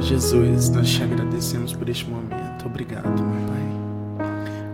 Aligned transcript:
Jesus, 0.00 0.70
nós 0.70 0.88
te 0.88 1.02
agradecemos 1.02 1.74
por 1.74 1.88
este 1.88 2.08
momento. 2.08 2.66
Obrigado, 2.66 3.08
meu 3.08 3.46
Pai. 3.46 4.28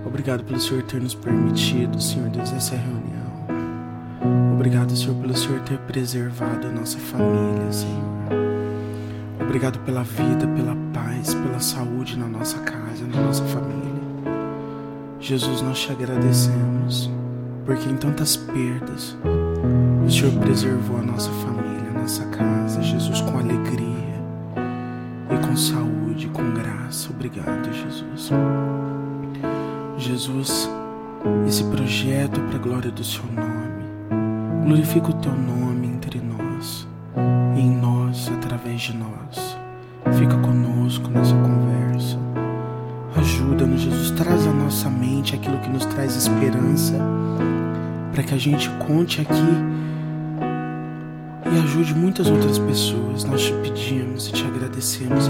Obrigado 0.07 0.45
pelo 0.45 0.61
Senhor 0.61 0.83
ter 0.83 1.01
nos 1.01 1.15
permitido, 1.15 2.01
Senhor 2.01 2.29
Deus, 2.29 2.53
essa 2.53 2.77
reunião. 2.77 3.25
Obrigado, 4.55 4.95
Senhor, 4.95 5.15
pelo 5.17 5.37
Senhor 5.37 5.61
ter 5.61 5.79
preservado 5.79 6.67
a 6.67 6.71
nossa 6.71 6.99
família, 6.99 7.73
Senhor. 7.73 8.05
Obrigado 9.41 9.79
pela 9.81 10.03
vida, 10.03 10.47
pela 10.49 10.77
paz, 10.93 11.35
pela 11.35 11.59
saúde 11.59 12.19
na 12.19 12.29
nossa 12.29 12.59
casa, 12.61 13.07
na 13.07 13.23
nossa 13.23 13.45
família. 13.45 13.75
Jesus, 15.19 15.63
nós 15.63 15.79
te 15.79 15.91
agradecemos, 15.91 17.11
porque 17.65 17.89
em 17.89 17.97
tantas 17.97 18.37
perdas, 18.37 19.17
o 20.07 20.11
Senhor 20.11 20.33
preservou 20.41 20.99
a 20.99 21.03
nossa 21.03 21.31
família, 21.31 21.91
a 21.95 22.01
nossa 22.01 22.25
casa, 22.27 22.83
Jesus, 22.83 23.21
com 23.23 23.39
alegria 23.39 24.04
com 25.55 25.57
saúde, 25.57 26.27
com 26.33 26.53
graça. 26.53 27.11
Obrigado, 27.11 27.73
Jesus. 27.73 28.33
Jesus, 29.97 30.69
esse 31.47 31.63
projeto 31.65 32.41
é 32.41 32.45
para 32.49 32.57
a 32.57 32.59
glória 32.59 32.91
do 32.91 33.05
Seu 33.05 33.23
nome. 33.27 34.65
Glorifica 34.67 35.11
o 35.11 35.13
Teu 35.13 35.33
nome 35.33 35.87
entre 35.87 36.21
nós, 36.21 36.89
em 37.57 37.71
nós, 37.71 38.29
através 38.37 38.83
de 38.83 38.97
nós. 38.97 39.57
Fica 40.19 40.37
conosco 40.39 41.09
nessa 41.09 41.35
conversa. 41.37 42.19
Ajuda-nos, 43.17 43.81
Jesus. 43.81 44.11
Traz 44.11 44.49
à 44.49 44.53
nossa 44.53 44.91
mente 44.91 45.37
aquilo 45.37 45.61
que 45.61 45.71
nos 45.71 45.85
traz 45.87 46.17
esperança, 46.17 46.99
para 48.13 48.25
que 48.25 48.35
a 48.35 48.39
gente 48.39 48.69
conte 48.89 49.21
aqui 49.21 49.85
e 51.55 51.59
ajude 51.59 51.95
muitas 51.95 52.29
outras 52.29 52.59
pessoas. 52.59 53.25
Nós 53.25 53.43
te 53.43 53.53
pedimos 53.63 54.29
e 54.29 54.33
te 54.33 54.45
agradecemos 54.45 55.24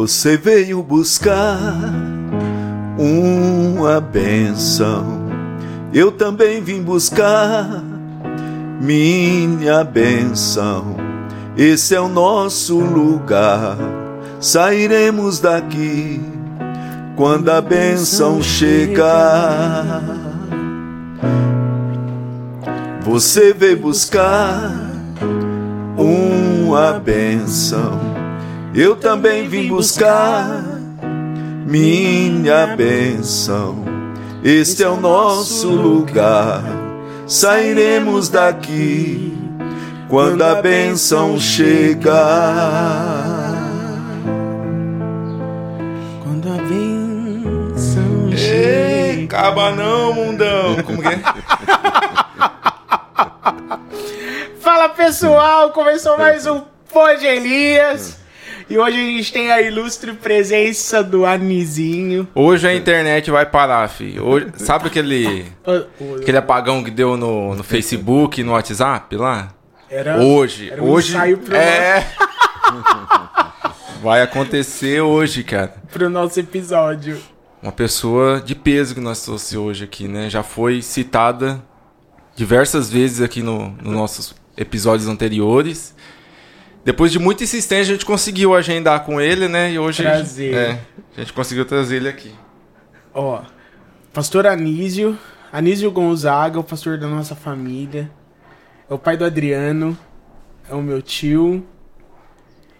Você 0.00 0.36
veio 0.36 0.80
buscar 0.80 1.58
uma 2.96 4.00
benção. 4.00 5.26
Eu 5.92 6.12
também 6.12 6.62
vim 6.62 6.80
buscar 6.80 7.82
minha 8.80 9.82
benção. 9.82 10.94
Esse 11.56 11.96
é 11.96 12.00
o 12.00 12.08
nosso 12.08 12.78
lugar. 12.78 13.76
Sairemos 14.38 15.40
daqui 15.40 16.20
quando 17.16 17.48
a 17.48 17.60
benção 17.60 18.40
chegar. 18.40 20.00
Você 23.02 23.52
veio 23.52 23.80
buscar 23.80 24.70
uma 25.96 26.92
benção. 27.00 28.07
Eu 28.80 28.94
também 28.94 29.48
vim 29.48 29.66
buscar 29.66 30.62
minha 31.66 32.76
benção. 32.76 33.84
Este 34.44 34.84
é 34.84 34.88
o 34.88 34.94
nosso 34.94 35.68
lugar. 35.68 36.62
Sairemos 37.26 38.28
daqui 38.28 39.36
quando 40.08 40.44
a 40.44 40.62
benção 40.62 41.40
chegar. 41.40 42.14
Quando 46.22 46.48
a 46.48 46.58
benção 46.62 48.30
Ei, 48.30 49.24
acaba 49.24 49.72
não, 49.72 50.14
mundão. 50.14 50.76
Como 50.84 51.02
que 51.02 51.08
é? 51.08 51.18
Fala 54.62 54.88
pessoal, 54.90 55.72
começou 55.72 56.16
mais 56.16 56.46
um 56.46 56.62
Pode 56.92 57.26
Elias. 57.26 58.17
E 58.70 58.76
hoje 58.76 58.96
a 58.96 59.00
gente 59.16 59.32
tem 59.32 59.50
a 59.50 59.62
ilustre 59.62 60.12
presença 60.12 61.02
do 61.02 61.24
Anizinho. 61.24 62.28
Hoje 62.34 62.68
a 62.68 62.74
internet 62.74 63.30
vai 63.30 63.46
parar, 63.46 63.88
fi. 63.88 64.20
Hoje, 64.20 64.48
sabe 64.56 64.88
aquele, 64.88 65.46
aquele 66.20 66.36
apagão 66.36 66.84
que 66.84 66.90
deu 66.90 67.16
no, 67.16 67.54
no 67.54 67.64
Facebook, 67.64 68.42
no 68.42 68.52
WhatsApp 68.52 69.16
lá? 69.16 69.54
Era, 69.88 70.18
Hoje, 70.20 70.70
era 70.70 70.82
um 70.82 70.90
hoje 70.90 71.16
é. 71.54 72.04
Vai 74.02 74.20
acontecer 74.20 75.00
hoje, 75.00 75.42
cara. 75.42 75.74
pro 75.90 76.10
nosso 76.10 76.38
episódio. 76.38 77.18
Uma 77.62 77.72
pessoa 77.72 78.38
de 78.38 78.54
peso 78.54 78.94
que 78.94 79.00
nós 79.00 79.22
trouxemos 79.22 79.66
hoje 79.66 79.84
aqui, 79.84 80.06
né? 80.06 80.28
Já 80.28 80.42
foi 80.42 80.82
citada 80.82 81.64
diversas 82.36 82.90
vezes 82.90 83.22
aqui 83.22 83.42
no, 83.42 83.70
nos 83.82 83.94
nossos 83.94 84.34
episódios 84.58 85.08
anteriores. 85.08 85.94
Depois 86.88 87.12
de 87.12 87.18
muita 87.18 87.44
insistência, 87.44 87.92
a 87.92 87.96
gente 87.96 88.06
conseguiu 88.06 88.54
agendar 88.54 89.04
com 89.04 89.20
ele, 89.20 89.46
né? 89.46 89.70
E 89.70 89.78
hoje 89.78 90.02
Trazer. 90.02 90.54
É, 90.54 90.80
a 91.14 91.20
gente 91.20 91.34
conseguiu 91.34 91.66
trazer 91.66 91.96
ele 91.96 92.08
aqui. 92.08 92.34
Ó, 93.12 93.42
pastor 94.10 94.46
Anísio, 94.46 95.18
Anísio 95.52 95.90
Gonzaga, 95.90 96.58
o 96.58 96.64
pastor 96.64 96.96
da 96.96 97.06
nossa 97.06 97.34
família. 97.34 98.10
É 98.88 98.94
o 98.94 98.98
pai 98.98 99.18
do 99.18 99.26
Adriano, 99.26 99.98
é 100.66 100.74
o 100.74 100.80
meu 100.80 101.02
tio. 101.02 101.62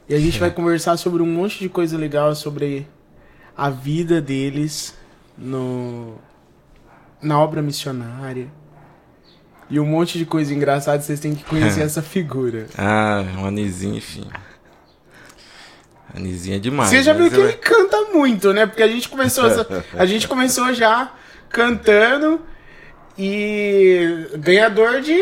E 0.08 0.14
a 0.14 0.18
gente 0.18 0.41
vai 0.41 0.48
conversar 0.56 0.97
sobre 0.97 1.22
um 1.22 1.26
monte 1.26 1.58
de 1.58 1.68
coisa 1.68 1.98
legal 1.98 2.34
sobre 2.34 2.88
a 3.54 3.68
vida 3.68 4.22
deles 4.22 4.97
no 5.36 6.14
na 7.20 7.38
obra 7.38 7.60
missionária. 7.60 8.48
E 9.70 9.78
um 9.78 9.84
monte 9.86 10.16
de 10.18 10.24
coisa 10.24 10.52
engraçada, 10.54 11.02
vocês 11.02 11.20
têm 11.20 11.34
que 11.34 11.44
conhecer 11.44 11.82
essa 11.82 12.00
figura. 12.02 12.66
Ah, 12.76 13.22
um 13.38 13.44
anizinho, 13.46 13.96
enfim. 13.96 14.26
Anizinho 16.14 16.56
é 16.56 16.58
demais. 16.58 16.88
Você 16.88 17.02
já 17.02 17.12
né? 17.12 17.20
viu 17.20 17.30
que 17.30 17.36
ele 17.40 17.52
canta 17.54 18.02
muito, 18.12 18.52
né? 18.52 18.66
Porque 18.66 18.82
a 18.82 18.88
gente 18.88 19.08
começou 19.08 19.46
essa- 19.46 19.84
a 19.94 20.06
gente 20.06 20.26
começou 20.28 20.72
já 20.72 21.12
cantando 21.50 22.40
e 23.18 24.26
ganhador 24.38 25.00
de 25.02 25.18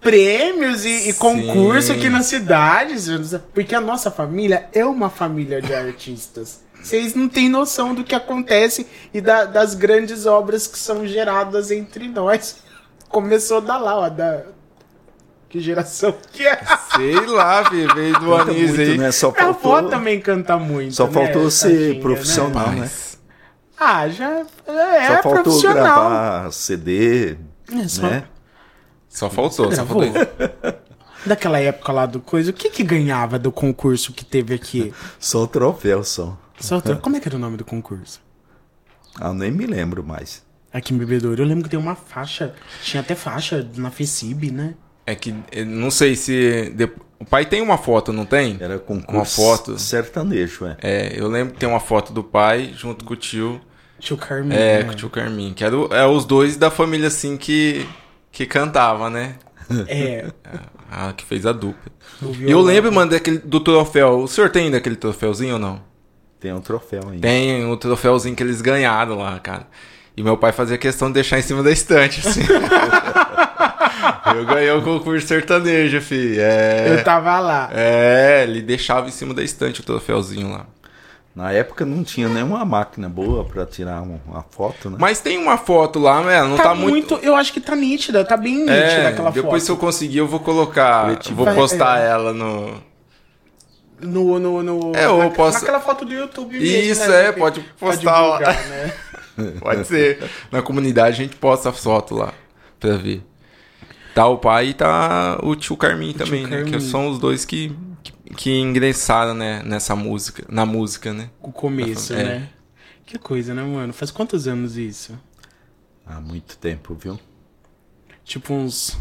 prêmios 0.00 0.84
e, 0.84 1.10
e 1.10 1.12
concurso 1.14 1.92
aqui 1.92 2.08
na 2.08 2.22
cidade, 2.22 2.94
porque 3.54 3.74
a 3.74 3.80
nossa 3.80 4.10
família 4.10 4.68
é 4.72 4.84
uma 4.84 5.08
família 5.08 5.62
de 5.62 5.72
artistas. 5.72 6.60
Vocês 6.82 7.14
não 7.14 7.28
têm 7.28 7.48
noção 7.48 7.94
do 7.94 8.04
que 8.04 8.14
acontece 8.14 8.86
e 9.14 9.20
da- 9.20 9.44
das 9.44 9.74
grandes 9.74 10.26
obras 10.26 10.66
que 10.66 10.78
são 10.78 11.06
geradas 11.06 11.70
entre 11.70 12.08
nós. 12.08 12.63
Começou 13.08 13.60
da 13.60 13.76
lá, 13.78 13.96
ó, 13.96 14.08
da 14.08 14.42
que 15.48 15.60
geração 15.60 16.12
que 16.32 16.44
é? 16.46 16.58
Sei 16.96 17.14
lá, 17.26 17.64
filho, 17.70 17.94
veio 17.94 18.18
do 18.18 18.26
muito, 18.26 18.80
aí. 18.80 18.98
né? 18.98 19.12
Só 19.12 19.30
Minha 19.30 19.44
avó 19.48 19.58
faltou, 19.60 19.90
também 19.90 20.20
canta 20.20 20.56
muito. 20.58 20.94
só 20.94 21.06
né, 21.06 21.12
faltou 21.12 21.50
ser 21.50 21.68
tadinha, 21.68 22.00
profissional, 22.00 22.70
né? 22.72 22.80
Mas, 22.80 23.18
Ah, 23.78 24.08
já 24.08 24.40
é, 24.66 25.06
Só 25.16 25.22
faltou 25.22 25.42
profissional. 25.44 25.74
gravar 25.74 26.52
CD, 26.52 27.36
É, 27.72 27.88
só 27.88 28.02
né? 28.02 28.24
Só 29.08 29.30
faltou, 29.30 29.70
só 29.70 29.86
faltou. 29.86 30.10
Daquela 31.24 31.58
época 31.60 31.90
lá 31.92 32.04
do 32.04 32.20
coisa, 32.20 32.50
o 32.50 32.54
que 32.54 32.68
que 32.68 32.82
ganhava 32.82 33.38
do 33.38 33.50
concurso 33.50 34.12
que 34.12 34.24
teve 34.24 34.54
aqui? 34.54 34.92
Só 35.18 35.44
o 35.44 35.46
troféu, 35.46 36.04
só. 36.04 36.36
Só 36.60 36.74
outra- 36.76 36.96
Como 36.96 37.16
é 37.16 37.20
que 37.20 37.26
era 37.28 37.36
o 37.36 37.38
nome 37.40 37.56
do 37.56 37.64
concurso? 37.64 38.20
Ah, 39.18 39.32
nem 39.32 39.50
me 39.50 39.64
lembro 39.66 40.04
mais. 40.04 40.43
Aqui 40.74 40.92
em 40.92 40.98
Bebedouro, 40.98 41.40
eu 41.40 41.46
lembro 41.46 41.62
que 41.62 41.70
tem 41.70 41.78
uma 41.78 41.94
faixa, 41.94 42.52
tinha 42.82 43.00
até 43.00 43.14
faixa 43.14 43.64
na 43.76 43.92
FECIB, 43.92 44.50
né? 44.50 44.74
É 45.06 45.14
que, 45.14 45.32
eh, 45.52 45.64
não 45.64 45.88
sei 45.88 46.16
se... 46.16 46.74
O 47.20 47.24
pai 47.24 47.46
tem 47.46 47.62
uma 47.62 47.78
foto, 47.78 48.12
não 48.12 48.26
tem? 48.26 48.58
Era 48.60 48.78
concurso 48.78 49.16
Uma 49.16 49.24
foto. 49.24 49.78
sertanejo, 49.78 50.66
é. 50.66 50.76
É, 50.82 51.12
eu 51.16 51.28
lembro 51.28 51.54
que 51.54 51.60
tem 51.60 51.68
uma 51.68 51.78
foto 51.78 52.12
do 52.12 52.24
pai 52.24 52.74
junto 52.76 53.04
com 53.04 53.14
o 53.14 53.16
tio. 53.16 53.60
Tio 54.00 54.16
Carmen. 54.16 54.58
É, 54.58 54.78
né? 54.78 54.84
com 54.84 54.90
o 54.90 54.94
tio 54.96 55.08
Carmin. 55.08 55.54
Que 55.54 55.64
era 55.64 55.76
é 55.92 56.04
os 56.04 56.24
dois 56.24 56.56
da 56.56 56.72
família, 56.72 57.06
assim, 57.06 57.36
que, 57.36 57.86
que 58.32 58.44
cantava, 58.44 59.08
né? 59.08 59.36
É, 59.86 60.26
Ah, 60.90 61.12
que 61.12 61.24
fez 61.24 61.44
a 61.44 61.52
dupla. 61.52 61.92
E 62.38 62.50
eu 62.50 62.60
lembro, 62.60 62.92
mano, 62.92 63.10
daquele, 63.10 63.38
do 63.38 63.58
troféu. 63.58 64.20
O 64.20 64.28
senhor 64.28 64.50
tem 64.50 64.66
ainda 64.66 64.76
aquele 64.76 64.96
troféuzinho 64.96 65.54
ou 65.54 65.58
não? 65.58 65.82
Tem 66.38 66.52
um 66.52 66.60
troféu 66.60 67.02
ainda. 67.08 67.20
Tem 67.20 67.64
o 67.64 67.76
troféuzinho 67.76 68.36
que 68.36 68.42
eles 68.42 68.60
ganharam 68.60 69.18
lá, 69.18 69.38
cara. 69.40 69.66
E 70.16 70.22
meu 70.22 70.36
pai 70.36 70.52
fazia 70.52 70.78
questão 70.78 71.08
de 71.08 71.14
deixar 71.14 71.38
em 71.38 71.42
cima 71.42 71.62
da 71.62 71.70
estante, 71.72 72.26
assim. 72.26 72.42
eu 74.36 74.44
ganhei 74.46 74.70
o 74.70 74.82
concurso 74.82 75.26
sertanejo, 75.26 76.00
fi. 76.00 76.38
É. 76.38 76.86
Eu 76.90 77.04
tava 77.04 77.38
lá. 77.40 77.68
É, 77.72 78.42
ele 78.44 78.62
deixava 78.62 79.08
em 79.08 79.10
cima 79.10 79.34
da 79.34 79.42
estante 79.42 79.80
o 79.80 79.84
troféuzinho 79.84 80.50
lá. 80.52 80.66
Na 81.34 81.50
época 81.50 81.84
não 81.84 82.04
tinha 82.04 82.28
nenhuma 82.28 82.64
máquina 82.64 83.08
boa 83.08 83.44
pra 83.44 83.66
tirar 83.66 84.00
um- 84.02 84.20
uma 84.24 84.44
foto, 84.50 84.88
né? 84.88 84.96
Mas 85.00 85.18
tem 85.18 85.36
uma 85.36 85.58
foto 85.58 85.98
lá, 85.98 86.22
né? 86.22 86.40
Não 86.44 86.56
tá, 86.56 86.76
muito. 86.76 87.16
Eu 87.20 87.34
acho 87.34 87.52
que 87.52 87.60
tá 87.60 87.74
nítida, 87.74 88.24
tá 88.24 88.36
bem 88.36 88.58
nítida 88.58 88.72
É, 88.72 89.06
aquela 89.08 89.30
depois 89.32 89.64
se 89.64 89.70
eu 89.70 89.74
foto. 89.74 89.84
conseguir, 89.86 90.18
eu 90.18 90.28
vou 90.28 90.38
colocar. 90.38 91.08
Vou 91.32 91.46
postar 91.54 92.00
É. 92.00 92.06
ela 92.10 92.32
no. 92.32 92.80
No, 94.00 94.38
no, 94.38 94.62
no, 94.62 94.92
É, 94.94 95.06
eu 95.06 95.18
na- 95.18 95.30
posso- 95.30 95.58
Naquela 95.58 95.80
foto 95.80 96.04
do 96.04 96.12
YouTube 96.12 96.58
mesmo, 96.58 96.66
Isso, 96.92 97.08
né, 97.08 97.28
é, 97.28 97.32
pode 97.32 97.60
postar 97.80 97.96
divulgar, 97.96 98.54
né? 98.68 98.92
Pode 99.60 99.86
ser. 99.86 100.28
Na 100.50 100.62
comunidade 100.62 101.20
a 101.20 101.24
gente 101.24 101.36
posta 101.36 101.70
a 101.70 101.72
foto 101.72 102.14
lá 102.14 102.32
pra 102.78 102.96
ver. 102.96 103.22
Tá 104.14 104.26
o 104.28 104.38
pai 104.38 104.68
e 104.68 104.74
tá 104.74 105.40
o 105.42 105.56
tio 105.56 105.76
Carmin 105.76 106.12
também, 106.12 106.46
né? 106.46 106.62
Que 106.64 106.70
Carmin. 106.72 106.88
são 106.88 107.08
os 107.08 107.18
dois 107.18 107.44
que, 107.44 107.76
que, 108.02 108.12
que 108.36 108.50
ingressaram, 108.60 109.34
né, 109.34 109.60
nessa 109.64 109.96
música, 109.96 110.44
na 110.48 110.64
música, 110.64 111.12
né? 111.12 111.30
O 111.42 111.50
começo, 111.50 112.12
É. 112.14 112.22
né? 112.22 112.48
Que 113.04 113.18
coisa, 113.18 113.52
né, 113.52 113.62
mano? 113.62 113.92
Faz 113.92 114.10
quantos 114.10 114.46
anos 114.46 114.76
isso? 114.76 115.18
Há 116.06 116.20
muito 116.20 116.56
tempo, 116.58 116.94
viu? 116.94 117.18
Tipo 118.24 118.54
uns. 118.54 118.96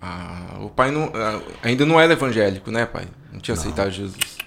Ah, 0.00 0.58
o 0.60 0.68
pai 0.70 0.90
não, 0.90 1.12
ah, 1.14 1.40
ainda 1.62 1.84
não 1.86 2.00
era 2.00 2.12
evangélico, 2.14 2.70
né, 2.70 2.84
pai? 2.86 3.06
Não 3.32 3.40
tinha 3.40 3.54
aceitado 3.54 3.90
Jesus. 3.90 4.38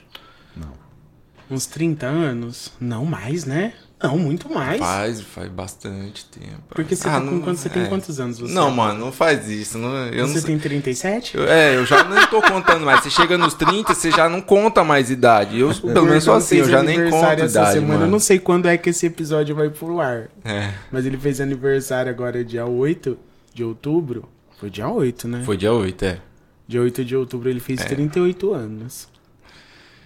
Uns 1.50 1.66
30 1.66 2.06
anos? 2.06 2.74
Não 2.80 3.06
mais, 3.06 3.46
né? 3.46 3.74
Não, 4.02 4.16
muito 4.16 4.48
mais. 4.54 4.78
Faz, 4.80 5.22
faz 5.22 5.50
bastante 5.50 6.24
tempo. 6.26 6.62
Porque 6.70 6.96
você, 6.96 7.08
Ah, 7.08 7.14
tá 7.14 7.20
com, 7.20 7.26
não- 7.26 7.42
quando, 7.42 7.58
você 7.58 7.68
tem 7.68 7.82
é. 7.84 7.88
quantos 7.88 8.20
anos? 8.20 8.38
Você 8.38 8.54
Não, 8.54 8.70
mano, 8.70 9.00
não 9.00 9.12
faz 9.12 9.50
isso. 9.50 9.78
Não, 9.80 10.06
eu 10.10 10.28
Você 10.28 10.36
não 10.36 10.44
tem 10.46 10.60
37? 10.60 11.36
Eu- 11.36 11.46
É, 11.48 11.76
eu 11.76 11.84
já 11.84 12.04
não 12.04 12.28
tô 12.28 12.40
contando 12.42 12.86
mais. 12.86 13.02
Você 13.02 13.10
chega 13.10 13.40
nos 13.40 13.56
30, 13.56 13.96
você 13.96 14.12
já 14.12 14.30
não 14.30 14.40
conta 14.40 14.84
mais 14.84 15.10
idade. 15.10 15.60
Eu, 15.60 15.70
pelo 15.82 16.06
menos 16.06 16.24
sou 16.24 16.36
assim, 16.36 16.58
eu 16.58 16.70
já 16.70 16.84
nem 16.84 17.10
conto 17.10 17.26
essa 17.26 17.46
idade, 17.46 17.74
semana. 17.74 17.94
Eu 17.96 18.00
mano. 18.02 18.12
não 18.12 18.20
sei 18.20 18.38
quando 18.38 18.68
é 18.68 18.78
que 18.78 18.92
esse 18.92 19.08
episódio 19.08 19.56
vai 19.56 19.72
pro 19.72 20.00
ar. 20.00 20.30
É, 20.46 20.74
Mas 20.92 21.08
ele 21.08 21.18
fez 21.18 21.42
aniversário 21.42 22.12
agora 22.12 22.46
dia 22.46 22.68
8 22.68 23.18
de 23.52 23.64
outubro. 23.64 24.30
Foi 24.60 24.70
dia 24.70 24.88
8, 24.88 25.28
né? 25.28 25.42
foi 25.44 25.58
dia 25.58 25.74
8, 25.74 26.06
é. 26.06 26.20
Dia 26.68 26.82
8 26.82 27.04
de 27.04 27.16
outubro 27.16 27.50
ele 27.50 27.60
fez 27.60 27.84
38 27.84 28.54
anos. 28.54 29.08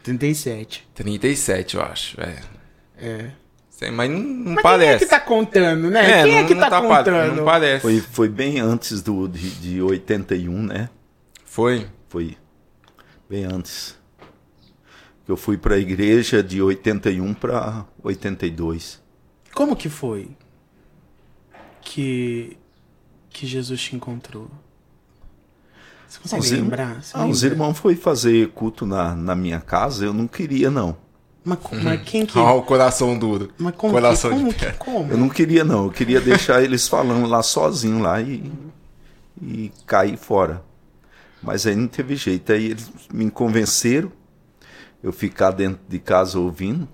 37. 0.03 0.87
37, 0.95 1.75
eu 1.75 1.81
acho. 1.81 2.19
É. 2.21 2.35
É. 2.97 3.31
Mas 3.89 4.09
não, 4.11 4.19
não 4.19 4.53
Mas 4.53 4.63
parece. 4.63 4.85
quem 4.89 4.95
é 4.95 4.99
que 4.99 5.05
tá 5.07 5.19
contando, 5.19 5.89
né? 5.89 6.23
quem 6.23 6.35
é 6.37 6.41
não- 6.41 6.47
que 6.47 6.53
não 6.53 6.61
tá, 6.61 6.69
pa- 6.69 6.81
contando? 6.97 7.35
Não 7.37 7.45
parece. 7.45 7.81
Foi, 7.81 7.99
foi 7.99 8.29
bem 8.29 8.59
antes 8.59 9.01
do, 9.01 9.27
de, 9.27 9.49
de 9.51 9.81
81, 9.81 10.61
né? 10.61 10.89
Foi. 11.45 11.87
Foi 12.09 12.37
bem 13.29 13.45
antes. 13.45 13.97
Eu 15.27 15.35
fui 15.37 15.57
pra 15.57 15.77
igreja 15.79 16.43
de 16.43 16.61
81 16.61 17.33
pra 17.33 17.85
82. 18.03 19.01
Como 19.53 19.75
que 19.75 19.89
foi 19.89 20.29
que 21.81 22.57
que 23.29 23.47
Jesus 23.47 23.81
te 23.81 23.95
encontrou? 23.95 24.49
Você 26.07 26.19
consegue 26.19 26.43
Os, 26.43 26.51
lembrar? 26.51 27.01
Você 27.01 27.11
ah, 27.15 27.25
os 27.25 27.43
irmãos 27.43 27.77
foi 27.77 27.95
fazer 27.95 28.49
culto 28.49 28.85
na, 28.85 29.15
na 29.15 29.33
minha 29.33 29.61
casa, 29.61 30.03
eu 30.05 30.13
não 30.13 30.27
queria 30.27 30.69
não. 30.69 30.97
Mas, 31.43 31.57
mas 31.81 32.01
quem 32.03 32.25
que... 32.25 32.37
Ó, 32.37 32.57
o 32.59 32.61
coração 32.61 33.17
duro. 33.17 33.51
Mas 33.57 33.75
como 33.75 33.93
coração 33.93 34.29
que... 34.29 34.37
de 34.37 34.43
Como 34.43 34.53
que... 34.53 34.77
Como? 34.77 35.11
Eu 35.11 35.17
não 35.17 35.29
queria 35.29 35.63
não, 35.63 35.85
eu 35.85 35.91
queria 35.91 36.21
deixar 36.21 36.63
eles 36.63 36.87
falando 36.87 37.25
lá 37.27 37.41
sozinho 37.41 37.99
lá 37.99 38.21
e, 38.21 38.51
e 39.41 39.71
cair 39.87 40.17
fora. 40.17 40.63
Mas 41.41 41.65
aí 41.65 41.75
não 41.75 41.87
teve 41.87 42.15
jeito, 42.15 42.51
aí 42.51 42.65
eles 42.65 42.91
me 43.11 43.29
convenceram 43.31 44.11
eu 45.01 45.11
ficar 45.11 45.51
dentro 45.51 45.79
de 45.89 45.97
casa 45.97 46.39
ouvindo. 46.39 46.87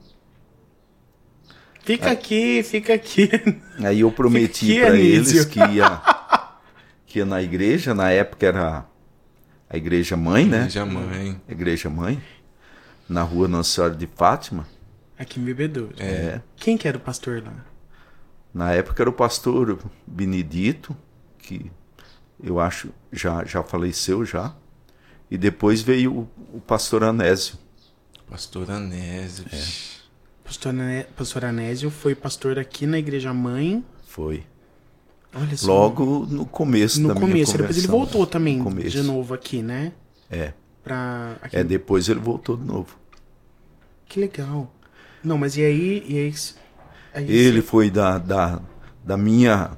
Fica 1.84 2.12
aqui, 2.12 2.64
fica 2.64 2.94
aqui. 2.94 3.30
Aí 3.80 4.02
eu 4.02 4.12
prometi 4.12 4.80
para 4.80 4.96
eles 4.96 5.46
que 5.46 5.60
ia, 5.60 6.02
que 7.06 7.20
ia 7.20 7.26
na 7.26 7.42
igreja, 7.42 7.94
na 7.94 8.12
época 8.12 8.46
era 8.46 8.86
a 9.70 9.78
igreja 9.78 10.16
mãe, 10.16 10.46
né? 10.46 10.60
Igreja 10.60 10.86
mãe. 10.86 11.42
Igreja 11.48 11.90
mãe, 11.90 12.22
na 13.08 13.22
rua 13.24 13.48
Nossa 13.48 13.70
Senhora 13.70 13.96
de 13.96 14.08
Fátima. 14.08 14.68
Aqui 15.18 15.40
em 15.40 15.44
Bebedouro. 15.44 15.96
É. 16.00 16.42
Quem 16.56 16.78
que 16.78 16.88
era 16.88 16.98
o 16.98 17.02
pastor 17.02 17.44
lá? 17.44 17.66
Na 18.54 18.72
época 18.72 19.04
era 19.04 19.10
o 19.10 19.14
pastor 19.14 19.80
Benedito, 20.06 20.96
que 21.40 21.72
eu 22.44 22.60
acho 22.60 22.90
já, 23.12 23.44
já 23.44 23.64
faleceu 23.64 24.26
já. 24.26 24.56
E 25.30 25.38
depois 25.38 25.82
veio 25.82 26.14
o, 26.14 26.58
o 26.58 26.62
pastor 26.62 27.04
Anésio. 27.04 27.56
Pastor 28.30 28.70
Anésio. 28.72 29.46
É. 29.52 29.98
Pastor, 30.44 30.74
Ane... 30.74 31.04
pastor 31.16 31.46
Anésio 31.46 31.90
foi 31.90 32.16
pastor 32.16 32.58
aqui 32.58 32.86
na 32.86 32.98
igreja 32.98 33.34
mãe. 33.34 33.84
Foi. 34.08 34.46
Olha 35.36 35.58
só. 35.58 35.68
Logo 35.68 36.26
no 36.30 36.46
começo 36.46 37.02
no 37.02 37.10
da 37.10 37.16
minha 37.16 37.28
começo. 37.28 37.58
Depois 37.58 37.78
ele 37.78 37.88
voltou 37.88 38.26
também 38.26 38.58
No 38.58 38.64
começo. 38.64 38.90
de 38.90 39.04
novo 39.04 39.34
aqui, 39.34 39.62
né? 39.62 39.92
É. 40.30 40.54
Pra... 40.88 41.36
Aqui... 41.42 41.58
É, 41.58 41.64
depois 41.64 42.08
ele 42.10 42.20
voltou 42.20 42.58
de 42.58 42.64
novo. 42.64 42.98
Que 44.06 44.20
legal. 44.20 44.72
Não, 45.24 45.38
mas 45.38 45.58
e 45.58 45.64
aí... 45.64 46.04
E 46.08 46.18
aí... 46.18 46.34
aí 47.14 47.32
Ele 47.32 47.62
foi 47.62 47.90
da, 47.92 48.18
da, 48.18 48.62
da 49.04 49.18
minha 49.18 49.78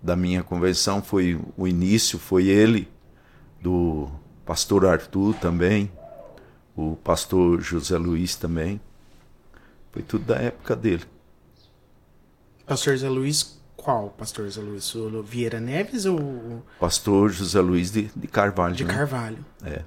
da 0.00 0.14
minha 0.14 0.42
conversão, 0.42 1.02
foi 1.02 1.40
o 1.56 1.66
início, 1.66 2.18
foi 2.18 2.46
ele, 2.46 2.88
do 3.60 4.08
pastor 4.46 4.86
Arthur 4.86 5.34
também, 5.34 5.90
o 6.76 6.94
pastor 6.96 7.60
José 7.60 7.98
Luiz 7.98 8.36
também. 8.36 8.80
Foi 9.90 10.02
tudo 10.02 10.24
da 10.24 10.36
época 10.36 10.76
dele. 10.76 11.04
Pastor 12.64 12.96
Zé 12.96 13.08
Luiz... 13.08 13.58
Qual 13.76 14.10
pastor 14.10 14.48
Zé 14.50 14.60
Luiz? 14.60 14.94
O 14.94 15.22
Vieira 15.22 15.60
Neves 15.60 16.04
ou 16.04 16.62
Pastor 16.78 17.30
José 17.30 17.60
Luiz 17.60 17.90
de, 17.90 18.10
de 18.14 18.26
Carvalho. 18.26 18.74
de 18.74 18.84
né? 18.84 18.92
Carvalho? 18.92 19.44
É. 19.64 19.82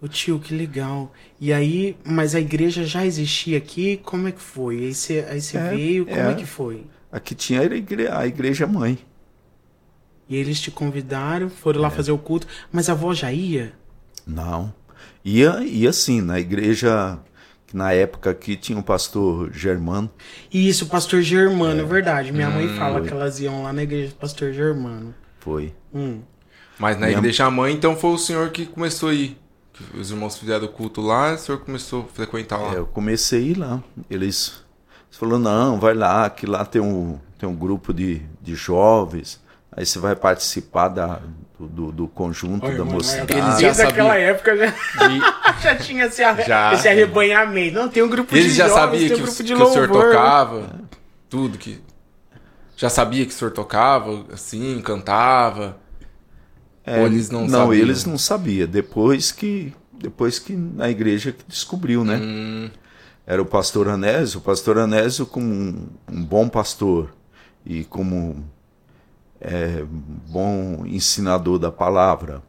O 0.00 0.08
tio, 0.08 0.38
que 0.38 0.54
legal. 0.54 1.12
E 1.40 1.52
aí, 1.52 1.96
mas 2.04 2.34
a 2.34 2.40
igreja 2.40 2.84
já 2.84 3.04
existia 3.04 3.56
aqui? 3.58 3.96
Como 4.04 4.28
é 4.28 4.32
que 4.32 4.40
foi? 4.40 4.76
Aí 4.78 4.94
você, 4.94 5.26
aí 5.28 5.40
você 5.40 5.56
É, 5.56 5.70
veio, 5.70 6.04
como 6.06 6.20
é. 6.20 6.32
é. 6.32 6.34
que 6.34 6.44
foi? 6.46 6.86
Aqui 7.10 7.34
tinha 7.34 7.60
a 7.60 7.64
igreja, 7.64 8.18
a 8.18 8.26
igreja 8.26 8.66
mãe. 8.66 8.98
E 10.28 10.36
eles 10.36 10.60
te 10.60 10.70
convidaram, 10.70 11.48
foram 11.48 11.80
É. 11.80 11.82
lá 11.84 11.90
fazer 11.90 12.12
o 12.12 12.18
culto, 12.18 12.46
mas 12.70 12.88
a 12.88 12.92
avó 12.92 13.14
já 13.14 13.32
ia? 13.32 13.72
Não. 14.26 14.74
Ia, 15.24 15.64
ia 15.64 15.92
sim, 15.92 16.20
na 16.20 16.38
igreja, 16.38 17.18
que 17.66 17.76
na 17.76 17.92
época 17.92 18.30
aqui 18.30 18.54
tinha 18.56 18.78
o 18.78 18.82
pastor 18.82 19.50
Germano. 19.52 20.10
Isso, 20.52 20.84
o 20.84 20.88
pastor 20.88 21.22
Germano, 21.22 21.80
é 21.80 21.84
verdade. 21.84 22.32
Minha 22.32 22.50
mãe 22.50 22.68
fala 22.76 22.98
foi. 22.98 23.08
que 23.08 23.14
elas 23.14 23.40
iam 23.40 23.62
lá 23.62 23.72
na 23.72 23.82
igreja 23.82 24.08
do 24.10 24.16
pastor 24.16 24.52
Germano. 24.52 25.14
Foi. 25.40 25.72
Hum. 25.94 26.20
Mas 26.78 26.98
na 26.98 27.06
Minha- 27.06 27.18
igreja 27.18 27.50
mãe, 27.50 27.72
então 27.74 27.96
foi 27.96 28.10
o 28.10 28.18
senhor 28.18 28.50
que 28.50 28.66
começou 28.66 29.08
a 29.10 29.14
ir. 29.14 29.38
Que 29.72 29.98
Os 29.98 30.10
irmãos 30.10 30.36
fizeram 30.38 30.64
o 30.64 30.68
culto 30.68 31.00
lá, 31.00 31.34
o 31.34 31.38
senhor 31.38 31.58
começou 31.58 32.02
a 32.10 32.14
frequentar 32.14 32.58
lá. 32.58 32.74
É, 32.74 32.78
eu 32.78 32.86
comecei 32.86 33.38
a 33.40 33.42
ir 33.42 33.58
lá. 33.58 33.82
Eles 34.10 34.62
falaram, 35.10 35.38
não, 35.38 35.78
vai 35.80 35.94
lá, 35.94 36.28
que 36.30 36.46
lá 36.46 36.64
tem 36.64 36.80
um, 36.80 37.18
tem 37.38 37.48
um 37.48 37.54
grupo 37.54 37.92
de, 37.92 38.22
de 38.40 38.54
jovens. 38.54 39.40
Aí 39.76 39.84
você 39.84 39.98
vai 39.98 40.16
participar 40.16 40.88
da, 40.88 41.20
do, 41.60 41.92
do, 41.92 42.08
conjunto 42.08 42.64
Olha, 42.64 42.78
da 42.78 42.84
mano, 42.84 42.96
mocidade. 42.96 43.32
Eles 43.32 43.44
já 43.44 43.56
Desde 43.58 43.82
aquela 43.82 44.08
sabiam. 44.10 44.26
época 44.28 44.56
já, 44.56 44.66
E 45.10 45.20
já 45.62 45.74
tinha 45.76 46.04
esse, 46.06 46.22
arre- 46.22 46.44
Já. 46.44 46.72
esse 46.72 46.88
arrebanhamento. 46.88 47.74
Não, 47.78 47.88
tem 47.88 48.02
um 48.02 48.08
grupo 48.08 48.34
eles 48.34 48.52
de 48.52 48.58
já 48.58 48.68
jovens, 48.68 48.80
sabiam 48.80 48.98
tem 49.00 49.08
que, 49.08 49.14
um 49.14 49.16
o- 49.16 49.26
grupo 49.26 49.36
que 49.36 49.42
de 49.44 49.54
o 49.54 49.66
senhor 49.72 49.88
louvor. 49.90 50.10
tocava, 50.12 50.70
tudo 51.28 51.58
que. 51.58 51.78
Já 52.76 52.88
sabia 52.88 53.24
que 53.26 53.32
o 53.32 53.34
senhor 53.34 53.50
tocava, 53.50 54.24
assim, 54.32 54.80
cantava. 54.82 55.76
É, 56.86 57.00
Ou 57.00 57.06
eles 57.06 57.30
não 57.30 57.42
não 57.48 57.66
sabiam? 57.66 57.72
eles 57.82 58.04
não 58.04 58.16
sabiam. 58.18 58.68
Depois 58.68 59.32
que, 59.32 59.72
depois 59.92 60.38
que 60.38 60.54
na 60.54 60.88
igreja 60.88 61.32
que 61.32 61.44
descobriu, 61.48 62.04
né? 62.04 62.16
Hum, 62.22 62.70
Era 63.26 63.42
o 63.42 63.46
pastor 63.46 63.88
Anésio. 63.88 64.38
O 64.38 64.42
pastor 64.42 64.78
Anésio, 64.78 65.26
como 65.26 65.46
um, 65.52 65.88
um 66.08 66.24
bom 66.24 66.48
pastor 66.48 67.12
e 67.64 67.82
como 67.84 68.44
é, 69.40 69.84
bom 70.28 70.84
ensinador 70.86 71.58
da 71.58 71.72
palavra, 71.72 72.40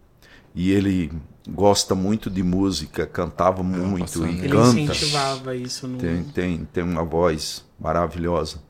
e 0.53 0.72
ele 0.72 1.12
gosta 1.50 1.96
muito 1.96 2.29
de 2.29 2.44
música, 2.44 3.08
cantava 3.08 3.63
muito 3.63 4.25
e. 4.27 4.38
Ele 4.39 4.50
canta. 4.50 4.79
incentivava 4.79 5.56
isso 5.56 5.88
no... 5.88 5.98
Tem, 5.98 6.24
tem, 6.24 6.65
tem 6.72 6.84
uma 6.84 7.03
voz 7.03 7.65
maravilhosa. 7.79 8.62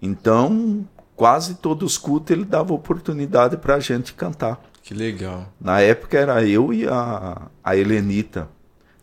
Então, 0.00 0.84
quase 1.14 1.54
todos 1.54 1.92
os 1.92 1.98
cultos 1.98 2.30
ele 2.34 2.44
dava 2.44 2.72
oportunidade 2.74 3.56
para 3.56 3.76
a 3.76 3.80
gente 3.80 4.14
cantar. 4.14 4.60
Que 4.82 4.94
legal. 4.94 5.52
Na 5.60 5.80
época 5.80 6.18
era 6.18 6.44
eu 6.44 6.72
e 6.72 6.86
a, 6.88 7.42
a 7.62 7.76
Helenita. 7.76 8.48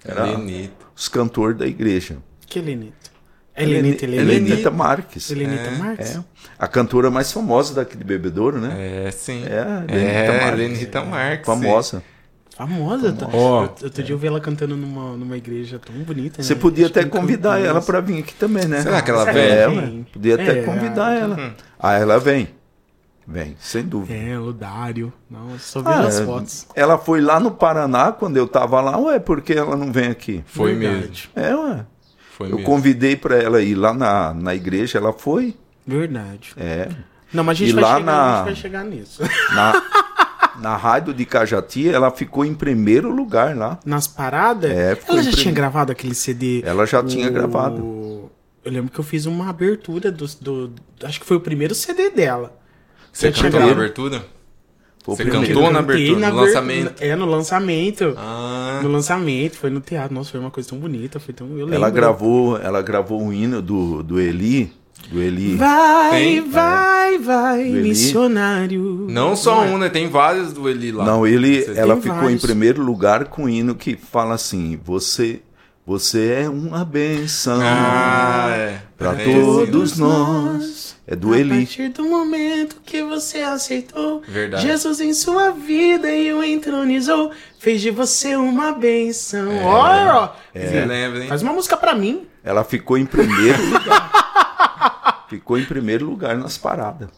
Era 0.03 0.27
Helenita. 0.27 0.73
os 0.95 1.07
cantores 1.07 1.57
da 1.57 1.65
igreja. 1.67 2.17
Que 2.45 2.59
Helenita? 2.59 3.09
Helenita, 3.55 4.05
Heleni- 4.05 4.21
Helenita. 4.21 4.45
Helenita 4.51 4.71
Marques. 4.71 5.29
Helenita 5.31 5.63
É, 5.63 5.71
Marques? 5.77 6.15
É. 6.15 6.23
A 6.57 6.67
cantora 6.67 7.11
mais 7.11 7.31
famosa 7.31 7.73
daqui 7.73 7.97
de 7.97 8.03
Bebedouro, 8.05 8.59
né? 8.59 9.05
É, 9.07 9.11
sim. 9.11 9.43
É, 9.45 9.59
a 9.59 9.83
Helenita 9.93 9.93
É, 9.93 10.27
Marques. 10.41 10.53
Helenita 10.59 11.03
Marques. 11.03 11.45
Famosa. 11.45 12.03
Famosa. 12.55 13.11
tá? 13.13 13.29
Ó. 13.33 13.63
Eu- 13.65 13.69
Outro 13.83 14.03
dia 14.03 14.13
eu 14.15 14.17
vi 14.17 14.27
ela 14.27 14.39
cantando 14.39 14.77
numa, 14.77 15.15
numa 15.17 15.35
igreja 15.37 15.77
tão 15.79 15.93
bonita. 16.03 16.41
Você 16.41 16.55
né? 16.55 16.59
podia 16.61 16.87
até 16.87 17.03
convidar 17.05 17.59
ela 17.59 17.81
para 17.81 17.99
vir 17.99 18.19
aqui 18.19 18.33
também, 18.33 18.65
né? 18.65 18.81
Será 18.81 19.01
que 19.01 19.11
ela 19.11 19.25
vem? 19.31 19.43
É. 19.43 19.67
Podia 20.13 20.35
até 20.35 20.59
É, 20.59 20.63
convidar 20.63 21.07
ah, 21.07 21.13
ela. 21.15 21.55
Ah, 21.77 21.93
ela 21.93 22.17
vem. 22.19 22.47
Vem, 23.31 23.55
sem 23.59 23.83
dúvida. 23.83 24.13
É, 24.19 24.39
o 24.39 24.51
Dário. 24.51 25.13
Não, 25.29 25.57
só 25.59 25.81
vi 25.81 25.87
Ah, 25.87 25.99
as 26.01 26.19
fotos. 26.19 26.65
ela 26.73 26.97
foi 26.97 27.21
lá 27.21 27.39
no 27.39 27.51
Paraná 27.51 28.11
quando 28.11 28.37
eu 28.37 28.47
tava 28.47 28.81
lá. 28.81 28.97
Ué, 28.97 29.19
por 29.19 29.41
que 29.41 29.53
ela 29.53 29.75
não 29.77 29.91
vem 29.91 30.07
aqui? 30.09 30.43
Foi 30.47 30.73
Verdade. 30.75 31.29
mesmo. 31.35 31.47
É, 31.47 31.55
ué. 31.55 31.85
Foi 32.35 32.47
Eu 32.47 32.55
mesmo. 32.55 32.65
convidei 32.65 33.15
para 33.15 33.35
ela 33.37 33.61
ir 33.61 33.75
lá 33.75 33.93
na, 33.93 34.33
na 34.33 34.55
igreja, 34.55 34.97
ela 34.97 35.13
foi. 35.13 35.55
Verdade. 35.85 36.53
É. 36.57 36.89
Não, 37.31 37.43
mas 37.43 37.57
a 37.57 37.59
gente, 37.59 37.69
E 37.69 37.73
vai, 37.73 37.83
lá 37.83 37.89
chegar, 37.99 38.05
na- 38.05 38.33
a 38.33 38.37
gente 38.37 38.45
vai 38.45 38.55
chegar 38.55 38.83
nisso. 38.85 39.21
Na, 39.53 39.83
na 40.59 40.75
rádio 40.75 41.13
de 41.13 41.25
Cajati, 41.25 41.87
ela 41.87 42.09
ficou 42.11 42.43
em 42.43 42.53
primeiro 42.55 43.11
lugar 43.11 43.55
lá. 43.55 43.77
Nas 43.85 44.07
paradas, 44.07 44.71
É, 44.71 44.95
ficou 44.95 45.15
ela 45.15 45.23
já 45.23 45.31
prim- 45.31 45.41
tinha 45.43 45.53
gravado 45.53 45.91
aquele 45.91 46.15
CD. 46.15 46.63
Ela 46.65 46.85
já 46.87 47.03
tinha 47.03 47.27
o- 47.29 47.31
gravado. 47.31 48.29
Eu 48.65 48.71
lembro 48.71 48.91
que 48.91 48.99
eu 48.99 49.03
fiz 49.03 49.25
uma 49.25 49.49
abertura 49.49 50.11
do, 50.11 50.25
do- 50.41 50.73
Acho 51.03 51.19
que 51.19 51.25
foi 51.25 51.37
o 51.37 51.39
primeiro 51.41 51.73
CD 51.75 52.09
dela. 52.09 52.57
Você 53.19 53.31
cantou 53.31 53.59
na 53.59 53.71
abertura? 53.71 54.25
O 55.07 55.15
Você 55.15 55.23
primeiro. 55.23 55.47
cantou 55.55 55.71
na 55.71 55.79
abertura, 55.79 56.19
no 56.19 56.25
aber- 56.27 56.41
lançamento? 56.41 56.93
É, 57.03 57.15
no 57.15 57.25
lançamento. 57.25 58.13
Ah, 58.17 58.79
No 58.83 58.89
lançamento, 58.89 59.57
foi 59.57 59.69
no 59.69 59.79
teatro. 59.81 60.13
Nossa, 60.13 60.31
foi 60.31 60.39
uma 60.39 60.51
coisa 60.51 60.69
tão 60.69 60.77
bonita. 60.77 61.19
Foi 61.19 61.33
tão. 61.33 61.47
Eu 61.47 61.65
lembro. 61.65 61.73
Ela 61.75 61.89
gravou, 61.89 62.57
ela 62.57 62.81
gravou 62.81 63.21
um 63.21 63.33
hino 63.33 63.61
do, 63.61 64.03
do 64.03 64.19
Eli. 64.19 64.71
Do 65.09 65.21
Eli. 65.21 65.55
Vai, 65.55 66.11
Tem? 66.11 66.49
vai, 66.49 67.17
vai, 67.17 67.63
missionário. 67.69 69.07
não 69.09 69.35
só 69.35 69.63
é? 69.63 69.69
um, 69.69 69.77
né? 69.77 69.89
Tem 69.89 70.09
vários 70.09 70.51
do 70.53 70.67
Eli 70.69 70.91
lá. 70.91 71.05
Não, 71.05 71.25
ele, 71.25 71.63
ela 71.75 71.95
ficou 71.95 72.17
vários. 72.19 72.33
em 72.33 72.37
primeiro 72.45 72.83
lugar 72.83 73.25
com 73.25 73.45
o 73.45 73.49
hino 73.49 73.73
que 73.75 73.95
fala 73.95 74.35
assim: 74.35 74.79
Você, 74.83 75.41
você 75.87 76.41
é 76.43 76.49
uma 76.49 76.83
benção 76.85 77.59
Ah, 77.63 78.49
é. 78.51 78.81
para 78.97 79.13
É 79.13 79.23
todos 79.23 79.97
nós. 79.97 80.88
É 81.11 81.15
do 81.15 81.33
A 81.33 81.39
Eli. 81.39 81.65
partir 81.65 81.89
do 81.89 82.03
momento 82.03 82.81
que 82.85 83.01
você 83.01 83.39
aceitou 83.39 84.21
Verdade. 84.27 84.61
Jesus 84.61 85.01
em 85.01 85.11
sua 85.11 85.49
vida 85.49 86.15
e 86.15 86.31
o 86.31 86.43
entronizou, 86.43 87.31
fez 87.57 87.81
de 87.81 87.89
você 87.89 88.35
uma 88.35 88.73
benção. 88.73 89.51
É. 89.51 89.63
Ó, 89.63 90.23
ó. 90.25 90.29
Você 90.53 90.85
lembra, 90.85 91.23
hein? 91.23 91.27
Faz 91.27 91.41
uma 91.41 91.51
música 91.51 91.75
pra 91.75 91.95
mim. 91.95 92.27
Ela 92.43 92.63
ficou 92.63 92.95
em 92.95 93.07
primeiro 93.07 93.59
lugar. 93.65 95.25
ficou 95.27 95.57
em 95.57 95.65
primeiro 95.65 96.05
lugar 96.05 96.37
nas 96.37 96.59
paradas. 96.59 97.09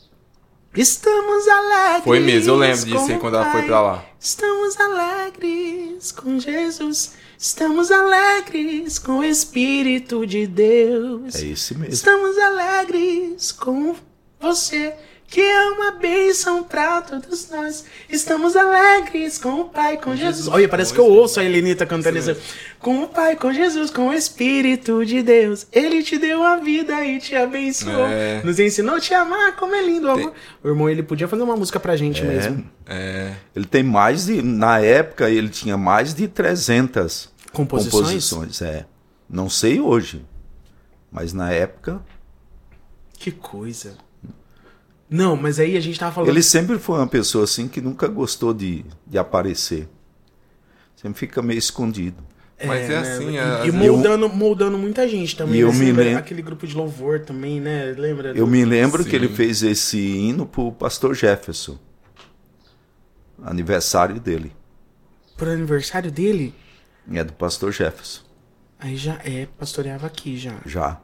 Estamos 0.73 1.45
alegres. 1.49 2.05
Foi 2.05 2.21
mesmo, 2.21 2.53
eu 2.53 2.55
lembro 2.55 2.85
disso 2.85 3.11
aí 3.11 3.19
quando 3.19 3.35
ela 3.35 3.51
foi 3.51 3.63
pra 3.63 3.81
lá. 3.81 4.05
Estamos 4.17 4.79
alegres 4.79 6.13
com 6.13 6.39
Jesus. 6.39 7.15
Estamos 7.41 7.89
alegres 7.89 8.99
com 8.99 9.17
o 9.17 9.23
Espírito 9.23 10.27
de 10.27 10.45
Deus. 10.45 11.33
É 11.33 11.47
esse 11.47 11.75
mesmo. 11.75 11.91
Estamos 11.91 12.37
alegres 12.37 13.51
com 13.51 13.95
você, 14.39 14.93
que 15.25 15.41
é 15.41 15.71
uma 15.71 15.93
bênção 15.93 16.63
pra 16.63 17.01
todos 17.01 17.49
nós. 17.49 17.83
Estamos 18.07 18.55
alegres 18.55 19.39
com 19.39 19.61
o 19.61 19.65
Pai, 19.65 19.97
com 19.97 20.15
Jesus. 20.15 20.47
Olha, 20.47 20.69
parece 20.69 20.93
que 20.93 20.99
eu 20.99 21.07
ouço 21.07 21.39
a 21.39 21.43
Helenita 21.43 21.83
cantando 21.83 22.19
isso. 22.19 22.37
Com 22.77 23.01
o 23.01 23.07
Pai, 23.07 23.35
com 23.35 23.51
Jesus, 23.51 23.89
com 23.89 24.09
o 24.09 24.13
Espírito 24.13 25.03
de 25.03 25.23
Deus. 25.23 25.65
Ele 25.71 26.03
te 26.03 26.19
deu 26.19 26.43
a 26.43 26.57
vida 26.57 27.03
e 27.03 27.17
te 27.17 27.35
abençoou. 27.35 28.05
É. 28.05 28.43
Nos 28.43 28.59
ensinou 28.59 28.97
a 28.97 28.99
te 28.99 29.15
amar, 29.15 29.55
como 29.55 29.73
é 29.73 29.81
lindo. 29.81 30.05
o 30.05 30.11
amor. 30.11 30.33
O 30.63 30.67
irmão, 30.67 30.87
ele 30.87 31.01
podia 31.01 31.27
fazer 31.27 31.41
uma 31.41 31.57
música 31.57 31.79
pra 31.79 31.95
gente 31.95 32.23
mesmo. 32.23 32.63
É. 32.85 33.31
Ele 33.55 33.65
tem 33.65 33.81
mais 33.81 34.27
de. 34.27 34.43
Na 34.43 34.79
época, 34.79 35.27
ele 35.27 35.49
tinha 35.49 35.75
mais 35.75 36.13
de 36.13 36.27
300 36.27 37.30
Composições? 37.53 38.01
composições. 38.29 38.61
É. 38.61 38.85
Não 39.29 39.49
sei 39.49 39.79
hoje. 39.79 40.25
Mas 41.11 41.33
na 41.33 41.51
época. 41.51 42.01
Que 43.13 43.31
coisa. 43.31 43.95
Não, 45.09 45.35
mas 45.35 45.59
aí 45.59 45.75
a 45.75 45.79
gente 45.81 45.99
tava 45.99 46.13
falando... 46.13 46.29
Ele 46.29 46.41
sempre 46.41 46.79
foi 46.79 46.97
uma 46.97 47.07
pessoa 47.07 47.43
assim 47.43 47.67
que 47.67 47.81
nunca 47.81 48.07
gostou 48.07 48.53
de, 48.53 48.85
de 49.05 49.17
aparecer. 49.17 49.89
Sempre 50.95 51.19
fica 51.19 51.41
meio 51.41 51.57
escondido. 51.59 52.23
Mas 52.63 52.89
é 52.89 52.97
assim, 52.97 53.31
E, 53.31 53.37
às 53.39 53.65
e 53.67 53.71
moldando, 53.71 54.29
moldando 54.29 54.77
muita 54.77 55.07
gente 55.09 55.35
também. 55.35 55.55
E 55.55 55.63
né? 55.63 55.63
eu 55.67 55.73
Você 55.73 55.79
me 55.83 55.91
lembro- 55.91 56.19
Aquele 56.19 56.41
grupo 56.41 56.65
de 56.65 56.75
louvor 56.75 57.19
também, 57.19 57.59
né? 57.59 57.93
Lembra? 57.97 58.29
Eu 58.29 58.45
do- 58.45 58.51
me 58.51 58.63
lembro 58.63 59.03
que 59.03 59.09
Sim. 59.09 59.15
ele 59.17 59.27
fez 59.29 59.63
esse 59.63 59.97
hino 59.97 60.45
pro 60.45 60.71
pastor 60.71 61.13
Jefferson. 61.15 61.77
Aniversário 63.43 64.19
dele. 64.19 64.51
Pro 65.35 65.49
aniversário 65.51 66.11
dele, 66.11 66.53
É 67.13 67.23
do 67.23 67.33
pastor 67.33 67.71
Jefferson. 67.71 68.21
aí 68.79 68.95
já 68.95 69.19
é, 69.23 69.47
pastoreava 69.57 70.07
aqui 70.07 70.37
já. 70.37 70.55
Já. 70.65 70.99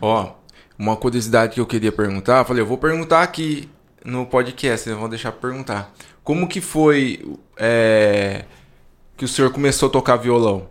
Ó, 0.00 0.34
uma 0.78 0.96
curiosidade 0.96 1.54
que 1.54 1.60
eu 1.60 1.66
queria 1.66 1.92
perguntar, 1.92 2.38
eu 2.38 2.44
falei, 2.44 2.62
eu 2.62 2.66
vou 2.66 2.78
perguntar 2.78 3.22
aqui 3.22 3.68
no 4.04 4.26
podcast, 4.26 4.88
né? 4.88 4.94
Vou 4.94 5.08
deixar 5.08 5.32
pra 5.32 5.48
perguntar. 5.48 5.92
Como 6.22 6.48
que 6.48 6.60
foi 6.60 7.36
é, 7.56 8.44
que 9.16 9.24
o 9.24 9.28
senhor 9.28 9.52
começou 9.52 9.88
a 9.88 9.92
tocar 9.92 10.16
violão? 10.16 10.68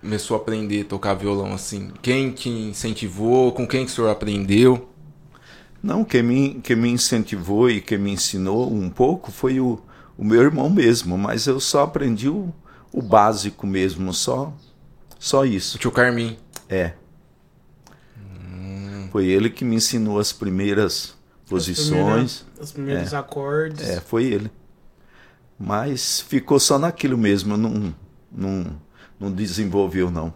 Começou 0.00 0.36
a 0.36 0.40
aprender 0.40 0.82
a 0.82 0.84
tocar 0.84 1.14
violão 1.14 1.52
assim? 1.52 1.90
Quem 2.02 2.30
te 2.30 2.48
incentivou? 2.48 3.52
Com 3.52 3.66
quem 3.66 3.84
que 3.84 3.90
o 3.90 3.94
senhor 3.94 4.08
aprendeu? 4.08 4.88
Não, 5.82 6.04
quem 6.04 6.22
me, 6.22 6.60
quem 6.62 6.76
me 6.76 6.90
incentivou 6.90 7.70
e 7.70 7.80
quem 7.80 7.98
me 7.98 8.12
ensinou 8.12 8.72
um 8.72 8.90
pouco 8.90 9.30
foi 9.32 9.60
o, 9.60 9.80
o 10.16 10.24
meu 10.24 10.42
irmão 10.42 10.70
mesmo, 10.70 11.16
mas 11.18 11.46
eu 11.46 11.60
só 11.60 11.82
aprendi 11.82 12.28
o, 12.28 12.52
o 12.92 13.02
básico 13.02 13.66
mesmo, 13.66 14.12
só, 14.12 14.52
só 15.18 15.40
O 15.42 15.44
isso. 15.44 15.78
tio 15.78 15.90
Carmim. 15.90 16.36
É. 16.68 16.92
Foi 19.12 19.26
ele 19.26 19.48
que 19.48 19.64
me 19.64 19.76
ensinou 19.76 20.18
as 20.18 20.32
primeiras 20.32 21.14
posições. 21.48 22.44
Os 22.58 22.72
primeiros 22.72 23.14
acordes. 23.14 23.88
É, 23.88 24.00
foi 24.00 24.24
ele. 24.24 24.50
Mas 25.58 26.20
ficou 26.20 26.60
só 26.60 26.78
naquilo 26.78 27.16
mesmo, 27.16 27.56
não, 27.56 27.94
não, 28.30 28.66
não 29.18 29.32
desenvolveu 29.32 30.10
não. 30.10 30.34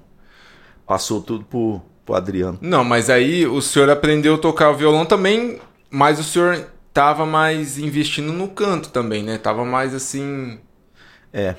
Passou 0.87 1.21
tudo 1.21 1.45
pro, 1.45 1.81
pro 2.07 2.15
Adriano. 2.15 2.59
Não, 2.61 2.83
mas 2.83 3.11
aí 3.11 3.47
o 3.47 3.61
senhor 3.61 3.91
aprendeu 3.91 4.37
a 4.37 4.39
tocar 4.39 4.71
o 4.71 4.77
violão 4.77 5.05
também, 5.05 5.61
mas 5.91 6.19
o 6.19 6.25
senhor 6.25 6.67
tava 6.93 7.25
mais 7.27 7.79
investindo 7.79 8.33
no 8.33 8.49
canto 8.49 8.91
também, 8.91 9.23
né? 9.23 9.39
Tava 9.39 9.65
mais 9.65 9.95
assim. 9.95 10.59
É, 11.33 11.55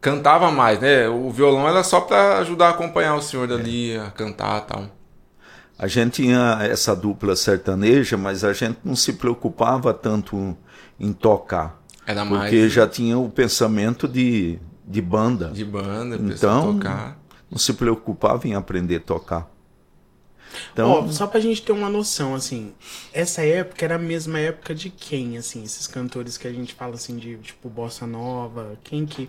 Cantava 0.00 0.50
mais, 0.52 0.78
né? 0.80 1.08
O 1.08 1.30
violão 1.30 1.68
era 1.68 1.82
só 1.82 2.00
pra 2.00 2.38
ajudar 2.38 2.68
a 2.68 2.70
acompanhar 2.70 3.16
o 3.16 3.22
senhor 3.22 3.48
dali, 3.48 3.96
a 3.96 4.10
cantar 4.10 4.62
e 4.62 4.66
tal. 4.66 4.84
a 5.78 5.86
gente 5.88 6.22
tinha 6.22 6.58
essa 6.62 6.94
dupla 6.94 7.34
sertaneja, 7.34 8.16
mas 8.16 8.44
a 8.44 8.52
gente 8.52 8.78
não 8.84 8.94
se 8.94 9.14
preocupava 9.14 9.92
tanto 9.92 10.56
em 11.00 11.12
tocar. 11.12 11.82
Era 12.06 12.24
mais 12.24 12.42
Porque 12.42 12.68
já 12.68 12.86
tinha 12.86 13.18
o 13.18 13.28
pensamento 13.28 14.06
de, 14.06 14.60
de 14.86 15.02
banda. 15.02 15.48
de 15.48 15.64
banda, 15.64 16.16
Então, 16.16 16.74
tocar. 16.74 17.18
não 17.50 17.58
se 17.58 17.72
preocupava 17.72 18.46
em 18.46 18.54
aprender 18.54 18.96
a 18.96 19.00
tocar. 19.00 19.50
Então, 20.72 20.90
Ó, 20.90 21.08
só 21.08 21.26
pra 21.26 21.40
gente 21.40 21.62
ter 21.62 21.72
uma 21.72 21.88
noção, 21.88 22.34
assim, 22.34 22.72
essa 23.12 23.42
época 23.42 23.84
era 23.84 23.96
a 23.96 23.98
mesma 23.98 24.38
época 24.38 24.74
de 24.74 24.90
quem, 24.90 25.36
assim, 25.38 25.62
esses 25.64 25.86
cantores 25.86 26.36
que 26.38 26.46
a 26.48 26.52
gente 26.52 26.74
fala 26.74 26.94
assim 26.94 27.16
de 27.16 27.36
tipo 27.38 27.68
bossa 27.68 28.06
nova, 28.06 28.78
quem 28.84 29.04
que 29.06 29.28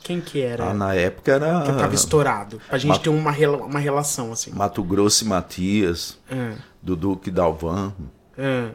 quem 0.00 0.20
que 0.20 0.40
era 0.40 0.70
ah, 0.70 0.74
na 0.74 0.94
época 0.94 1.32
era 1.32 1.62
que 1.62 1.72
tava 1.72 1.94
estourado? 1.94 2.60
Pra 2.68 2.78
gente 2.78 2.88
Mato- 2.90 3.02
ter 3.02 3.08
uma, 3.10 3.30
rela- 3.32 3.64
uma 3.64 3.80
relação 3.80 4.30
assim. 4.32 4.52
Mato 4.52 4.82
Grosso 4.82 5.24
e 5.24 5.26
Matias, 5.28 6.18
Ah, 6.30 6.54
Dudu 6.82 7.20
Dalvan. 7.32 7.92
ah. 8.38 8.70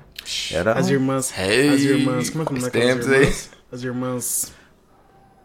Era 0.51 0.74
As 0.77 0.89
irmãs, 0.89 1.33
Ei, 1.38 1.69
as 1.69 1.81
irmãs, 1.81 2.29
como 2.29 2.43
é 2.43 2.69
que 2.69 2.77
é 2.77 2.81
aí. 2.83 2.89
irmãs? 2.89 3.50
As 3.72 3.83
irmãs 3.83 4.53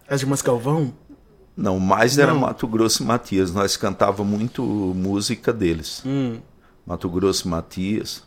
As 0.08 0.20
irmãs 0.22 0.42
Galvão? 0.42 0.92
Não, 1.58 1.80
mais 1.80 2.16
era 2.18 2.32
Não. 2.32 2.40
Mato 2.42 2.68
Grosso 2.68 3.02
e 3.02 3.06
Matias. 3.06 3.52
Nós 3.52 3.76
cantava 3.76 4.22
muito 4.22 4.62
música 4.62 5.52
deles. 5.52 6.02
Hum. 6.06 6.38
Mato 6.86 7.08
Grosso 7.10 7.48
e 7.48 7.50
Matias. 7.50 8.22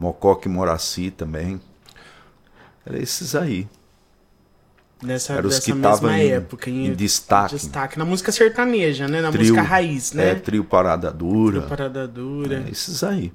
Mococa 0.00 0.48
e 0.48 0.50
Moraci 0.50 1.10
também. 1.10 1.60
Era 2.86 2.98
esses 2.98 3.34
aí. 3.34 3.68
Nessa, 5.02 5.34
Eram 5.34 5.48
os 5.50 5.58
que 5.58 5.74
mesma 5.74 5.92
estavam 5.94 6.16
em- 6.16 6.30
época, 6.30 6.70
em 6.70 6.94
destaque. 6.94 7.54
destaque. 7.54 7.98
Na 7.98 8.04
música 8.06 8.32
sertaneja, 8.32 9.06
né? 9.06 9.20
Na 9.20 9.30
Trio, 9.30 9.42
música 9.54 9.60
raiz, 9.60 10.12
né? 10.12 10.30
É, 10.30 10.34
trio 10.36 10.64
Parada 10.64 11.12
Dura. 11.12 11.60
Parada 11.62 12.08
dura. 12.08 12.64
É, 12.66 12.70
esses 12.70 13.04
aí. 13.04 13.30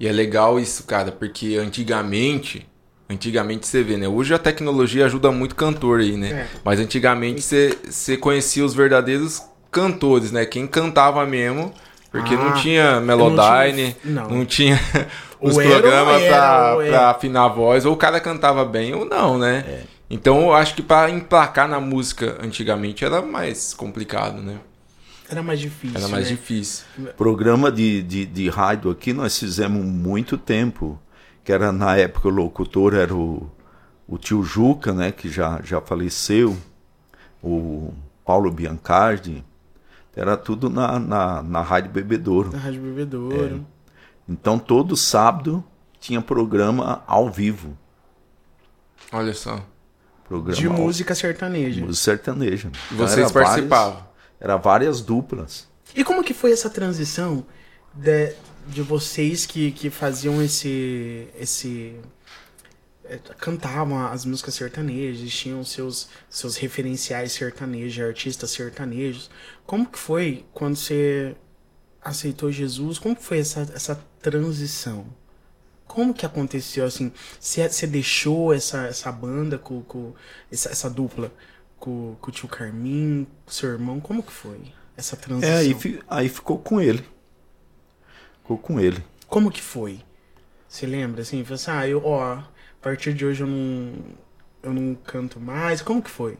E 0.00 0.08
é 0.08 0.12
legal 0.12 0.58
isso, 0.58 0.84
cara, 0.84 1.12
porque 1.12 1.56
antigamente. 1.56 2.66
Antigamente 3.14 3.66
você 3.66 3.82
vê, 3.82 3.96
né? 3.96 4.08
Hoje 4.08 4.34
a 4.34 4.38
tecnologia 4.38 5.06
ajuda 5.06 5.30
muito 5.30 5.54
cantor 5.54 6.00
aí, 6.00 6.16
né? 6.16 6.30
É. 6.30 6.46
Mas 6.64 6.80
antigamente 6.80 7.40
você, 7.42 7.78
você 7.88 8.16
conhecia 8.16 8.64
os 8.64 8.74
verdadeiros 8.74 9.42
cantores, 9.70 10.32
né? 10.32 10.44
Quem 10.44 10.66
cantava 10.66 11.24
mesmo 11.26 11.72
Porque 12.10 12.34
Ah, 12.34 12.38
não 12.38 12.54
tinha 12.54 12.82
eu 12.82 13.00
não 13.00 13.06
Melodyne, 13.06 13.96
tinha- 14.00 14.14
não, 14.14 14.28
não. 14.28 14.44
tinha 14.44 14.78
os 15.40 15.58
era 15.58 15.68
programas 15.68 16.22
pra 16.22 17.10
afinar 17.10 17.44
a 17.44 17.48
voz, 17.48 17.84
ou 17.84 17.92
o 17.92 17.96
cara 17.96 18.20
cantava 18.20 18.64
bem 18.64 18.94
ou 18.94 19.04
não, 19.04 19.36
né? 19.38 19.64
É. 19.66 19.80
Então 20.08 20.40
eu 20.42 20.54
acho 20.54 20.74
que 20.74 20.82
pra 20.82 21.10
emplacar 21.10 21.68
na 21.68 21.80
música 21.80 22.38
antigamente 22.40 23.04
era 23.04 23.20
mais 23.20 23.74
complicado, 23.74 24.40
né? 24.40 24.58
Era 25.28 25.42
mais 25.42 25.58
difícil. 25.58 25.96
Era 25.98 26.06
mais 26.08 26.24
né? 26.30 26.36
difícil. 26.36 26.84
Programa 27.16 27.72
de, 27.72 28.02
de, 28.02 28.26
de 28.26 28.48
rádio 28.48 28.90
aqui 28.90 29.12
nós 29.12 29.36
fizemos 29.38 29.84
muito 29.84 30.36
tempo, 30.36 30.98
que 31.44 31.52
era 31.52 31.70
na 31.70 31.96
época 31.96 32.26
o 32.28 32.30
locutor 32.30 32.94
era 32.94 33.14
o, 33.14 33.48
o 34.08 34.16
tio 34.18 34.42
Juca, 34.42 34.92
né, 34.92 35.12
que 35.12 35.28
já, 35.28 35.60
já 35.62 35.80
faleceu, 35.80 36.56
o 37.42 37.92
Paulo 38.24 38.50
Biancardi, 38.50 39.44
era 40.16 40.36
tudo 40.36 40.70
na, 40.70 40.98
na, 40.98 41.42
na 41.42 41.60
Rádio 41.62 41.90
Bebedouro. 41.90 42.50
Na 42.52 42.58
Rádio 42.58 42.80
Bebedouro. 42.80 43.66
Então 44.28 44.58
todo 44.58 44.96
sábado 44.96 45.62
tinha 46.00 46.22
programa 46.22 47.02
ao 47.06 47.30
vivo. 47.30 47.76
Olha 49.12 49.34
só. 49.34 49.64
Programa 50.26 50.58
De 50.58 50.66
ao- 50.66 50.72
música 50.72 51.14
sertaneja. 51.14 51.84
música 51.84 52.04
sertaneja. 52.04 52.68
E 52.68 52.94
Então, 52.94 53.06
vocês 53.06 53.18
era 53.18 53.28
várias- 53.28 53.32
participavam. 53.50 54.04
Era 54.40 54.56
várias 54.56 55.00
duplas. 55.00 55.68
E 55.94 56.02
como 56.02 56.24
que 56.24 56.32
foi 56.34 56.52
essa 56.52 56.70
transição 56.70 57.44
de, 57.92 58.34
de 58.66 58.82
vocês 58.82 59.46
que, 59.46 59.72
que 59.72 59.90
faziam 59.90 60.42
esse. 60.42 61.28
esse 61.38 62.00
é, 63.04 63.18
cantavam 63.38 64.06
as 64.06 64.24
músicas 64.24 64.54
sertanejas, 64.54 65.30
tinham 65.30 65.62
seus, 65.64 66.08
seus 66.28 66.56
referenciais 66.56 67.32
sertanejos, 67.32 68.04
artistas 68.04 68.50
sertanejos. 68.50 69.30
Como 69.66 69.86
que 69.86 69.98
foi 69.98 70.44
quando 70.52 70.76
você 70.76 71.36
aceitou 72.02 72.50
Jesus? 72.50 72.98
Como 72.98 73.14
que 73.14 73.22
foi 73.22 73.38
essa, 73.38 73.60
essa 73.74 73.94
transição? 74.20 75.06
Como 75.86 76.14
que 76.14 76.24
aconteceu 76.24 76.86
assim? 76.86 77.12
Você, 77.38 77.68
você 77.68 77.86
deixou 77.86 78.54
essa, 78.54 78.86
essa 78.86 79.12
banda 79.12 79.58
com, 79.58 79.82
com 79.82 80.14
essa, 80.50 80.70
essa 80.70 80.88
dupla 80.88 81.30
com, 81.78 82.16
com 82.20 82.30
o 82.30 82.32
tio 82.32 82.48
Carmin, 82.48 83.26
com 83.44 83.52
seu 83.52 83.70
irmão? 83.70 84.00
Como 84.00 84.22
que 84.22 84.32
foi 84.32 84.60
essa 84.96 85.14
transição? 85.14 85.54
É, 85.54 85.58
aí, 85.58 86.00
aí 86.08 86.28
ficou 86.28 86.58
com 86.58 86.80
ele. 86.80 87.04
Ficou 88.44 88.58
com 88.58 88.78
ele. 88.78 89.02
Como 89.26 89.50
que 89.50 89.62
foi? 89.62 90.00
Você 90.68 90.84
lembra 90.86 91.22
assim? 91.22 91.42
Falou 91.44 91.54
assim, 91.54 91.70
ah, 91.70 91.88
eu, 91.88 92.04
ó, 92.04 92.34
a 92.34 92.44
partir 92.82 93.14
de 93.14 93.24
hoje 93.24 93.42
eu 93.42 93.46
não, 93.46 93.94
eu 94.62 94.74
não 94.74 94.94
canto 94.94 95.40
mais. 95.40 95.80
Como 95.80 96.02
que 96.02 96.10
foi? 96.10 96.36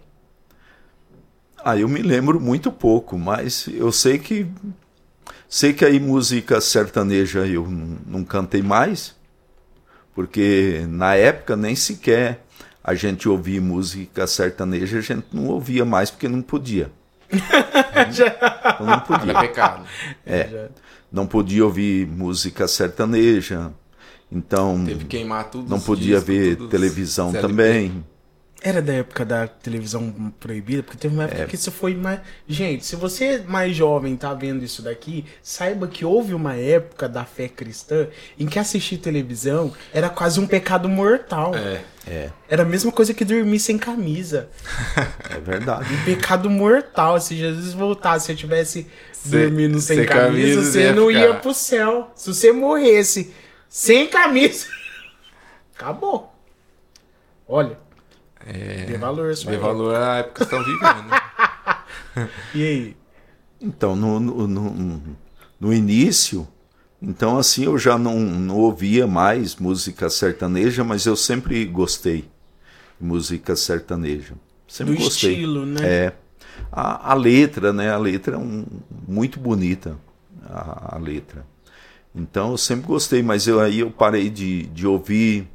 Ah, 1.64 1.78
eu 1.78 1.88
me 1.88 2.02
lembro 2.02 2.38
muito 2.38 2.70
pouco, 2.70 3.18
mas 3.18 3.66
eu 3.68 3.90
sei 3.90 4.18
que 4.18 4.46
sei 5.48 5.72
que 5.72 5.82
aí 5.82 5.98
música 5.98 6.60
sertaneja 6.60 7.46
eu 7.46 7.66
não, 7.66 7.98
não 8.06 8.24
cantei 8.24 8.60
mais, 8.60 9.16
porque 10.14 10.84
na 10.86 11.14
época 11.14 11.56
nem 11.56 11.74
sequer 11.74 12.44
a 12.82 12.94
gente 12.94 13.26
ouvia 13.30 13.62
música 13.62 14.26
sertaneja, 14.26 14.98
a 14.98 15.00
gente 15.00 15.24
não 15.32 15.46
ouvia 15.46 15.86
mais 15.86 16.10
porque 16.10 16.28
não 16.28 16.42
podia. 16.42 16.92
Então 18.74 18.86
não 18.86 19.00
podia. 19.00 19.30
Era 19.30 19.40
pecado. 19.40 19.86
É. 20.26 20.48
Já- 20.48 20.68
Não 21.14 21.26
podia 21.26 21.64
ouvir 21.64 22.06
música 22.06 22.66
sertaneja. 22.66 23.70
Então 24.32 24.82
Teve 24.84 25.00
que 25.00 25.16
queimar 25.16 25.48
tudo. 25.50 25.70
não 25.70 25.78
podia 25.80 26.16
discos, 26.16 26.26
ver 26.34 26.56
televisão 26.68 27.30
CLP. 27.30 27.46
também. 27.48 28.04
Era 28.60 28.80
da 28.80 28.94
época 28.94 29.26
da 29.26 29.46
televisão 29.46 30.10
proibida, 30.40 30.82
porque 30.82 30.96
teve 30.98 31.14
uma 31.14 31.24
época 31.24 31.42
É. 31.42 31.46
que 31.46 31.54
isso 31.54 31.70
foi 31.70 31.94
mais. 31.94 32.20
Gente, 32.48 32.84
se 32.84 32.96
você 32.96 33.44
mais 33.46 33.76
jovem 33.76 34.16
tá 34.16 34.32
vendo 34.32 34.64
isso 34.64 34.80
daqui, 34.80 35.26
saiba 35.42 35.86
que 35.86 36.02
houve 36.04 36.32
uma 36.32 36.54
época 36.56 37.06
da 37.06 37.24
fé 37.26 37.46
cristã 37.46 38.08
em 38.38 38.46
que 38.46 38.58
assistir 38.58 38.96
televisão 38.96 39.70
era 39.92 40.08
quase 40.08 40.40
um 40.40 40.46
pecado 40.46 40.88
mortal. 40.88 41.54
É. 41.54 41.82
É, 42.06 42.30
Era 42.48 42.62
a 42.62 42.66
mesma 42.66 42.92
coisa 42.92 43.14
que 43.14 43.24
dormir 43.24 43.58
sem 43.58 43.78
camisa. 43.78 44.48
é 45.30 45.40
verdade. 45.40 45.92
Um 45.94 46.04
pecado 46.04 46.50
mortal. 46.50 47.18
Se 47.20 47.34
Jesus 47.36 47.72
voltasse, 47.72 48.26
se 48.26 48.32
eu 48.32 48.36
tivesse 48.36 48.86
Sem- 49.12 49.40
dormindo 49.40 49.80
sem, 49.80 49.96
sem 49.98 50.06
camisa, 50.06 50.54
camisa, 50.56 50.62
você 50.70 50.80
ia 50.82 50.92
não 50.92 51.08
ficar. 51.08 51.20
ia 51.20 51.34
pro 51.34 51.54
céu. 51.54 52.10
Se 52.14 52.32
você 52.34 52.52
morresse 52.52 53.32
sem 53.68 54.06
camisa, 54.06 54.66
acabou. 55.74 56.32
Olha, 57.48 57.78
É. 58.46 58.84
dê 58.86 58.98
valor 58.98 59.34
Dê 59.34 59.40
época. 59.40 59.58
valor 59.58 59.94
à 59.96 60.16
época 60.18 60.34
que 60.34 60.54
estão 60.54 60.62
vivendo. 60.64 61.10
E 62.54 62.62
aí? 62.62 62.96
Então, 63.60 63.96
no, 63.96 64.20
no, 64.20 64.46
no, 64.46 65.16
no 65.58 65.72
início, 65.74 66.46
então 67.06 67.38
assim, 67.38 67.64
eu 67.64 67.78
já 67.78 67.98
não, 67.98 68.18
não 68.18 68.56
ouvia 68.56 69.06
mais 69.06 69.56
música 69.56 70.08
sertaneja, 70.08 70.82
mas 70.82 71.06
eu 71.06 71.16
sempre 71.16 71.64
gostei 71.64 72.28
de 73.00 73.06
música 73.06 73.54
sertaneja. 73.54 74.34
Sempre 74.66 74.94
Do 74.94 75.02
gostei. 75.02 75.32
estilo, 75.32 75.66
né? 75.66 75.80
É. 75.82 76.12
A, 76.72 77.12
a 77.12 77.14
letra, 77.14 77.72
né? 77.72 77.90
A 77.92 77.98
letra 77.98 78.36
é 78.36 78.38
um, 78.38 78.64
muito 79.06 79.38
bonita, 79.38 79.96
a, 80.46 80.96
a 80.96 80.98
letra. 80.98 81.46
Então, 82.14 82.52
eu 82.52 82.58
sempre 82.58 82.86
gostei, 82.86 83.22
mas 83.22 83.46
eu, 83.46 83.60
aí 83.60 83.80
eu 83.80 83.90
parei 83.90 84.30
de, 84.30 84.66
de 84.66 84.86
ouvir. 84.86 85.48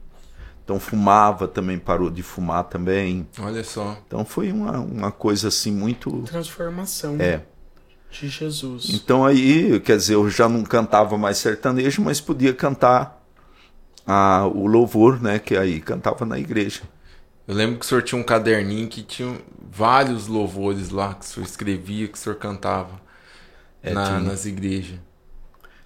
Então, 0.63 0.79
fumava 0.79 1.47
também, 1.47 1.79
parou 1.79 2.09
de 2.11 2.21
fumar 2.21 2.65
também. 2.65 3.27
Olha 3.39 3.63
só. 3.63 3.97
Então, 4.05 4.23
foi 4.25 4.51
uma, 4.51 4.79
uma 4.79 5.11
coisa 5.11 5.47
assim 5.47 5.71
muito... 5.71 6.21
Transformação 6.23 7.15
É. 7.19 7.41
de 8.11 8.27
Jesus. 8.27 8.89
Então 8.91 9.25
aí, 9.25 9.79
quer 9.81 9.97
dizer, 9.97 10.15
eu 10.15 10.29
já 10.29 10.49
não 10.49 10.63
cantava 10.63 11.17
mais 11.17 11.37
sertanejo, 11.37 12.01
mas 12.01 12.19
podia 12.19 12.53
cantar 12.53 13.21
a, 14.05 14.45
o 14.47 14.65
louvor, 14.65 15.21
né? 15.21 15.39
Que 15.39 15.55
aí 15.55 15.79
cantava 15.79 16.25
na 16.25 16.39
igreja. 16.39 16.81
Eu 17.47 17.55
lembro 17.55 17.79
que 17.79 17.85
o 17.85 17.87
senhor 17.87 18.01
tinha 18.03 18.19
um 18.19 18.23
caderninho 18.23 18.87
que 18.87 19.01
tinha 19.01 19.35
vários 19.71 20.27
louvores 20.27 20.89
lá 20.89 21.13
que 21.13 21.25
o 21.25 21.27
senhor 21.27 21.45
escrevia, 21.45 22.07
que 22.07 22.13
o 22.17 22.17
senhor 22.17 22.35
cantava 22.35 22.99
É, 23.81 23.93
na- 23.93 24.05
tinha. 24.05 24.19
nas 24.19 24.45
igrejas. 24.45 24.99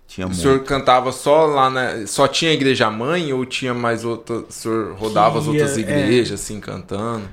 Tinha 0.08 0.28
O 0.28 0.30
muito. 0.30 0.42
senhor 0.42 0.60
cantava 0.64 1.12
só 1.12 1.46
lá 1.46 1.70
na. 1.70 2.06
Só 2.06 2.28
tinha 2.28 2.52
a 2.52 2.54
igreja 2.54 2.90
mãe 2.92 3.34
ou 3.34 3.46
tinha 3.46 3.74
mais 3.74 4.04
outra. 4.06 4.36
O 4.38 4.52
senhor 4.52 4.94
rodava 4.96 5.40
as 5.40 5.48
outras 5.48 5.76
ia- 5.78 5.82
igrejas, 5.82 6.40
assim, 6.42 6.60
cantando? 6.60 7.28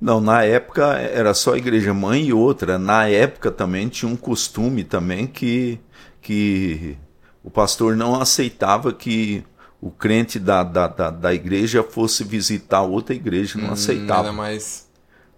Não, 0.00 0.20
na 0.20 0.42
época 0.44 0.94
era 0.96 1.34
só 1.34 1.54
a 1.54 1.58
igreja 1.58 1.92
mãe 1.92 2.26
e 2.26 2.32
outra. 2.32 2.78
Na 2.78 3.06
época 3.06 3.50
também 3.50 3.88
tinha 3.88 4.10
um 4.10 4.16
costume 4.16 4.82
também 4.82 5.26
que, 5.26 5.78
que 6.22 6.96
o 7.44 7.50
pastor 7.50 7.94
não 7.96 8.18
aceitava 8.20 8.92
que 8.94 9.44
o 9.80 9.90
crente 9.90 10.38
da, 10.38 10.62
da, 10.62 10.86
da, 10.88 11.10
da 11.10 11.34
igreja 11.34 11.82
fosse 11.82 12.24
visitar 12.24 12.82
outra 12.82 13.14
igreja, 13.14 13.58
não 13.58 13.68
Hum, 13.70 13.72
aceitava. 13.72 14.32
Mais. 14.32 14.88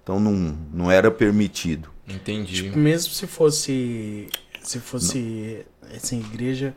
Então 0.03 0.18
não, 0.20 0.57
não 0.72 0.90
era 0.90 1.11
permitido. 1.11 1.88
Entendi. 2.09 2.70
Mesmo 2.77 3.12
se 3.12 3.27
fosse. 3.27 4.29
Se 4.62 4.79
fosse. 4.79 5.64
Assim, 5.94 6.20
igreja. 6.20 6.75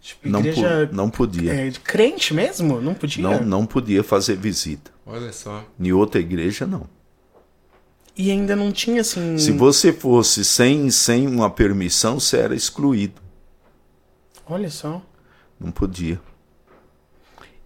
Tipo, 0.00 0.28
Não, 0.28 0.40
igreja. 0.40 0.86
po- 0.88 0.96
não 0.96 1.10
podia. 1.10 1.52
é, 1.52 1.70
crente 1.82 2.32
mesmo? 2.32 2.80
Não 2.80 2.94
podia? 2.94 3.22
Não, 3.22 3.40
não 3.44 3.66
podia 3.66 4.02
fazer 4.02 4.36
visita. 4.36 4.90
Olha 5.04 5.32
só. 5.32 5.64
Em 5.78 5.92
outra 5.92 6.20
igreja, 6.20 6.66
não. 6.66 6.86
E 8.18 8.32
ainda 8.32 8.56
não 8.56 8.72
tinha 8.72 9.00
assim. 9.00 9.38
Se 9.38 9.52
você 9.52 9.92
fosse 9.92 10.44
sem, 10.44 10.90
sem 10.90 11.26
uma 11.28 11.48
permissão, 11.48 12.18
você 12.18 12.36
era 12.38 12.54
excluído. 12.54 13.22
Olha 14.44 14.68
só. 14.70 15.00
Não 15.60 15.70
podia. 15.70 16.20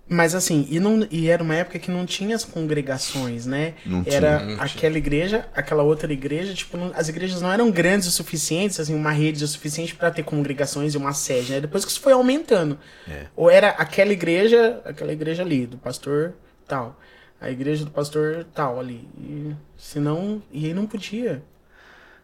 Mas 0.09 0.35
assim, 0.35 0.67
e, 0.69 0.79
não, 0.79 1.07
e 1.11 1.29
era 1.31 1.43
uma 1.43 1.55
época 1.55 1.79
que 1.79 1.91
não 1.91 2.05
tinha 2.05 2.37
as 2.37 2.45
congregações, 2.45 3.47
né? 3.47 3.75
Não 3.87 4.03
era 4.05 4.41
tinha, 4.41 4.57
não 4.57 4.63
aquela 4.63 4.99
igreja, 4.99 5.49
aquela 5.55 5.83
outra 5.83 6.13
igreja, 6.13 6.53
tipo, 6.53 6.77
não- 6.77 6.93
as 6.95 7.09
igrejas 7.09 7.41
não 7.41 7.51
eram 7.51 7.71
grandes 7.71 8.09
o 8.09 8.11
suficiente, 8.11 8.79
assim, 8.79 8.95
uma 8.95 9.11
rede 9.11 9.43
o 9.43 9.49
suficiente 9.49 9.95
para 9.95 10.11
ter 10.11 10.23
congregações 10.23 10.93
e 10.93 10.99
uma 10.99 11.15
sede, 11.15 11.53
né? 11.53 11.61
Depois 11.63 11.85
que 11.87 11.91
isso 11.91 12.01
foi 12.01 12.13
aumentando. 12.13 12.79
É. 13.09 13.27
Ou 13.35 13.49
era 13.49 13.71
aquela 13.71 14.13
igreja, 14.13 14.83
aquela 14.85 15.13
igreja 15.15 15.43
ali, 15.43 15.67
do 15.67 15.79
pastor 15.79 16.35
tal. 16.69 16.99
A 17.43 17.51
igreja 17.51 17.85
do 17.85 17.91
pastor 17.91 18.47
tal 18.55 18.79
ali. 18.79 19.09
E, 19.19 19.53
senão, 19.77 20.41
e 20.53 20.67
aí 20.67 20.73
não 20.73 20.87
podia. 20.87 21.43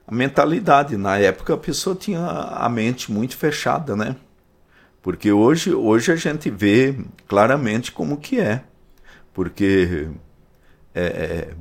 A 0.07 0.15
mentalidade, 0.15 0.97
na 0.97 1.19
época, 1.19 1.55
a 1.55 1.59
pessoa 1.59 1.97
tinha 1.97 2.25
a 2.25 2.69
mente 2.69 3.11
muito 3.11 3.37
fechada, 3.37 3.97
né? 3.97 4.15
Porque 5.03 5.33
hoje, 5.33 5.75
hoje 5.75 6.13
a 6.13 6.17
gente 6.17 6.49
vê 6.49 6.97
claramente 7.27 7.91
como 7.91 8.17
que 8.17 8.39
é. 8.39 8.63
Porque 9.35 10.09
é, 10.95 11.03
é, 11.03 11.55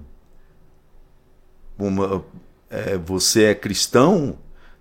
uma, 1.80 2.24
é, 2.70 2.96
você 2.96 3.46
é 3.46 3.56
cristão, 3.56 4.38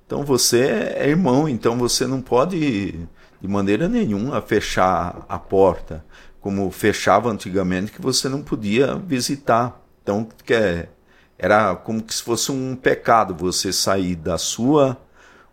então 0.07 0.23
você 0.23 0.93
é 0.97 1.09
irmão, 1.09 1.49
então 1.49 1.79
você 1.79 2.07
não 2.07 2.21
pode, 2.21 2.93
de 3.41 3.49
maneira 3.49 3.89
nenhuma, 3.89 4.43
fechar 4.43 5.25
a 5.29 5.39
porta, 5.39 6.05
como 6.47 6.71
fechava 6.71 7.29
antigamente, 7.29 7.91
que 7.91 8.01
você 8.01 8.29
não 8.29 8.41
podia 8.41 8.95
visitar. 8.95 9.83
Então, 10.01 10.29
que 10.45 10.55
é, 10.55 10.89
era 11.37 11.75
como 11.75 12.01
que 12.01 12.15
se 12.15 12.23
fosse 12.23 12.53
um 12.53 12.77
pecado 12.77 13.35
você 13.35 13.73
sair 13.73 14.15
da 14.15 14.39
sua 14.39 14.97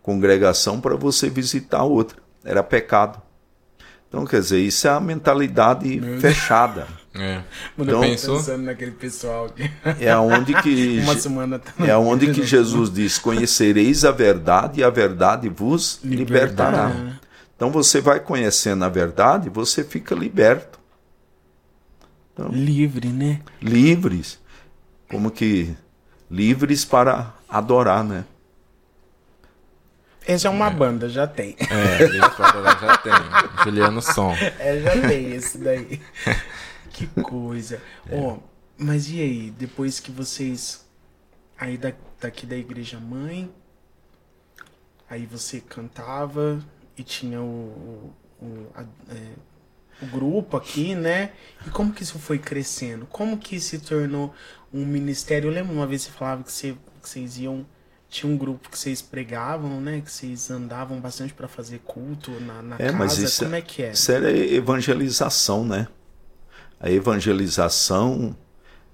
congregação 0.00 0.80
para 0.80 0.94
você 0.94 1.28
visitar 1.28 1.82
outra. 1.82 2.18
Era 2.44 2.62
pecado. 2.62 3.20
Então, 4.08 4.24
quer 4.24 4.38
dizer, 4.38 4.60
isso 4.60 4.86
é 4.86 4.90
a 4.92 5.00
mentalidade 5.00 6.00
Meu 6.00 6.20
fechada. 6.20 6.86
É. 7.12 7.42
Então- 7.76 8.04
eu 8.04 8.16
tô 8.16 8.36
pensando 8.36 8.62
naquele 8.62 8.92
pessoal 8.92 9.48
que 9.48 9.68
É 9.98 10.16
onde 10.16 10.54
que 10.62 11.00
uma 11.00 11.18
semana 11.18 11.58
tá 11.58 11.72
é 11.84 11.96
onde 11.96 12.32
que 12.32 12.46
Jesus 12.46 12.88
diz: 12.88 13.18
"Conhecereis 13.18 14.04
a 14.04 14.12
verdade 14.12 14.78
e 14.78 14.84
a 14.84 14.90
verdade 14.90 15.48
vos 15.48 15.98
libertará". 16.04 16.86
Libertará. 16.86 17.20
Então 17.56 17.72
você 17.72 18.00
vai 18.00 18.20
conhecendo 18.20 18.84
a 18.84 18.88
verdade, 18.88 19.48
você 19.48 19.82
fica 19.82 20.14
liberto, 20.14 20.83
livre, 22.50 23.08
né? 23.08 23.40
livres, 23.60 24.38
como 25.08 25.30
que 25.30 25.74
livres 26.30 26.84
para 26.84 27.34
adorar, 27.48 28.02
né? 28.04 28.24
Essa 30.26 30.48
é 30.48 30.50
uma 30.50 30.70
banda, 30.70 31.08
já 31.08 31.26
tem. 31.26 31.54
É, 31.60 32.08
já 32.80 32.96
tem. 32.98 33.12
Juliano 33.64 34.00
Som. 34.00 34.32
É, 34.58 34.80
já 34.80 35.06
tem 35.06 35.32
esse 35.32 35.58
daí. 35.58 36.00
Que 36.90 37.06
coisa. 37.22 37.80
Ó, 38.10 38.38
mas 38.78 39.10
e 39.10 39.20
aí, 39.20 39.50
depois 39.50 40.00
que 40.00 40.10
vocês. 40.10 40.82
Aí 41.58 41.76
da, 41.76 41.92
daqui 42.20 42.46
da 42.46 42.56
igreja 42.56 42.98
mãe. 42.98 43.52
Aí 45.10 45.26
você 45.26 45.60
cantava 45.60 46.58
e 46.96 47.02
tinha 47.02 47.40
o. 47.42 48.10
o, 48.40 48.66
a- 48.74 48.84
é, 49.10 49.32
o 50.02 50.06
grupo 50.06 50.56
aqui, 50.56 50.94
né? 50.94 51.30
E 51.66 51.70
como 51.70 51.92
que 51.92 52.02
isso 52.02 52.18
foi 52.18 52.38
crescendo? 52.38 53.06
Como 53.06 53.38
que 53.38 53.58
se 53.60 53.78
tornou 53.78 54.34
um 54.72 54.84
ministério? 54.84 55.48
Eu 55.48 55.54
lembro 55.54 55.72
uma 55.74 55.86
vez 55.86 56.02
você 56.02 56.10
falava 56.10 56.42
que, 56.42 56.52
você, 56.52 56.76
que 57.02 57.08
vocês 57.08 57.38
iam. 57.38 57.64
Tinha 58.08 58.32
um 58.32 58.36
grupo 58.36 58.68
que 58.70 58.78
vocês 58.78 59.02
pregavam, 59.02 59.80
né? 59.80 60.00
Que 60.04 60.10
vocês 60.10 60.48
andavam 60.50 61.00
bastante 61.00 61.34
para 61.34 61.48
fazer 61.48 61.80
culto 61.84 62.30
na, 62.40 62.62
na 62.62 62.76
É, 62.76 62.86
casa. 62.86 62.92
mas 62.96 63.18
isso, 63.18 63.42
como 63.44 63.56
é 63.56 63.60
que 63.60 63.82
é? 63.82 63.90
isso 63.92 64.12
era 64.12 64.30
evangelização, 64.30 65.64
né? 65.64 65.88
A 66.78 66.90
evangelização 66.90 68.36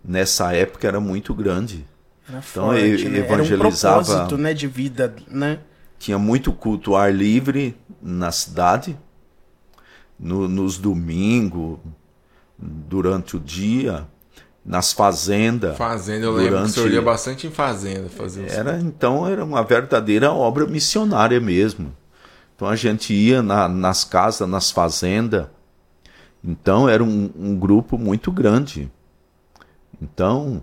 nessa 0.05 0.53
época 0.55 0.87
era 0.87 1.01
muito 1.01 1.35
grande. 1.35 1.87
Era 2.29 2.39
Então, 2.39 2.67
forte, 2.69 3.09
né? 3.09 3.19
evangelizava- 3.19 3.97
Era 3.97 4.03
um 4.03 4.05
propósito, 4.05 4.39
né, 4.39 4.55
de 4.55 4.67
vida, 4.67 5.15
né? 5.29 5.59
Tinha 5.99 6.19
muito 6.19 6.53
culto 6.53 6.95
ao 6.95 7.01
ar 7.03 7.13
livre 7.15 7.77
na 8.01 8.33
cidade, 8.33 8.97
no- 10.21 10.47
nos 10.49 10.77
domingos, 10.79 11.79
durante 12.59 13.37
o 13.37 13.41
dia, 13.41 14.07
nas 14.65 14.93
fazendas. 14.93 15.77
Fazenda, 15.77 16.27
eu 16.27 16.33
lembro 16.33 16.43
que 16.43 16.49
o 16.49 16.59
Durante- 16.59 16.73
senhor 16.75 16.91
ia 16.93 17.03
bastante 17.03 17.47
em 17.47 17.51
fazenda 17.51 18.09
fazer. 18.11 18.51
Era 18.51 18.79
então 18.79 19.27
era 19.27 19.43
uma 19.45 19.63
verdadeira 19.65 20.31
obra 20.33 20.67
missionária 20.67 21.41
mesmo. 21.41 21.95
Então 22.55 22.69
a 22.69 22.77
gente 22.77 23.15
ia 23.15 23.43
na- 23.43 23.67
nas 23.69 24.05
casas, 24.05 24.47
nas 24.47 24.71
fazendas. 24.71 25.47
Então 26.45 26.87
era 26.89 27.03
um, 27.03 27.31
um 27.35 27.59
grupo 27.59 27.97
muito 27.97 28.31
grande. 28.31 28.91
Então 30.01 30.63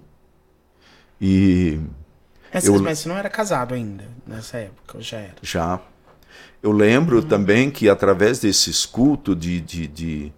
e 1.20 1.80
Essas, 2.52 2.70
Eu- 2.70 2.82
Mas 2.82 3.00
você 3.00 3.10
não 3.10 3.18
era 3.18 3.30
casado 3.30 3.74
ainda, 3.74 4.06
nessa 4.26 4.58
época, 4.58 4.98
eu 4.98 5.02
já 5.02 5.18
era. 5.18 5.36
já 5.42 5.80
eu 6.62 6.72
lembro 6.72 7.24
também 7.24 7.70
que 7.70 7.90
através 7.90 8.40
desses 8.40 8.86
cultos 8.86 9.38
de, 9.38 9.62
de, 9.62 9.88
de, 9.88 10.34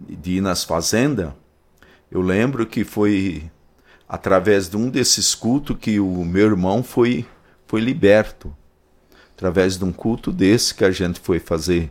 de 0.00 0.32
ir 0.32 0.40
nas 0.40 0.64
fazendas, 0.64 1.32
eu 2.10 2.20
lembro 2.20 2.66
que 2.66 2.84
foi 2.84 3.50
através 4.08 4.68
de 4.68 4.76
um 4.76 4.90
desses 4.90 5.34
cultos 5.34 5.76
que 5.78 5.98
o 5.98 6.24
meu 6.24 6.46
irmão 6.46 6.82
foi, 6.82 7.26
foi 7.66 7.80
liberto. 7.80 8.54
Através 9.34 9.78
de 9.78 9.84
um 9.84 9.92
culto 9.92 10.30
desse 10.30 10.74
que 10.74 10.84
a 10.84 10.90
gente 10.90 11.18
foi 11.18 11.40
fazer 11.40 11.90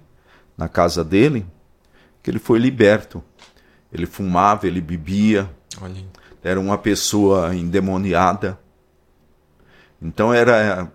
na 0.56 0.70
casa 0.70 1.04
dele, 1.04 1.46
que 2.22 2.30
ele 2.30 2.40
foi 2.40 2.60
liberto. 2.60 3.24
Ele 3.92 4.06
fumava, 4.06 4.68
ele 4.68 4.80
bebia, 4.80 5.50
Olha 5.82 6.02
era 6.44 6.60
uma 6.60 6.78
pessoa 6.78 7.56
endemoniada. 7.56 8.60
Então 10.02 10.34
era 10.34 10.92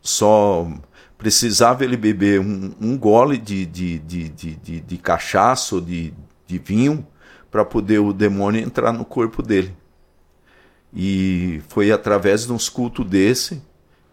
só 0.00 0.68
precisava 1.18 1.84
ele 1.84 1.96
beber 1.96 2.40
um, 2.40 2.72
um 2.80 2.98
gole 2.98 3.38
de, 3.38 3.64
de, 3.66 3.98
de, 3.98 4.28
de, 4.28 4.80
de, 4.80 4.98
cachaça 4.98 5.76
ou 5.76 5.80
de, 5.80 6.12
de 6.46 6.58
vinho 6.58 7.06
para 7.50 7.64
poder 7.64 7.98
o 7.98 8.12
demônio 8.12 8.60
entrar 8.60 8.92
no 8.92 9.04
corpo 9.04 9.42
dele. 9.42 9.74
E 10.94 11.62
foi 11.68 11.90
através 11.90 12.46
de 12.46 12.52
uns 12.52 12.68
cultos 12.68 13.06
desse 13.06 13.62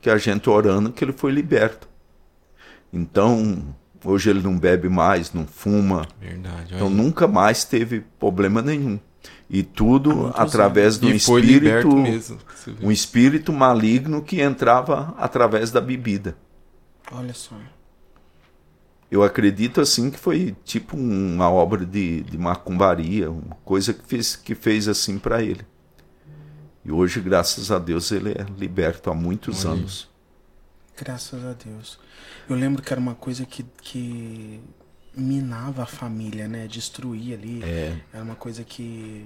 que 0.02 0.10
a 0.10 0.18
gente 0.18 0.50
orando 0.50 0.92
que 0.92 1.04
ele 1.04 1.14
foi 1.14 1.32
liberto. 1.32 1.88
Então, 2.92 3.76
hoje 4.04 4.30
ele 4.30 4.42
não 4.42 4.58
bebe 4.58 4.90
mais, 4.90 5.34
não 5.34 5.46
fuma, 5.48 6.08
Verdade. 6.20 6.76
então 6.76 6.90
nunca 6.90 7.28
mais 7.28 7.64
teve 7.64 8.04
problema 8.20 8.62
nenhum. 8.62 9.00
E 9.50 9.64
tudo 9.64 10.32
através 10.36 10.98
de 10.98 11.08
um 11.08 11.12
espírito, 11.12 11.96
mesmo. 11.96 12.38
um 12.82 12.92
espírito 12.92 13.54
maligno 13.54 14.22
que 14.22 14.42
entrava 14.42 15.14
através 15.18 15.72
da 15.72 15.80
bebida. 15.80 16.36
Olha 17.12 17.34
só. 17.34 17.56
Eu 19.12 19.22
acredito 19.22 19.80
assim 19.80 20.10
que 20.10 20.18
foi 20.18 20.56
tipo 20.64 20.98
uma 20.98 21.50
obra 21.50 21.86
de, 21.86 22.22
de 22.24 22.38
macumbaria, 22.38 23.30
uma 23.30 23.56
coisa 23.64 23.94
que 23.94 24.04
fez, 24.04 24.36
que 24.36 24.56
fez 24.56 24.88
assim 24.88 25.20
para 25.20 25.44
ele. 25.44 25.66
E 26.84 26.92
hoje, 26.92 27.22
graças 27.22 27.72
a 27.72 27.80
Deus, 27.80 28.12
ele 28.12 28.32
é 28.32 28.46
liberto 28.58 29.10
há 29.10 29.14
muitos 29.14 29.66
Olha 29.66 29.76
anos. 29.76 30.10
Graças 30.98 31.46
a 31.46 31.54
Deus. 31.54 32.00
Eu 32.50 32.56
lembro 32.56 32.82
que 32.82 32.92
era 32.92 33.00
uma 33.00 33.16
coisa 33.16 33.46
que, 33.46 33.64
que 33.82 34.60
minava 35.16 35.84
a 35.84 35.86
família, 35.86 36.48
né? 36.48 36.68
Destruía 36.68 37.36
ali. 37.36 37.64
É, 37.64 37.98
Era 38.12 38.24
uma 38.24 38.36
coisa 38.36 38.64
que. 38.64 39.26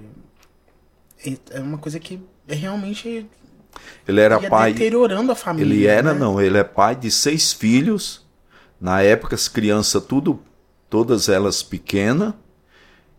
Era 1.50 1.64
uma 1.64 1.78
coisa 1.78 1.98
que 1.98 2.22
realmente 2.46 3.28
ele 4.06 4.20
era 4.20 4.40
ia 4.40 4.48
pai. 4.48 4.72
deteriorando 4.72 5.32
a 5.32 5.34
família. 5.34 5.74
Ele 5.74 5.86
era, 5.86 6.14
né? 6.14 6.18
não, 6.18 6.40
ele 6.40 6.56
é 6.58 6.64
pai 6.64 6.96
de 6.96 7.10
seis 7.10 7.52
filhos. 7.52 8.26
Na 8.80 9.02
época, 9.02 9.34
as 9.34 9.48
crianças, 9.48 10.02
tudo, 10.04 10.40
todas 10.88 11.28
elas 11.28 11.62
pequenas. 11.62 12.32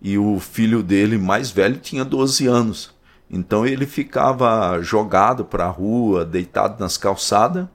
E 0.01 0.17
o 0.17 0.39
filho 0.39 0.81
dele, 0.81 1.17
mais 1.17 1.51
velho, 1.51 1.77
tinha 1.77 2.05
12 2.05 2.47
anos. 2.47 2.97
Então 3.29 3.65
ele 3.65 3.85
ficava 3.85 4.81
jogado 4.81 5.45
para 5.45 5.65
a 5.65 5.69
rua, 5.69 6.25
deitado 6.25 6.79
nas 6.79 6.97
calçadas. 6.97 7.67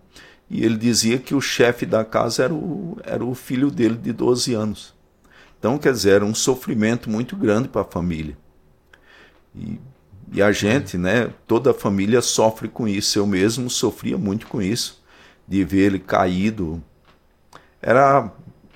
E 0.51 0.65
ele 0.65 0.77
dizia 0.77 1.19
que 1.19 1.35
o 1.35 1.41
chefe 1.41 1.87
da 1.87 2.05
casa 2.05 2.45
era 2.45 2.55
o, 2.55 2.99
era 3.05 3.25
o 3.25 3.35
filho 3.35 3.71
dele 3.71 3.97
de 3.97 4.13
12 4.13 4.55
anos. 4.55 4.95
Então, 5.59 5.79
quer 5.79 5.93
dizer, 5.93 6.17
era 6.17 6.25
um 6.25 6.35
sofrimento 6.35 7.09
muito 7.09 7.35
grande 7.37 7.69
para 7.69 7.81
a 7.81 7.87
família. 7.87 8.37
E, 9.55 9.81
e 10.33 10.43
a 10.43 10.51
gente, 10.53 10.97
né, 10.99 11.31
toda 11.47 11.71
a 11.71 11.75
família 11.75 12.21
sofre 12.23 12.69
com 12.69 12.87
isso. 12.89 13.19
Eu 13.19 13.27
mesmo 13.27 13.69
sofria 13.71 14.17
muito 14.19 14.47
com 14.47 14.61
isso, 14.63 15.03
de 15.47 15.65
ver 15.65 15.87
ele 15.87 15.99
caído. 15.99 16.83
Era 17.81 18.31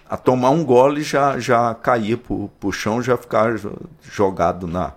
a 0.08 0.16
tomar 0.16 0.50
um 0.50 0.64
gole 0.64 1.02
já 1.02 1.38
já 1.38 1.74
caía 1.74 2.16
pro, 2.16 2.48
pro 2.60 2.72
chão, 2.72 3.02
já 3.02 3.16
ficava 3.16 3.56
jo- 3.56 3.76
jogado 4.02 4.66
na, 4.66 4.92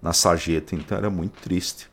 na 0.00 0.12
sarjeta. 0.12 0.74
Então 0.74 0.96
era 0.98 1.10
muito 1.10 1.40
triste. 1.40 1.90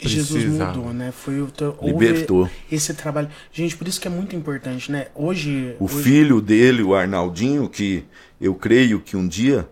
E 0.00 0.08
Jesus 0.08 0.44
mudou, 0.46 0.92
né? 0.92 1.12
Foi 1.12 1.40
o 1.40 1.46
teu- 1.46 1.78
Libertou. 1.80 2.50
esse 2.70 2.92
trabalho. 2.94 3.28
Gente, 3.52 3.76
por 3.76 3.86
isso 3.88 4.00
que 4.00 4.08
é 4.08 4.10
muito 4.10 4.34
importante, 4.36 4.90
né? 4.90 5.06
Hoje. 5.14 5.76
O 5.78 5.84
hoje- 5.84 6.02
filho 6.02 6.40
dele, 6.40 6.82
o 6.82 6.94
Arnaldinho, 6.94 7.68
que 7.68 8.04
eu 8.40 8.54
creio 8.54 9.00
que 9.00 9.16
um 9.16 9.26
dia 9.26 9.68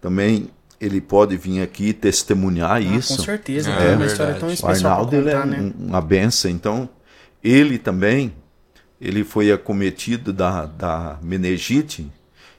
também 0.00 0.48
ele 0.80 1.00
pode 1.00 1.36
vir 1.36 1.62
aqui 1.62 1.92
testemunhar 1.92 2.72
Ah, 2.72 2.80
isso. 2.80 3.16
Com 3.16 3.22
certeza, 3.22 3.70
É, 3.70 3.86
tem 3.88 3.96
uma 3.96 4.06
história 4.06 4.34
tão 4.34 4.48
O 4.48 4.52
especial 4.52 4.92
Arnaldo 4.92 5.10
pra 5.10 5.18
ele 5.18 5.30
é 5.30 5.32
contar, 5.32 5.46
né? 5.46 5.72
um- 5.78 5.86
uma 5.88 6.00
benção. 6.00 6.50
Então, 6.50 6.88
ele 7.42 7.78
também, 7.78 8.32
ele 9.00 9.24
foi 9.24 9.50
acometido 9.52 10.32
da, 10.32 10.66
da 10.66 11.18
meningite 11.22 12.10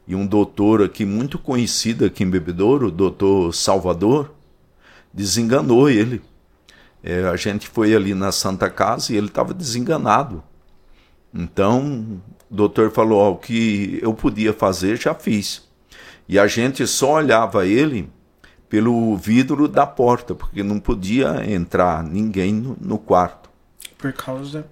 e 0.07 0.15
um 0.15 0.25
doutor 0.25 0.81
aqui 0.81 1.05
muito 1.05 1.37
conhecido 1.37 2.05
aqui 2.05 2.23
em 2.23 2.29
Bebedouro, 2.29 2.87
o 2.87 2.91
doutor 2.91 3.53
Salvador, 3.53 4.31
desenganou 5.13 5.89
ele. 5.89 6.21
É, 7.03 7.23
a 7.27 7.35
gente 7.35 7.67
foi 7.67 7.93
ali 7.95 8.13
na 8.13 8.31
Santa 8.31 8.69
Casa 8.69 9.13
e 9.13 9.15
ele 9.17 9.27
estava 9.27 9.53
desenganado. 9.53 10.43
Então, 11.33 12.19
o 12.49 12.55
doutor 12.55 12.91
falou, 12.91 13.19
ó, 13.19 13.31
o 13.31 13.35
que 13.37 13.99
eu 14.01 14.13
podia 14.13 14.53
fazer, 14.53 14.97
já 14.97 15.13
fiz. 15.13 15.66
E 16.27 16.37
a 16.37 16.47
gente 16.47 16.85
só 16.87 17.13
olhava 17.15 17.65
ele 17.65 18.09
pelo 18.69 19.15
vidro 19.15 19.67
da 19.67 19.85
porta, 19.87 20.35
porque 20.35 20.61
não 20.63 20.79
podia 20.79 21.43
entrar 21.49 22.03
ninguém 22.03 22.53
no, 22.53 22.77
no 22.79 22.97
quarto. 22.97 23.49
Por 23.97 24.11
causa. 24.13 24.65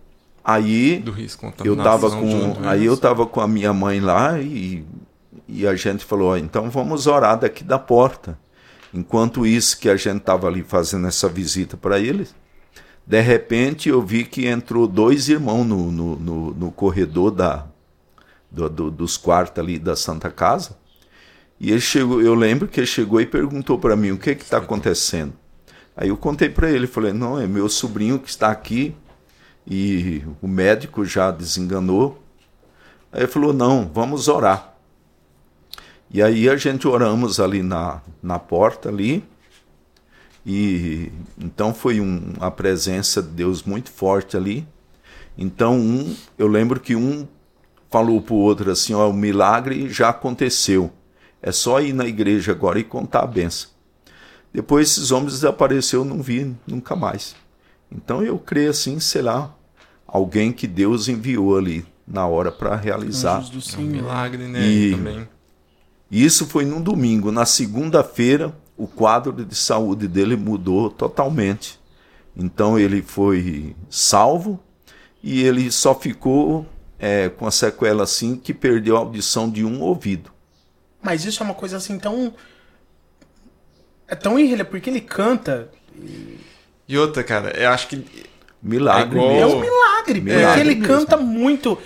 Aí 0.44 1.00
Do 1.00 1.12
risco 1.12 1.52
eu 1.64 1.76
tava 1.76 2.12
com, 2.12 2.58
aí 2.64 2.86
eu 2.86 2.96
vírus. 2.96 3.00
tava 3.00 3.26
com 3.26 3.42
a 3.42 3.48
minha 3.48 3.74
mãe 3.74 4.00
lá 4.00 4.40
e, 4.40 4.86
e 5.48 5.66
a 5.66 5.76
gente 5.76 6.06
falou, 6.06 6.32
ó, 6.34 6.38
então 6.38 6.70
vamos 6.70 7.08
orar 7.08 7.40
daqui 7.40 7.64
da 7.64 7.80
porta. 7.80 8.38
Enquanto 8.94 9.46
isso 9.46 9.80
que 9.80 9.90
a 9.90 9.96
gente 9.98 10.22
tava 10.22 10.48
ali 10.48 10.64
fazendo 10.64 11.08
essa 11.08 11.28
visita 11.28 11.76
para 11.78 12.00
eles, 12.00 12.36
De 13.08 13.22
repente 13.22 13.90
eu 13.90 14.02
vi 14.02 14.26
que 14.26 14.48
entrou 14.48 14.88
dois 14.88 15.30
irmãos 15.30 15.64
no, 15.66 15.92
no, 15.92 16.16
no, 16.18 16.54
no 16.56 16.72
corredor 16.72 17.32
da, 17.32 17.68
do, 18.52 18.70
do, 18.70 18.92
dos 18.92 19.18
quartos 19.18 19.62
ali 19.64 19.78
da 19.80 19.96
Santa 19.96 20.30
Casa. 20.32 20.78
E 21.60 21.72
ele 21.72 21.82
chegou, 21.82 22.22
eu 22.22 22.36
lembro 22.36 22.68
que 22.68 22.80
ele 22.80 22.88
chegou 22.88 23.22
e 23.22 23.26
perguntou 23.26 23.80
para 23.80 23.96
mim 23.96 24.12
o 24.12 24.18
que 24.18 24.32
está 24.32 24.58
acontecendo. 24.58 25.34
Aí 25.96 26.10
eu 26.10 26.18
contei 26.18 26.50
para 26.50 26.70
ele, 26.70 26.88
falei, 26.88 27.14
não, 27.14 27.40
é 27.40 27.48
meu 27.48 27.70
sobrinho 27.70 28.20
que 28.20 28.30
está 28.30 28.52
aqui 28.52 28.94
e 29.66 30.22
o 30.42 30.48
médico 30.48 31.06
já 31.06 31.32
desenganou. 31.32 32.22
Aí 33.12 33.22
ele 33.22 33.28
falou, 33.28 33.54
não, 33.54 33.90
vamos 33.94 34.28
orar. 34.28 34.76
E 36.12 36.22
aí 36.22 36.50
a 36.50 36.58
gente 36.58 36.88
oramos 36.88 37.40
ali 37.40 37.64
na, 37.64 38.02
na 38.22 38.38
porta 38.38 38.90
ali. 38.90 39.24
E 40.46 41.12
então 41.38 41.74
foi 41.74 42.00
um, 42.00 42.34
a 42.40 42.52
presença 42.52 43.22
de 43.22 43.30
Deus 43.30 43.64
muito 43.64 43.90
forte 43.90 44.38
ali. 44.38 44.68
Então 45.38 45.80
um, 45.80 46.16
eu 46.38 46.48
lembro 46.48 46.80
que 46.80 46.96
um 46.96 47.28
falou 47.90 48.22
para 48.22 48.34
o 48.34 48.38
outro 48.38 48.70
assim, 48.70 48.94
ó, 48.94 49.10
o 49.10 49.14
milagre 49.14 49.90
já 49.90 50.10
aconteceu. 50.10 50.92
É 51.46 51.52
só 51.52 51.80
ir 51.80 51.94
na 51.94 52.08
igreja 52.08 52.54
agora 52.54 52.80
e 52.80 52.84
contar 52.84 53.20
a 53.20 53.28
benção. 53.28 53.70
Depois 54.52 54.90
esses 54.90 55.12
homens 55.12 55.34
desapareceu, 55.34 56.04
não 56.04 56.20
vi 56.20 56.56
nunca 56.66 56.96
mais. 56.96 57.36
Então 57.92 58.24
eu 58.24 58.40
creio 58.40 58.72
assim, 58.72 59.00
sei 59.00 59.22
lá, 59.22 59.56
alguém 60.08 60.52
que 60.52 60.66
Deus 60.66 61.08
enviou 61.08 61.56
ali 61.56 61.86
na 62.08 62.26
hora 62.26 62.52
para 62.52 62.76
realizar. 62.76 63.42
Do 63.42 63.60
é 63.60 63.78
um 63.78 63.82
milagre, 63.84 64.48
né? 64.48 64.68
E, 64.68 64.92
também. 64.96 65.30
Isso 66.10 66.48
foi 66.48 66.66
num 66.66 66.82
domingo. 66.82 67.32
Na 67.32 67.46
segunda-feira, 67.46 68.52
o 68.76 68.88
quadro 68.88 69.32
de 69.32 69.56
saúde 69.56 70.08
dele 70.08 70.36
mudou 70.36 70.90
totalmente. 70.90 71.80
Então 72.36 72.80
ele 72.80 73.04
foi 73.04 73.76
salvo 73.88 74.60
e 75.22 75.44
ele 75.44 75.72
só 75.72 75.94
ficou 75.94 76.66
é, 76.98 77.30
com 77.30 77.46
a 77.46 77.52
sequela 77.52 78.02
assim 78.02 78.36
que 78.36 78.52
perdeu 78.52 78.98
a 78.98 79.02
audição 79.02 79.48
de 79.48 79.64
um 79.64 79.82
ouvido. 79.82 80.34
Mas 81.06 81.24
isso 81.24 81.44
é 81.44 81.46
uma 81.46 81.54
coisa 81.54 81.78
assim 81.78 82.00
tão 82.00 82.34
é 84.08 84.16
tão 84.16 84.40
irrelevante, 84.40 84.72
porque 84.72 84.90
ele 84.90 85.02
canta. 85.02 85.70
E... 85.96 86.40
e 86.88 86.98
outra, 86.98 87.24
cara, 87.24 87.50
eu 87.58 87.70
acho 87.70 87.88
que. 87.88 88.04
Milagre. 88.62 89.20
É, 89.20 89.22
igual... 89.22 89.32
é 89.32 89.46
um 89.46 89.60
milagre, 89.60 90.22
milagre 90.22 90.46
porque 90.46 90.60
ele 90.60 90.76
mesmo. 90.76 90.88
canta 90.88 91.18
muito. 91.18 91.78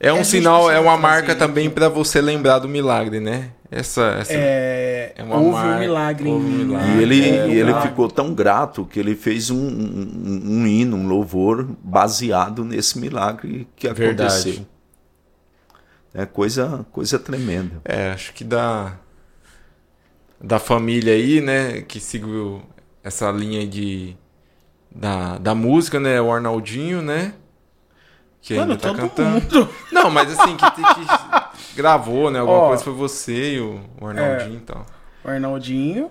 É 0.00 0.12
um 0.12 0.18
é 0.18 0.24
sinal, 0.24 0.68
é 0.68 0.80
uma 0.80 0.96
marca 0.96 1.32
também 1.36 1.70
para 1.70 1.88
você 1.88 2.20
lembrar 2.20 2.58
do 2.58 2.68
milagre, 2.68 3.20
né? 3.20 3.50
Essa, 3.70 4.16
essa 4.20 4.32
é, 4.34 5.14
é 5.16 5.22
uma 5.22 5.36
houve 5.36 5.52
marca, 5.52 5.76
um 5.76 5.78
milagre 5.78 6.28
houve 6.28 6.44
um 6.44 6.50
milagre. 6.50 6.90
E 6.90 7.02
ele, 7.02 7.24
é, 7.24 7.48
e 7.48 7.52
ele 7.52 7.74
ficou 7.82 8.08
tão 8.08 8.34
grato 8.34 8.84
que 8.84 8.98
ele 8.98 9.14
fez 9.14 9.48
um, 9.48 9.56
um, 9.56 10.42
um, 10.44 10.66
hino, 10.66 10.96
um 10.96 11.06
louvor 11.06 11.64
baseado 11.82 12.64
nesse 12.64 12.98
milagre 12.98 13.68
que 13.76 13.88
Verdade. 13.92 14.66
É 16.14 16.26
coisa, 16.26 16.84
coisa 16.92 17.18
tremenda. 17.18 17.80
É, 17.84 18.10
acho 18.10 18.32
que 18.34 18.44
dá 18.44 18.98
da 20.40 20.58
família 20.58 21.14
aí, 21.14 21.40
né, 21.40 21.82
que 21.82 22.00
seguiu 22.00 22.62
essa 23.02 23.30
linha 23.30 23.66
de 23.66 24.16
da, 24.90 25.38
da 25.38 25.54
música, 25.54 26.00
né, 26.00 26.20
o 26.20 26.30
Arnaldinho, 26.32 27.00
né, 27.00 27.32
que 28.40 28.54
Mano, 28.54 28.72
ainda 28.72 28.82
tá 28.82 28.94
cantando. 28.94 29.40
Mundo. 29.40 29.68
Não, 29.92 30.10
mas 30.10 30.38
assim, 30.38 30.56
que, 30.56 30.70
que 30.70 30.82
gravou, 31.76 32.30
né, 32.30 32.40
alguma 32.40 32.58
Ó, 32.58 32.68
coisa 32.68 32.82
foi 32.82 32.92
você 32.92 33.54
e 33.54 33.60
o, 33.60 33.80
o 34.00 34.06
Arnaldinho 34.06 34.54
é, 34.54 34.58
e 34.58 34.60
tal. 34.60 34.86
O 35.24 35.30
Arnaldinho... 35.30 36.10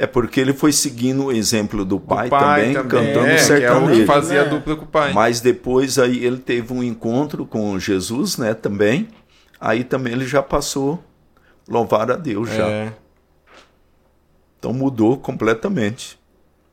É 0.00 0.06
porque 0.06 0.40
ele 0.40 0.54
foi 0.54 0.72
seguindo 0.72 1.26
o 1.26 1.30
exemplo 1.30 1.84
do 1.84 2.00
pai, 2.00 2.28
do 2.28 2.30
pai 2.30 2.72
também, 2.72 2.74
também, 2.74 3.12
cantando 3.12 3.26
é, 3.26 3.36
sertanejo. 3.36 3.92
Que 3.92 4.00
é 4.00 4.02
o 4.02 4.06
fazia 4.06 4.40
é. 4.40 4.48
dupla 4.48 4.74
com 4.74 4.84
o 4.84 4.88
pai. 4.88 5.12
Mas 5.12 5.42
depois 5.42 5.98
aí 5.98 6.24
ele 6.24 6.38
teve 6.38 6.72
um 6.72 6.82
encontro 6.82 7.44
com 7.44 7.78
Jesus, 7.78 8.38
né, 8.38 8.54
também. 8.54 9.08
Aí 9.60 9.84
também 9.84 10.14
ele 10.14 10.26
já 10.26 10.42
passou 10.42 11.04
louvar 11.68 12.10
a 12.10 12.16
Deus 12.16 12.48
já. 12.48 12.66
É. 12.66 12.92
Então 14.58 14.72
mudou 14.72 15.18
completamente. 15.18 16.18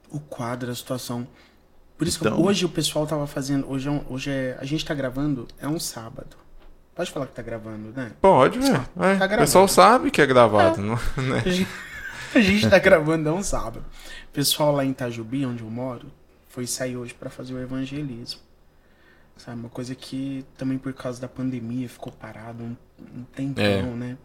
O 0.10 0.22
quadro, 0.22 0.72
a 0.72 0.76
situação. 0.76 1.28
Por 1.98 2.08
isso 2.08 2.20
então, 2.22 2.38
que 2.38 2.42
hoje 2.42 2.64
o 2.64 2.70
pessoal 2.70 3.06
tava 3.06 3.28
fazendo. 3.28 3.70
Hoje, 3.70 3.90
é, 3.90 3.92
um, 3.92 4.06
hoje 4.10 4.30
é, 4.30 4.58
a 4.58 4.64
gente 4.64 4.86
tá 4.86 4.94
gravando, 4.94 5.50
é 5.60 5.68
um 5.68 5.82
sábado. 5.82 6.38
Pode 6.96 7.12
falar 7.12 7.28
que 7.28 7.34
tá 7.34 7.42
gravando, 7.42 7.92
né? 7.94 8.14
Pode, 8.22 8.58
velho. 8.58 8.88
É, 9.02 9.16
tá 9.18 9.26
o 9.26 9.38
pessoal 9.40 9.68
sabe 9.68 10.12
que 10.12 10.22
é 10.22 10.26
gravado, 10.26 10.80
é. 10.80 10.84
não, 10.84 10.96
né? 11.24 11.44
A 12.34 12.40
gente, 12.40 12.70
tá 12.70 12.78
gravando, 12.80 13.30
é 13.30 13.32
um 13.32 13.44
sábado. 13.44 13.86
O 14.30 14.32
pessoal 14.34 14.74
lá 14.74 14.86
em 14.86 14.92
Itajubi, 14.92 15.46
onde 15.46 15.64
eu 15.64 15.70
moro, 15.70 16.12
foi 16.48 16.66
sair 16.68 16.98
hoje 16.98 17.14
para 17.14 17.30
fazer 17.30 17.54
o 17.54 17.60
evangelismo. 17.60 18.42
Sabe, 19.38 19.60
uma 19.60 19.70
coisa 19.70 19.94
que 19.94 20.44
também 20.58 20.78
por 20.78 20.94
causa 20.94 21.22
da 21.22 21.28
pandemia 21.28 21.88
ficou 21.88 22.12
parado 22.12 22.64
um, 22.64 22.76
um 23.00 23.24
tempão, 23.24 23.64
é. 23.64 23.82
né? 23.82 24.18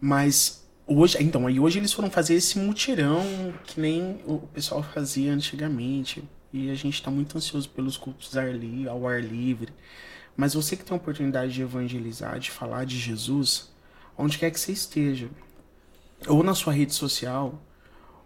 Mas 0.00 0.66
Hoje, 0.88 1.16
então, 1.20 1.48
aí 1.48 1.58
hoje 1.58 1.80
eles 1.80 1.92
foram 1.92 2.08
fazer 2.08 2.34
esse 2.34 2.60
mutirão 2.60 3.24
que 3.64 3.80
nem 3.80 4.20
o 4.24 4.38
pessoal 4.38 4.84
fazia 4.84 5.32
antigamente. 5.32 6.22
E 6.52 6.70
a 6.70 6.74
gente 6.74 6.94
está 6.94 7.10
muito 7.10 7.36
ansioso 7.36 7.68
pelos 7.68 7.96
cultos 7.96 8.32
ao 8.88 9.08
ar 9.08 9.20
livre. 9.20 9.72
Mas 10.36 10.54
você 10.54 10.76
que 10.76 10.84
tem 10.84 10.94
a 10.94 10.96
oportunidade 10.96 11.52
de 11.52 11.60
evangelizar, 11.60 12.38
de 12.38 12.52
falar 12.52 12.86
de 12.86 12.96
Jesus, 12.96 13.68
onde 14.16 14.38
quer 14.38 14.50
que 14.52 14.60
você 14.60 14.70
esteja, 14.70 15.28
ou 16.26 16.42
na 16.42 16.54
sua 16.54 16.72
rede 16.72 16.94
social, 16.94 17.62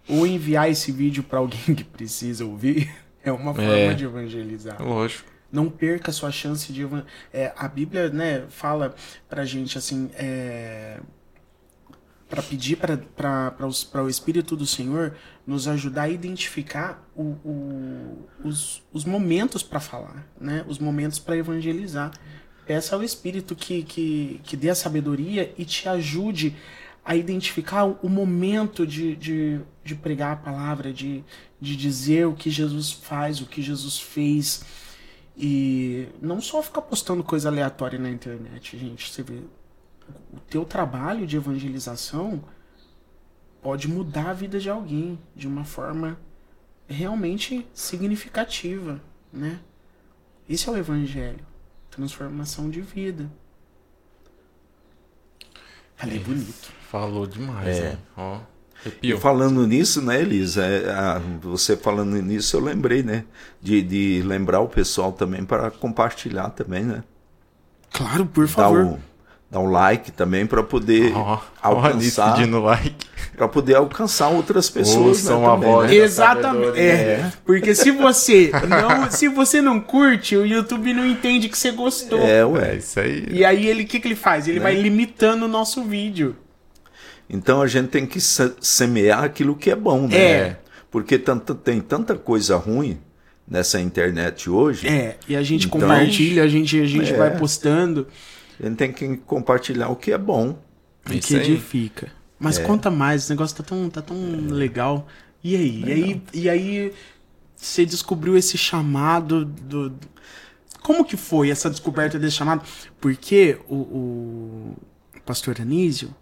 ou 0.09 0.27
enviar 0.27 0.71
esse 0.71 0.91
vídeo 0.93 1.23
para 1.23 1.39
alguém 1.39 1.61
que 1.75 1.85
precisa 1.85 2.45
ouvir, 2.45 2.91
é 3.23 3.33
uma 3.33 3.55
forma 3.55 3.75
é, 3.75 3.95
de 3.95 4.05
evangelizar. 4.05 4.83
Lógico. 4.83 5.31
Não 5.53 5.69
perca 5.69 6.11
a 6.11 6.15
sua 6.15 6.31
chance 6.31 6.73
de. 6.73 6.87
É, 7.33 7.53
a 7.57 7.67
Bíblia 7.67 8.09
né, 8.09 8.45
fala 8.49 8.95
pra 9.29 9.45
gente 9.45 9.77
assim. 9.77 10.11
É, 10.15 11.01
para 12.31 12.43
pedir 12.45 12.77
para 12.77 13.67
o 14.05 14.09
Espírito 14.09 14.55
do 14.55 14.65
Senhor 14.65 15.17
nos 15.45 15.67
ajudar 15.67 16.03
a 16.03 16.09
identificar 16.09 17.05
o, 17.17 17.23
o, 17.45 18.29
os, 18.45 18.81
os 18.93 19.05
momentos 19.05 19.65
para 19.65 19.81
falar, 19.81 20.25
né? 20.41 20.65
os 20.69 20.79
momentos 20.79 21.19
para 21.19 21.37
evangelizar. 21.37 22.13
Peça 22.65 22.95
ao 22.95 23.03
Espírito 23.03 23.57
que, 23.57 23.83
que, 23.83 24.41
que 24.45 24.57
dê 24.57 24.71
a 24.71 24.77
sabedoria 24.77 25.53
e 25.59 25.65
te 25.65 25.89
ajude 25.89 26.55
a 27.05 27.17
identificar 27.17 27.85
o 27.85 28.09
momento 28.09 28.87
de, 28.87 29.17
de, 29.17 29.61
de 29.83 29.95
pregar 29.95 30.33
a 30.33 30.37
palavra, 30.37 30.93
de, 30.93 31.25
de 31.61 31.77
dizer 31.77 32.27
o 32.27 32.35
que 32.35 32.51
Jesus 32.51 32.93
faz, 32.93 33.41
o 33.41 33.47
que 33.47 33.63
Jesus 33.63 33.99
fez. 33.99 34.65
E 35.37 36.09
não 36.21 36.41
só 36.41 36.63
ficar 36.63 36.83
postando 36.83 37.25
coisa 37.25 37.49
aleatória 37.49 37.99
na 37.99 38.11
internet, 38.11 38.79
gente. 38.79 39.11
Você 39.11 39.23
vê, 39.23 39.41
o 40.33 40.41
teu 40.49 40.65
trabalho 40.65 41.27
de 41.27 41.37
evangelização 41.37 42.45
pode 43.63 43.89
mudar 43.89 44.31
a 44.31 44.35
vida 44.35 44.59
de 44.59 44.69
alguém 44.69 45.19
de 45.35 45.47
uma 45.47 45.65
forma 45.65 46.19
realmente 46.89 47.67
significativa, 47.73 49.01
né? 49.33 49.61
Esse 50.49 50.69
é 50.69 50.73
o 50.73 50.77
evangelho, 50.77 51.47
transformação 51.91 52.69
de 52.69 52.81
vida. 52.81 53.31
Falei 56.01 56.17
é, 56.17 56.21
bonito. 56.21 56.73
Falou 56.91 57.27
demais, 57.27 57.77
é. 57.77 57.83
né? 57.83 57.99
Ó. 58.17 58.39
E 59.03 59.15
falando 59.19 59.67
nisso, 59.67 60.01
né, 60.01 60.23
Elisa? 60.23 60.65
É, 60.65 60.91
a, 60.91 61.21
você 61.43 61.77
falando 61.77 62.17
nisso, 62.17 62.57
eu 62.57 62.61
lembrei, 62.61 63.03
né? 63.03 63.25
De, 63.61 63.83
de 63.83 64.23
lembrar 64.25 64.61
o 64.61 64.69
pessoal 64.69 65.13
também 65.13 65.45
para 65.45 65.71
compartilhar 65.71 66.49
também, 66.51 66.83
né? 66.83 67.05
Claro, 67.93 68.25
por 68.25 68.49
favor. 68.49 68.85
Dar 68.85 68.93
o, 68.93 68.99
dar 69.51 69.61
um 69.61 69.71
like 69.71 70.11
também 70.13 70.47
para 70.47 70.63
poder 70.63 71.13
oh, 71.15 71.39
alcançar 71.61 72.37
pedindo 72.37 72.61
like 72.61 73.00
para 73.41 73.49
poder 73.49 73.75
alcançar 73.77 74.29
outras 74.29 74.69
pessoas 74.69 75.25
né, 75.25 75.31
também, 75.31 75.71
voz 75.71 75.91
né? 75.91 75.97
exatamente 75.97 76.79
é, 76.79 76.85
é, 76.85 77.33
porque 77.43 77.75
se 77.75 77.91
você 77.91 78.51
não 78.69 79.11
se 79.11 79.29
você 79.29 79.63
não 79.63 79.81
curte 79.81 80.37
o 80.37 80.45
YouTube 80.45 80.93
não 80.93 81.07
entende 81.07 81.49
que 81.49 81.57
você 81.57 81.71
gostou 81.71 82.21
é 82.21 82.45
ué 82.45 82.73
é 82.73 82.77
isso 82.77 83.01
aí 83.01 83.27
e 83.31 83.43
aí 83.43 83.67
ele 83.67 83.85
o 83.85 83.87
que 83.87 83.99
que 83.99 84.07
ele 84.07 84.15
faz 84.15 84.47
ele 84.47 84.59
né? 84.59 84.65
vai 84.65 84.75
limitando 84.75 85.47
o 85.47 85.49
nosso 85.49 85.83
vídeo 85.85 86.37
então 87.31 87.63
a 87.63 87.67
gente 87.67 87.89
tem 87.89 88.05
que 88.05 88.21
semear 88.21 89.25
aquilo 89.25 89.57
que 89.57 89.71
é 89.71 89.77
bom 89.77 90.07
né 90.07 90.19
é. 90.19 90.57
porque 90.91 91.19
tanto, 91.19 91.55
tem 91.55 91.81
tanta 91.81 92.17
coisa 92.17 92.59
ruim 92.59 93.01
nessa 93.49 93.81
internet 93.81 94.51
hoje 94.51 94.87
é 94.87 95.17
e 95.27 95.35
a 95.35 95.43
gente 95.43 95.67
então, 95.67 95.81
compartilha 95.81 96.45
a 96.45 96.47
gente 96.47 96.79
a 96.79 96.85
gente 96.85 97.11
é. 97.11 97.17
vai 97.17 97.35
postando 97.39 98.07
a 98.63 98.67
gente 98.67 98.77
tem 98.77 98.93
que 98.93 99.17
compartilhar 99.17 99.89
o 99.89 99.97
que 99.97 100.13
é 100.13 100.19
bom. 100.19 100.59
O 101.07 101.19
que 101.19 101.35
edifica. 101.35 102.20
Mas 102.41 102.59
é. 102.59 102.65
conta 102.65 102.91
mais, 102.91 103.23
esse 103.23 103.31
negócio 103.31 103.55
tá 103.55 103.63
tão, 103.63 103.91
tá 103.91 104.01
tão 104.01 104.17
é. 104.17 104.53
legal. 104.53 105.07
E 105.45 105.55
aí? 105.55 105.85
E 105.85 105.93
aí, 105.93 106.23
e 106.33 106.49
aí 106.49 106.95
você 107.55 107.85
descobriu 107.85 108.37
esse 108.37 108.57
chamado 108.57 109.45
do. 109.45 109.95
Como 110.83 111.05
que 111.05 111.17
foi 111.17 111.51
essa 111.51 111.69
descoberta 111.69 112.19
desse 112.19 112.37
chamado? 112.37 112.67
Porque 112.99 113.61
o, 113.69 113.75
o 113.75 114.77
pastor 115.27 115.61
Anísio 115.61 116.15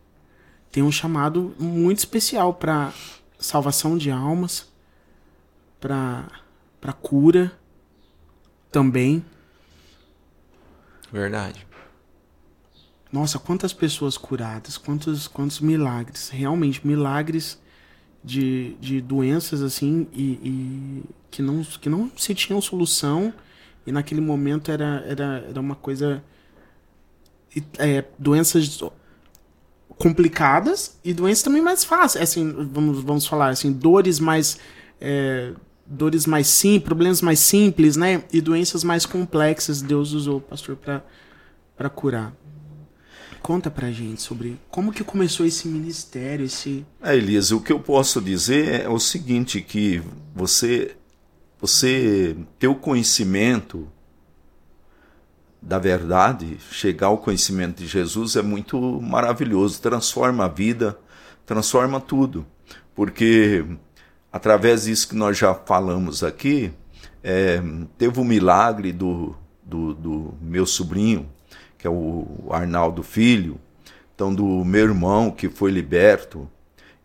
tem 0.72 0.82
um 0.82 0.90
chamado 0.90 1.54
muito 1.58 1.98
especial 1.98 2.52
para 2.52 2.92
salvação 3.38 3.96
de 3.96 4.10
almas, 4.10 4.68
para 5.80 6.26
para 6.80 6.92
cura 6.92 7.52
também. 8.70 9.24
Verdade. 11.12 11.66
Nossa, 13.12 13.38
quantas 13.38 13.72
pessoas 13.72 14.18
curadas, 14.18 14.76
quantos, 14.76 15.26
quantos 15.26 15.60
milagres, 15.60 16.28
realmente 16.28 16.86
milagres 16.86 17.58
de, 18.22 18.74
de 18.80 19.00
doenças 19.00 19.62
assim 19.62 20.06
e, 20.12 20.32
e 20.42 21.04
que, 21.30 21.40
não, 21.40 21.62
que 21.62 21.88
não 21.88 22.10
se 22.16 22.34
tinham 22.34 22.60
solução 22.60 23.32
e 23.86 23.92
naquele 23.92 24.20
momento 24.20 24.70
era, 24.70 25.02
era, 25.06 25.44
era 25.48 25.60
uma 25.60 25.74
coisa. 25.74 26.22
É, 27.78 28.04
doenças 28.18 28.78
complicadas 29.96 30.98
e 31.02 31.14
doenças 31.14 31.42
também 31.42 31.62
mais 31.62 31.84
fáceis. 31.84 32.22
Assim, 32.22 32.52
vamos, 32.70 33.02
vamos 33.02 33.26
falar 33.26 33.48
assim, 33.48 33.72
dores 33.72 34.20
mais. 34.20 34.58
É, 35.00 35.52
dores 35.86 36.26
mais 36.26 36.48
simples, 36.48 36.84
problemas 36.84 37.22
mais 37.22 37.38
simples, 37.38 37.96
né? 37.96 38.22
E 38.30 38.42
doenças 38.42 38.84
mais 38.84 39.06
complexas 39.06 39.80
Deus 39.80 40.12
usou, 40.12 40.38
pastor, 40.38 40.76
para 40.76 41.88
curar. 41.88 42.34
Conta 43.42 43.70
pra 43.70 43.90
gente 43.90 44.20
sobre 44.20 44.58
como 44.70 44.92
que 44.92 45.02
começou 45.02 45.46
esse 45.46 45.68
ministério, 45.68 46.44
esse... 46.44 46.84
É, 47.02 47.16
Elias, 47.16 47.50
o 47.50 47.60
que 47.60 47.72
eu 47.72 47.80
posso 47.80 48.20
dizer 48.20 48.82
é 48.82 48.88
o 48.88 48.98
seguinte, 48.98 49.60
que 49.60 50.02
você, 50.34 50.96
você 51.60 52.36
ter 52.58 52.68
o 52.68 52.74
conhecimento 52.74 53.88
da 55.60 55.78
verdade, 55.78 56.58
chegar 56.70 57.08
ao 57.08 57.18
conhecimento 57.18 57.78
de 57.78 57.86
Jesus 57.86 58.36
é 58.36 58.42
muito 58.42 58.78
maravilhoso, 59.00 59.80
transforma 59.80 60.44
a 60.44 60.48
vida, 60.48 60.98
transforma 61.44 62.00
tudo, 62.00 62.46
porque 62.94 63.64
através 64.32 64.84
disso 64.84 65.08
que 65.08 65.16
nós 65.16 65.36
já 65.36 65.54
falamos 65.54 66.22
aqui, 66.22 66.72
é, 67.22 67.60
teve 67.96 68.20
o 68.20 68.24
milagre 68.24 68.92
do, 68.92 69.34
do, 69.64 69.94
do, 69.94 70.34
meu 70.40 70.64
sobrinho, 70.64 71.28
que 71.78 71.86
é 71.86 71.90
o 71.90 72.26
Arnaldo 72.50 73.02
Filho, 73.02 73.58
então 74.14 74.34
do 74.34 74.64
meu 74.64 74.84
irmão 74.84 75.30
que 75.30 75.48
foi 75.48 75.70
liberto. 75.70 76.50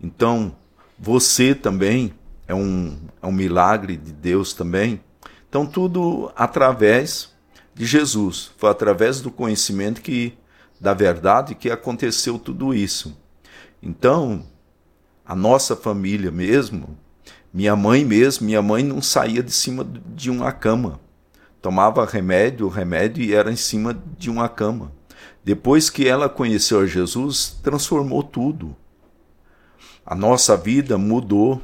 Então, 0.02 0.56
você 0.98 1.54
também 1.54 2.14
é 2.48 2.56
um, 2.56 2.98
é 3.22 3.28
um 3.28 3.32
milagre 3.32 3.96
de 3.96 4.12
Deus 4.12 4.54
também. 4.54 5.00
Então, 5.48 5.66
tudo 5.66 6.32
através 6.36 7.32
de 7.74 7.86
Jesus. 7.86 8.52
Foi 8.58 8.70
através 8.70 9.22
do 9.22 9.32
conhecimento 9.32 10.02
que 10.02 10.34
da 10.80 10.94
verdade 10.94 11.56
que 11.56 11.70
aconteceu 11.70 12.38
tudo 12.38 12.74
isso. 12.74 13.18
Então, 13.82 14.46
a 15.26 15.36
nossa 15.36 15.76
família 15.76 16.32
mesmo, 16.32 16.98
minha 17.54 17.76
mãe 17.76 18.04
mesmo, 18.04 18.46
minha 18.46 18.62
mãe 18.62 18.84
não 18.84 19.02
saía 19.02 19.42
de 19.42 19.52
cima 19.52 19.88
de 20.14 20.30
uma 20.30 20.52
cama. 20.52 21.00
Tomava 21.64 22.06
remédio, 22.06 22.68
remédio 22.68 23.24
e 23.24 23.34
era 23.34 23.50
em 23.50 23.56
cima 23.56 23.98
de 24.18 24.30
uma 24.30 24.50
cama. 24.50 24.92
Depois 25.46 25.90
que 25.90 26.06
ela 26.06 26.28
conheceu 26.28 26.82
a 26.82 26.86
Jesus, 26.86 27.58
transformou 27.64 28.22
tudo. 28.22 28.76
A 30.06 30.14
nossa 30.14 30.58
vida 30.58 30.98
mudou 30.98 31.62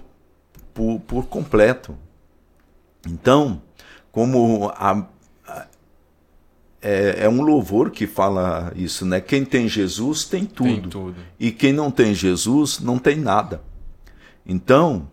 por, 0.74 1.02
por 1.02 1.26
completo. 1.26 1.98
Então, 3.06 3.62
como 4.10 4.72
a, 4.74 5.06
é, 6.82 7.26
é, 7.26 7.30
um 7.30 7.42
louvor 7.42 7.92
que 7.92 8.08
fala 8.08 8.72
isso, 8.78 9.06
né? 9.06 9.20
Quem 9.20 9.44
tem 9.44 9.68
Jesus 9.68 10.24
tem 10.24 10.46
tudo. 10.46 10.70
tem 10.70 10.82
tudo. 10.84 11.16
E 11.38 11.52
quem 11.52 11.74
não 11.74 11.92
tem 11.92 12.14
Jesus 12.14 12.80
não 12.80 12.98
tem 12.98 13.18
nada. 13.18 13.62
Então, 14.46 15.12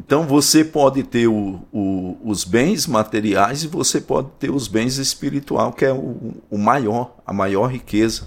então 0.00 0.26
você 0.26 0.64
pode 0.64 1.02
ter 1.02 1.28
o, 1.28 1.60
o, 1.70 2.16
os 2.24 2.42
bens 2.42 2.86
materiais 2.86 3.64
e 3.64 3.68
você 3.68 4.00
pode 4.00 4.30
ter 4.38 4.50
os 4.50 4.66
bens 4.66 4.96
espirituais, 4.96 5.74
que 5.74 5.84
é 5.84 5.92
o, 5.92 6.32
o 6.50 6.56
maior, 6.56 7.16
a 7.26 7.34
maior 7.34 7.66
riqueza. 7.66 8.26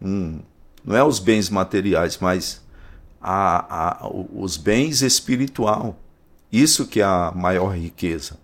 Hum, 0.00 0.38
não 0.82 0.96
é 0.96 1.04
os 1.04 1.18
bens 1.18 1.50
materiais, 1.50 2.16
mas 2.18 2.62
a, 3.20 4.06
a, 4.06 4.10
os 4.34 4.56
bens 4.56 5.02
espiritual. 5.02 5.94
Isso 6.50 6.86
que 6.86 7.02
é 7.02 7.04
a 7.04 7.34
maior 7.36 7.76
riqueza. 7.76 8.38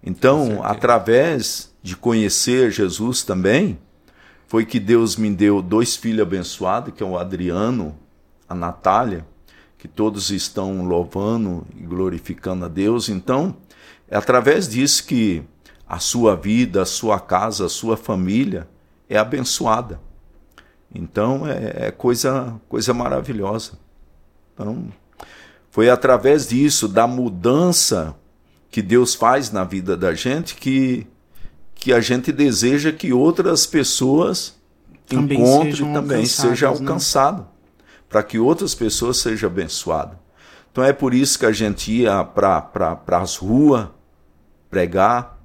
Então, 0.00 0.60
através 0.62 1.74
de 1.82 1.96
conhecer 1.96 2.70
Jesus 2.70 3.24
também, 3.24 3.76
foi 4.46 4.64
que 4.64 4.78
Deus 4.78 5.16
me 5.16 5.28
deu 5.34 5.60
dois 5.60 5.96
filhos 5.96 6.22
abençoados, 6.22 6.94
que 6.94 7.02
é 7.02 7.06
o 7.06 7.18
Adriano, 7.18 7.98
a 8.48 8.54
Natália, 8.54 9.26
que 9.78 9.88
todos 9.88 10.30
estão 10.30 10.84
louvando 10.86 11.66
e 11.76 11.82
glorificando 11.82 12.64
a 12.64 12.68
Deus. 12.68 13.08
Então, 13.08 13.56
é 14.08 14.16
através 14.16 14.68
disso 14.68 15.06
que 15.06 15.42
a 15.88 15.98
sua 15.98 16.36
vida, 16.36 16.82
a 16.82 16.86
sua 16.86 17.18
casa, 17.18 17.66
a 17.66 17.68
sua 17.68 17.96
família 17.96 18.68
é 19.08 19.16
abençoada. 19.16 20.00
Então, 20.94 21.46
é, 21.46 21.86
é 21.86 21.90
coisa, 21.90 22.54
coisa 22.68 22.92
maravilhosa. 22.92 23.78
Então, 24.52 24.88
foi 25.70 25.88
através 25.88 26.48
disso, 26.48 26.88
da 26.88 27.06
mudança 27.06 28.14
que 28.70 28.82
Deus 28.82 29.14
faz 29.14 29.50
na 29.50 29.64
vida 29.64 29.96
da 29.96 30.12
gente, 30.12 30.56
que 30.56 31.06
que 31.78 31.92
a 31.92 32.00
gente 32.00 32.32
deseja 32.32 32.92
que 32.92 33.12
outras 33.12 33.64
pessoas 33.64 34.56
também 35.06 35.38
encontrem 35.38 35.92
também 35.92 36.26
seja 36.26 36.68
alcançado, 36.68 37.42
né? 37.42 37.48
Para 38.08 38.22
que 38.22 38.38
outras 38.38 38.74
pessoas 38.74 39.18
sejam 39.18 39.48
abençoadas. 39.48 40.16
Então 40.70 40.84
é 40.84 40.92
por 40.92 41.12
isso 41.12 41.38
que 41.38 41.46
a 41.46 41.52
gente 41.52 41.92
ia 41.92 42.24
para 42.24 42.60
pra, 42.60 43.18
as 43.18 43.36
ruas 43.36 43.88
pregar, 44.70 45.38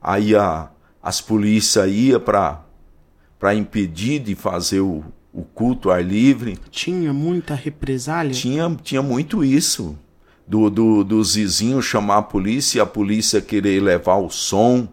aí 0.00 0.36
a, 0.36 0.70
as 1.02 1.20
polícias 1.20 1.90
iam 1.90 2.20
para 2.20 3.54
impedir 3.54 4.20
de 4.20 4.34
fazer 4.34 4.80
o, 4.80 5.04
o 5.32 5.42
culto 5.42 5.90
ar 5.90 6.04
livre. 6.04 6.58
Tinha 6.70 7.12
muita 7.12 7.54
represália? 7.54 8.32
Tinha, 8.32 8.76
tinha 8.82 9.02
muito 9.02 9.42
isso. 9.44 9.98
Do, 10.46 10.68
do, 10.68 11.02
dos 11.02 11.34
vizinhos 11.34 11.86
chamar 11.86 12.18
a 12.18 12.22
polícia 12.22 12.78
e 12.78 12.80
a 12.80 12.86
polícia 12.86 13.40
querer 13.40 13.82
levar 13.82 14.16
o 14.16 14.28
som. 14.28 14.86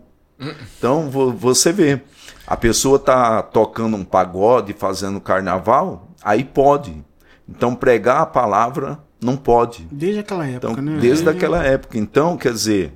Então 0.78 1.10
você 1.10 1.72
vê, 1.72 2.02
a 2.48 2.58
pessoa 2.58 2.96
está 2.96 3.44
tocando 3.44 3.96
um 3.96 4.04
pagode, 4.04 4.74
fazendo 4.74 5.22
carnaval, 5.22 6.11
aí 6.24 6.44
pode. 6.44 7.04
Então 7.48 7.76
pregar 7.76 8.22
a 8.22 8.26
palavra 8.26 9.00
não 9.22 9.38
pode. 9.38 9.88
Desde 9.92 10.20
aquela 10.20 10.46
época, 10.46 10.72
então, 10.72 10.84
né? 10.84 11.00
Desde 11.00 11.28
é. 11.28 11.32
aquela 11.32 11.64
época. 11.64 11.98
Então, 11.98 12.38
quer 12.38 12.54
dizer, 12.54 12.94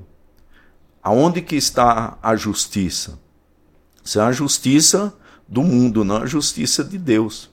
aonde 1.04 1.42
que 1.42 1.56
está 1.56 2.18
a 2.22 2.36
justiça? 2.36 3.20
Isso 4.04 4.20
é 4.20 4.24
a 4.24 4.32
justiça 4.32 5.14
do 5.48 5.62
mundo, 5.62 6.04
não 6.04 6.18
a 6.18 6.26
justiça 6.26 6.84
de 6.84 6.98
Deus. 6.98 7.52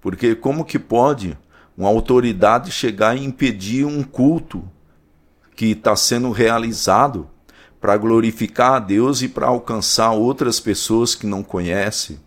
Porque 0.00 0.34
como 0.34 0.64
que 0.64 0.78
pode 0.78 1.36
uma 1.76 1.88
autoridade 1.88 2.70
chegar 2.70 3.16
e 3.16 3.24
impedir 3.24 3.84
um 3.84 4.02
culto 4.02 4.68
que 5.54 5.66
está 5.66 5.94
sendo 5.96 6.30
realizado 6.30 7.28
para 7.80 7.96
glorificar 7.96 8.74
a 8.74 8.78
Deus 8.78 9.22
e 9.22 9.28
para 9.28 9.46
alcançar 9.46 10.10
outras 10.10 10.58
pessoas 10.58 11.14
que 11.14 11.26
não 11.26 11.42
conhecem, 11.42 12.18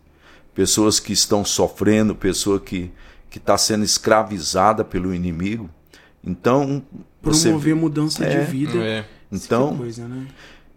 pessoas 0.54 1.00
que 1.00 1.14
estão 1.14 1.44
sofrendo, 1.46 2.16
pessoa 2.16 2.60
que 2.60 2.92
que 3.32 3.38
está 3.38 3.58
sendo 3.58 3.86
escravizada 3.86 4.84
pelo 4.84 5.16
inimigo. 5.16 5.70
Então 6.24 6.84
promover 7.22 7.74
você... 7.74 7.74
mudança 7.74 8.26
é, 8.26 8.40
de 8.40 8.52
vida. 8.52 8.78
É. 8.78 9.06
Então, 9.32 9.78
coisa, 9.78 10.06
né? 10.06 10.28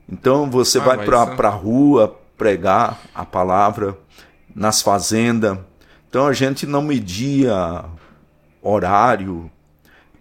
então 0.08 0.48
você 0.48 0.78
ah, 0.78 0.84
vai 0.84 1.04
para 1.04 1.48
a 1.48 1.50
rua 1.50 2.16
pregar 2.38 3.00
a 3.12 3.24
palavra 3.24 3.98
nas 4.54 4.80
fazendas. 4.80 5.58
Então 6.08 6.28
a 6.28 6.32
gente 6.32 6.64
não 6.64 6.80
media 6.80 7.84
horário, 8.62 9.50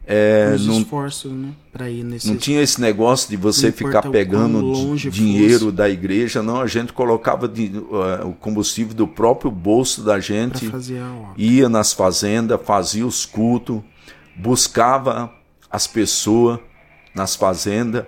é, 0.05 0.57
não, 0.59 0.79
esforços, 0.79 1.31
né, 1.31 1.53
para 1.71 1.89
ir 1.89 2.03
nesse. 2.03 2.27
Não 2.27 2.35
tinha 2.35 2.61
esse 2.61 2.81
negócio 2.81 3.29
de 3.29 3.37
você 3.37 3.71
ficar 3.71 4.01
pegando 4.03 4.95
dinheiro 4.97 5.65
fosse. 5.65 5.71
da 5.71 5.89
igreja, 5.89 6.43
não. 6.43 6.59
A 6.59 6.67
gente 6.67 6.91
colocava 6.91 7.47
de, 7.47 7.71
uh, 7.77 8.27
o 8.27 8.33
combustível 8.33 8.93
do 8.93 9.07
próprio 9.07 9.49
bolso 9.49 10.03
da 10.03 10.19
gente, 10.19 10.69
ia 11.37 11.69
nas 11.69 11.93
fazendas, 11.93 12.59
fazia 12.63 13.05
os 13.05 13.25
cultos, 13.25 13.81
buscava 14.35 15.33
as 15.71 15.87
pessoas 15.87 16.59
nas 17.15 17.35
fazendas. 17.35 18.05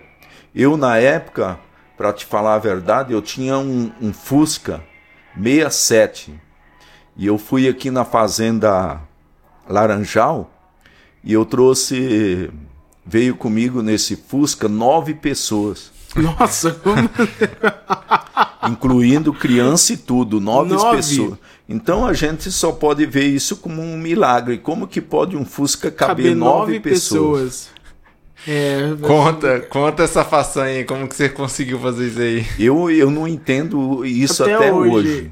Eu, 0.53 0.75
na 0.75 0.97
época, 0.97 1.57
para 1.95 2.11
te 2.11 2.25
falar 2.25 2.55
a 2.55 2.59
verdade, 2.59 3.13
eu 3.13 3.21
tinha 3.21 3.57
um, 3.57 3.89
um 4.01 4.11
Fusca 4.11 4.83
67 5.41 6.33
e 7.15 7.25
eu 7.25 7.37
fui 7.37 7.69
aqui 7.69 7.89
na 7.89 8.03
fazenda 8.03 9.01
Laranjal 9.67 10.51
e 11.25 11.33
eu 11.33 11.43
trouxe, 11.43 12.49
veio 13.05 13.35
comigo 13.35 13.81
nesse 13.81 14.15
Fusca 14.15 14.69
nove 14.69 15.15
pessoas. 15.15 15.91
Nossa, 16.15 16.71
como... 16.71 17.09
incluindo 18.71 19.33
criança 19.33 19.93
e 19.93 19.97
tudo, 19.97 20.39
nove, 20.39 20.73
nove, 20.73 20.97
pessoas. 20.97 21.33
Então 21.67 22.05
a 22.05 22.13
gente 22.13 22.51
só 22.51 22.71
pode 22.71 23.05
ver 23.05 23.25
isso 23.25 23.57
como 23.57 23.81
um 23.81 23.97
milagre. 23.97 24.59
Como 24.59 24.87
que 24.87 25.01
pode 25.01 25.35
um 25.35 25.43
Fusca 25.43 25.91
caber, 25.91 26.25
caber 26.27 26.35
nove, 26.35 26.59
nove 26.73 26.79
pessoas? 26.79 27.41
pessoas? 27.41 27.75
É, 28.47 28.93
Conta, 29.01 29.59
conta 29.61 30.03
essa 30.03 30.23
façanha 30.23 30.77
aí, 30.77 30.83
como 30.83 31.07
que 31.07 31.15
você 31.15 31.27
conseguiu 31.27 31.79
fazer 31.79 32.07
isso 32.07 32.19
aí? 32.19 32.45
Eu, 32.59 32.91
eu 32.91 33.09
não 33.09 33.27
entendo 33.27 34.05
isso 34.05 34.43
Até 34.43 34.53
até, 34.55 34.71
hoje. 34.71 34.91
hoje. 34.91 35.31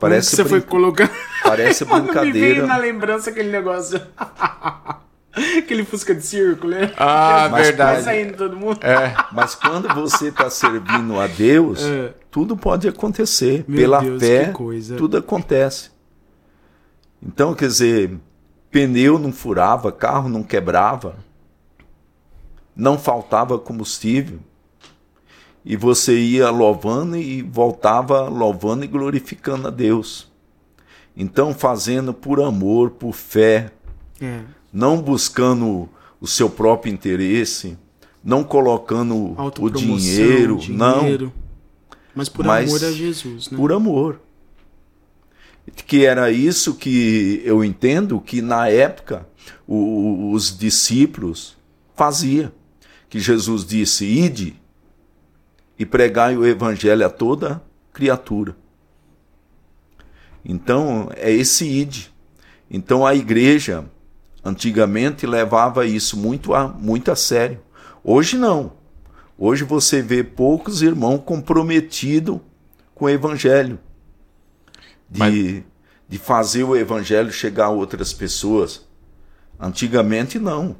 Parece, 0.00 0.30
Como 0.34 0.42
que 0.44 0.48
você 0.48 0.48
foi 0.48 0.60
colocando. 0.62 1.10
parece 1.44 1.84
Mano, 1.86 2.04
me 2.06 2.10
veio 2.12 2.20
brincadeira. 2.32 2.66
na 2.66 2.76
lembrança 2.78 3.30
aquele 3.30 3.50
negócio. 3.50 4.00
aquele 5.58 5.84
fusca 5.84 6.14
de 6.14 6.22
circo, 6.26 6.66
né? 6.66 6.92
Ah, 6.96 7.48
Vai 7.48 7.62
verdade. 7.64 8.02
saindo 8.02 8.36
todo 8.36 8.56
mundo. 8.56 8.80
É, 8.82 9.14
Mas 9.30 9.54
quando 9.54 9.88
você 9.94 10.28
está 10.28 10.48
servindo 10.50 11.20
a 11.20 11.26
Deus, 11.26 11.82
É. 11.84 12.14
tudo 12.30 12.56
pode 12.56 12.88
acontecer. 12.88 13.64
Meu 13.68 13.78
Pela 13.78 14.00
Deus, 14.00 14.20
fé, 14.22 14.46
que 14.46 14.52
coisa. 14.52 14.96
tudo 14.96 15.18
acontece. 15.18 15.90
Então, 17.22 17.54
quer 17.54 17.66
dizer, 17.68 18.18
pneu 18.70 19.18
não 19.18 19.30
furava, 19.32 19.92
carro 19.92 20.28
não 20.30 20.42
quebrava, 20.42 21.16
não 22.74 22.98
faltava 22.98 23.58
combustível. 23.58 24.38
E 25.64 25.76
você 25.76 26.18
ia 26.18 26.50
louvando 26.50 27.16
e 27.16 27.42
voltava 27.42 28.28
louvando 28.28 28.84
e 28.84 28.88
glorificando 28.88 29.68
a 29.68 29.70
Deus. 29.70 30.30
Então, 31.16 31.52
fazendo 31.52 32.14
por 32.14 32.40
amor, 32.40 32.90
por 32.90 33.12
fé, 33.12 33.70
É. 34.20 34.40
não 34.72 35.02
buscando 35.02 35.88
o 36.20 36.26
seu 36.26 36.48
próprio 36.48 36.92
interesse, 36.92 37.76
não 38.24 38.42
colocando 38.44 39.34
o 39.58 39.70
dinheiro, 39.70 40.56
dinheiro. 40.56 41.32
Mas 42.14 42.28
por 42.28 42.44
Mas 42.44 42.68
amor 42.70 42.84
a 42.84 42.92
Jesus, 42.92 43.46
né? 43.50 43.52
não, 43.52 43.58
por 43.58 43.72
amor. 43.72 44.20
Que 45.86 46.04
era 46.04 46.30
isso 46.30 46.74
que 46.74 47.40
eu 47.44 47.62
entendo 47.62 48.20
que 48.20 48.42
na 48.42 48.68
época 48.68 49.26
o- 49.66 50.32
os 50.32 50.56
discípulos 50.58 51.56
faziam. 51.94 52.50
Que 53.08 53.20
Jesus 53.20 53.64
disse: 53.64 54.04
Ide 54.04 54.59
e 55.80 55.86
pregai 55.86 56.36
o 56.36 56.46
evangelho 56.46 57.06
a 57.06 57.08
toda 57.08 57.62
criatura. 57.90 58.54
Então, 60.44 61.10
é 61.16 61.30
esse 61.32 61.64
ide. 61.66 62.12
Então, 62.70 63.06
a 63.06 63.14
igreja 63.14 63.86
antigamente 64.44 65.26
levava 65.26 65.86
isso 65.86 66.18
muito 66.18 66.54
a, 66.54 66.68
muito 66.68 67.10
a 67.10 67.16
sério. 67.16 67.60
Hoje 68.04 68.36
não. 68.36 68.72
Hoje 69.38 69.64
você 69.64 70.02
vê 70.02 70.22
poucos 70.22 70.82
irmãos 70.82 71.22
comprometidos 71.24 72.40
com 72.94 73.06
o 73.06 73.08
evangelho. 73.08 73.78
De, 75.08 75.18
Mas- 75.18 75.62
de 76.08 76.18
fazer 76.18 76.62
o 76.64 76.76
evangelho 76.76 77.32
chegar 77.32 77.66
a 77.66 77.70
outras 77.70 78.12
pessoas. 78.12 78.86
Antigamente 79.58 80.38
não. 80.38 80.76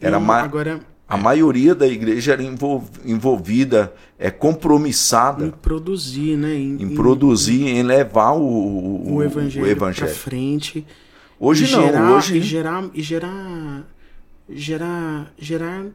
Era 0.00 0.16
Eu, 0.16 0.20
ma 0.20 0.42
Agora, 0.42 0.80
a 1.08 1.16
maioria 1.16 1.74
da 1.74 1.86
igreja 1.86 2.32
era 2.32 2.42
envol- 2.42 2.84
envolvida, 3.04 3.92
é 4.18 4.30
compromissada 4.30 5.46
em 5.46 5.50
produzir, 5.50 6.36
né? 6.36 6.52
Em, 6.54 6.82
em 6.82 6.94
produzir, 6.94 7.66
em 7.68 7.82
levar 7.82 8.32
o, 8.32 8.42
o, 8.42 9.14
o 9.16 9.22
evangelho, 9.22 9.64
o 9.64 9.68
evangelho. 9.68 10.06
pra 10.10 10.14
frente. 10.16 10.84
Hoje 11.38 11.66
e 11.66 11.70
não, 11.70 11.82
gerar, 11.84 12.12
hoje 12.12 12.36
E 12.38 12.40
gerar, 12.42 12.90
e 12.92 13.00
gerar, 13.02 13.86
gerar, 14.50 15.32
gerar 15.38 15.86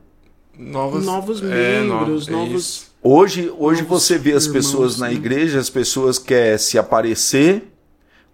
novos, 0.58 1.06
novos 1.06 1.44
é, 1.44 1.82
membros, 1.82 2.28
no- 2.28 2.34
é 2.34 2.38
novos... 2.38 2.62
isso. 2.62 2.94
Hoje, 3.06 3.52
hoje 3.58 3.82
Novos 3.82 4.04
você 4.04 4.18
vê 4.18 4.32
as 4.32 4.46
irmãos, 4.46 4.54
pessoas 4.66 4.98
na 5.00 5.08
né? 5.08 5.14
igreja, 5.14 5.60
as 5.60 5.70
pessoas 5.70 6.18
querem 6.18 6.58
se 6.58 6.78
aparecer. 6.78 7.70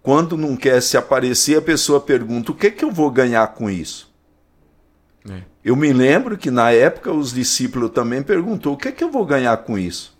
Quando 0.00 0.36
não 0.36 0.56
quer 0.56 0.80
se 0.80 0.96
aparecer, 0.96 1.58
a 1.58 1.62
pessoa 1.62 1.98
pergunta: 2.00 2.52
o 2.52 2.54
que, 2.54 2.70
que 2.70 2.84
eu 2.84 2.92
vou 2.92 3.10
ganhar 3.10 3.48
com 3.48 3.68
isso? 3.68 4.08
É. 5.28 5.42
Eu 5.64 5.76
me 5.76 5.92
lembro 5.92 6.38
que 6.38 6.50
na 6.50 6.70
época 6.70 7.12
os 7.12 7.32
discípulos 7.32 7.90
também 7.90 8.22
perguntou: 8.22 8.74
o 8.74 8.76
que, 8.76 8.90
que 8.92 9.04
eu 9.04 9.10
vou 9.10 9.26
ganhar 9.26 9.56
com 9.58 9.78
isso? 9.78 10.18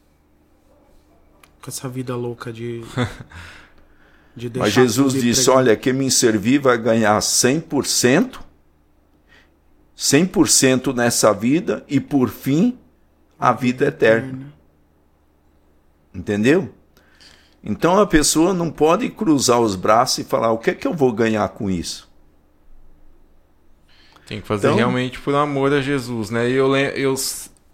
Com 1.63 1.71
essa 1.71 1.89
vida 1.89 2.15
louca 2.15 2.53
de... 2.53 2.83
de 4.37 4.49
deixar 4.49 4.67
Mas 4.67 4.75
Jesus 4.75 5.15
disse: 5.15 5.45
pregar. 5.45 5.59
olha, 5.59 5.77
quem 5.77 5.93
me 5.93 6.11
servir 6.11 6.59
vai 6.59 6.79
ganhar 6.79 7.19
100%, 7.19 8.39
100% 9.97 10.95
nessa 10.95 11.33
vida 11.33 11.85
e 11.89 11.99
por 12.01 12.29
fim 12.29 12.79
a 13.39 13.53
vida 13.53 13.87
eterna. 13.87 14.53
Entendeu? 16.15 16.75
Então 17.63 17.99
a 17.99 18.07
pessoa 18.07 18.53
não 18.53 18.71
pode 18.71 19.09
cruzar 19.11 19.61
os 19.61 19.75
braços 19.75 20.19
e 20.19 20.25
falar: 20.25 20.53
o 20.53 20.59
que 20.59 20.71
é 20.71 20.75
que 20.75 20.87
eu 20.87 20.95
vou 20.95 21.13
ganhar 21.13 21.49
com 21.51 21.71
isso? 21.71 22.10
Tem 24.31 24.41
que 24.41 24.47
fazer 24.47 24.69
Então- 24.69 24.77
realmente 24.79 25.19
por 25.19 25.35
amor 25.35 25.73
a 25.73 25.81
Jesus, 25.81 26.31
né? 26.31 26.49
E 26.49 26.53
eu, 26.53 26.73
eu, 26.77 27.15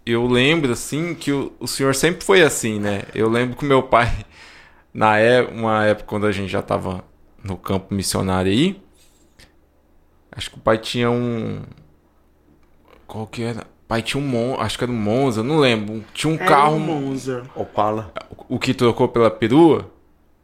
eu 0.03 0.25
lembro, 0.25 0.71
assim, 0.71 1.13
que 1.13 1.31
o, 1.31 1.53
o 1.59 1.67
senhor 1.67 1.93
sempre 1.93 2.25
foi 2.25 2.41
assim, 2.41 2.79
né? 2.79 3.03
Eu 3.13 3.29
lembro 3.29 3.55
que 3.55 3.63
o 3.63 3.67
meu 3.67 3.83
pai, 3.83 4.11
na 4.91 5.19
é, 5.19 5.43
uma 5.43 5.85
época 5.85 6.07
quando 6.09 6.25
a 6.25 6.31
gente 6.31 6.49
já 6.49 6.63
tava 6.63 7.03
no 7.43 7.57
campo 7.57 7.93
missionário 7.93 8.51
aí, 8.51 8.81
acho 10.31 10.49
que 10.49 10.57
o 10.57 10.59
pai 10.59 10.79
tinha 10.79 11.11
um... 11.11 11.61
Qual 13.05 13.27
que 13.27 13.43
era? 13.43 13.61
O 13.61 13.87
pai 13.87 14.01
tinha 14.01 14.19
um 14.19 14.25
Mon, 14.27 14.59
acho 14.59 14.79
que 14.79 14.83
era 14.83 14.91
um 14.91 14.95
Monza, 14.99 15.43
não 15.43 15.59
lembro. 15.59 16.03
Tinha 16.11 16.33
um 16.33 16.37
Era 16.37 16.45
carro, 16.45 16.75
um 16.77 16.79
Monza. 16.79 17.43
Opala, 17.55 18.11
o 18.49 18.57
que 18.57 18.73
trocou 18.73 19.07
pela 19.07 19.29
perua, 19.29 19.91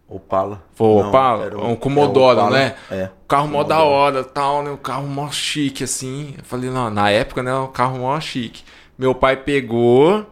Opala. 0.07 0.63
Foi 0.75 0.87
o 0.87 0.99
Não, 1.01 1.09
Opala? 1.09 1.45
era 1.45 1.57
Um 1.57 1.75
Commodore, 1.75 2.37
o 2.37 2.41
Opala, 2.41 2.57
né? 2.57 2.75
É. 2.91 3.09
O 3.23 3.27
carro 3.27 3.47
mó 3.47 3.63
da 3.63 3.81
hora, 3.81 4.23
tal, 4.23 4.61
né? 4.63 4.69
O 4.69 4.77
carro 4.77 5.07
mó 5.07 5.29
chique, 5.31 5.83
assim. 5.83 6.35
Eu 6.37 6.43
falei, 6.43 6.69
não, 6.69 6.89
na 6.89 7.09
época, 7.09 7.41
né? 7.41 7.53
O 7.55 7.67
carro 7.69 7.99
mó 7.99 8.19
chique. 8.19 8.63
Meu 8.97 9.15
pai 9.15 9.37
pegou 9.37 10.25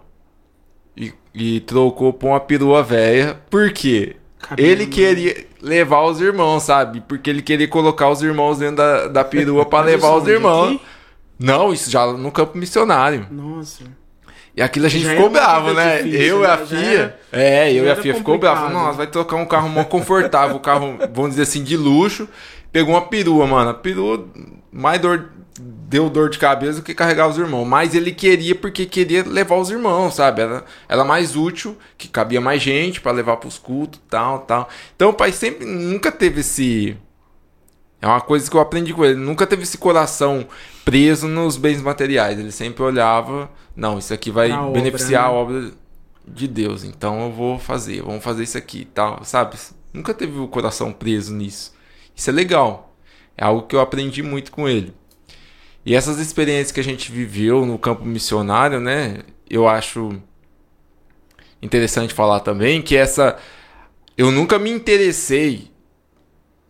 e, 0.96 1.14
e 1.34 1.60
trocou 1.62 2.14
por 2.14 2.28
uma 2.28 2.40
perua 2.40 2.84
velha. 2.84 3.42
Por 3.50 3.72
quê? 3.72 4.18
Caramba. 4.40 4.62
Ele 4.62 4.86
queria 4.88 5.46
levar 5.62 6.04
os 6.04 6.20
irmãos, 6.22 6.64
sabe? 6.64 7.02
Porque 7.02 7.30
ele 7.30 7.42
queria 7.42 7.68
colocar 7.68 8.10
os 8.10 8.22
irmãos 8.22 8.60
dentro 8.60 8.78
da, 8.78 9.08
da 9.08 9.24
perua 9.24 9.66
pra 9.66 9.80
Mas 9.80 9.88
levar 9.92 10.16
os 10.16 10.28
irmãos. 10.28 10.76
Aqui? 10.76 10.82
Não, 11.40 11.74
isso 11.74 11.90
já 11.90 12.06
no 12.06 12.32
campo 12.32 12.58
missionário. 12.58 13.28
Nossa. 13.32 13.84
E 14.56 14.62
aquilo 14.62 14.86
a 14.86 14.90
gente 14.90 15.04
Já 15.06 15.12
ficou 15.12 15.30
bravo, 15.30 15.74
né? 15.74 16.02
difícil, 16.04 16.22
eu 16.22 16.42
e 16.44 16.46
a 16.46 16.58
Fia. 16.58 16.80
era- 16.80 17.20
é, 17.32 17.72
eu 17.74 17.86
e 17.86 17.90
a 17.90 17.96
Fia 17.96 18.14
ficou 18.16 18.38
bravo. 18.38 18.70
Nossa, 18.70 18.98
vai 18.98 19.08
trocar 19.08 19.38
um 19.38 19.46
carro 19.46 19.70
mó 19.70 19.84
confortável, 19.86 20.58
um 20.58 20.60
carro, 20.60 20.98
vamos 21.14 21.32
dizer 21.32 21.44
assim, 21.44 21.64
de 21.64 21.78
luxo. 21.78 22.28
Pegou 22.72 22.94
uma 22.94 23.02
perua, 23.02 23.48
mano. 23.48 23.70
A 23.70 23.74
perua 23.74 24.26
mais 24.72 25.00
dor, 25.00 25.30
deu 25.60 26.10
dor 26.10 26.30
de 26.30 26.38
cabeça 26.40 26.80
do 26.80 26.84
que 26.84 26.94
carregar 26.94 27.28
os 27.28 27.38
irmãos. 27.38 27.66
Mas 27.66 27.94
ele 27.96 28.12
queria 28.12 28.56
porque 28.56 28.86
queria 28.86 29.24
levar 29.26 29.56
os 29.56 29.70
irmãos, 29.70 30.16
sabe? 30.16 30.42
Era, 30.42 30.64
era 30.88 31.04
mais 31.06 31.36
útil, 31.36 31.78
que 31.98 32.08
cabia 32.08 32.40
mais 32.42 32.62
gente 32.62 33.00
pra 33.02 33.12
levar 33.12 33.38
pros 33.38 33.58
cultos, 33.58 34.02
tal, 34.10 34.40
tal. 34.40 34.70
Então 34.96 35.10
o 35.10 35.14
pai 35.14 35.32
sempre 35.32 35.66
nunca 35.66 36.12
teve 36.12 36.42
esse. 36.42 36.96
É 38.02 38.08
uma 38.08 38.20
coisa 38.20 38.50
que 38.50 38.58
eu 38.58 38.62
aprendi 38.62 38.94
com 38.94 39.06
ele. 39.06 39.16
Nunca 39.16 39.46
teve 39.46 39.62
esse 39.62 39.78
coração 39.78 40.48
preso 40.84 41.28
nos 41.28 41.56
bens 41.56 41.82
materiais. 41.82 42.40
Ele 42.40 42.52
sempre 42.52 42.82
olhava, 42.82 43.50
não, 43.76 44.00
isso 44.00 44.14
aqui 44.14 44.32
vai 44.32 44.52
obra, 44.52 44.72
beneficiar 44.72 45.24
né? 45.24 45.30
a 45.30 45.32
obra 45.32 45.72
de 46.28 46.48
Deus. 46.48 46.84
Então 46.84 47.22
eu 47.22 47.32
vou 47.32 47.60
fazer, 47.60 48.02
vamos 48.02 48.24
fazer 48.24 48.44
isso 48.44 48.58
aqui 48.58 48.80
e 48.80 48.86
tal, 48.86 49.24
sabe? 49.24 49.56
Nunca 49.94 50.14
teve 50.14 50.40
o 50.40 50.48
coração 50.48 50.92
preso 50.92 51.34
nisso. 51.34 51.74
Isso 52.16 52.30
é 52.30 52.34
legal. 52.34 52.96
É 53.38 53.46
algo 53.46 53.68
que 53.68 53.76
eu 53.76 53.80
aprendi 53.80 54.24
muito 54.24 54.52
com 54.52 54.68
ele. 54.68 54.94
E 55.86 55.96
essas 55.96 56.20
experiências 56.20 56.72
que 56.72 56.80
a 56.80 56.84
gente 56.84 57.12
viveu 57.12 57.66
no 57.66 57.78
campo 57.78 58.04
missionário, 58.06 58.80
né? 58.80 59.20
Eu 59.50 59.68
acho 59.68 60.22
interessante 61.62 62.14
falar 62.14 62.40
também 62.40 62.82
que 62.82 62.96
essa. 62.96 63.38
Eu 64.18 64.32
nunca 64.32 64.60
me 64.60 64.70
interessei 64.70 65.71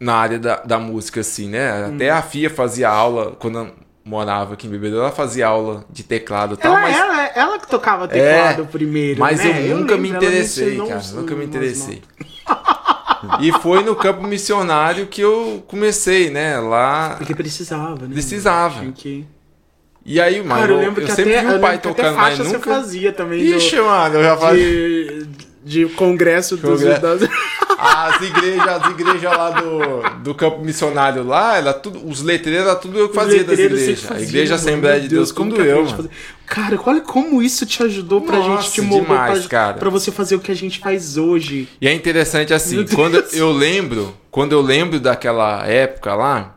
na 0.02 0.16
área 0.16 0.40
da, 0.40 0.56
da 0.64 0.80
música, 0.80 1.22
assim, 1.22 1.48
né? 1.48 1.86
Até 1.86 2.10
a 2.10 2.24
Fia 2.24 2.50
fazia 2.50 2.90
aula, 2.90 3.36
quando 3.38 3.60
eu 3.60 3.72
morava 4.04 4.56
aqui 4.56 4.66
em 4.66 4.70
Bebedouro, 4.72 5.04
ela 5.04 5.12
fazia 5.12 5.46
aula 5.46 5.86
de 5.92 6.02
teclado 6.02 6.56
e 6.56 6.58
tal, 6.58 6.72
Ela, 6.72 6.82
mas, 6.82 6.98
ela, 6.98 7.26
ela 7.36 7.60
que 7.60 7.68
tocava 7.68 8.08
teclado 8.08 8.64
É, 8.64 8.66
primeiro, 8.66 9.20
mas 9.20 9.38
né? 9.38 9.70
eu 9.70 9.78
nunca 9.78 9.94
lembro, 9.94 10.00
me 10.00 10.10
interessei, 10.10 10.76
cara. 10.78 11.02
Nunca 11.14 11.36
me 11.36 11.46
interessei. 11.46 12.02
E 13.40 13.52
foi 13.60 13.84
no 13.84 13.96
campo 13.96 14.24
missionário 14.24 15.06
que 15.06 15.22
eu 15.22 15.64
comecei, 15.68 16.32
né? 16.32 16.60
Lá. 16.60 17.16
Porque 17.20 17.36
precisava, 17.36 18.08
né? 18.08 18.14
Precisava. 18.14 18.84
Que... 18.94 19.28
E 20.04 20.20
aí, 20.20 20.42
mano, 20.44 20.62
Cara, 20.62 20.72
eu 20.74 20.80
lembro 20.80 21.02
eu 21.04 21.06
que 21.06 21.14
sempre 21.14 21.36
até, 21.36 21.48
vi 21.48 21.56
o 21.56 21.60
pai 21.60 21.78
tocando, 21.78 22.16
mas 22.16 22.30
faixa 22.38 22.44
você 22.44 22.54
nunca. 22.54 22.74
fazia 22.74 23.14
também. 23.14 23.40
Ixi, 23.40 23.80
mano, 23.80 24.16
eu 24.16 24.24
já 24.24 24.34
do, 24.34 24.42
fazia. 24.42 24.66
de, 24.66 25.51
de 25.64 25.86
congresso 25.90 26.58
dos... 26.58 26.82
Das- 26.82 27.22
As 27.84 28.22
igrejas, 28.22 28.68
as 28.68 28.92
igrejas 28.92 29.24
lá 29.24 29.50
do, 29.50 30.20
do 30.20 30.36
campo 30.36 30.60
missionário 30.64 31.24
lá, 31.24 31.58
era 31.58 31.74
tudo, 31.74 32.08
os 32.08 32.22
letreiros 32.22 32.68
era 32.68 32.76
tudo 32.76 33.00
eu 33.00 33.10
que 33.10 33.16
fazia 33.16 33.44
das 33.44 33.58
igrejas. 33.58 34.02
fazia, 34.02 34.24
a 34.24 34.30
igreja 34.30 34.54
mano. 34.56 34.68
Assembleia 34.68 35.02
de 35.02 35.08
Deus, 35.08 35.32
como 35.32 35.50
tudo 35.50 35.64
eu, 35.64 35.84
mano. 35.86 36.10
Cara, 36.46 36.80
olha 36.86 37.02
como 37.02 37.42
isso 37.42 37.66
te 37.66 37.82
ajudou 37.82 38.22
pra 38.22 38.38
Nossa, 38.38 38.62
gente, 38.62 38.74
te 38.74 38.82
moldou 38.82 39.08
demais, 39.08 39.40
pra, 39.40 39.50
cara. 39.50 39.78
pra 39.80 39.90
você 39.90 40.12
fazer 40.12 40.36
o 40.36 40.40
que 40.40 40.52
a 40.52 40.56
gente 40.56 40.78
faz 40.78 41.18
hoje. 41.18 41.68
E 41.82 41.88
é 41.88 41.94
interessante 41.94 42.54
assim, 42.54 42.84
Deus. 42.84 42.94
quando 42.94 43.16
eu 43.34 43.52
lembro, 43.52 44.16
quando 44.30 44.52
eu 44.52 44.62
lembro 44.62 45.00
daquela 45.00 45.66
época 45.66 46.14
lá, 46.14 46.56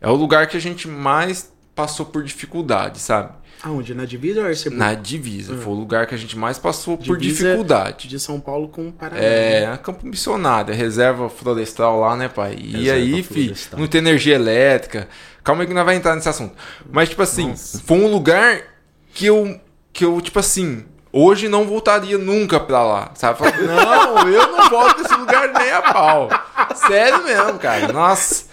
é 0.00 0.08
o 0.08 0.14
lugar 0.16 0.48
que 0.48 0.56
a 0.56 0.60
gente 0.60 0.88
mais 0.88 1.48
passou 1.76 2.06
por 2.06 2.24
dificuldade, 2.24 2.98
sabe? 2.98 3.34
Aonde? 3.62 3.94
Na 3.94 4.04
divisa 4.04 4.40
ou 4.40 4.46
Arcebu? 4.46 4.76
Na 4.76 4.94
divisa. 4.94 5.54
Foi 5.56 5.72
o 5.72 5.76
lugar 5.76 6.06
que 6.06 6.14
a 6.14 6.18
gente 6.18 6.36
mais 6.36 6.58
passou 6.58 6.96
por 6.96 7.18
Divisa 7.18 7.44
dificuldade. 7.44 8.08
De 8.08 8.18
São 8.18 8.40
Paulo 8.40 8.68
com 8.68 8.88
o 8.88 8.92
Paraná. 8.92 9.20
É, 9.20 9.60
né? 9.66 9.72
a 9.72 9.76
campo 9.76 10.06
missionário, 10.06 10.72
é 10.72 10.76
reserva 10.76 11.28
florestal 11.28 12.00
lá, 12.00 12.16
né, 12.16 12.28
pai? 12.28 12.56
E 12.58 12.72
Reserva 12.72 12.96
aí, 12.96 13.22
fi, 13.22 13.54
não 13.76 13.86
tem 13.86 13.98
energia 13.98 14.34
elétrica. 14.34 15.08
Calma 15.44 15.62
aí 15.62 15.66
que 15.66 15.74
nós 15.74 15.84
vai 15.84 15.94
entrar 15.94 16.14
nesse 16.14 16.28
assunto. 16.28 16.54
Mas, 16.90 17.10
tipo 17.10 17.22
assim, 17.22 17.54
foi 17.84 17.98
um 17.98 18.10
lugar 18.10 18.62
que 19.12 19.26
eu, 19.26 19.60
que 19.92 20.04
eu, 20.04 20.20
tipo 20.20 20.38
assim, 20.38 20.86
hoje 21.12 21.48
não 21.48 21.66
voltaria 21.66 22.16
nunca 22.16 22.58
pra 22.58 22.82
lá. 22.82 23.10
Sabe? 23.14 23.38
Fala, 23.38 23.52
não, 23.60 24.28
eu 24.28 24.52
não 24.52 24.70
volto 24.70 24.94
pra 24.94 25.04
esse 25.04 25.14
lugar 25.14 25.52
nem 25.52 25.70
a 25.70 25.82
pau. 25.82 26.28
Sério 26.74 27.24
mesmo, 27.24 27.58
cara. 27.58 27.92
Nossa. 27.92 28.44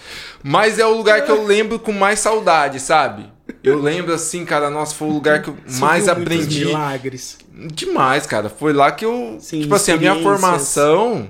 Mas 0.43 0.79
é 0.79 0.85
o 0.85 0.95
lugar 0.95 1.23
que 1.23 1.31
eu 1.31 1.45
lembro 1.45 1.79
com 1.79 1.93
mais 1.93 2.19
saudade, 2.19 2.79
sabe? 2.79 3.36
Eu 3.63 3.79
lembro 3.81 4.13
assim, 4.13 4.43
cara, 4.45 4.69
nossa, 4.69 4.93
foi 4.95 5.07
o 5.07 5.11
lugar 5.11 5.41
que 5.41 5.49
eu 5.49 5.57
Você 5.65 5.79
mais 5.81 6.07
aprendi. 6.07 6.65
milagres. 6.65 7.37
Demais, 7.73 8.25
cara. 8.25 8.49
Foi 8.49 8.73
lá 8.73 8.91
que 8.91 9.05
eu. 9.05 9.37
Sim, 9.39 9.61
tipo 9.61 9.73
assim, 9.75 9.91
a 9.93 9.97
minha 9.97 10.15
formação 10.21 11.29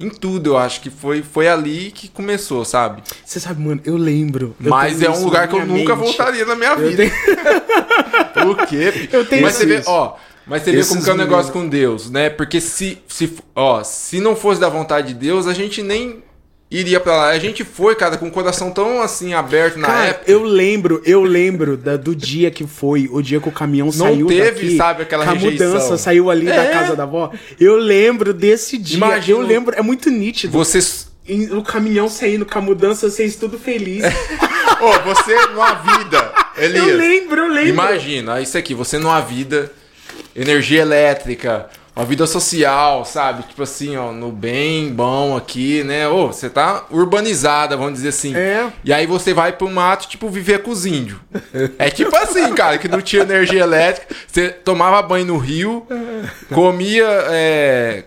em 0.00 0.08
tudo, 0.08 0.50
eu 0.50 0.58
acho 0.58 0.80
que 0.80 0.90
foi, 0.90 1.22
foi 1.22 1.48
ali 1.48 1.90
que 1.90 2.06
começou, 2.08 2.64
sabe? 2.64 3.02
Você 3.24 3.40
sabe, 3.40 3.60
mano, 3.60 3.80
eu 3.84 3.96
lembro. 3.96 4.54
eu 4.62 4.70
Mas 4.70 5.02
é 5.02 5.08
um 5.10 5.12
isso 5.14 5.24
lugar 5.24 5.48
que 5.48 5.56
eu 5.56 5.66
nunca 5.66 5.96
mente. 5.96 6.04
voltaria 6.06 6.44
na 6.46 6.54
minha 6.54 6.76
vida. 6.76 6.96
tenho- 6.96 7.12
Por 8.56 8.66
quê? 8.66 9.08
Eu 9.12 9.26
tenho 9.26 9.42
mas 9.42 9.54
você 9.56 9.66
vê, 9.66 9.78
isso. 9.80 9.90
ó, 9.90 10.14
mas 10.46 10.62
você 10.62 10.70
vê 10.72 10.78
Esses 10.78 10.92
como 10.92 11.02
que 11.02 11.10
é 11.10 11.12
o 11.12 11.16
negócio 11.16 11.52
meninos. 11.52 11.64
com 11.64 11.68
Deus, 11.68 12.10
né? 12.10 12.30
Porque 12.30 12.60
se, 12.60 12.98
se, 13.08 13.36
ó, 13.54 13.82
se 13.82 14.20
não 14.20 14.36
fosse 14.36 14.60
da 14.60 14.68
vontade 14.68 15.08
de 15.08 15.14
Deus, 15.14 15.46
a 15.48 15.52
gente 15.54 15.82
nem 15.82 16.22
iria 16.70 17.00
pra 17.00 17.16
lá. 17.16 17.28
A 17.30 17.38
gente 17.38 17.64
foi, 17.64 17.94
cara, 17.94 18.16
com 18.18 18.28
o 18.28 18.30
coração 18.30 18.70
tão 18.70 19.00
assim 19.00 19.32
aberto 19.34 19.78
na 19.78 19.86
Cara, 19.86 20.06
época. 20.08 20.30
eu 20.30 20.42
lembro, 20.42 21.02
eu 21.04 21.22
lembro 21.22 21.76
da- 21.76 21.96
do 21.96 22.14
dia 22.14 22.50
que 22.50 22.66
foi, 22.66 23.08
o 23.10 23.22
dia 23.22 23.40
que 23.40 23.48
o 23.48 23.52
caminhão 23.52 23.90
saiu 23.90 24.26
teve, 24.26 24.50
daqui, 24.50 24.76
sabe, 24.76 25.02
aquela 25.02 25.24
que 25.24 25.30
a 25.30 25.32
rejeição. 25.32 25.68
mudança 25.68 25.96
saiu 25.96 26.30
ali 26.30 26.46
da 26.46 26.62
É. 26.64 26.70
casa 26.70 26.94
da 26.96 27.04
avó. 27.04 27.32
Eu 27.58 27.76
lembro 27.76 28.34
desse 28.34 28.76
dia. 28.76 28.96
Imagina 28.96 29.38
eu 29.38 29.42
lembro, 29.46 29.74
é 29.76 29.82
muito 29.82 30.10
nítido. 30.10 30.52
Você. 30.52 30.78
E 31.26 31.46
O 31.52 31.62
caminhão 31.62 32.08
saindo 32.08 32.46
com 32.46 32.58
a 32.58 32.62
mudança, 32.62 33.08
vocês 33.10 33.36
tudo 33.36 33.58
felizes. 33.58 34.10
Ô, 34.80 34.92
você 35.14 35.34
numa 35.48 35.74
vida, 35.74 36.32
Elias. 36.56 36.86
eu 36.86 36.96
lembro, 36.96 37.40
eu 37.42 37.48
lembro. 37.48 37.68
Imagina, 37.68 38.40
isso 38.40 38.56
aqui, 38.56 38.72
você 38.74 38.96
numa 38.98 39.20
vida, 39.20 39.70
energia 40.34 40.80
elétrica, 40.82 41.68
uma 41.98 42.04
vida 42.04 42.28
social, 42.28 43.04
sabe? 43.04 43.42
Tipo 43.42 43.64
assim, 43.64 43.96
ó, 43.96 44.12
no 44.12 44.30
bem 44.30 44.92
bom 44.92 45.36
aqui, 45.36 45.82
né? 45.82 46.06
Ô, 46.06 46.28
você 46.28 46.48
tá 46.48 46.86
urbanizada, 46.92 47.76
vamos 47.76 47.94
dizer 47.94 48.10
assim. 48.10 48.36
É. 48.36 48.72
E 48.84 48.92
aí 48.92 49.04
você 49.04 49.34
vai 49.34 49.50
pro 49.50 49.68
mato, 49.68 50.06
tipo, 50.06 50.28
viver 50.28 50.62
com 50.62 50.70
os 50.70 50.86
índios. 50.86 51.18
É 51.76 51.90
tipo 51.90 52.14
assim, 52.16 52.54
cara, 52.54 52.78
que 52.78 52.86
não 52.86 53.00
tinha 53.00 53.22
energia 53.22 53.62
elétrica, 53.62 54.14
você 54.28 54.48
tomava 54.48 55.02
banho 55.02 55.26
no 55.26 55.38
rio, 55.38 55.84
comia 56.54 57.08
é, 57.30 58.04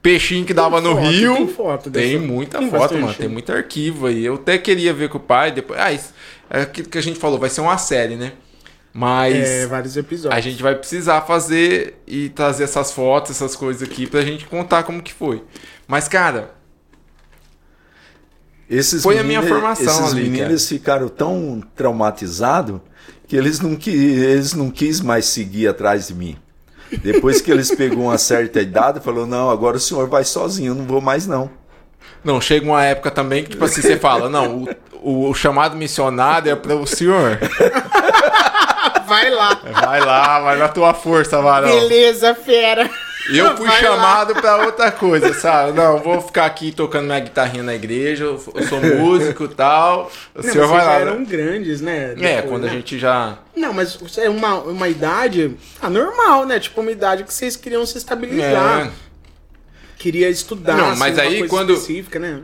peixinho 0.00 0.44
que 0.44 0.54
dava 0.54 0.80
no 0.80 0.94
foto, 0.94 1.08
rio. 1.08 1.34
tem 1.34 1.48
foto 1.48 1.90
Tem 1.90 2.16
muita 2.16 2.58
Tem 2.58 2.70
foto, 2.70 2.94
mano. 2.94 3.14
Tem 3.14 3.28
muito 3.28 3.50
arquivo 3.52 4.06
aí. 4.06 4.24
Eu 4.24 4.34
até 4.34 4.56
queria 4.56 4.94
ver 4.94 5.08
com 5.08 5.18
o 5.18 5.20
pai 5.20 5.50
depois. 5.50 5.80
Ah, 5.80 5.92
isso, 5.92 6.14
é 6.48 6.60
aquilo 6.60 6.88
que 6.88 6.98
a 6.98 7.02
gente 7.02 7.18
falou, 7.18 7.40
vai 7.40 7.50
ser 7.50 7.60
uma 7.60 7.76
série, 7.76 8.14
né? 8.14 8.34
Mas 8.92 9.36
É, 9.48 9.66
vários 9.66 9.96
episódios. 9.96 10.36
a 10.36 10.40
gente 10.40 10.60
vai 10.62 10.74
precisar 10.74 11.20
fazer 11.22 12.02
e 12.06 12.28
trazer 12.30 12.64
essas 12.64 12.90
fotos, 12.90 13.30
essas 13.30 13.54
coisas 13.54 13.82
aqui 13.88 14.06
pra 14.06 14.20
gente 14.22 14.46
contar 14.46 14.82
como 14.82 15.00
que 15.02 15.12
foi. 15.12 15.44
Mas, 15.86 16.08
cara, 16.08 16.54
Esses 18.68 19.02
Foi 19.02 19.18
a 19.18 19.24
minha 19.24 19.40
meninos- 19.40 19.48
formação 19.60 20.04
esses 20.04 20.12
ali, 20.12 20.28
meninos 20.30 20.68
ficaram 20.68 21.08
tão 21.08 21.60
traumatizados 21.74 22.80
que 23.26 23.36
eles 23.36 23.58
não, 23.58 23.74
qui, 23.74 23.90
eles 23.90 24.54
não 24.54 24.70
quis 24.70 25.00
mais 25.00 25.24
seguir 25.26 25.66
atrás 25.66 26.06
de 26.06 26.14
mim. 26.14 26.36
Depois 27.02 27.40
que 27.40 27.50
eles 27.50 27.74
pegou 27.74 28.04
uma 28.04 28.18
certa 28.18 28.60
idade, 28.60 29.00
falou: 29.00 29.26
"Não, 29.26 29.50
agora 29.50 29.76
o 29.76 29.80
senhor 29.80 30.08
vai 30.08 30.22
sozinho, 30.24 30.70
eu 30.70 30.74
não 30.76 30.84
vou 30.84 31.00
mais 31.00 31.26
não". 31.26 31.50
não, 32.22 32.40
chega 32.40 32.64
uma 32.66 32.84
época 32.84 33.10
também 33.10 33.42
que, 33.42 33.50
tipo 33.50 33.64
assim, 33.64 33.80
você 33.82 33.96
fala, 33.96 34.28
não, 34.28 34.62
o, 34.62 34.68
o- 35.26 35.30
o 35.30 35.34
chamado 35.34 35.74
missionário 35.76 36.50
é 36.52 36.54
para 36.54 36.76
o 36.76 36.86
senhor. 36.86 37.38
Vai 39.40 39.72
lá. 39.72 39.80
Vai 39.86 40.00
lá, 40.00 40.40
vai 40.40 40.56
na 40.58 40.68
tua 40.68 40.92
força, 40.94 41.40
varão. 41.40 41.68
Beleza, 41.68 42.34
fera. 42.34 42.88
Eu 43.32 43.54
fui 43.56 43.66
Vai 43.66 43.82
lá. 43.82 43.88
chamado 43.90 44.34
pra 44.34 44.56
outra 44.64 44.90
coisa, 44.90 45.32
sabe? 45.34 45.72
Não, 45.72 45.98
vou 45.98 46.20
ficar 46.20 46.46
aqui 46.46 46.72
tocando 46.72 47.04
minha 47.06 47.20
guitarrinha 47.20 47.62
na 47.62 47.74
igreja, 47.74 48.24
eu 48.24 48.38
sou 48.68 48.80
músico 48.80 49.44
e 49.44 49.48
tal. 49.48 50.10
O 50.34 50.42
Não, 50.42 50.52
senhor 50.52 50.68
vai 50.68 50.84
lá. 50.84 50.92
eram 50.94 51.18
né? 51.20 51.26
grandes, 51.28 51.80
né? 51.80 52.12
É, 52.12 52.14
Depois, 52.14 52.44
quando 52.50 52.64
a 52.64 52.66
né? 52.68 52.72
gente 52.74 52.98
já. 52.98 53.38
Não, 53.54 53.72
mas 53.72 53.98
é 54.18 54.28
uma, 54.30 54.54
uma 54.60 54.88
idade 54.88 55.54
ah, 55.82 55.90
normal, 55.90 56.44
né? 56.46 56.58
Tipo, 56.58 56.80
uma 56.80 56.90
idade 56.90 57.22
que 57.24 57.32
vocês 57.32 57.56
queriam 57.56 57.84
se 57.86 57.98
estabilizar. 57.98 58.86
É, 58.86 58.90
Queria 59.98 60.30
estudar, 60.30 60.76
Não, 60.78 60.90
assim, 60.90 60.98
mas 60.98 61.14
uma 61.18 61.22
aí 61.24 61.38
coisa 61.40 61.48
quando- 61.48 61.72
específica, 61.74 62.18
né? 62.18 62.40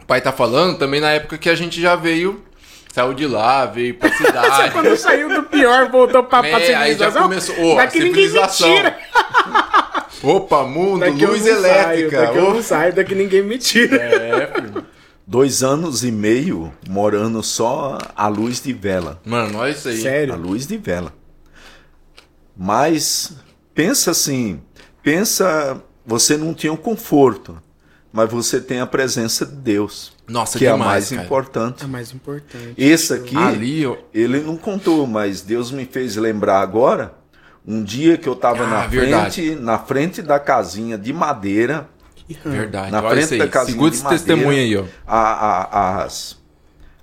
o 0.00 0.06
pai 0.06 0.20
tá 0.20 0.30
falando 0.30 0.78
também 0.78 1.00
na 1.00 1.10
época 1.10 1.36
que 1.36 1.50
a 1.50 1.54
gente 1.56 1.80
já 1.82 1.96
veio, 1.96 2.40
saiu 2.94 3.12
de 3.12 3.26
lá, 3.26 3.66
veio 3.66 3.94
pra 3.94 4.08
Você 4.16 4.24
cidade. 4.24 4.70
quando 4.70 4.96
saiu 4.96 5.28
do 5.28 5.42
pior, 5.58 5.90
voltou 5.90 6.22
pra, 6.24 6.40
pra 6.40 6.48
É, 6.60 6.74
aí 6.74 6.94
já 6.96 7.10
civilização. 7.10 7.22
começou. 7.22 7.72
Ô, 7.72 7.76
daqui 7.76 7.98
ninguém 8.00 8.12
me 8.12 8.28
civilização. 8.28 8.74
tira. 8.76 8.98
Opa, 10.22 10.64
mundo, 10.64 11.00
Daqui 11.00 11.22
eu 11.22 11.30
luz 11.30 11.44
não 11.44 11.60
saio, 11.60 11.66
elétrica. 11.66 12.20
daqui 12.22 12.38
eu 12.38 12.46
Ô, 12.46 12.54
não 12.54 12.62
saio, 12.62 12.92
daqui 12.94 13.14
ninguém 13.14 13.42
me 13.42 13.58
tira. 13.58 13.96
É, 13.96 14.52
filho. 14.54 14.86
Dois 15.26 15.62
anos 15.62 16.04
e 16.04 16.10
meio 16.12 16.72
morando 16.88 17.42
só 17.42 17.98
à 18.14 18.28
luz 18.28 18.60
de 18.62 18.72
vela. 18.72 19.20
Mano, 19.24 19.58
olha 19.58 19.70
isso 19.72 19.88
aí. 19.88 19.98
A 19.98 20.02
Sério? 20.02 20.36
luz 20.36 20.66
de 20.66 20.76
vela. 20.76 21.12
Mas 22.56 23.32
pensa 23.74 24.12
assim, 24.12 24.60
pensa, 25.02 25.82
você 26.04 26.36
não 26.36 26.54
tinha 26.54 26.72
o 26.72 26.76
conforto, 26.78 27.60
mas 28.12 28.30
você 28.30 28.60
tem 28.60 28.80
a 28.80 28.86
presença 28.86 29.44
de 29.44 29.52
Deus, 29.56 30.12
Nossa, 30.28 30.58
que 30.58 30.66
é 30.66 30.70
a 30.70 30.72
demais, 30.72 30.90
mais 30.90 31.08
cara. 31.10 31.22
importante. 31.22 31.84
É 31.84 31.86
mais 31.86 32.12
importante. 32.12 32.74
Esse 32.76 33.12
aqui, 33.14 33.36
Ali, 33.36 33.86
ó. 33.86 33.96
ele 34.12 34.40
não 34.40 34.56
contou, 34.56 35.06
mas 35.06 35.40
Deus 35.42 35.70
me 35.70 35.84
fez 35.84 36.16
lembrar 36.16 36.60
agora, 36.60 37.14
um 37.66 37.82
dia 37.82 38.16
que 38.16 38.28
eu 38.28 38.32
estava 38.32 38.64
Ah, 38.64 38.66
na 38.66 38.86
verdade. 38.86 39.42
frente, 39.42 39.60
na 39.60 39.78
frente 39.78 40.22
da 40.22 40.38
casinha 40.38 40.96
de 40.98 41.12
madeira, 41.12 41.88
Verdade. 42.44 42.90
Na 42.90 42.98
olha 42.98 43.10
frente 43.10 43.24
isso 43.24 43.32
aí. 43.34 43.38
da 43.38 43.46
casinha 43.48 43.72
Segura 43.74 43.90
de 43.90 43.96
esse 43.96 44.04
madeira. 44.04 44.24
testemunho 44.24 44.58
aí, 44.58 44.76
ó. 44.76 44.84
a, 45.06 45.20
a- 45.20 46.02
as, 46.04 46.36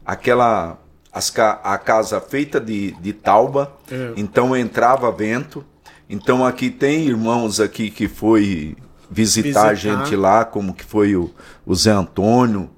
aquela 0.06 0.78
as, 1.14 1.32
a 1.38 1.78
casa 1.78 2.20
feita 2.20 2.60
de, 2.60 2.92
de 3.00 3.14
tauba, 3.14 3.72
É. 3.92 4.12
então 4.18 4.56
entrava 4.56 5.12
vento. 5.12 5.64
Então 6.10 6.46
aqui 6.46 6.70
tem 6.70 7.06
irmãos 7.08 7.60
aqui 7.60 7.90
que 7.90 8.08
foi 8.10 8.76
visitar, 9.10 9.70
a 9.70 9.74
Visitar. 9.74 10.04
gente 10.06 10.16
lá, 10.16 10.44
como 10.44 10.74
que 10.74 10.84
foi 10.84 11.16
o, 11.16 11.32
o 11.66 11.74
Zé 11.76 11.92
Antônio, 11.92 12.70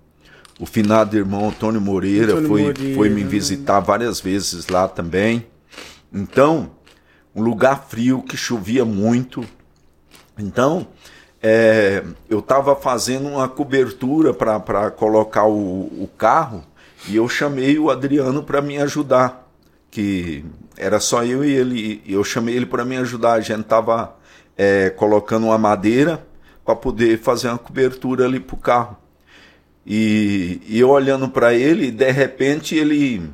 o 0.60 0.66
finado 0.66 1.18
irmão 1.18 1.50
Antônio 1.50 1.82
Moreira, 1.82 2.34
Antônio 2.34 2.48
foi, 2.48 2.64
Moreira. 2.64 2.96
foi 2.96 3.10
me 3.10 3.24
visitar 3.24 3.80
várias 3.80 4.20
vezes 4.20 4.68
lá 4.68 4.88
também. 4.88 5.46
Então, 6.14 6.72
um 7.36 7.42
lugar 7.42 7.86
frio 7.90 8.22
que 8.22 8.38
chovia 8.38 8.86
muito. 8.86 9.44
Então, 10.38 10.88
é, 11.44 12.04
eu 12.30 12.40
estava 12.40 12.76
fazendo 12.76 13.28
uma 13.28 13.50
cobertura 13.50 14.34
para 14.34 14.90
colocar 14.92 15.46
o, 15.46 16.04
o 16.04 16.10
carro 16.18 16.64
e 17.08 17.18
eu 17.18 17.28
chamei 17.28 17.78
o 17.78 17.92
Adriano 17.92 18.42
para 18.42 18.62
me 18.62 18.78
ajudar, 18.78 19.48
que 19.92 20.46
era 20.78 21.00
só 21.00 21.24
eu 21.24 21.44
e 21.44 21.52
ele. 21.52 22.02
e 22.06 22.14
Eu 22.14 22.24
chamei 22.24 22.56
ele 22.56 22.66
para 22.66 22.86
me 22.86 22.98
ajudar. 22.98 23.34
A 23.34 23.42
gente 23.42 23.62
estava 23.62 24.16
colocando 24.96 25.48
uma 25.48 25.58
madeira 25.58 26.26
para 26.64 26.76
poder 26.76 27.20
fazer 27.20 27.50
uma 27.50 27.58
cobertura 27.58 28.26
ali 28.26 28.40
para 28.40 28.56
o 28.56 28.58
carro. 28.58 28.98
E, 29.86 30.62
e 30.68 30.80
eu 30.80 30.90
olhando 30.90 31.30
para 31.30 31.54
ele, 31.54 31.92
de 31.92 32.12
repente 32.12 32.76
ele, 32.76 33.30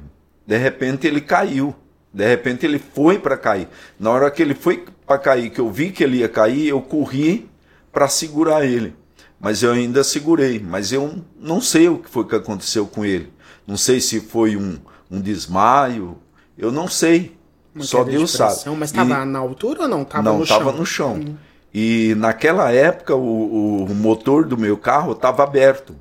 de 0.46 0.58
repente 0.58 1.08
ele 1.08 1.22
caiu. 1.22 1.74
De 2.14 2.28
repente 2.28 2.66
ele 2.66 2.78
foi 2.78 3.18
para 3.18 3.38
cair. 3.38 3.70
Na 3.98 4.10
hora 4.12 4.30
que 4.30 4.42
ele 4.42 4.54
foi 4.54 4.84
para 5.08 5.18
cair, 5.18 5.50
que 5.50 5.60
eu 5.60 5.72
vi 5.72 5.92
que 5.92 6.04
ele 6.04 6.18
ia 6.18 6.28
cair, 6.28 6.68
eu 6.68 6.82
corri 6.82 7.50
para 7.92 8.08
segurar 8.10 8.66
ele. 8.66 8.94
Mas 9.40 9.64
eu 9.64 9.72
ainda 9.72 10.04
segurei. 10.04 10.60
Mas 10.60 10.92
eu 10.92 11.24
não 11.40 11.62
sei 11.62 11.88
o 11.88 11.98
que 11.98 12.10
foi 12.10 12.26
que 12.28 12.36
aconteceu 12.36 12.86
com 12.86 13.06
ele. 13.06 13.32
Não 13.66 13.78
sei 13.78 14.02
se 14.02 14.20
foi 14.20 14.58
um, 14.58 14.78
um 15.10 15.22
desmaio. 15.22 16.18
Eu 16.58 16.72
não 16.72 16.88
sei. 16.88 17.36
Uma 17.74 17.84
Só 17.86 18.04
Deus 18.04 18.32
sabe. 18.32 18.76
Mas 18.78 18.92
E- 18.92 18.94
tava 18.94 19.26
na 19.26 19.40
altura 19.40 19.84
ou 19.84 19.88
não? 19.88 20.04
Tava 20.04 20.24
não, 20.24 20.44
estava 20.44 20.72
no 20.74 20.86
chão. 20.86 21.38
E 21.74 22.14
naquela 22.18 22.72
época 22.72 23.16
o, 23.16 23.86
o 23.86 23.96
motor 23.96 24.46
do 24.46 24.58
meu 24.58 24.78
carro 24.78 25.14
estava 25.14 25.44
aberto. 25.44 25.96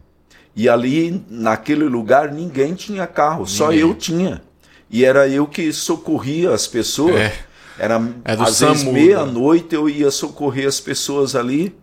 E 0.55 0.69
ali, 0.69 1.25
naquele 1.31 1.85
lugar, 1.85 2.33
ninguém 2.33 2.75
tinha 2.75 3.07
carro, 3.07 3.47
só 3.47 3.69
Ninguém. 3.69 3.81
eu 3.81 3.95
tinha. 3.95 4.43
E 4.91 5.05
era 5.05 5.29
eu 5.29 5.47
que 5.47 5.73
socorria 5.73 6.53
as 6.53 6.67
pessoas. 6.67 7.17
É. 7.17 7.33
Era 7.79 7.95
É 8.25 8.33
às 8.33 8.61
vezes 8.61 8.81
SAMU, 8.81 8.93
né? 8.93 9.01
meia-noite 9.01 9.75
eu 9.75 9.89
ia 9.89 10.11
socorrer 10.11 10.67
as 10.69 10.81
pessoas 10.81 11.35
ali, 11.35 11.75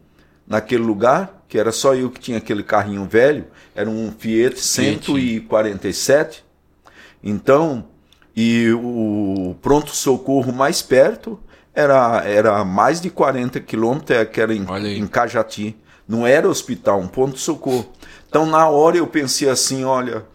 naquele 0.46 0.84
lugar, 0.84 1.44
que 1.48 1.58
era 1.58 1.72
só 1.72 1.96
eu 1.96 2.10
que 2.12 2.20
tinha 2.20 2.38
aquele 2.38 2.62
carrinho 2.62 3.06
velho. 3.06 3.46
Era 3.74 3.90
um 3.90 4.12
Fiat 4.18 4.56
Fiat. 4.56 5.06
147. 5.06 6.44
Então, 7.24 7.86
E 8.36 8.70
o 8.74 9.56
pronto-socorro 9.64 10.52
mais 10.54 10.80
perto 10.84 11.40
era, 11.74 12.24
era 12.24 12.64
mais 12.64 13.02
de 13.02 13.10
40 13.10 13.60
quilômetros, 13.62 14.28
que 14.32 14.40
era 14.40 14.54
em, 14.54 14.64
em 14.96 15.08
Cajati. 15.08 15.76
Não 16.08 16.26
era 16.26 16.48
hospital, 16.48 17.00
um 17.00 17.08
ponto-socorro. 17.08 17.86
Então, 18.30 18.46
na 18.46 18.68
hora, 18.70 18.98
eu 18.98 19.08
pensei 19.08 19.50
assim: 19.50 19.84
olha, 19.84 20.26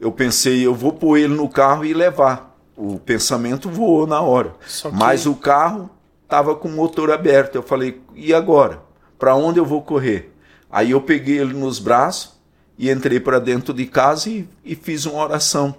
eu 0.00 0.12
pensei, 0.12 0.64
eu 0.64 0.74
vou 0.74 0.92
pôr 0.92 1.18
ele 1.18 1.34
no 1.34 1.48
carro 1.48 1.84
e 1.84 1.92
levar. 1.92 2.56
O 2.76 2.98
pensamento 2.98 3.68
voou 3.68 4.06
na 4.06 4.20
hora. 4.20 4.54
Que... 4.60 4.88
Mas 4.92 5.26
o 5.26 5.34
carro 5.34 5.90
estava 6.22 6.54
com 6.54 6.68
o 6.68 6.72
motor 6.72 7.10
aberto. 7.10 7.56
Eu 7.56 7.62
falei: 7.62 8.00
e 8.14 8.32
agora? 8.32 8.82
Para 9.18 9.34
onde 9.34 9.58
eu 9.58 9.64
vou 9.64 9.82
correr? 9.82 10.32
Aí 10.70 10.90
eu 10.90 11.00
peguei 11.00 11.38
ele 11.38 11.54
nos 11.54 11.78
braços 11.78 12.32
e 12.78 12.90
entrei 12.90 13.18
para 13.18 13.38
dentro 13.38 13.72
de 13.72 13.86
casa 13.86 14.28
e, 14.28 14.48
e 14.64 14.74
fiz 14.74 15.06
uma 15.06 15.22
oração. 15.24 15.74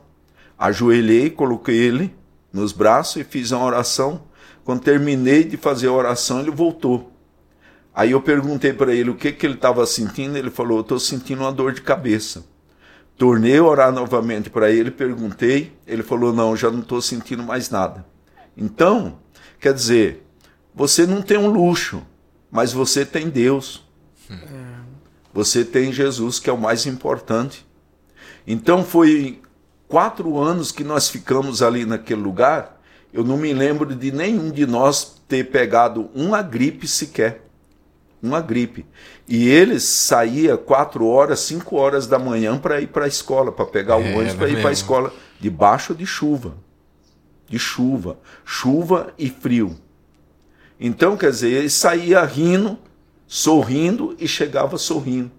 Ajoelhei, 0.57 1.29
coloquei 1.29 1.75
ele 1.75 2.15
nos 2.51 2.71
braços 2.71 3.17
e 3.17 3.23
fiz 3.23 3.51
uma 3.51 3.63
oração. 3.63 4.23
Quando 4.65 4.81
terminei 4.81 5.43
de 5.43 5.55
fazer 5.55 5.87
a 5.87 5.93
oração, 5.93 6.39
ele 6.39 6.51
voltou. 6.51 7.11
Aí 7.97 8.11
eu 8.11 8.21
perguntei 8.21 8.73
para 8.73 8.93
ele 8.93 9.09
o 9.09 9.15
que, 9.15 9.31
que 9.31 9.43
ele 9.43 9.55
estava 9.55 9.83
sentindo. 9.87 10.37
Ele 10.37 10.51
falou: 10.51 10.81
estou 10.81 10.99
sentindo 10.99 11.41
uma 11.41 11.51
dor 11.51 11.73
de 11.73 11.81
cabeça. 11.81 12.45
Tornei 13.17 13.57
a 13.57 13.63
orar 13.63 13.91
novamente 13.91 14.51
para 14.51 14.69
ele, 14.69 14.91
perguntei. 14.91 15.75
Ele 15.87 16.03
falou: 16.03 16.31
não, 16.31 16.55
já 16.55 16.69
não 16.69 16.81
estou 16.81 17.01
sentindo 17.01 17.41
mais 17.41 17.71
nada. 17.71 18.05
Então, 18.55 19.17
quer 19.59 19.73
dizer, 19.73 20.23
você 20.75 21.07
não 21.07 21.23
tem 21.23 21.39
um 21.39 21.49
luxo, 21.49 22.03
mas 22.51 22.71
você 22.71 23.03
tem 23.03 23.29
Deus. 23.29 23.83
É. 24.29 24.35
Você 25.33 25.65
tem 25.65 25.91
Jesus, 25.91 26.37
que 26.37 26.51
é 26.51 26.53
o 26.53 26.57
mais 26.57 26.85
importante. 26.85 27.65
Então 28.45 28.83
foi 28.83 29.41
quatro 29.87 30.37
anos 30.37 30.71
que 30.71 30.83
nós 30.83 31.09
ficamos 31.09 31.63
ali 31.63 31.83
naquele 31.83 32.21
lugar. 32.21 32.79
Eu 33.11 33.23
não 33.23 33.37
me 33.37 33.51
lembro 33.53 33.95
de 33.95 34.11
nenhum 34.11 34.51
de 34.51 34.67
nós 34.67 35.19
ter 35.27 35.49
pegado 35.49 36.11
uma 36.13 36.43
gripe 36.43 36.87
sequer. 36.87 37.46
Uma 38.27 38.41
gripe. 38.41 38.85
E 39.27 39.47
eles 39.47 39.83
saía 39.83 40.57
quatro 40.57 41.07
horas, 41.07 41.39
cinco 41.39 41.77
horas 41.77 42.07
da 42.07 42.19
manhã 42.19 42.57
para 42.57 42.81
ir 42.81 42.87
para 42.87 43.05
a 43.05 43.07
escola, 43.07 43.51
para 43.51 43.65
pegar 43.65 43.97
o 43.97 44.01
é, 44.01 44.15
ônibus 44.15 44.33
para 44.33 44.49
ir 44.49 44.59
para 44.59 44.69
a 44.69 44.73
escola, 44.73 45.13
debaixo 45.39 45.95
de 45.95 46.05
chuva. 46.05 46.55
De 47.47 47.57
chuva. 47.57 48.17
Chuva 48.45 49.13
e 49.17 49.29
frio. 49.29 49.77
Então, 50.79 51.15
quer 51.15 51.31
dizer, 51.31 51.51
ele 51.51 51.69
saía 51.69 52.23
rindo, 52.23 52.77
sorrindo 53.25 54.15
e 54.19 54.27
chegava 54.27 54.77
sorrindo. 54.77 55.31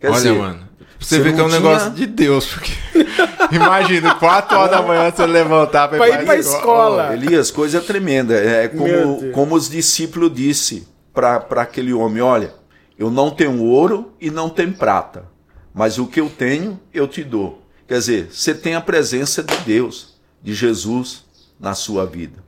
Quer 0.00 0.08
Olha, 0.08 0.16
dizer, 0.16 0.32
mano. 0.32 0.68
Você, 0.98 1.16
você 1.16 1.20
vê 1.20 1.32
que 1.32 1.40
é 1.40 1.44
um 1.44 1.48
tinha... 1.48 1.60
negócio 1.60 1.90
de 1.92 2.06
Deus, 2.06 2.46
porque 2.46 2.72
imagina, 3.54 4.14
4 4.16 4.58
horas 4.58 4.70
da 4.70 4.82
manhã 4.82 5.10
você 5.10 5.26
levantar 5.26 5.88
para 5.88 6.08
ir 6.08 6.24
para 6.24 6.34
a 6.34 6.38
escola. 6.38 7.08
Oh, 7.10 7.12
Elias, 7.14 7.50
coisa 7.50 7.80
tremenda. 7.80 8.34
É 8.34 8.68
como, 8.68 9.30
como 9.32 9.54
os 9.54 9.68
discípulos 9.68 10.32
disse 10.34 10.86
para 11.12 11.62
aquele 11.62 11.92
homem: 11.92 12.22
olha, 12.22 12.54
eu 12.98 13.10
não 13.10 13.30
tenho 13.30 13.62
ouro 13.62 14.12
e 14.20 14.30
não 14.30 14.48
tenho 14.48 14.72
prata, 14.72 15.28
mas 15.72 15.98
o 15.98 16.06
que 16.06 16.20
eu 16.20 16.28
tenho 16.28 16.78
eu 16.92 17.06
te 17.06 17.22
dou. 17.22 17.62
Quer 17.86 17.98
dizer, 17.98 18.28
você 18.30 18.54
tem 18.54 18.74
a 18.74 18.80
presença 18.80 19.42
de 19.42 19.56
Deus, 19.58 20.18
de 20.42 20.54
Jesus 20.54 21.24
na 21.58 21.74
sua 21.74 22.04
vida. 22.04 22.44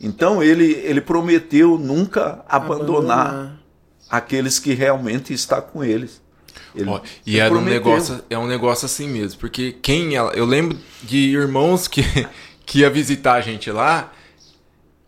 Então 0.00 0.42
ele, 0.42 0.72
ele 0.72 1.00
prometeu 1.00 1.78
nunca 1.78 2.44
abandonar, 2.48 3.28
abandonar 3.28 3.62
aqueles 4.10 4.58
que 4.58 4.74
realmente 4.74 5.32
está 5.32 5.62
com 5.62 5.82
eles. 5.82 6.20
Ele, 6.74 6.90
Ó, 6.90 7.00
e 7.24 7.38
era 7.38 7.54
um 7.54 7.62
negócio, 7.62 8.22
é 8.28 8.36
um 8.36 8.46
negócio 8.46 8.84
assim 8.84 9.08
mesmo, 9.08 9.40
porque 9.40 9.72
quem 9.80 10.14
ela, 10.14 10.32
eu 10.32 10.44
lembro 10.44 10.78
de 11.02 11.16
irmãos 11.30 11.88
que 11.88 12.02
que 12.66 12.80
ia 12.80 12.90
visitar 12.90 13.34
a 13.34 13.40
gente 13.40 13.70
lá, 13.70 14.12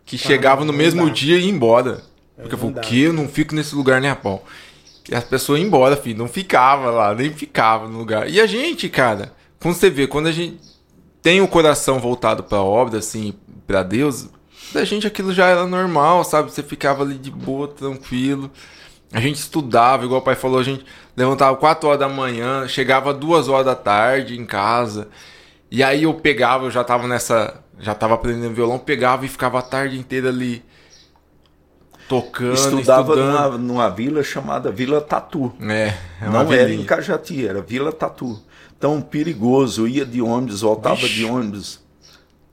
que 0.07 0.15
ah, 0.15 0.19
chegavam 0.19 0.65
no 0.65 0.73
mesmo 0.73 1.07
dá. 1.07 1.13
dia 1.13 1.37
e 1.37 1.43
ia 1.43 1.51
embora. 1.51 2.03
Porque 2.41 2.55
eu 2.55 2.59
falei, 2.59 2.75
que 2.77 3.03
eu 3.03 3.13
não 3.13 3.29
fico 3.29 3.55
nesse 3.55 3.75
lugar 3.75 4.01
nem 4.01 4.11
a 4.11 4.17
pau. 4.17 4.45
E 5.11 5.15
as 5.15 5.25
pessoas 5.25 5.59
iam 5.59 5.67
embora, 5.67 5.97
filho, 5.97 6.19
não 6.19 6.29
ficava 6.29 6.91
lá, 6.91 7.15
nem 7.15 7.33
ficava 7.33 7.89
no 7.89 7.99
lugar. 7.99 8.29
E 8.29 8.41
a 8.41 8.47
gente, 8.47 8.89
cara, 8.89 9.33
quando 9.61 9.75
você 9.75 9.91
vê, 9.91 10.07
quando 10.07 10.27
a 10.27 10.33
gente 10.33 10.61
tem 11.23 11.41
o 11.41 11.49
coração 11.49 11.99
voltado 11.99 12.45
para 12.45 12.59
a 12.59 12.63
obra, 12.63 12.99
assim, 12.99 13.35
para 13.67 13.83
Deus, 13.83 14.29
da 14.73 14.85
gente 14.85 15.07
aquilo 15.07 15.33
já 15.33 15.47
era 15.47 15.67
normal, 15.67 16.23
sabe? 16.25 16.51
Você 16.53 16.63
ficava 16.63 17.03
ali 17.03 17.15
de 17.15 17.31
boa, 17.31 17.69
tranquilo. 17.69 18.51
A 19.13 19.21
gente 19.21 19.37
estudava, 19.37 20.05
igual 20.05 20.21
o 20.21 20.25
pai 20.25 20.35
falou, 20.35 20.59
a 20.59 20.63
gente 20.63 20.85
levantava 21.17 21.57
4 21.57 21.89
horas 21.89 22.01
da 22.01 22.09
manhã, 22.09 22.69
chegava 22.69 23.15
2 23.15 23.49
horas 23.49 23.65
da 23.65 23.75
tarde 23.75 24.39
em 24.39 24.45
casa. 24.45 25.09
E 25.71 25.83
aí 25.83 26.03
eu 26.03 26.15
pegava, 26.15 26.67
eu 26.67 26.71
já 26.71 26.85
tava 26.85 27.09
nessa. 27.09 27.63
Já 27.81 27.95
tava 27.95 28.15
aprendendo 28.15 28.55
violão, 28.55 28.79
pegava 28.79 29.25
e 29.25 29.29
ficava 29.29 29.61
a 29.61 29.63
tarde 29.63 29.99
inteira 29.99 30.29
ali 30.29 30.63
tocando. 32.09 32.55
Estudava 32.55 33.15
numa, 33.15 33.59
numa, 33.59 33.89
vila 33.91 34.23
chamada 34.23 34.71
Vila 34.71 35.01
Tatu. 35.01 35.53
É, 35.61 35.95
é 36.21 36.29
Não 36.29 36.45
vilinha. 36.45 36.63
era 36.63 36.73
em 36.73 36.85
Cajati, 36.85 37.47
era 37.47 37.61
Vila 37.61 37.93
Tatu. 37.93 38.41
Então, 38.77 39.01
perigoso, 39.01 39.87
ia 39.87 40.07
de 40.07 40.23
ônibus, 40.23 40.63
voltava 40.63 40.97
Vixe. 40.97 41.15
de 41.15 41.25
ônibus. 41.25 41.81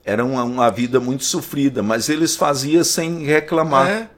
Era 0.04 0.24
uma, 0.24 0.44
uma 0.44 0.70
vida 0.70 1.00
muito 1.00 1.24
sofrida, 1.24 1.82
mas 1.82 2.08
eles 2.08 2.36
faziam 2.36 2.84
sem 2.84 3.24
reclamar. 3.24 3.88
É. 3.88 4.10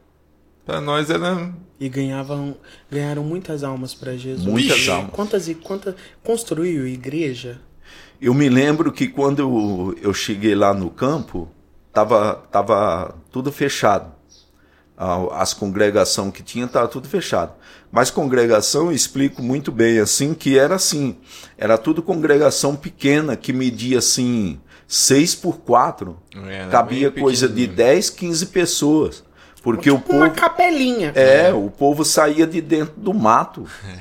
Pra 0.66 0.80
nós 0.80 1.08
era 1.08 1.50
e 1.80 1.88
ganhavam, 1.88 2.56
ganharam 2.90 3.22
muitas 3.22 3.62
almas 3.62 3.94
para 3.94 4.16
Jesus. 4.16 4.46
Muitas 4.46 4.88
almas. 4.88 5.12
Quantas 5.12 5.48
e 5.48 5.54
quantas 5.54 5.94
construiu 6.24 6.86
igreja? 6.88 7.60
Eu 8.20 8.34
me 8.34 8.48
lembro 8.48 8.90
que 8.90 9.06
quando 9.06 9.38
eu, 9.38 9.98
eu 10.02 10.12
cheguei 10.12 10.54
lá 10.54 10.74
no 10.74 10.90
campo, 10.90 11.48
tava 11.92 12.34
tava 12.50 13.14
tudo 13.30 13.52
fechado. 13.52 14.17
As 15.32 15.54
congregações 15.54 16.32
que 16.32 16.42
tinha 16.42 16.66
tava 16.66 16.88
tudo 16.88 17.08
fechado. 17.08 17.52
Mas 17.90 18.10
congregação 18.10 18.86
eu 18.86 18.92
explico 18.92 19.40
muito 19.40 19.70
bem 19.70 20.00
assim 20.00 20.34
que 20.34 20.58
era 20.58 20.74
assim, 20.74 21.16
era 21.56 21.78
tudo 21.78 22.02
congregação 22.02 22.74
pequena 22.74 23.36
que 23.36 23.52
media 23.52 23.98
assim 23.98 24.60
seis 24.88 25.34
por 25.34 25.58
quatro, 25.58 26.18
é, 26.48 26.66
cabia 26.70 27.10
coisa 27.10 27.46
de 27.46 27.66
10, 27.66 28.08
15 28.08 28.46
pessoas. 28.46 29.22
Porque 29.62 29.90
tipo 29.90 29.96
o 29.96 30.00
povo, 30.00 30.18
uma 30.18 30.30
capelinha. 30.30 31.12
É, 31.14 31.52
o 31.52 31.70
povo 31.70 32.04
saía 32.04 32.46
de 32.46 32.60
dentro 32.62 32.94
do 32.96 33.12
mato 33.12 33.66
é. 33.86 33.98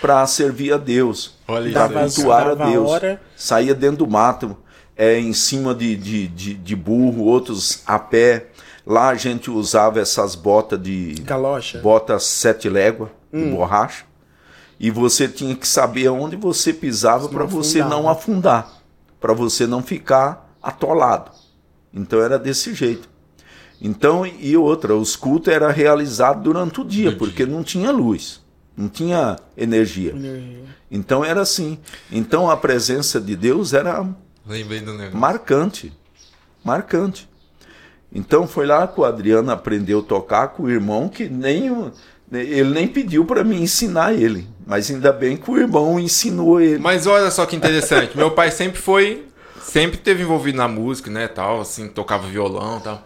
para 0.00 0.24
servir 0.28 0.72
a 0.72 0.76
Deus, 0.76 1.36
para 1.44 1.88
cultuar 1.88 2.48
a 2.48 2.54
Deus. 2.54 2.88
Hora. 2.88 3.20
Saía 3.36 3.74
dentro 3.74 3.98
do 3.98 4.06
mato, 4.06 4.56
é, 4.96 5.18
em 5.18 5.32
cima 5.32 5.74
de, 5.74 5.96
de, 5.96 6.28
de, 6.28 6.54
de, 6.54 6.76
burro, 6.76 7.24
outros 7.24 7.82
a 7.84 7.98
pé. 7.98 8.46
Lá 8.88 9.10
a 9.10 9.14
gente 9.14 9.50
usava 9.50 10.00
essas 10.00 10.34
botas 10.34 10.82
de. 10.82 11.12
Galocha. 11.20 11.78
Botas 11.80 12.24
sete 12.24 12.70
léguas 12.70 13.10
hum. 13.30 13.44
de 13.44 13.50
borracha. 13.50 14.06
E 14.80 14.90
você 14.90 15.28
tinha 15.28 15.54
que 15.54 15.68
saber 15.68 16.08
onde 16.08 16.36
você 16.36 16.72
pisava 16.72 17.28
para 17.28 17.44
você 17.44 17.84
não 17.84 18.08
afundar, 18.08 18.80
para 19.20 19.34
você 19.34 19.66
não 19.66 19.82
ficar 19.82 20.54
atolado. 20.62 21.32
Então 21.92 22.22
era 22.22 22.38
desse 22.38 22.72
jeito. 22.72 23.10
Então, 23.78 24.24
e 24.24 24.56
outra, 24.56 24.94
os 24.94 25.16
cultos 25.16 25.52
eram 25.52 25.70
realizados 25.70 26.42
durante 26.42 26.80
o 26.80 26.84
dia, 26.84 27.14
porque 27.14 27.44
não 27.44 27.62
tinha 27.62 27.92
luz, 27.92 28.40
não 28.74 28.88
tinha 28.88 29.36
energia. 29.56 30.12
energia. 30.12 30.64
Então 30.90 31.22
era 31.22 31.42
assim. 31.42 31.78
Então 32.10 32.48
a 32.48 32.56
presença 32.56 33.20
de 33.20 33.36
Deus 33.36 33.74
era 33.74 34.08
marcante. 35.12 35.92
Marcante. 36.64 37.27
Então 38.12 38.46
foi 38.46 38.66
lá 38.66 38.86
que 38.86 39.00
o 39.00 39.04
Adriano 39.04 39.50
aprendeu 39.50 40.00
a 40.00 40.02
tocar 40.02 40.48
com 40.48 40.64
o 40.64 40.70
irmão 40.70 41.08
que 41.08 41.28
nem 41.28 41.92
ele 42.32 42.70
nem 42.70 42.86
pediu 42.86 43.24
para 43.24 43.42
mim 43.42 43.62
ensinar 43.62 44.12
ele, 44.12 44.46
mas 44.66 44.90
ainda 44.90 45.12
bem 45.12 45.36
que 45.36 45.50
o 45.50 45.58
irmão 45.58 45.98
ensinou 45.98 46.60
ele. 46.60 46.78
Mas 46.78 47.06
olha 47.06 47.30
só 47.30 47.46
que 47.46 47.56
interessante, 47.56 48.16
meu 48.16 48.30
pai 48.30 48.50
sempre 48.50 48.78
foi, 48.80 49.26
sempre 49.62 49.96
teve 49.98 50.22
envolvido 50.22 50.58
na 50.58 50.68
música, 50.68 51.10
né, 51.10 51.26
tal, 51.26 51.60
assim, 51.60 51.88
tocava 51.88 52.26
violão, 52.26 52.80
tal. 52.80 53.02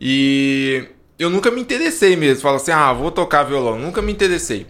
E 0.00 0.84
eu 1.18 1.28
nunca 1.28 1.50
me 1.50 1.60
interessei 1.60 2.14
mesmo. 2.14 2.42
Falo 2.42 2.56
assim, 2.56 2.70
ah, 2.70 2.92
vou 2.92 3.10
tocar 3.10 3.42
violão. 3.42 3.78
Nunca 3.78 4.00
me 4.00 4.12
interessei. 4.12 4.66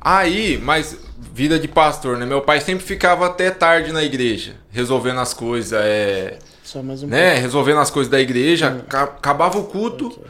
Aí, 0.00 0.58
mas 0.58 0.96
vida 1.32 1.58
de 1.58 1.68
pastor, 1.68 2.18
né? 2.18 2.26
Meu 2.26 2.42
pai 2.42 2.60
sempre 2.60 2.84
ficava 2.84 3.26
até 3.26 3.50
tarde 3.50 3.92
na 3.92 4.02
igreja, 4.02 4.56
resolvendo 4.70 5.20
as 5.20 5.34
coisas, 5.34 5.72
é... 5.72 6.38
Só 6.70 6.84
mais 6.84 7.02
um 7.02 7.08
né? 7.08 7.30
Pouco. 7.30 7.42
Resolvendo 7.42 7.80
as 7.80 7.90
coisas 7.90 8.08
da 8.08 8.20
igreja. 8.20 8.84
Acabava 8.88 9.58
o 9.58 9.64
culto 9.64 10.06
okay. 10.06 10.24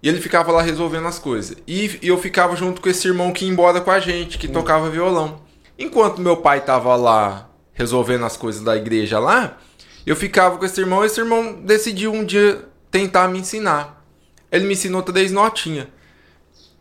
e 0.00 0.08
ele 0.08 0.20
ficava 0.20 0.52
lá 0.52 0.62
resolvendo 0.62 1.08
as 1.08 1.18
coisas. 1.18 1.56
E, 1.66 1.98
e 2.00 2.06
eu 2.06 2.16
ficava 2.18 2.54
junto 2.54 2.80
com 2.80 2.88
esse 2.88 3.08
irmão 3.08 3.32
que 3.32 3.44
ia 3.44 3.50
embora 3.50 3.80
com 3.80 3.90
a 3.90 3.98
gente, 3.98 4.38
que 4.38 4.46
hum. 4.46 4.52
tocava 4.52 4.88
violão. 4.88 5.42
Enquanto 5.76 6.20
meu 6.20 6.36
pai 6.36 6.64
tava 6.64 6.94
lá 6.94 7.50
resolvendo 7.72 8.24
as 8.24 8.36
coisas 8.36 8.62
da 8.62 8.76
igreja 8.76 9.18
lá, 9.18 9.58
eu 10.06 10.14
ficava 10.14 10.56
com 10.56 10.64
esse 10.64 10.80
irmão. 10.80 11.04
Esse 11.04 11.18
irmão 11.18 11.60
decidiu 11.64 12.12
um 12.12 12.24
dia 12.24 12.64
tentar 12.88 13.26
me 13.26 13.40
ensinar. 13.40 14.06
Ele 14.52 14.66
me 14.66 14.74
ensinou 14.74 15.02
três 15.02 15.32
notinhas. 15.32 15.88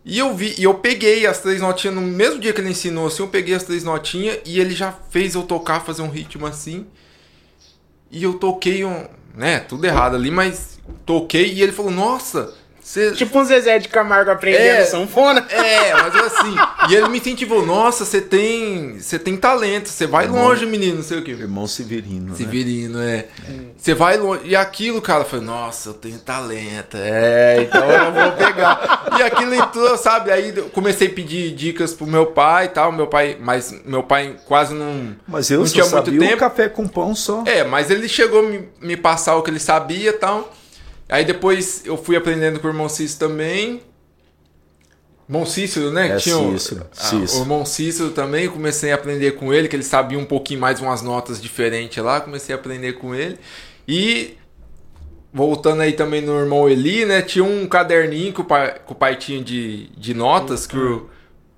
E 0.06 0.20
eu 0.20 0.36
vi, 0.36 0.54
e 0.60 0.64
eu 0.64 0.76
peguei 0.76 1.26
as 1.26 1.40
três 1.40 1.60
notinhas 1.60 1.96
no 1.96 2.02
mesmo 2.02 2.40
dia 2.40 2.54
que 2.54 2.62
ele 2.62 2.70
ensinou, 2.70 3.08
assim, 3.08 3.24
eu 3.24 3.30
peguei 3.30 3.56
as 3.56 3.64
três 3.64 3.84
notinhas 3.84 4.40
e 4.46 4.60
ele 4.60 4.76
já 4.76 4.92
fez 4.92 5.34
eu 5.34 5.42
tocar, 5.42 5.80
fazer 5.80 6.04
um 6.04 6.10
ritmo 6.10 6.46
assim. 6.46 6.86
E 8.12 8.24
eu 8.24 8.34
toquei 8.34 8.84
um, 8.84 9.06
né, 9.36 9.60
tudo 9.60 9.86
errado 9.86 10.16
ali, 10.16 10.30
mas 10.30 10.80
toquei 11.06 11.54
e 11.54 11.62
ele 11.62 11.72
falou, 11.72 11.92
nossa, 11.92 12.54
você... 12.82 13.12
Tipo 13.12 13.40
um 13.40 13.44
Zezé 13.46 13.80
de 13.80 13.88
Camargo 13.88 14.32
aprendendo 14.32 14.62
É. 14.82 14.86
sanfona. 14.86 15.46
É, 15.50 15.94
mas 15.94 16.16
assim, 16.16 16.56
e 16.90 16.96
ele 16.96 17.08
me 17.10 17.20
incentivou, 17.20 17.66
nossa, 17.66 18.04
você 18.06 18.20
tem, 18.20 19.00
você 19.00 19.20
tem 19.20 19.38
talento, 19.38 19.88
você 19.90 20.08
vai 20.08 20.28
longe, 20.28 20.66
menino, 20.66 20.96
não 20.98 21.04
sei 21.04 21.20
o 21.20 21.24
quê. 21.24 21.32
Irmão 21.32 21.68
Severino, 21.68 22.32
né? 22.32 22.36
Severino, 22.36 23.02
é. 23.02 23.26
Você 23.78 23.94
vai 23.94 24.18
longe. 24.18 24.42
E 24.46 24.56
aquilo, 24.56 25.02
cara, 25.02 25.24
falei, 25.24 25.46
nossa, 25.46 25.90
eu 25.90 25.94
tenho 25.94 26.18
talento. 26.20 26.98
É, 26.98 27.62
então 27.64 27.84
eu 27.90 28.12
vou 28.12 28.32
pegar. 28.34 29.10
E 29.18 29.24
aquilo 29.24 29.54
entrou, 29.54 29.98
sabe? 29.98 30.32
Aí 30.32 30.54
eu 30.56 30.66
comecei 30.70 31.08
a 31.08 31.12
pedir 31.12 31.54
dicas 31.54 31.94
pro 31.94 32.06
meu 32.08 32.28
pai 32.28 32.66
e 32.66 32.70
tal. 32.70 32.92
Meu 32.92 33.08
pai, 33.08 33.38
mas 33.40 33.74
meu 33.86 34.04
pai 34.04 34.36
quase 34.48 34.74
não. 34.74 35.16
Mas 35.28 35.50
eu 35.52 35.60
não 35.60 35.66
tinha 35.68 35.84
muito 35.86 36.06
sabia 36.06 36.20
tempo. 36.20 36.38
café 36.38 36.68
com 36.70 36.88
pão 36.88 37.16
só. 37.16 37.44
É, 37.46 37.64
mas 37.64 37.90
ele 37.90 38.08
chegou 38.10 38.40
a 38.40 38.44
me, 38.44 38.70
me 38.82 38.98
passar 38.98 39.36
o 39.36 39.42
que 39.44 39.50
ele 39.50 39.60
sabia 39.60 40.10
e 40.10 40.14
tal. 40.14 40.52
Aí 41.12 41.26
depois 41.26 41.84
eu 41.86 41.98
fui 41.98 42.16
aprendendo 42.16 42.60
com 42.60 42.68
o 42.68 42.72
irmão 42.72 42.88
Cícero 42.90 43.20
também. 43.30 43.82
Irmão 45.30 45.46
Cícero, 45.46 45.92
né? 45.92 46.10
É, 46.10 46.18
tinha 46.18 46.38
o- 46.38 46.58
Cícero, 46.58 46.88
ah, 46.98 47.04
Cícero. 47.06 47.40
o 47.40 47.44
irmão 47.44 47.66
Cícero 47.66 48.10
também. 48.12 48.50
Comecei 48.50 48.92
a 48.92 48.96
aprender 48.96 49.32
com 49.34 49.54
ele, 49.54 49.68
que 49.68 49.76
ele 49.76 49.84
sabia 49.84 50.18
um 50.18 50.26
pouquinho 50.26 50.60
mais 50.60 50.82
umas 50.82 51.02
notas 51.02 51.42
diferentes 51.42 52.04
lá. 52.04 52.20
Comecei 52.22 52.56
a 52.56 52.58
aprender 52.58 52.94
com 52.94 53.14
ele. 53.14 53.38
E 53.88 54.38
voltando 55.34 55.82
aí 55.82 55.94
também 55.94 56.22
no 56.22 56.38
irmão 56.40 56.68
Eli, 56.68 57.06
né? 57.06 57.22
Tinha 57.22 57.44
um 57.46 57.66
caderninho 57.68 58.34
que 58.34 58.42
o 58.42 58.44
pai, 58.46 58.76
que 58.86 58.92
o 58.92 58.96
pai 58.96 59.16
tinha 59.16 59.42
de, 59.44 59.88
de 59.98 60.14
notas, 60.14 60.66
que 60.68 60.78
o, 60.78 61.10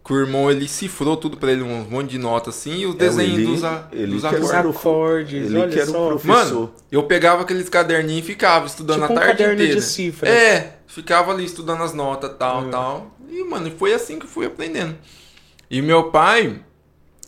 que 0.05 0.11
o 0.11 0.19
irmão 0.19 0.51
ele 0.51 0.67
cifrou 0.67 1.15
tudo 1.15 1.37
pra 1.37 1.51
ele, 1.51 1.61
um 1.63 1.85
monte 1.89 2.09
de 2.11 2.17
notas 2.17 2.55
assim, 2.57 2.79
e 2.79 2.85
os 2.85 2.91
É, 2.91 2.95
o 2.95 2.97
desenhos 2.97 3.37
Eli- 3.37 3.45
dos, 3.45 3.63
a- 3.63 3.87
Eli 3.93 4.11
dos 4.11 4.21
que 4.21 4.27
era 4.27 4.35
o 4.37 4.43
Os 4.43 4.49
acordes. 4.51 4.75
acordes, 4.81 5.45
Ele 5.49 5.57
olha 5.59 5.71
que 5.71 5.79
era 5.79 5.89
o 5.89 5.93
só. 5.93 6.07
professor. 6.09 6.27
Mano, 6.35 6.73
eu 6.91 7.03
pegava 7.03 7.41
aqueles 7.43 7.69
caderninhos 7.69 8.23
e 8.23 8.27
ficava 8.27 8.65
estudando 8.65 9.01
Tipo 9.01 9.13
a 9.13 9.15
um 9.15 9.19
tarde 9.19 9.31
caderno 9.31 9.55
de 9.55 9.63
inteira. 9.63 9.81
cifras. 9.81 10.29
É, 10.29 10.77
ficava 10.87 11.31
ali 11.31 11.45
estudando 11.45 11.83
as 11.83 11.93
notas, 11.93 12.31
tal, 12.37 12.63
Hum. 12.63 12.69
tal. 12.69 13.17
E, 13.29 13.43
mano, 13.45 13.71
foi 13.77 13.93
assim 13.93 14.19
que 14.19 14.25
eu 14.25 14.29
fui 14.29 14.45
aprendendo. 14.45 14.95
E 15.71 15.81
meu 15.81 16.11
pai, 16.11 16.59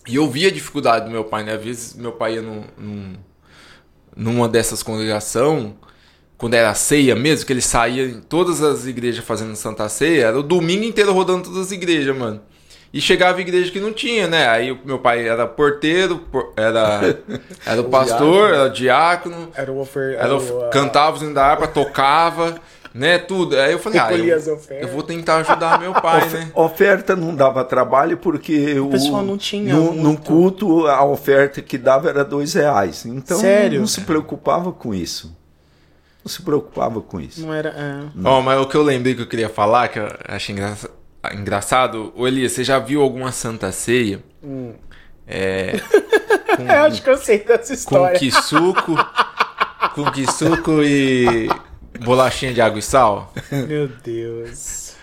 e 0.05 0.15
eu 0.17 0.29
via 0.29 0.49
a 0.49 0.51
dificuldade 0.51 1.05
do 1.05 1.11
meu 1.11 1.23
pai, 1.23 1.43
né? 1.43 1.53
Às 1.53 1.63
vezes 1.63 1.93
meu 1.95 2.11
pai 2.11 2.35
ia 2.35 2.41
num, 2.41 2.63
num- 2.77 3.13
numa 4.15 4.49
dessas 4.49 4.83
congregações, 4.83 5.71
quando 6.37 6.53
era 6.55 6.73
ceia 6.75 7.15
mesmo, 7.15 7.45
que 7.45 7.53
ele 7.53 7.61
saía 7.61 8.05
em 8.05 8.19
todas 8.19 8.61
as 8.61 8.85
igrejas 8.85 9.23
fazendo 9.23 9.55
Santa 9.55 9.87
Ceia, 9.87 10.25
era 10.27 10.37
o 10.39 10.43
domingo 10.43 10.83
inteiro 10.83 11.13
rodando 11.13 11.45
todas 11.45 11.67
as 11.67 11.71
igrejas, 11.71 12.15
mano. 12.15 12.41
E 12.93 13.01
chegava 13.01 13.41
igreja 13.41 13.71
que 13.71 13.79
não 13.79 13.91
tinha, 13.91 14.25
né? 14.27 14.47
Aí 14.47 14.71
o 14.71 14.79
meu 14.85 14.97
pai 14.99 15.27
era 15.27 15.45
porteiro, 15.45 16.17
por- 16.31 16.53
era, 16.55 17.19
era 17.65 17.81
o 17.81 17.85
pastor, 17.85 18.53
era 18.53 18.63
o 18.65 18.69
diácono, 18.69 19.49
Era 19.53 19.71
o 19.71 19.79
ofer... 19.79 20.15
era 20.17 20.35
o, 20.35 20.69
cantava 20.69 21.17
os 21.17 21.21
hinos 21.21 21.35
da 21.35 21.45
harpa, 21.45 21.67
tocava, 21.67 22.55
né? 22.93 23.17
Tudo. 23.17 23.59
Aí 23.59 23.73
eu 23.73 23.79
falei, 23.79 23.99
ah, 23.99 24.13
eu, 24.13 24.53
ofertas. 24.53 24.87
eu 24.87 24.93
vou 24.93 25.03
tentar 25.03 25.37
ajudar 25.39 25.77
meu 25.77 25.91
pai, 25.93 26.29
né? 26.29 26.49
Oferta 26.55 27.17
não 27.17 27.35
dava 27.35 27.65
trabalho 27.65 28.15
porque 28.17 28.79
o, 28.79 28.87
pessoal 28.87 29.21
não 29.23 29.37
tinha 29.37 29.73
no, 29.75 29.91
no 29.93 30.17
culto 30.17 30.87
a 30.87 31.03
oferta 31.03 31.61
que 31.61 31.77
dava 31.77 32.07
era 32.09 32.23
dois 32.23 32.53
reais. 32.53 33.05
Então 33.05 33.37
Sério? 33.37 33.81
não 33.81 33.87
se 33.87 34.01
preocupava 34.01 34.71
com 34.71 34.93
isso. 34.95 35.35
Não 36.23 36.29
se 36.31 36.41
preocupava 36.41 37.01
com 37.01 37.19
isso. 37.19 37.45
Não 37.45 37.53
era... 37.53 37.69
é. 37.69 38.01
Ó, 38.23 38.41
mas 38.41 38.59
o 38.61 38.65
que 38.67 38.75
eu 38.75 38.81
lembrei 38.83 39.13
que 39.13 39.21
eu 39.21 39.27
queria 39.27 39.49
falar, 39.49 39.89
que 39.89 39.99
eu 39.99 40.07
achei 40.27 40.53
engraça- 40.55 40.89
engraçado, 41.33 42.11
ô 42.15 42.27
Elias, 42.27 42.51
você 42.51 42.63
já 42.63 42.77
viu 42.79 43.01
alguma 43.01 43.31
Santa 43.31 43.71
Ceia? 43.71 44.19
É. 45.27 45.73
Eu 46.57 46.83
acho 46.85 47.01
que 47.03 47.09
eu 47.09 47.17
sei 47.17 47.39
dessa 47.39 47.67
Com 47.67 47.73
história. 47.73 48.17
quisuco. 48.19 48.95
com 49.93 50.09
quisuco 50.11 50.81
e 50.83 51.49
bolachinha 51.99 52.53
de 52.53 52.61
água 52.61 52.79
e 52.79 52.81
sal? 52.81 53.33
Meu 53.51 53.89
Deus. 53.89 54.93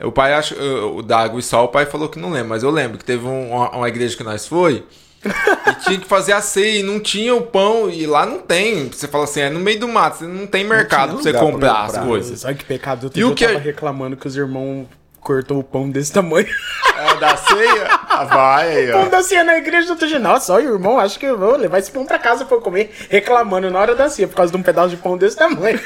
O 0.00 0.12
pai 0.12 0.32
acha. 0.34 0.54
O 0.62 1.02
da 1.02 1.18
água 1.18 1.40
e 1.40 1.42
sal, 1.42 1.64
o 1.64 1.68
pai 1.68 1.86
falou 1.86 2.08
que 2.08 2.18
não 2.20 2.30
lembra, 2.30 2.50
mas 2.50 2.62
eu 2.62 2.70
lembro 2.70 2.98
que 2.98 3.04
teve 3.04 3.26
um- 3.26 3.50
uma, 3.50 3.70
uma 3.70 3.88
igreja 3.88 4.16
que 4.16 4.22
nós 4.22 4.46
foi. 4.46 4.84
e 5.24 5.74
tinha 5.84 5.98
que 5.98 6.06
fazer 6.06 6.32
a 6.32 6.40
ceia 6.40 6.78
e 6.80 6.82
não 6.84 7.00
tinha 7.00 7.34
o 7.34 7.42
pão. 7.42 7.90
E 7.90 8.06
lá 8.06 8.24
não 8.24 8.40
tem. 8.40 8.88
Você 8.88 9.08
fala 9.08 9.24
assim, 9.24 9.40
é 9.40 9.50
no 9.50 9.58
meio 9.58 9.80
do 9.80 9.88
mato, 9.88 10.18
você 10.18 10.24
não 10.26 10.46
tem 10.46 10.62
mercado 10.64 11.14
pra 11.14 11.20
tinha 11.20 11.22
você 11.22 11.28
lugar 11.32 11.42
pra 11.42 11.52
comprar, 11.52 11.86
comprar. 11.86 12.00
as 12.00 12.06
coisas. 12.06 12.44
Olha 12.44 12.54
que 12.54 12.64
pecado. 12.64 13.04
Outro 13.04 13.18
E 13.18 13.24
o 13.24 13.30
eu 13.30 13.34
que 13.34 13.44
tava 13.44 13.58
é- 13.58 13.60
reclamando 13.60 14.16
que 14.16 14.26
os 14.28 14.36
irmãos 14.36 14.86
cortou 15.24 15.58
o 15.58 15.64
pão 15.64 15.90
desse 15.90 16.12
tamanho. 16.12 16.46
É, 16.96 17.16
da 17.16 17.36
ceia? 17.36 17.86
Ah, 18.08 18.24
vai 18.24 18.76
aí, 18.76 18.92
pão 18.92 19.08
da 19.08 19.20
ceia 19.20 19.42
na 19.42 19.58
igreja 19.58 19.88
do 19.88 19.90
outro 19.94 20.06
dia. 20.06 20.20
Nossa, 20.20 20.52
olha, 20.52 20.68
irmão, 20.68 20.96
acho 21.00 21.18
que 21.18 21.26
eu 21.26 21.36
vou 21.36 21.56
levar 21.56 21.80
esse 21.80 21.90
pão 21.90 22.06
pra 22.06 22.20
casa 22.20 22.44
pra 22.44 22.56
eu 22.56 22.60
comer. 22.60 22.94
Reclamando 23.10 23.68
na 23.68 23.80
hora 23.80 23.96
da 23.96 24.08
ceia 24.08 24.28
por 24.28 24.36
causa 24.36 24.52
de 24.52 24.56
um 24.56 24.62
pedaço 24.62 24.90
de 24.90 24.96
pão 24.96 25.18
desse 25.18 25.36
tamanho. 25.36 25.80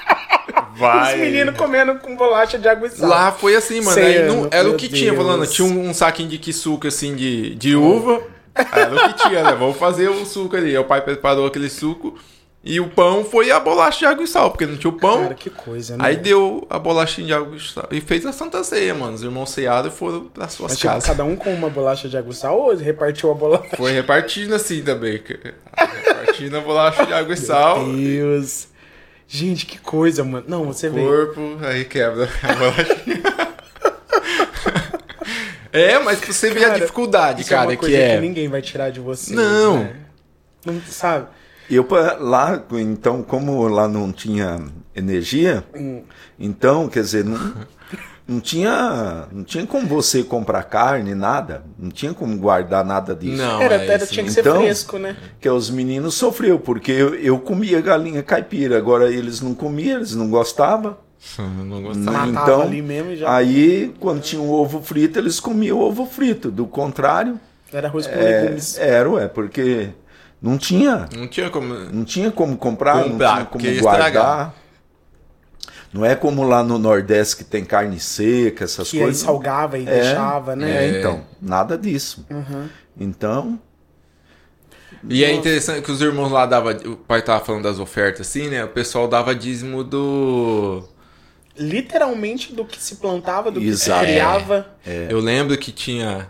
Vai. 0.74 1.14
Os 1.14 1.20
meninos 1.20 1.54
comendo 1.56 1.96
com 1.96 2.16
bolacha 2.16 2.58
de 2.58 2.66
água 2.66 2.86
e 2.86 2.90
sal. 2.90 3.08
Lá 3.08 3.30
foi 3.30 3.54
assim, 3.56 3.82
mano. 3.82 4.00
Não- 4.26 4.48
era 4.50 4.68
o 4.70 4.74
que 4.74 4.88
Deus. 4.88 4.98
tinha, 5.00 5.14
falando. 5.14 5.46
Tinha 5.46 5.68
um, 5.68 5.90
um 5.90 5.94
saquinho 5.94 6.30
de 6.30 6.38
quisuco 6.38 6.86
assim 6.86 7.14
de, 7.14 7.54
de 7.56 7.76
uva. 7.76 8.22
Era 8.72 8.94
o 8.94 9.12
que 9.14 9.22
tinha, 9.28 9.42
né? 9.44 9.52
Vamos 9.56 9.76
fazer 9.76 10.08
o 10.08 10.24
suco 10.24 10.56
ali. 10.56 10.70
Aí 10.70 10.78
o 10.78 10.84
pai 10.84 11.00
preparou 11.00 11.46
aquele 11.46 11.68
suco. 11.68 12.18
E 12.68 12.80
o 12.80 12.88
pão 12.90 13.24
foi 13.24 13.50
a 13.50 13.58
bolacha 13.58 14.00
de 14.00 14.04
água 14.04 14.22
e 14.22 14.26
sal, 14.26 14.50
porque 14.50 14.66
não 14.66 14.76
tinha 14.76 14.90
o 14.90 14.98
pão. 14.98 15.22
Cara, 15.22 15.34
que 15.34 15.48
coisa, 15.48 15.96
né? 15.96 16.04
Aí 16.04 16.16
deu 16.18 16.66
a 16.68 16.78
bolachinha 16.78 17.26
de 17.26 17.32
água 17.32 17.56
e 17.56 17.60
sal. 17.60 17.88
E 17.90 17.98
fez 17.98 18.26
a 18.26 18.32
Santa 18.32 18.62
Ceia, 18.62 18.94
mano. 18.94 19.14
Os 19.14 19.22
irmãos 19.22 19.56
e 19.56 19.90
foram 19.90 20.26
para 20.26 20.46
suas 20.48 20.72
Mas, 20.72 20.78
tipo, 20.78 20.92
casas. 20.92 21.08
cada 21.08 21.24
um 21.24 21.34
com 21.34 21.50
uma 21.54 21.70
bolacha 21.70 22.10
de 22.10 22.18
água 22.18 22.30
e 22.30 22.34
sal 22.34 22.58
ou 22.60 22.76
repartiu 22.76 23.30
a 23.30 23.34
bolacha? 23.34 23.74
Foi 23.74 23.92
repartindo 23.92 24.54
assim 24.54 24.82
também. 24.82 25.18
Repartindo 26.04 26.58
a 26.58 26.60
bolacha 26.60 27.06
de 27.06 27.14
água 27.14 27.32
e 27.32 27.38
sal. 27.38 27.86
Meu 27.86 27.96
Deus. 27.96 28.68
Gente, 29.26 29.64
que 29.64 29.78
coisa, 29.78 30.22
mano. 30.22 30.44
Não, 30.46 30.66
você 30.66 30.90
vê. 30.90 31.00
corpo, 31.00 31.56
aí 31.62 31.86
quebra 31.86 32.28
a 32.42 32.54
bolachinha. 32.54 33.22
É, 35.70 35.98
mas 35.98 36.18
você 36.18 36.50
ver 36.50 36.64
a 36.64 36.68
Cara, 36.68 36.80
dificuldade, 36.80 37.42
é 37.42 37.44
cara, 37.44 37.68
uma 37.68 37.76
que 37.76 37.94
é. 37.94 38.14
que 38.14 38.20
ninguém 38.22 38.48
vai 38.48 38.62
tirar 38.62 38.90
de 38.90 39.00
você. 39.00 39.34
Não. 39.34 39.84
né? 39.84 39.96
Não 40.64 40.80
sabe? 40.80 41.28
Eu 41.70 41.86
lá, 42.20 42.62
então, 42.72 43.22
como 43.22 43.66
lá 43.68 43.86
não 43.88 44.10
tinha 44.12 44.58
energia, 44.94 45.64
Hum. 45.74 46.02
então, 46.38 46.88
quer 46.88 47.02
dizer, 47.02 47.24
não, 47.24 47.54
não 48.26 48.40
tinha, 48.40 49.26
não 49.30 49.44
tinha 49.44 49.66
como 49.66 49.86
você 49.86 50.22
comprar 50.22 50.62
carne, 50.64 51.14
nada, 51.14 51.62
não 51.78 51.90
tinha 51.90 52.12
como 52.14 52.36
guardar 52.38 52.84
nada 52.84 53.14
disso. 53.14 53.36
Não, 53.42 53.60
Era, 53.60 53.76
é 53.76 53.86
era, 53.86 54.06
tinha 54.06 54.24
que 54.24 54.30
mesmo. 54.30 54.34
ser 54.34 54.40
Então, 54.40 54.60
fresco, 54.62 54.98
né? 54.98 55.16
Que 55.40 55.48
os 55.48 55.70
meninos 55.70 56.14
sofreu 56.14 56.58
porque 56.58 56.90
eu, 56.92 57.14
eu 57.14 57.38
comia 57.38 57.80
galinha 57.80 58.22
caipira, 58.22 58.76
agora 58.78 59.10
eles 59.12 59.40
não 59.40 59.54
comiam, 59.54 59.98
eles 59.98 60.14
não 60.14 60.28
gostavam. 60.30 60.96
Não 61.66 61.82
gostava. 61.82 62.10
Não. 62.12 62.26
Matava 62.32 62.52
então, 62.52 62.62
ali 62.62 62.80
mesmo 62.80 63.16
já. 63.16 63.34
Aí, 63.34 63.92
quando 63.98 64.22
tinha 64.22 64.40
um 64.40 64.48
ovo 64.52 64.80
frito, 64.80 65.18
eles 65.18 65.40
comiam 65.40 65.76
ovo 65.80 66.06
frito. 66.06 66.48
Do 66.48 66.64
contrário, 66.64 67.40
Era 67.72 67.88
arroz 67.88 68.06
com 68.06 68.14
é, 68.14 68.42
legumes. 68.42 68.78
era, 68.78 69.10
ué, 69.10 69.26
porque 69.26 69.88
não 70.40 70.56
tinha, 70.58 71.08
Não 71.16 71.26
tinha 71.28 71.50
como. 71.50 71.74
não 71.74 72.04
tinha 72.04 72.30
como 72.30 72.56
comprar, 72.56 73.02
Comprar, 73.04 73.28
não 73.50 73.58
tinha 73.58 73.70
como 73.72 73.80
guardar. 73.80 74.08
estragar. 74.08 74.54
Não 75.92 76.04
é 76.04 76.14
como 76.14 76.42
lá 76.44 76.62
no 76.62 76.78
Nordeste 76.78 77.36
que 77.38 77.44
tem 77.44 77.64
carne 77.64 77.98
seca, 77.98 78.64
essas 78.64 78.90
Que 78.90 78.98
aí 78.98 79.04
coisas. 79.04 79.22
salgava 79.22 79.78
e 79.78 79.82
É, 79.82 80.00
deixava, 80.02 80.54
né? 80.54 80.84
É, 80.86 80.98
então, 80.98 81.24
nada 81.40 81.78
disso. 81.78 82.26
Uhum. 82.30 82.68
Então, 83.00 83.58
E 85.08 85.24
é 85.24 85.32
interessante 85.32 85.82
que 85.82 85.90
os 85.90 86.00
irmãos 86.02 86.30
lá 86.30 86.44
davam. 86.44 86.72
O 86.86 86.96
pai 86.96 87.22
tava 87.22 87.42
falando 87.44 87.62
das 87.62 87.78
ofertas 87.78 88.26
assim, 88.28 88.48
né? 88.48 88.64
O 88.64 88.68
pessoal 88.68 89.08
dava 89.08 89.34
dízimo 89.34 89.82
do. 89.82 90.86
Literalmente 91.56 92.52
do 92.54 92.64
que 92.64 92.80
se 92.80 92.96
plantava, 92.96 93.50
do 93.50 93.58
que 93.60 93.66
Exato. 93.66 94.00
se 94.04 94.12
criava. 94.12 94.66
Eu 95.08 95.20
lembro 95.20 95.56
que 95.56 95.72
tinha. 95.72 96.28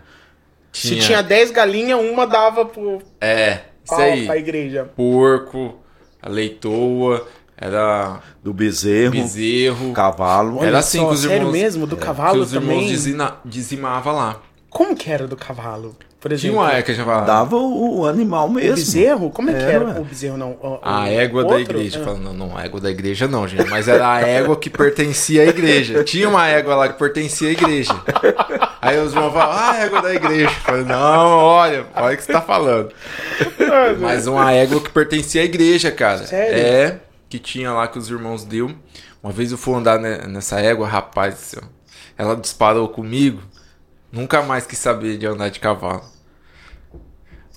Se 0.71 0.97
tinha 0.99 1.21
10 1.21 1.51
galinhas, 1.51 1.99
uma 1.99 2.25
dava 2.27 2.63
pro, 2.63 3.01
É, 3.19 3.61
isso 3.93 4.01
aí. 4.01 4.25
pra 4.25 4.37
igreja. 4.37 4.89
Porco, 4.95 5.75
a 6.21 6.29
leitoa, 6.29 7.27
era 7.57 8.21
do 8.43 8.53
bezerro, 8.53 9.11
bezerro. 9.11 9.93
cavalo. 9.93 10.57
Era 10.59 10.67
Olha 10.67 10.77
assim 10.79 10.99
só, 10.99 11.07
que 11.09 11.13
os 11.15 11.21
sério 11.21 11.35
irmãos- 11.37 11.51
mesmo? 11.51 11.87
Do 11.87 11.97
que 11.97 12.05
cavalo 12.05 12.41
os 12.41 12.53
irmãos 12.53 12.73
também? 12.75 12.87
dizina, 12.87 13.35
dizimavam 13.45 14.15
lá. 14.15 14.41
Como 14.69 14.95
que 14.95 15.09
era 15.11 15.27
do 15.27 15.35
cavalo? 15.35 15.95
Por 16.19 16.27
Tinha 16.31 16.35
exemplo, 16.51 16.57
uma 16.59 16.69
época 16.71 16.83
que 16.83 16.93
já 16.95 17.05
falava. 17.05 17.25
Dava 17.25 17.55
o, 17.55 17.99
o 17.99 18.05
animal 18.05 18.47
o 18.47 18.51
mesmo. 18.51 18.75
bezerro? 18.75 19.29
Como 19.29 19.49
é 19.49 19.53
que 19.53 19.63
Era, 19.63 20.01
o 20.01 20.03
bezerro, 20.03 20.35
não? 20.37 20.51
O- 20.61 20.73
o 20.75 20.79
A 20.83 21.07
égua 21.07 21.43
da 21.43 21.55
outro? 21.55 21.61
igreja. 21.61 22.01
Ah. 22.01 22.03
Falando, 22.03 22.23
não, 22.23 22.33
não, 22.33 22.57
a 22.57 22.65
égua 22.65 22.81
da 22.81 22.89
igreja 22.91 23.25
não, 23.25 23.47
gente. 23.47 23.69
Mas 23.69 23.87
era 23.87 24.11
a 24.15 24.19
égua 24.21 24.57
que 24.57 24.69
pertencia 24.69 25.43
à 25.43 25.45
igreja. 25.45 26.03
Tinha 26.03 26.27
uma 26.27 26.45
égua 26.45 26.75
lá 26.75 26.89
que 26.89 26.99
pertencia 26.99 27.47
à 27.47 27.51
igreja. 27.53 27.93
Aí 28.81 28.97
os 28.99 29.13
irmãos 29.13 29.31
falavam, 29.31 29.57
ah, 29.57 29.71
a 29.71 29.77
égua 29.85 30.01
da 30.01 30.13
igreja. 30.13 30.43
Eu 30.49 30.61
falei, 30.61 30.83
não, 30.83 30.97
olha, 31.37 31.85
olha 31.95 32.13
o 32.13 32.17
que 32.17 32.23
você 32.23 32.33
tá 32.33 32.41
falando. 32.41 32.89
Mas 34.01 34.27
uma 34.27 34.51
égua 34.51 34.81
que 34.81 34.89
pertencia 34.89 35.41
à 35.41 35.45
igreja, 35.45 35.89
cara. 35.91 36.25
Sério? 36.25 36.53
É, 36.57 36.99
que 37.29 37.39
tinha 37.39 37.71
lá 37.71 37.87
que 37.87 37.97
os 37.97 38.09
irmãos 38.09 38.43
deu. 38.43 38.69
Uma 39.23 39.31
vez 39.31 39.51
eu 39.53 39.57
fui 39.57 39.73
andar 39.75 39.97
ne- 39.99 40.27
nessa 40.27 40.59
égua, 40.59 40.87
rapaz, 40.87 41.33
do 41.35 41.37
céu, 41.39 41.63
ela 42.17 42.35
disparou 42.35 42.87
comigo. 42.89 43.41
Nunca 44.11 44.41
mais 44.41 44.65
quis 44.65 44.79
saber 44.79 45.17
de 45.17 45.25
andar 45.27 45.49
de 45.49 45.59
cavalo. 45.59 46.03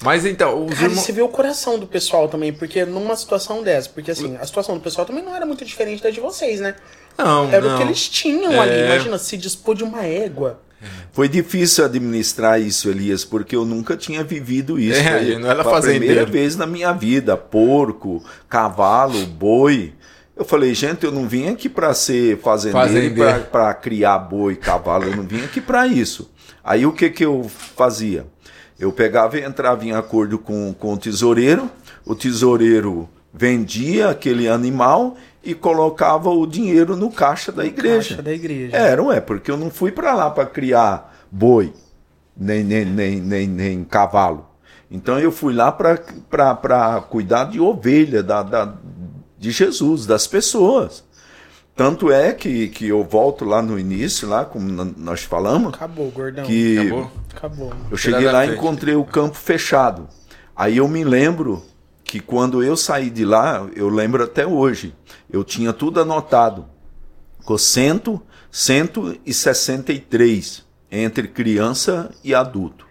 Mas 0.03 0.27
então, 0.27 0.65
os 0.67 0.73
Cara, 0.75 0.85
irmãos. 0.87 1.01
você 1.05 1.13
vê 1.13 1.23
o 1.23 1.29
coração 1.29 1.79
do 1.79 1.87
pessoal 1.87 2.29
também, 2.29 2.53
porque 2.53 2.85
numa 2.85 3.15
situação 3.15 3.63
dessa, 3.63 3.89
porque 3.89 4.11
assim, 4.11 4.37
a 4.41 4.45
situação 4.45 4.75
do 4.75 4.81
pessoal 4.81 5.07
também 5.07 5.23
não 5.25 5.35
era 5.35 5.47
muito 5.47 5.65
diferente 5.65 6.03
da 6.03 6.11
de 6.11 6.19
vocês, 6.21 6.61
né? 6.61 6.75
Não, 7.17 7.49
Era 7.53 7.61
não. 7.61 7.75
o 7.75 7.77
que 7.79 7.85
eles 7.85 8.09
tinham 8.09 8.53
É. 8.55 8.59
ali. 8.59 8.85
Imagina, 8.87 9.19
se 9.19 9.37
dispor 9.37 9.75
de 9.77 9.85
uma 9.85 10.03
égua. 10.05 10.61
Foi 11.13 11.29
difícil 11.29 11.85
administrar 11.85 12.61
isso, 12.61 12.89
Elias, 12.89 13.25
porque 13.25 13.55
eu 13.55 13.65
nunca 13.65 13.97
tinha 13.97 14.25
vivido 14.25 14.81
isso. 14.81 14.99
É, 15.01 15.23
eu 15.23 15.39
não 15.39 15.49
era 15.49 15.61
a 15.61 15.65
primeira 15.65 15.71
fazendeiro. 15.71 16.27
vez 16.33 16.57
na 16.57 16.67
minha 16.67 16.91
vida, 16.93 17.37
porco, 17.37 18.25
cavalo, 18.49 19.25
boi. 19.27 19.95
Eu 20.35 20.45
falei, 20.45 20.75
gente, 20.75 21.05
eu 21.05 21.13
não 21.13 21.29
vim 21.29 21.49
aqui 21.49 21.69
para 21.69 21.93
ser 21.93 22.39
fazendeiro, 22.39 22.87
Fazendeiro. 22.87 23.45
para 23.51 23.75
criar 23.75 24.19
boi, 24.19 24.57
cavalo, 24.57 25.05
eu 25.05 25.17
não 25.17 25.25
vim 25.25 25.45
aqui 25.45 25.61
para 25.61 25.87
isso. 25.87 26.31
Aí 26.65 26.87
o 26.87 26.93
que 26.93 27.11
que 27.11 27.25
eu 27.25 27.45
fazia? 27.49 28.27
Eu 28.79 28.91
pegava 28.93 29.39
e 29.39 29.45
entrava 29.45 29.85
em 29.85 29.93
acordo 29.93 30.39
com, 30.39 30.73
com 30.73 30.95
o 30.95 30.97
tesoureiro, 30.97 31.71
o 32.05 32.15
tesoureiro 32.15 33.09
vendia 33.33 34.09
aquele 34.09 34.49
animal 34.49 35.17
e 35.45 35.55
colocava 35.55 36.31
o 36.31 36.47
dinheiro 36.47 36.97
no 36.97 37.11
caixa 37.11 37.53
da 37.53 37.65
igreja. 37.65 38.11
Caixa 38.11 38.23
da 38.23 38.33
igreja. 38.33 38.77
É, 38.77 38.97
não 38.97 39.13
é, 39.13 39.21
porque 39.21 39.51
eu 39.51 39.57
não 39.57 39.71
fui 39.71 39.93
para 39.93 40.15
lá 40.15 40.31
para 40.31 40.47
criar 40.47 41.15
boi, 41.31 41.73
nem, 42.37 42.65
nem, 42.65 42.85
nem, 42.85 43.21
nem, 43.21 43.47
nem 43.47 43.85
cavalo. 43.85 44.47
Então 44.91 45.19
eu 45.19 45.33
fui 45.33 45.55
lá 45.55 45.73
para 45.73 47.01
cuidar 47.09 47.45
de 47.45 47.59
ovelha, 47.59 48.23
da, 48.23 48.43
da, 48.43 48.75
de 49.43 49.51
Jesus, 49.51 50.07
das 50.07 50.27
pessoas. 50.29 51.03
Tanto 51.75 52.13
é 52.13 52.33
que, 52.33 52.69
que 52.69 52.87
eu 52.87 53.03
volto 53.03 53.45
lá 53.45 53.61
no 53.61 53.77
início, 53.77 54.29
lá 54.29 54.45
como 54.45 54.71
nós 54.97 55.25
falamos, 55.25 55.75
Acabou, 55.75 56.09
gordão. 56.13 56.45
que 56.45 56.79
Acabou? 56.79 57.11
Acabou. 57.35 57.73
eu 57.91 57.97
cheguei 57.97 58.31
lá 58.31 58.47
e 58.47 58.55
encontrei 58.55 58.95
o 58.95 59.05
campo 59.05 59.37
fechado. 59.37 60.09
Aí 60.55 60.77
eu 60.77 60.87
me 60.87 61.03
lembro 61.03 61.61
que 62.05 62.21
quando 62.21 62.63
eu 62.63 62.77
saí 62.77 63.11
de 63.11 63.25
lá, 63.25 63.67
eu 63.75 63.89
lembro 63.89 64.23
até 64.23 64.47
hoje, 64.47 64.95
eu 65.29 65.43
tinha 65.43 65.73
tudo 65.73 66.01
anotado. 66.01 66.67
Ficou 67.41 67.59
100, 67.59 68.21
163 68.53 70.65
entre 70.89 71.27
criança 71.27 72.13
e 72.23 72.33
adulto. 72.33 72.87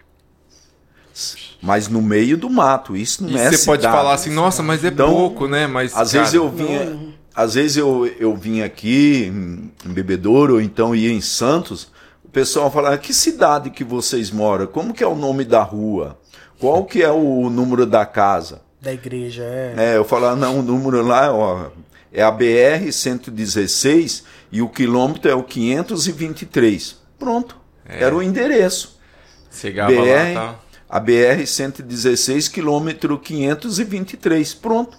Mas 1.60 1.88
no 1.88 2.02
meio 2.02 2.36
do 2.36 2.48
mato, 2.50 2.96
isso 2.96 3.22
não 3.22 3.30
E 3.30 3.36
é 3.36 3.50
você 3.50 3.64
pode 3.66 3.82
cidade. 3.82 3.96
falar 3.96 4.14
assim, 4.14 4.30
nossa, 4.30 4.62
mas 4.62 4.84
é 4.84 4.88
Então, 4.88 5.10
pouco, 5.10 5.46
né? 5.46 5.66
Mas, 5.66 5.94
Às 5.96 6.12
cara, 6.12 6.24
vezes 6.24 6.34
eu 6.34 6.48
vinha, 6.48 6.98
às 7.34 7.54
vezes 7.54 7.76
eu, 7.76 8.06
eu 8.18 8.34
vinha 8.36 8.64
aqui 8.64 9.26
em, 9.26 9.70
Bebedouro, 9.92 10.54
ou 10.54 10.60
então 10.60 10.94
ia 10.94 11.10
em 11.12 11.20
Santos, 11.20 11.90
o 12.24 12.28
pessoal 12.28 12.70
falava, 12.70 12.98
que 12.98 13.12
cidade 13.14 13.70
que 13.70 13.84
vocês 13.84 14.30
moram? 14.30 14.66
Como 14.66 14.92
que 14.94 15.04
é 15.04 15.06
o 15.06 15.14
nome 15.14 15.44
da 15.44 15.62
rua? 15.62 16.18
Qual 16.58 16.84
que 16.84 17.02
é 17.02 17.10
o 17.10 17.48
número 17.50 17.84
da 17.86 18.06
casa? 18.06 18.62
Da 18.80 18.92
igreja, 18.92 19.42
é. 19.44 19.74
É, 19.76 19.96
eu 19.96 20.04
falava, 20.04 20.34
não, 20.36 20.58
o 20.58 20.62
número 20.62 21.02
lá, 21.06 21.32
ó, 21.32 21.66
é 22.12 22.22
a 22.22 22.30
BR 22.30 22.90
116 22.90 24.24
e 24.50 24.60
o 24.60 24.68
quilômetro 24.68 25.30
é 25.30 25.34
o 25.34 25.42
523. 25.42 26.96
Pronto. 27.18 27.56
Era 27.88 28.14
o 28.14 28.22
endereço. 28.22 28.98
Chegava 29.50 29.92
lá, 29.92 30.00
BR, 30.02 30.34
tá? 30.34 30.54
A 30.92 31.00
BR 31.00 31.46
116, 31.46 32.48
quilômetro 32.48 33.18
523. 33.18 34.52
Pronto. 34.52 34.98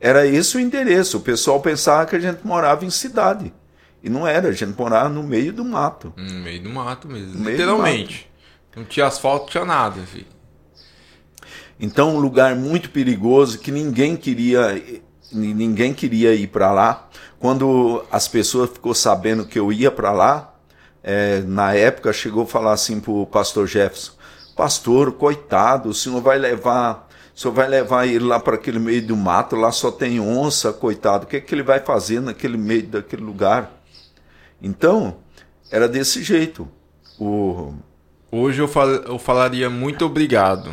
Era 0.00 0.24
esse 0.24 0.56
o 0.56 0.60
endereço. 0.60 1.16
O 1.16 1.22
pessoal 1.22 1.60
pensava 1.60 2.06
que 2.06 2.14
a 2.14 2.20
gente 2.20 2.46
morava 2.46 2.84
em 2.84 2.90
cidade. 2.90 3.52
E 4.00 4.08
não 4.08 4.24
era, 4.24 4.46
a 4.46 4.52
gente 4.52 4.78
morava 4.78 5.08
no 5.08 5.24
meio 5.24 5.52
do 5.52 5.64
mato. 5.64 6.14
No 6.16 6.34
meio 6.34 6.62
do 6.62 6.70
mato 6.70 7.08
mesmo. 7.08 7.34
No 7.34 7.50
literalmente. 7.50 8.30
Não 8.76 8.84
tinha 8.84 9.06
asfalto, 9.06 9.46
não 9.46 9.50
tinha 9.50 9.64
nada, 9.64 10.00
filho. 10.02 10.26
Então, 11.80 12.14
um 12.14 12.20
lugar 12.20 12.54
muito 12.54 12.90
perigoso 12.90 13.58
que 13.58 13.72
ninguém 13.72 14.16
queria 14.16 14.80
ninguém 15.32 15.92
queria 15.92 16.32
ir 16.32 16.46
para 16.46 16.70
lá. 16.70 17.08
Quando 17.40 18.04
as 18.08 18.28
pessoas 18.28 18.70
ficou 18.70 18.94
sabendo 18.94 19.44
que 19.44 19.58
eu 19.58 19.72
ia 19.72 19.90
para 19.90 20.12
lá, 20.12 20.54
é, 21.02 21.40
na 21.40 21.74
época 21.74 22.12
chegou 22.12 22.44
a 22.44 22.46
falar 22.46 22.72
assim 22.72 23.00
pro 23.00 23.26
pastor 23.26 23.66
Jefferson: 23.66 24.12
"Pastor, 24.56 25.12
coitado, 25.12 25.90
o 25.90 25.94
senhor 25.94 26.20
vai 26.22 26.38
levar, 26.38 27.08
o 27.34 27.38
senhor 27.38 27.52
vai 27.54 27.68
levar 27.68 28.06
ele 28.06 28.24
lá 28.24 28.40
para 28.40 28.54
aquele 28.56 28.78
meio 28.78 29.06
do 29.06 29.14
mato, 29.16 29.54
lá 29.54 29.70
só 29.70 29.90
tem 29.92 30.18
onça, 30.18 30.72
coitado. 30.72 31.24
O 31.24 31.28
que 31.28 31.36
é 31.36 31.40
que 31.40 31.54
ele 31.54 31.62
vai 31.62 31.78
fazer 31.80 32.20
naquele 32.20 32.56
meio 32.56 32.86
daquele 32.86 33.22
lugar?" 33.22 33.70
Então, 34.62 35.18
era 35.70 35.86
desse 35.88 36.22
jeito. 36.22 36.66
O 37.18 37.74
Hoje 38.32 38.60
eu, 38.60 38.66
fal 38.68 38.88
eu 38.88 39.18
falaria 39.18 39.70
muito 39.70 40.04
obrigado. 40.04 40.70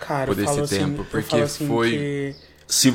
Cara, 0.00 0.26
por 0.26 0.38
esse 0.42 0.60
assim, 0.60 0.78
tempo, 0.78 1.02
eu 1.02 1.04
porque 1.06 1.36
assim 1.36 1.66
foi- 1.66 1.90
que- 1.90 2.34
se 2.66 2.92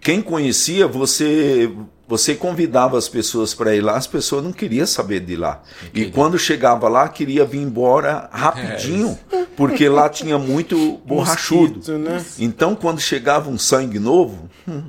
quem 0.00 0.20
conhecia 0.22 0.86
você 0.88 1.70
você 2.08 2.34
convidava 2.34 2.96
as 2.96 3.08
pessoas 3.08 3.52
para 3.54 3.74
ir 3.74 3.80
lá 3.80 3.96
as 3.96 4.06
pessoas 4.06 4.42
não 4.44 4.52
queriam 4.52 4.86
saber 4.86 5.20
de 5.20 5.34
lá 5.36 5.62
e 5.92 6.06
quando 6.06 6.38
chegava 6.38 6.88
lá 6.88 7.08
queria 7.08 7.44
vir 7.44 7.60
embora 7.60 8.28
rapidinho 8.32 9.18
porque 9.56 9.88
lá 9.88 10.08
tinha 10.08 10.38
muito 10.38 10.98
borrachudo 11.06 11.74
Mosquito, 11.76 11.98
né? 11.98 12.24
então 12.38 12.74
quando 12.76 13.00
chegava 13.00 13.50
um 13.50 13.58
sangue 13.58 13.98
novo 13.98 14.48
hum, 14.68 14.84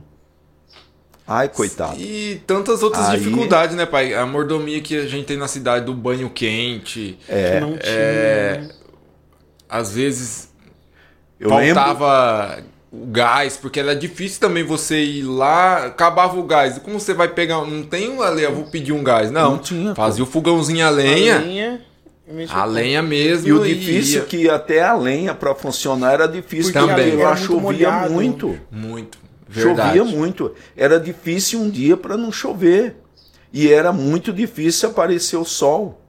ai 1.28 1.50
coitado 1.50 2.00
E 2.00 2.42
tantas 2.48 2.82
outras 2.84 3.10
Aí- 3.10 3.20
dificuldades, 3.20 3.76
né, 3.76 3.86
pai? 3.86 4.14
A 4.14 4.26
mordomia 4.26 4.80
que 4.82 4.96
a 4.96 5.06
gente 5.08 5.26
tem 5.26 5.36
na 5.38 5.48
cidade 5.48 5.86
do 5.86 5.94
banho 5.94 6.30
quente. 6.30 7.18
que 7.26 7.60
não 7.60 7.78
tinha. 7.78 7.82
É, 7.84 8.70
às 9.68 9.92
vezes 9.94 10.50
eu 11.40 11.50
lembro 11.54 11.76
faltava 11.76 12.64
o 13.04 13.06
gás, 13.08 13.58
porque 13.58 13.80
era 13.80 13.96
difícil 13.96 14.40
também 14.40 14.64
você 14.64 15.02
ir 15.04 15.24
lá, 15.24 15.86
acabava 15.86 16.38
o 16.40 16.44
gás. 16.44 16.78
E 16.78 16.80
Como 16.80 17.00
você 17.00 17.14
vai 17.14 17.28
pegar? 17.28 17.64
Não 17.66 17.84
tem 17.84 18.10
um 18.10 18.22
ali, 18.22 18.44
eu 18.44 18.54
vou 18.56 18.66
pedir 18.66 18.92
um 18.94 19.04
gás. 19.04 19.30
Não, 19.32 19.52
Não 19.52 19.58
tinha, 19.60 19.94
fazia 19.96 20.24
o 20.24 20.28
fogãozinho 20.28 20.86
a 20.86 20.90
lenha, 20.90 21.36
A 21.38 21.40
lenha. 21.42 21.82
a 22.50 22.66
lenha 22.66 23.02
mesmo. 23.04 23.48
e 23.48 23.54
o 23.54 23.64
difícil 23.64 24.16
ia. 24.20 24.22
é 24.22 24.26
que 24.26 24.50
até 24.50 24.82
a 24.84 24.96
lenha 24.96 25.34
para 25.36 25.54
funcionar 25.56 26.14
era 26.14 26.28
difícil 26.28 26.74
Porque 26.74 26.88
também. 26.88 27.16
lá 27.16 27.30
muito 27.30 27.42
chovia 27.46 27.60
molhado. 27.62 28.14
muito 28.14 28.60
Muito. 28.72 29.18
Verdade. 29.50 29.98
Chovia 30.00 30.04
muito. 30.18 30.54
Era 30.76 31.00
difícil 31.00 31.60
um 31.62 31.70
dia 31.70 31.96
para 31.96 32.18
não 32.18 32.32
chover. 32.32 32.96
E 33.54 33.72
era 33.72 33.94
muito 33.94 34.34
difícil 34.34 34.90
aparecer 34.90 35.38
o 35.38 35.46
sol. 35.46 36.02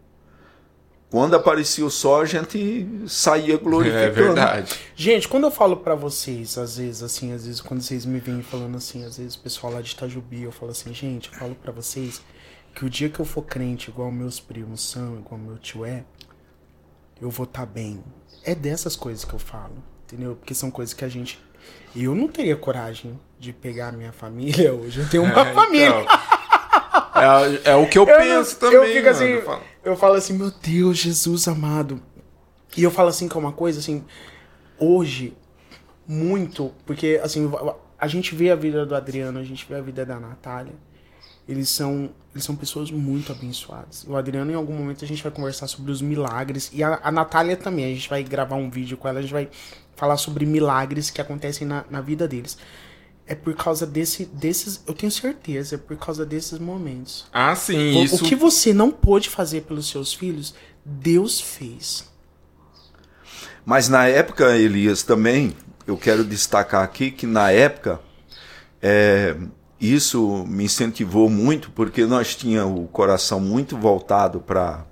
Quando 1.11 1.35
aparecia 1.35 1.87
o 1.87 1.91
sol, 1.91 2.21
a 2.21 2.27
gente 2.27 2.87
saía 3.07 3.57
glorificando. 3.57 4.05
É 4.05 4.11
verdade. 4.11 4.75
Gente, 4.95 5.27
quando 5.27 5.45
eu 5.45 5.51
falo 5.51 5.79
pra 5.79 5.95
vocês, 5.95 6.59
às 6.59 6.77
vezes, 6.77 7.03
assim, 7.03 7.33
às 7.33 7.47
vezes, 7.47 7.63
quando 7.63 7.81
vocês 7.81 8.05
me 8.05 8.21
vêm 8.21 8.43
falando 8.43 8.77
assim, 8.77 9.05
às 9.07 9.17
vezes 9.17 9.35
o 9.35 9.39
pessoal 9.41 9.73
lá 9.73 9.81
de 9.81 9.93
Itajubi, 9.93 10.43
eu 10.43 10.53
falo 10.53 10.71
assim, 10.73 10.93
gente, 10.93 11.31
eu 11.33 11.39
falo 11.39 11.55
pra 11.55 11.73
vocês 11.73 12.21
que 12.75 12.85
o 12.85 12.91
dia 12.91 13.09
que 13.09 13.19
eu 13.21 13.25
for 13.25 13.41
crente 13.43 13.89
igual 13.89 14.13
meus 14.13 14.39
primos 14.39 14.83
são, 14.91 15.17
igual 15.17 15.41
meu 15.41 15.57
tio 15.57 15.85
é, 15.87 16.05
eu 17.23 17.31
vou 17.31 17.45
estar 17.45 17.65
bem. 17.65 18.05
É 18.45 18.55
dessas 18.55 18.95
coisas 18.95 19.25
que 19.25 19.33
eu 19.35 19.39
falo, 19.39 19.83
entendeu? 20.05 20.37
Porque 20.37 20.55
são 20.55 20.71
coisas 20.71 20.93
que 20.95 21.05
a 21.07 21.09
gente. 21.09 21.41
Eu 21.97 22.15
não 22.15 22.29
teria 22.29 22.55
coragem 22.55 23.19
de 23.39 23.53
pegar 23.55 23.89
a 23.89 23.93
minha 23.93 24.13
família 24.13 24.75
hoje. 24.75 25.01
Eu 25.01 25.09
tenho 25.09 25.23
uma 25.25 25.41
É, 25.49 25.55
família. 25.55 25.89
então, 26.03 27.23
é, 27.65 27.71
é 27.73 27.75
o 27.77 27.89
que 27.89 27.99
eu, 27.99 28.07
Eu 28.07 28.19
não- 28.19 28.25
penso 28.25 28.57
eu 28.67 28.71
também. 28.71 28.93
fico 28.93 29.07
mano. 29.07 29.17
assim, 29.55 29.63
Eu 29.85 29.97
falo, 29.97 30.15
assim, 30.15 30.33
meu 30.35 30.51
Deus, 30.51 30.99
Jesus 30.99 31.49
amado. 31.49 32.03
E 32.77 32.83
eu 32.83 32.91
falo 32.91 33.09
assim 33.09 33.29
que 33.29 33.37
é 33.37 33.41
uma 33.41 33.53
coisa 33.53 33.81
assim, 33.81 34.05
hoje, 34.79 35.37
muito, 36.07 36.73
porque 36.87 37.21
assim, 37.23 37.51
a 37.99 38.07
gente 38.07 38.35
vê 38.35 38.51
a 38.51 38.57
vida 38.57 38.87
do 38.87 38.95
Adriano, 38.95 39.39
a 39.39 39.45
gente 39.45 39.67
vê 39.69 39.75
a 39.75 39.81
vida 39.81 40.05
da 40.05 40.21
Natália. 40.21 40.75
Eles 41.49 41.71
são, 41.71 42.11
eles 42.35 42.45
são 42.45 42.55
pessoas 42.55 42.91
muito 42.91 43.33
abençoadas. 43.33 44.05
O 44.07 44.15
Adriano, 44.15 44.51
em 44.51 44.55
algum 44.55 44.75
momento, 44.75 45.05
a 45.05 45.09
gente 45.09 45.23
vai 45.23 45.33
conversar 45.33 45.67
sobre 45.67 45.91
os 45.91 46.03
milagres. 46.03 46.71
E 46.75 46.83
a, 46.83 47.01
a 47.03 47.11
Natália 47.11 47.57
também. 47.57 47.87
A 47.87 47.89
gente 47.89 48.09
vai 48.09 48.23
gravar 48.23 48.57
um 48.57 48.69
vídeo 48.69 48.99
com 48.99 49.09
ela, 49.09 49.19
a 49.19 49.23
gente 49.23 49.33
vai 49.33 49.49
falar 49.97 50.19
sobre 50.19 50.45
milagres 50.45 51.11
que 51.11 51.21
acontecem 51.21 51.67
na, 51.67 51.85
na 51.91 52.03
vida 52.03 52.29
deles. 52.29 52.59
É 53.31 53.35
por 53.35 53.55
causa 53.55 53.87
desse, 53.87 54.25
desses. 54.25 54.81
Eu 54.87 54.95
tenho 54.95 55.13
certeza, 55.13 55.75
é 55.75 55.79
por 55.79 55.97
causa 55.99 56.25
desses 56.25 56.59
momentos. 56.59 57.27
Ah, 57.33 57.55
sim, 57.55 57.95
O- 57.97 58.05
isso. 58.05 58.17
O 58.25 58.29
que 58.29 58.35
você 58.35 58.73
não 58.73 58.91
pôde 58.91 59.29
fazer 59.29 59.63
pelos 59.63 59.89
seus 59.89 60.15
filhos, 60.15 60.55
Deus 60.85 61.39
fez. 61.41 62.09
Mas 63.65 63.89
na 63.89 64.07
época, 64.07 64.57
Elias, 64.57 65.03
também, 65.03 65.55
eu 65.87 65.97
quero 65.97 66.25
destacar 66.25 66.83
aqui 66.83 67.11
que 67.11 67.27
na 67.27 67.51
época, 67.51 68.01
é, 68.81 69.37
isso 69.79 70.45
me 70.49 70.65
incentivou 70.65 71.29
muito, 71.29 71.71
porque 71.73 72.07
nós 72.07 72.35
tínhamos 72.35 72.81
o 72.83 72.87
coração 72.89 73.39
muito 73.41 73.77
voltado 73.77 74.41
para 74.41 74.87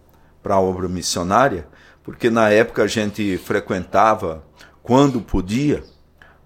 a 0.45 0.61
obra 0.61 0.89
missionária, 0.89 1.67
porque 2.05 2.29
na 2.29 2.51
época 2.51 2.83
a 2.83 2.87
gente 2.87 3.39
frequentava, 3.39 4.45
quando 4.83 5.21
podia, 5.23 5.83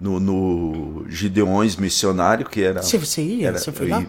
no, 0.00 0.18
no 0.18 1.04
Gideões 1.08 1.76
Missionário, 1.76 2.46
que 2.46 2.62
era. 2.62 2.82
Você, 2.82 2.96
você 2.98 3.22
ia? 3.22 3.48
era- 3.48 3.58
você 3.58 3.70
foi 3.72 3.88
lá? 3.88 4.04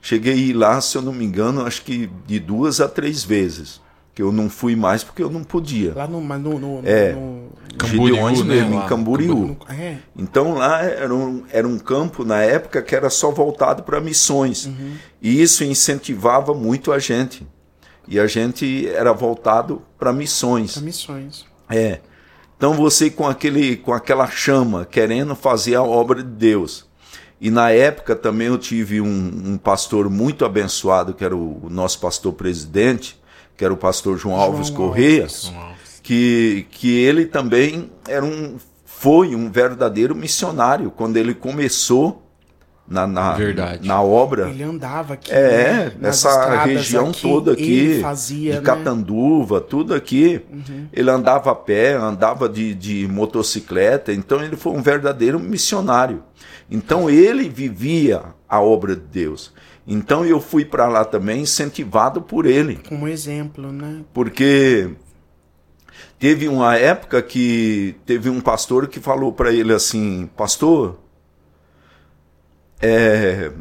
Cheguei 0.00 0.32
a 0.32 0.36
ir 0.36 0.52
lá, 0.52 0.80
se 0.80 0.96
eu 0.96 1.02
não 1.02 1.12
me 1.12 1.24
engano, 1.24 1.64
acho 1.66 1.82
que 1.82 2.08
de 2.26 2.38
duas 2.38 2.80
a 2.80 2.88
três 2.88 3.24
vezes. 3.24 3.80
que 4.14 4.22
eu 4.22 4.32
não 4.32 4.50
fui 4.50 4.74
mais 4.74 5.04
porque 5.04 5.22
eu 5.22 5.30
não 5.30 5.44
podia. 5.44 5.92
Lá 5.94 6.08
no. 6.08 6.20
mas 6.20 6.40
no, 6.42 6.58
no, 6.58 6.80
É. 6.84 7.12
no- 7.12 7.50
Camboriú, 7.78 8.06
Gideões 8.16 8.42
né, 8.42 8.54
mesmo, 8.56 8.74
lá, 8.76 8.84
em 8.84 8.88
Camboriú. 8.88 9.36
no- 9.36 9.72
é. 9.72 9.98
Então 10.16 10.54
lá 10.54 10.82
era 10.82 11.14
um, 11.14 11.44
era 11.52 11.68
um 11.68 11.78
campo 11.78 12.24
na 12.24 12.42
época 12.42 12.82
que 12.82 12.96
era 12.96 13.08
só 13.10 13.30
voltado 13.30 13.84
para 13.84 14.00
missões. 14.00 14.68
E 15.22 15.40
isso 15.40 15.62
incentivava 15.62 16.52
muito 16.52 16.90
a 16.90 16.98
gente. 16.98 17.46
E 18.08 18.18
a 18.18 18.26
gente 18.26 18.88
era 18.88 19.12
voltado 19.12 19.82
para 19.96 20.12
missões. 20.12 20.72
Pra 20.72 20.82
missões. 20.82 21.46
É. 21.70 22.00
Então 22.58 22.74
você 22.74 23.08
com 23.08 23.24
aquele 23.26 23.76
com 23.76 23.92
aquela 23.92 24.28
chama 24.28 24.84
querendo 24.84 25.36
fazer 25.36 25.76
a 25.76 25.82
obra 25.82 26.24
de 26.24 26.28
Deus. 26.28 26.84
E 27.40 27.50
na 27.50 27.70
época 27.70 28.16
também 28.16 28.48
eu 28.48 28.58
tive 28.58 29.00
um, 29.00 29.06
um 29.06 29.56
pastor 29.56 30.10
muito 30.10 30.44
abençoado, 30.44 31.14
que 31.14 31.24
era 31.24 31.36
o, 31.36 31.66
o 31.66 31.70
nosso 31.70 32.00
pastor 32.00 32.32
presidente, 32.32 33.16
que 33.56 33.64
era 33.64 33.72
o 33.72 33.76
pastor 33.76 34.18
João, 34.18 34.34
Alves 34.34 34.70
Alves. 34.70 34.70
Correia, 34.70 35.26
que, 36.02 36.66
que 36.72 36.96
ele 36.96 37.26
também 37.26 37.92
era 38.08 38.24
um, 38.24 38.56
foi 38.84 39.36
um 39.36 39.48
verdadeiro 39.52 40.16
missionário 40.16 40.90
quando 40.90 41.16
ele 41.16 41.32
começou 41.32 42.27
na, 42.88 43.06
na, 43.06 43.32
Verdade. 43.34 43.86
na 43.86 44.00
obra. 44.02 44.48
Ele 44.48 44.62
andava 44.62 45.14
aqui. 45.14 45.30
É, 45.30 45.92
né, 45.98 46.08
estradas 46.10 46.64
região 46.64 47.10
aqui, 47.10 47.22
toda 47.22 47.52
aqui, 47.52 47.78
Ele 47.78 48.00
fazia. 48.02 48.52
de 48.52 48.58
né? 48.58 48.64
Catanduva, 48.64 49.60
tudo 49.60 49.94
aqui. 49.94 50.40
Ele 50.92 51.10
andava 51.10 51.50
a 51.50 51.54
pé, 51.54 51.94
andava 51.94 52.48
de, 52.48 52.74
de 52.74 53.06
motocicleta, 53.08 54.12
então 54.12 54.42
ele 54.42 54.56
foi 54.56 54.72
um 54.72 54.82
verdadeiro 54.82 55.38
missionário. 55.38 56.22
Então 56.70 57.10
ele 57.10 57.48
vivia 57.48 58.22
a 58.48 58.60
obra 58.60 58.96
de 58.96 59.02
Deus. 59.02 59.52
Então 59.86 60.24
eu 60.24 60.40
fui 60.40 60.64
para 60.64 60.86
lá 60.88 61.04
também 61.04 61.42
incentivado 61.42 62.20
por 62.20 62.44
ele, 62.44 62.78
Como 62.88 63.08
exemplo, 63.08 63.72
né? 63.72 64.02
porque 64.12 64.90
teve 66.18 66.46
uma 66.46 66.76
época 66.76 67.22
que 67.22 67.96
teve 68.04 68.28
um 68.28 68.38
pastor 68.40 68.86
que 68.86 69.00
falou 69.00 69.32
para 69.32 69.50
ele 69.50 69.72
assim, 69.72 70.28
pastor, 70.36 70.98
é, 72.80 73.52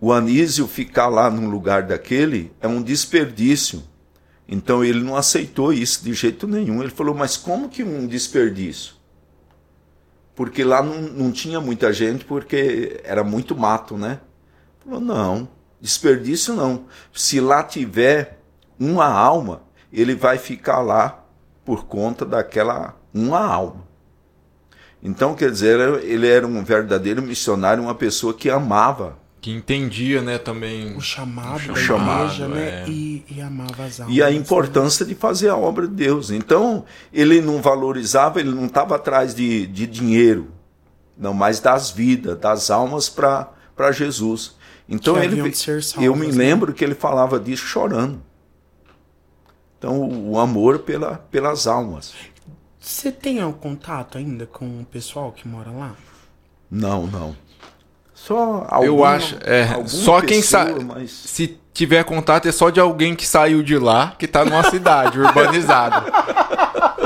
o 0.00 0.12
Anísio 0.12 0.66
ficar 0.66 1.08
lá 1.08 1.30
num 1.30 1.48
lugar 1.48 1.84
daquele 1.84 2.52
é 2.60 2.66
um 2.66 2.82
desperdício. 2.82 3.82
Então 4.48 4.84
ele 4.84 5.00
não 5.00 5.16
aceitou 5.16 5.72
isso 5.72 6.04
de 6.04 6.12
jeito 6.12 6.46
nenhum. 6.46 6.82
Ele 6.82 6.90
falou, 6.90 7.14
mas 7.14 7.36
como 7.36 7.68
que 7.68 7.82
um 7.82 8.06
desperdício? 8.06 8.94
Porque 10.34 10.64
lá 10.64 10.82
não, 10.82 11.00
não 11.00 11.32
tinha 11.32 11.60
muita 11.60 11.92
gente, 11.92 12.24
porque 12.24 13.00
era 13.04 13.22
muito 13.22 13.56
mato, 13.56 13.96
né? 13.96 14.20
Falou, 14.84 15.00
não, 15.00 15.48
desperdício 15.80 16.54
não. 16.54 16.86
Se 17.12 17.40
lá 17.40 17.62
tiver 17.62 18.40
uma 18.78 19.06
alma, 19.06 19.62
ele 19.92 20.14
vai 20.14 20.38
ficar 20.38 20.80
lá 20.80 21.24
por 21.64 21.86
conta 21.86 22.24
daquela 22.24 22.96
uma 23.14 23.40
alma. 23.40 23.86
Então, 25.02 25.34
quer 25.34 25.50
dizer, 25.50 25.80
ele 26.04 26.28
era 26.28 26.46
um 26.46 26.62
verdadeiro 26.62 27.20
missionário, 27.20 27.82
uma 27.82 27.94
pessoa 27.94 28.32
que 28.32 28.48
amava 28.48 29.18
Que 29.40 29.50
entendia, 29.50 30.22
né, 30.22 30.38
também. 30.38 30.96
O 30.96 31.00
chamado 31.00 31.64
O 31.70 31.74
da 31.74 31.80
chamado, 31.80 32.24
igreja, 32.26 32.48
né? 32.48 32.84
é. 32.84 32.88
E, 32.88 33.24
e 33.28 33.40
amava 33.40 33.82
as 33.84 34.00
almas. 34.00 34.16
e 34.16 34.22
a 34.22 34.26
né? 34.26 34.34
importância 34.34 35.04
de 35.04 35.16
fazer 35.16 35.48
a 35.48 35.56
obra 35.56 35.88
de 35.88 35.94
Deus. 35.94 36.30
Então, 36.30 36.84
ele 37.12 37.40
não 37.40 37.60
valorizava, 37.60 38.38
ele 38.38 38.50
não 38.50 38.66
estava 38.66 38.94
atrás 38.94 39.34
de, 39.34 39.66
de 39.66 39.88
dinheiro, 39.88 40.52
não, 41.18 41.34
mas 41.34 41.58
das 41.58 41.90
vidas, 41.90 42.38
das 42.38 42.70
almas 42.70 43.08
para 43.08 43.90
Jesus. 43.90 44.54
Então, 44.88 45.14
Que 45.14 45.24
ele, 45.24 45.54
salvas, 45.54 45.94
eu 45.96 46.14
me 46.14 46.28
né? 46.28 46.32
lembro 46.32 46.72
que 46.72 46.84
ele 46.84 46.94
falava 46.94 47.40
disso 47.40 47.64
chorando. 47.66 48.22
Então, 49.78 50.00
o, 50.00 50.30
o 50.32 50.38
amor 50.38 50.80
pela, 50.80 51.16
pelas 51.16 51.66
almas. 51.66 52.12
Você 52.82 53.12
tem 53.12 53.40
algum 53.40 53.56
contato 53.56 54.18
ainda 54.18 54.44
com 54.44 54.64
o 54.80 54.84
pessoal 54.84 55.30
que 55.30 55.46
mora 55.46 55.70
lá? 55.70 55.92
Não, 56.70 57.06
não. 57.06 57.36
Só 58.12 58.66
Eu 58.82 58.88
alguma- 58.90 59.10
acho. 59.10 59.36
É, 59.44 59.68
só 59.86 60.20
quem 60.20 60.40
pessoa, 60.40 60.66
sabe. 60.66 60.84
mas- 60.84 61.10
Se 61.12 61.58
tiver 61.72 62.02
contato, 62.04 62.48
é 62.48 62.52
só 62.52 62.70
de 62.70 62.80
alguém 62.80 63.14
que 63.14 63.26
saiu 63.26 63.62
de 63.62 63.78
lá, 63.78 64.14
que 64.18 64.26
tá 64.26 64.44
numa 64.44 64.64
cidade 64.68 65.18
urbanizada. 65.20 66.04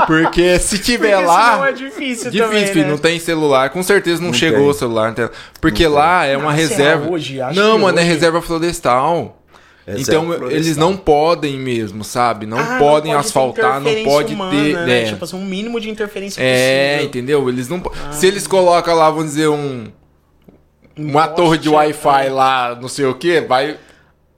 Porque 0.07 0.57
se 0.59 0.79
tiver 0.79 1.17
lá. 1.19 1.67
é 1.69 1.71
difícil, 1.73 2.31
Difícil, 2.31 2.39
também, 2.45 2.65
filho, 2.67 2.85
né? 2.85 2.91
não 2.91 2.97
tem 2.97 3.19
celular. 3.19 3.69
Com 3.69 3.83
certeza 3.83 4.19
não, 4.21 4.27
Não 4.29 4.33
chegou 4.33 4.59
tem. 4.61 4.69
o 4.69 4.73
celular. 4.73 5.07
não 5.09 5.13
tem- 5.15 5.29
Porque 5.61 5.87
lá 5.87 6.25
é 6.25 6.37
uma 6.37 6.55
será 6.55 6.67
reserva. 6.69 7.09
hoje? 7.11 7.41
Acho 7.41 7.59
não, 7.59 7.77
mano, 7.79 7.97
é 7.99 8.01
hoje- 8.01 8.11
reserva 8.11 8.41
florestal. 8.41 9.37
Então 9.95 10.23
florestal. 10.25 10.51
eles 10.51 10.75
não 10.75 10.97
podem 10.97 11.57
mesmo, 11.57 12.03
sabe? 12.03 12.45
Não 12.45 12.57
Ah, 12.59 12.77
podem 12.77 13.11
pode 13.13 13.23
ter 13.23 13.27
asfaltar, 13.27 13.79
não 13.79 14.03
pode 14.03 14.33
humana, 14.33 14.51
ter. 14.51 14.75
Né? 14.85 15.03
é. 15.03 15.05
Tipo 15.05 15.23
assim, 15.23 15.37
um 15.37 15.45
mínimo 15.45 15.79
de 15.79 15.89
interferência 15.89 16.41
É, 16.41 16.89
possível. 16.95 17.05
entendeu? 17.07 17.49
Eles 17.49 17.69
não. 17.69 17.79
po- 17.79 17.91
Se 18.11 18.27
eles 18.27 18.45
colocam 18.47 18.93
lá, 18.95 19.09
vamos 19.09 19.27
dizer, 19.27 19.47
um. 19.47 19.87
Uma 20.97 21.27
poste, 21.27 21.35
torre 21.35 21.57
de 21.59 21.69
Wi-Fi 21.69 22.25
é. 22.25 22.29
lá, 22.29 22.77
não 22.81 22.87
sei 22.89 23.05
o 23.05 23.13
que, 23.15 23.39
vai. 23.41 23.77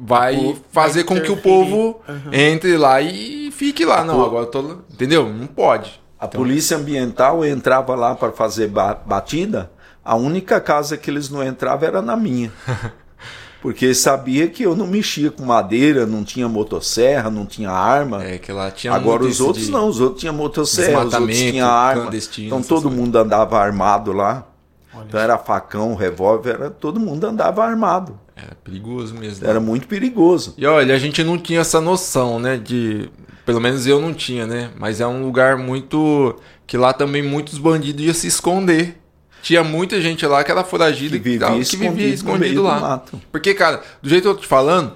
Vai 0.02 0.36
Vai 0.36 0.56
fazer 0.72 1.04
com 1.04 1.20
que 1.20 1.30
o 1.32 1.36
povo 1.38 2.00
entre 2.32 2.78
lá 2.78 3.02
e 3.02 3.52
fique 3.52 3.84
lá. 3.84 4.04
Não, 4.06 4.24
agora 4.24 4.44
eu 4.44 4.50
tô. 4.52 4.60
Entendeu? 4.94 5.28
Não 5.28 5.46
pode. 5.48 6.00
A 6.18 6.26
polícia 6.28 6.78
ambiental 6.78 7.44
entrava 7.46 7.96
lá 7.96 8.16
para 8.16 8.32
fazer 8.32 8.68
ba- 8.68 8.94
batida. 9.06 9.70
A 10.04 10.16
única 10.16 10.62
casa 10.62 10.96
que 10.96 11.10
eles 11.10 11.30
não 11.30 11.44
entravam 11.46 11.88
era 11.88 12.02
na 12.02 12.16
minha. 12.16 12.52
Porque 13.62 13.94
sabia 13.94 14.48
que 14.48 14.64
eu 14.64 14.74
não 14.76 14.88
mexia 14.88 15.30
com 15.30 15.44
madeira, 15.44 16.06
não 16.06 16.24
tinha 16.24 16.48
motosserra, 16.48 17.30
não 17.30 17.46
tinha 17.46 17.70
arma. 17.70 18.24
É 18.24 18.38
que 18.38 18.52
lá 18.52 18.72
tinha 18.72 18.94
Agora 18.94 19.24
os 19.24 19.42
outros 19.42 19.66
de- 19.66 19.72
não, 19.72 19.88
os 19.90 20.00
outros 20.00 20.22
tinham 20.22 20.34
motosserra, 20.34 21.06
os 21.06 21.14
outros 21.14 21.38
tinham 21.38 21.68
arma. 21.70 22.10
Então 22.38 22.62
todo 22.62 22.84
coisas. 22.84 23.00
mundo 23.00 23.18
andava 23.18 23.60
armado 23.60 24.14
lá. 24.14 24.48
Olha 24.94 25.06
Então 25.08 25.20
era 25.20 25.38
facão, 25.38 25.94
revólver, 25.94 26.52
era, 26.56 26.70
todo 26.70 27.00
mundo 27.00 27.26
andava 27.28 27.64
armado. 27.64 28.18
Era 28.36 28.56
perigoso 28.64 29.14
mesmo. 29.14 29.46
Era 29.46 29.60
muito 29.60 29.88
perigoso. 29.88 30.54
E 30.58 30.66
olha, 30.66 30.96
a 30.96 30.98
gente 30.98 31.22
não 31.24 31.38
tinha 31.38 31.60
essa 31.60 31.82
noção, 31.82 32.40
né? 32.40 32.58
De. 32.58 33.10
Pelo 33.46 33.60
menos 33.60 33.86
eu 33.86 34.00
não 34.00 34.14
tinha, 34.14 34.48
né? 34.48 34.72
Mas 34.78 35.02
é 35.02 35.08
um 35.08 35.22
lugar 35.24 35.58
muito. 35.58 36.36
Que 36.66 36.78
lá 36.78 36.94
também 36.94 37.22
muitos 37.22 37.58
bandidos 37.58 38.06
iam 38.06 38.14
se 38.14 38.28
esconder. 38.28 38.99
Tinha 39.42 39.64
muita 39.64 40.00
gente 40.02 40.26
lá 40.26 40.44
que 40.44 40.52
era 40.52 40.64
foragida 40.64 41.18
Que 41.18 41.24
vivia 41.24 41.48
que 41.48 41.60
escondido 41.60 41.94
vivia 41.96 42.14
escondido 42.14 42.64
lá. 42.64 42.80
mato. 42.80 43.22
Porque, 43.32 43.54
cara, 43.54 43.82
do 44.02 44.10
jeito 44.10 44.24
que 44.24 44.28
eu 44.30 44.36
tô 44.36 44.42
te 44.42 44.48
falando, 44.48 44.94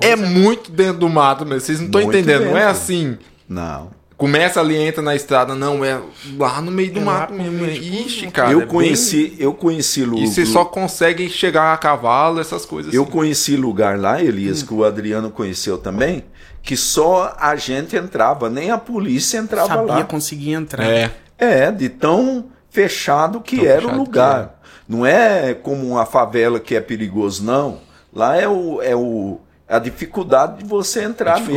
é 0.00 0.16
né? 0.16 0.26
muito 0.28 0.70
dentro 0.70 0.98
do 1.00 1.08
mato 1.08 1.44
mesmo. 1.44 1.60
Vocês 1.60 1.78
não 1.80 1.86
estão 1.86 2.02
entendendo. 2.02 2.42
Não 2.46 2.50
é 2.56 2.60
dentro. 2.60 2.68
assim. 2.70 3.18
Não. 3.48 3.90
Começa 4.16 4.60
ali, 4.60 4.76
entra 4.76 5.02
na 5.02 5.14
estrada. 5.14 5.54
Não, 5.56 5.84
é 5.84 6.00
lá 6.38 6.60
no 6.60 6.70
meio 6.70 6.92
do 6.92 7.00
É 7.00 7.04
mato 7.04 7.34
mesmo. 7.34 7.66
tipo, 7.66 7.84
Ixi, 8.06 8.30
cara. 8.30 8.50
é 8.50 8.54
eu 8.54 8.60
bem- 8.60 8.68
conheci, 8.68 9.34
eu 9.38 9.52
conheci 9.52 10.04
Lu, 10.04 10.18
E 10.18 10.26
você 10.28 10.46
só 10.46 10.64
consegue 10.64 11.28
chegar 11.28 11.74
a 11.74 11.76
cavalo, 11.76 12.40
essas 12.40 12.64
coisas 12.64 12.94
Eu 12.94 13.02
assim. 13.02 13.10
conheci 13.10 13.56
lugar 13.56 13.98
lá, 13.98 14.22
Elias, 14.22 14.62
que 14.62 14.72
o 14.72 14.84
Adriano 14.84 15.30
conheceu 15.30 15.76
também, 15.76 16.24
que 16.62 16.76
só 16.76 17.36
a 17.38 17.56
gente 17.56 17.96
entrava, 17.96 18.48
nem 18.48 18.70
a 18.70 18.78
polícia 18.78 19.36
entrava 19.36 19.68
Sabia, 19.68 19.94
lá. 19.94 20.04
conseguia 20.04 20.56
entrar. 20.56 20.84
É. 20.86 21.10
É, 21.36 21.72
de 21.72 21.88
tão 21.88 22.46
fechado 22.74 23.40
que 23.40 23.58
Tão 23.58 23.66
era 23.66 23.86
o 23.86 23.96
lugar. 23.96 24.60
Não 24.88 25.06
é 25.06 25.54
como 25.54 25.86
uma 25.86 26.04
favela 26.04 26.58
que 26.58 26.74
é 26.74 26.80
perigoso, 26.80 27.44
não. 27.44 27.78
Lá 28.12 28.36
é, 28.36 28.48
o, 28.48 28.82
é 28.82 28.94
o, 28.96 29.40
a 29.68 29.78
dificuldade 29.78 30.58
de 30.58 30.64
você 30.68 31.04
entrar 31.04 31.38
mesmo. 31.40 31.54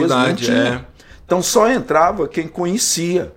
É. 0.51 0.86
Então 1.26 1.41
só 1.41 1.70
entrava 1.70 2.28
quem 2.28 2.47
conhecia 2.47 3.34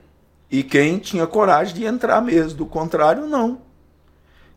e 0.50 0.62
quem 0.62 0.98
tinha 0.98 1.26
coragem 1.26 1.74
de 1.74 1.84
entrar 1.86 2.20
mesmo. 2.20 2.58
Do 2.58 2.66
contrário, 2.66 3.26
não. 3.26 3.62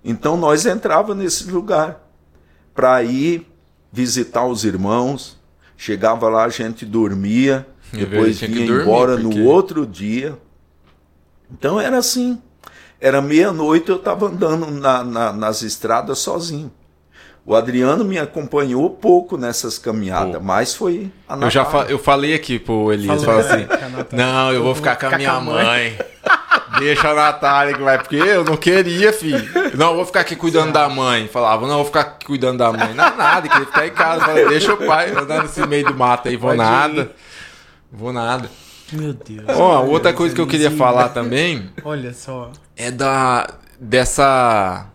Então 0.03 0.35
nós 0.35 0.65
entrava 0.65 1.15
nesse 1.15 1.49
lugar 1.49 2.01
para 2.75 3.01
ir 3.03 3.47
visitar 3.91 4.45
os 4.45 4.65
irmãos. 4.65 5.41
Chegava 5.77 6.27
lá, 6.27 6.43
a 6.43 6.49
gente 6.49 6.85
dormia, 6.85 7.65
depois 7.91 8.39
vinha 8.39 8.67
dormir, 8.67 8.81
embora 8.83 9.17
porque- 9.17 9.39
no 9.39 9.45
outro 9.45 9.87
dia. 9.87 10.37
Então 11.49 11.79
era 11.79 11.97
assim. 11.97 12.41
Era 13.05 13.21
meia-noite, 13.21 13.89
eu 13.89 13.97
estava 13.97 14.27
andando 14.27 14.71
na- 14.71 15.03
na- 15.03 15.33
nas 15.33 15.61
estradas 15.61 16.19
sozinho. 16.19 16.71
O 17.45 17.53
Adriano 17.53 18.05
me 18.05 18.17
acompanhou 18.17 18.89
pouco 18.89 19.35
nessas 19.35 19.77
caminhadas, 19.77 20.31
Pouco. 20.31 20.45
mas 20.45 20.73
foi 20.73 21.11
a 21.27 21.35
Eu 21.35 21.49
já 21.49 21.65
fa- 21.65 21.71
Natália. 21.79 21.91
eu 21.91 21.99
falei 21.99 22.33
aqui 22.33 22.57
pro 22.57 22.93
Elias, 22.93 23.21
Falou, 23.21 23.43
falei 23.43 23.63
assim, 23.65 23.67
Natália. 23.97 24.07
não, 24.25 24.53
eu 24.53 24.63
vou 24.63 24.73
ficar 24.73 24.95
com 24.95 25.07
a 25.07 25.17
minha 25.17 25.37
mãe. 25.41 25.97
Deixa 26.79 27.09
a 27.09 27.13
Natália 27.13 27.73
que 27.75 27.81
vai, 27.81 27.97
porque 27.99 28.15
eu 28.15 28.45
não 28.45 28.55
queria, 28.55 29.11
filho. 29.11 29.45
Não, 29.77 29.89
eu 29.89 29.95
vou 29.97 30.05
ficar 30.05 30.21
aqui 30.21 30.35
cuidando 30.37 30.71
da 30.71 30.87
mãe. 30.87 31.27
Falava, 31.27 31.63
não, 31.63 31.73
eu 31.73 31.77
vou 31.79 31.85
ficar 31.85 31.99
aqui 32.01 32.25
cuidando 32.25 32.59
da 32.59 32.71
mãe. 32.71 32.93
Não, 32.95 33.15
nada, 33.17 33.47
queria 33.49 33.65
ficar 33.65 33.85
em 33.87 33.91
casa. 33.91 34.21
Falei, 34.25 34.47
deixa 34.47 34.73
o 34.73 34.77
pai 34.77 35.11
andar 35.11 35.43
nesse 35.43 35.65
meio 35.67 35.85
do 35.85 35.93
mato 35.93 36.29
aí, 36.29 36.37
vou 36.37 36.49
Pode 36.51 36.61
ir. 36.61 36.65
nada. 36.65 37.11
Vou 37.91 38.11
nada. 38.13 38.49
Meu 38.91 39.13
Deus. 39.13 39.45
Ó, 39.47 39.83
Meu 39.83 39.91
outra 39.91 40.13
coisa 40.13 40.35
que 40.35 40.41
eu 40.41 40.47
queria 40.47 40.69
falar 40.71 41.09
também 41.09 41.69
Olha 41.83 42.13
só. 42.13 42.51
é 42.75 42.91
da 42.91 43.47
dessa 43.79 44.87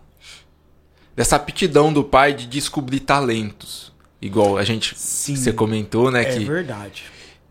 dessa 1.15 1.35
aptidão 1.35 1.91
do 1.91 2.03
pai 2.03 2.33
de 2.33 2.45
descobrir 2.47 3.01
talentos. 3.01 3.91
Igual 4.21 4.57
a 4.57 4.63
gente 4.63 4.93
Sim. 4.97 5.35
você 5.35 5.51
comentou, 5.53 6.11
né, 6.11 6.21
É 6.23 6.25
que 6.37 6.45
verdade. 6.45 7.05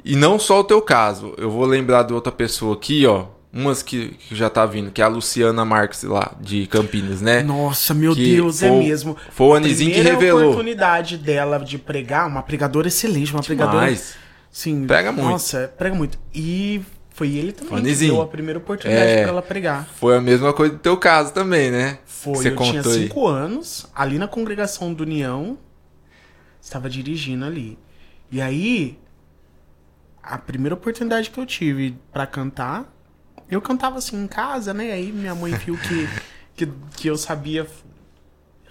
E 0.05 0.15
não 0.17 0.39
só 0.39 0.61
o 0.61 0.65
teu 0.65 0.81
caso. 0.81 1.35
Eu 1.39 1.51
vou 1.51 1.65
lembrar 1.65 2.03
de 2.05 2.13
outra 2.13 2.31
pessoa 2.33 2.75
aqui, 2.75 3.05
ó. 3.07 3.27
Umas 3.53 3.83
que, 3.83 4.11
que 4.11 4.35
já 4.37 4.51
tá 4.51 4.67
vindo, 4.67 4.91
que 4.91 5.01
é 5.01 5.05
a 5.05 5.09
Luciana 5.09 5.65
Marques 5.65 6.03
lá, 6.03 6.33
de 6.39 6.67
Campinas, 6.67 7.23
né? 7.23 7.43
Nossa, 7.43 7.95
meu 7.95 8.15
Que 8.15 8.37
Deus, 8.37 8.63
é 8.63 8.69
foi- 8.69 8.79
mesmo. 8.79 9.17
foi 9.31 9.47
o 9.47 9.55
Anizinho 9.55 9.93
que 9.95 10.01
revelou. 10.03 10.43
oportunidade 10.51 11.17
dela 11.17 11.59
de 11.59 11.79
pregar, 11.79 12.27
uma 12.29 12.43
pregadora 12.43 12.89
excelente, 12.89 13.33
uma 13.33 13.43
pregadora. 13.43 13.91
Sim. 14.51 14.87
Prega 14.87 15.13
muito. 15.13 15.29
Nossa, 15.29 15.73
prega 15.77 15.95
muito. 15.95 16.19
E 16.35 16.83
foi 17.11 17.35
ele 17.37 17.53
também 17.53 17.75
que 17.75 17.81
Anizinho. 17.81 18.15
deu 18.15 18.23
a 18.23 18.27
primeira 18.27 18.59
oportunidade 18.59 19.11
É. 19.11 19.23
pra 19.23 19.29
ela 19.31 19.43
pregar. 19.43 19.87
foi 19.87 20.17
a 20.17 20.21
mesma 20.21 20.53
coisa 20.53 20.75
do 20.75 20.79
teu 20.79 20.97
caso 20.97 21.33
também, 21.33 21.71
né? 21.71 21.99
Foi, 22.07 22.35
Você 22.37 22.49
eu 22.51 22.57
tinha 22.57 22.75
contou 22.75 22.93
aí. 22.93 23.03
cinco 23.09 23.27
anos, 23.29 23.87
ali 23.95 24.19
na 24.19 24.27
congregação 24.29 24.93
do 24.93 25.03
União, 25.03 25.59
estava 26.61 26.89
dirigindo 26.91 27.45
ali. 27.45 27.79
E 28.31 28.41
aí, 28.41 28.99
a 30.23 30.37
primeira 30.39 30.75
oportunidade 30.75 31.31
que 31.31 31.39
eu 31.39 31.47
tive 31.47 31.97
pra 32.13 32.27
cantar, 32.27 32.93
eu 33.51 33.61
cantava 33.63 33.99
assim 33.99 34.23
em 34.23 34.27
casa, 34.27 34.75
né? 34.75 34.93
Aí 34.93 35.11
minha 35.13 35.35
mãe 35.35 35.53
viu 35.55 35.77
que, 35.79 36.09
que, 36.55 36.73
que 36.97 37.09
eu 37.09 37.17
sabia 37.17 37.67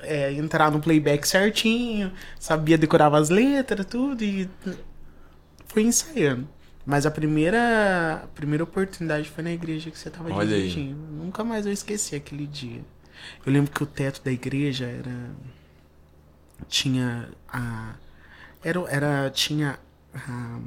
é, 0.01 0.31
entrar 0.33 0.69
no 0.71 0.79
playback 0.79 1.27
certinho, 1.27 2.11
sabia 2.39 2.77
decorar 2.77 3.13
as 3.15 3.29
letras, 3.29 3.85
tudo, 3.85 4.23
e 4.23 4.47
fui 5.77 5.83
ensaiando. 5.83 6.47
Mas 6.83 7.05
a 7.05 7.11
primeira, 7.11 8.23
a 8.23 8.27
primeira 8.29 8.63
oportunidade 8.63 9.29
foi 9.29 9.43
na 9.43 9.51
igreja 9.51 9.91
que 9.91 9.99
você 9.99 10.09
tava 10.09 10.33
Olha 10.33 10.55
aí. 10.55 10.61
dirigindo. 10.61 10.97
Nunca 11.11 11.43
mais 11.43 11.67
eu 11.67 11.71
esqueci 11.71 12.15
aquele 12.15 12.47
dia. 12.47 12.81
Eu 13.45 13.53
lembro 13.53 13.71
que 13.71 13.83
o 13.83 13.85
teto 13.85 14.23
da 14.23 14.31
igreja 14.31 14.85
era. 14.85 15.29
Tinha 16.67 17.29
a. 17.47 17.93
Era, 18.63 18.79
era, 18.89 19.29
tinha 19.29 19.77
a, 20.15 20.59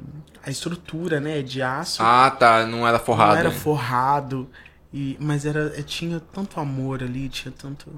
a 0.45 0.49
estrutura, 0.49 1.19
né, 1.19 1.41
de 1.41 1.61
aço. 1.61 2.01
Ah, 2.01 2.31
tá. 2.31 2.65
Não 2.65 2.87
era 2.87 2.99
forrado. 2.99 3.31
Não 3.31 3.39
era 3.39 3.49
né? 3.49 3.55
forrado. 3.55 4.49
E, 4.93 5.17
mas 5.19 5.45
era, 5.45 5.71
tinha 5.83 6.21
tanto 6.21 6.57
amor 6.59 7.03
ali, 7.03 7.27
tinha 7.27 7.51
tanto. 7.51 7.91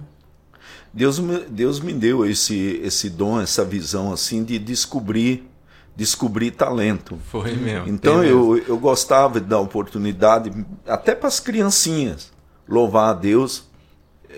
Deus 0.92 1.20
me, 1.20 1.40
Deus 1.42 1.80
me 1.80 1.94
deu 1.94 2.26
esse, 2.26 2.80
esse 2.84 3.10
dom, 3.10 3.40
essa 3.40 3.64
visão 3.64 4.12
assim 4.12 4.44
de 4.44 4.58
descobrir, 4.58 5.53
descobrir 5.96 6.52
talento. 6.52 7.18
Foi 7.30 7.54
mesmo. 7.56 7.88
Então 7.88 8.20
tem 8.22 8.30
mesmo. 8.32 8.58
eu, 8.58 8.64
eu 8.70 8.78
gostava 8.78 9.40
de 9.40 9.48
dar 9.48 9.60
oportunidade 9.60 10.52
até 10.88 11.14
para 11.16 11.28
as 11.28 11.40
criancinhas 11.40 12.32
louvar 12.68 13.10
a 13.10 13.14
Deus. 13.14 13.72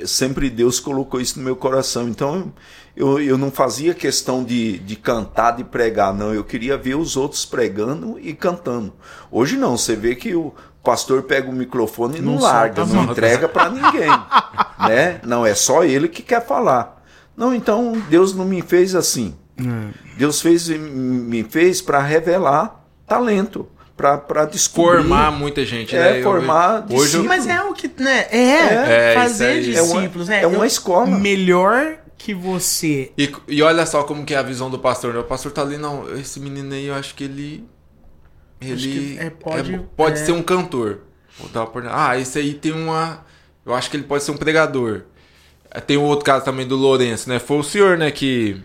Sempre 0.06 0.50
Deus 0.50 0.80
colocou 0.80 1.22
isso 1.22 1.40
no 1.40 1.46
meu 1.46 1.56
coração. 1.56 2.10
Então 2.10 2.52
eu, 2.96 3.20
eu 3.22 3.38
não 3.38 3.50
fazia 3.50 3.94
questão 3.94 4.44
de, 4.44 4.80
de 4.80 4.96
cantar, 4.98 5.52
de 5.52 5.64
pregar, 5.64 6.14
não. 6.14 6.34
Eu 6.34 6.44
queria 6.44 6.78
ver 6.78 6.96
os 6.96 7.16
outros 7.16 7.46
pregando 7.46 8.20
e 8.20 8.34
cantando. 8.34 8.94
Hoje 9.32 9.56
não, 9.56 9.78
você 9.78 9.96
vê 9.96 10.14
que 10.16 10.36
o 10.36 10.54
pastor 10.84 11.24
pega 11.24 11.50
o 11.50 11.54
microfone 11.54 12.18
e 12.18 12.22
não, 12.22 12.34
Não 12.36 12.42
larga, 12.42 12.86
não 12.86 13.06
entrega 13.06 13.48
para 13.48 13.70
ninguém. 13.70 14.10
né? 14.80 15.22
Não, 15.24 15.46
é 15.46 15.56
só 15.56 15.84
ele 15.86 16.10
que 16.10 16.22
quer 16.22 16.46
falar. 16.46 17.02
Não, 17.36 17.54
então 17.56 17.94
Deus 18.10 18.34
não 18.36 18.46
me 18.46 18.62
fez 18.62 18.96
assim. 18.96 19.34
Deus 20.18 20.42
fez, 20.42 20.68
me 20.70 21.44
fez 21.44 21.82
para 21.82 22.00
revelar 22.00 22.86
talento, 23.08 23.68
para 23.96 24.46
descobrir. 24.46 24.98
Formar 25.04 25.32
muita 25.32 25.64
gente, 25.66 25.96
É, 25.96 26.00
né? 26.00 26.20
Eu- 26.20 26.24
formar 26.24 26.86
Hoje 26.86 26.92
eu, 26.94 26.98
discípulos. 27.00 27.28
Mas 27.28 27.48
é 27.48 27.62
o 27.62 27.74
que, 27.74 27.90
né? 27.98 28.26
É, 28.32 29.12
É, 29.12 29.14
fazer 29.16 29.60
isso 29.62 29.70
aí. 29.70 29.88
discípulos, 30.00 30.28
né? 30.28 30.42
É 30.44 30.48
uma 30.48 30.68
escola. 30.68 31.08
Melhor 31.08 31.98
que 32.18 32.34
você. 32.34 33.12
E, 33.18 33.32
e 33.48 33.62
olha 33.62 33.86
só 33.86 34.04
como 34.04 34.26
que 34.26 34.34
é 34.34 34.38
a 34.38 34.42
visão 34.44 34.70
do 34.70 34.80
pastor. 34.80 35.14
né? 35.14 35.20
O 35.20 35.24
pastor 35.24 35.52
tá 35.52 35.62
ali, 35.62 35.78
não, 35.78 36.12
esse 36.18 36.40
menino 36.40 36.74
aí, 36.74 36.88
eu 36.88 36.96
acho 36.96 37.16
que 37.16 37.24
ele. 37.24 37.66
Ele 38.62 39.18
é, 39.20 39.30
pode- 39.30 39.76
é- 39.76 39.82
pode 39.96 40.20
é. 40.20 40.26
ser 40.26 40.32
um 40.32 40.42
cantor. 40.42 41.00
Uma. 41.40 41.70
Ah, 41.92 42.18
esse 42.18 42.40
aí 42.40 42.54
tem 42.54 42.72
uma. 42.72 43.24
Eu 43.66 43.74
acho 43.74 43.90
que 43.90 43.98
ele 43.98 44.04
pode 44.04 44.24
ser 44.24 44.32
um 44.32 44.38
pregador. 44.38 45.02
Tem 45.86 45.98
um 45.98 46.04
outro 46.04 46.24
caso 46.26 46.46
também 46.46 46.66
do 46.66 46.76
Lourenço, 46.78 47.28
né? 47.30 47.38
Foi 47.38 47.58
o 47.58 47.64
senhor, 47.64 47.98
né, 47.98 48.10
que 48.10 48.62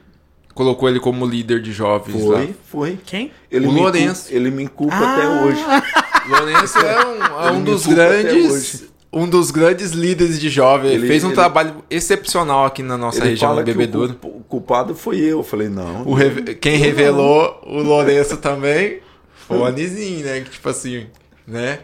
colocou 0.60 0.88
ele 0.90 1.00
como 1.00 1.24
líder 1.24 1.62
de 1.62 1.72
jovens 1.72 2.22
lá. 2.22 2.36
Foi, 2.40 2.54
foi. 2.70 2.98
Quem? 3.06 3.32
Ele 3.50 3.66
O 3.66 3.70
Lourenço. 3.70 4.24
culpa, 4.24 4.36
ele 4.36 4.50
me 4.50 4.68
culpa 4.68 4.94
Ah. 4.94 5.14
até 5.16 5.28
hoje. 5.28 5.64
Lourenço 6.28 6.78
é 6.78 7.06
um, 7.06 7.46
é 7.48 7.52
um 7.52 7.64
dos 7.64 7.86
grandes. 7.86 8.84
Um 9.12 9.26
dos 9.28 9.50
grandes 9.50 9.90
líderes 9.92 10.38
de 10.38 10.50
jovens. 10.50 10.92
Ele 10.92 11.06
fez 11.06 11.24
um 11.24 11.28
ele- 11.28 11.34
trabalho 11.34 11.82
excepcional 11.90 12.66
aqui 12.66 12.82
na 12.82 12.96
nossa 12.98 13.18
Ele 13.20 13.30
região 13.30 13.48
fala 13.48 13.62
do 13.62 13.64
que 13.64 13.70
o 13.70 13.74
Bebedouro. 13.74 14.14
culp- 14.14 14.36
o 14.36 14.40
culpado 14.44 14.94
foi 14.94 15.18
eu. 15.18 15.38
Eu 15.38 15.42
falei, 15.42 15.68
não. 15.70 16.02
O 16.06 16.12
reve- 16.14 16.54
Quem 16.56 16.76
revelou 16.76 17.58
o 17.66 17.80
Lourenço 17.82 18.36
também 18.36 19.00
foi 19.48 19.56
o 19.58 19.64
Anizinho, 19.64 20.24
né? 20.26 20.40
Que 20.42 20.50
tipo 20.50 20.68
assim, 20.68 21.06
né? 21.46 21.78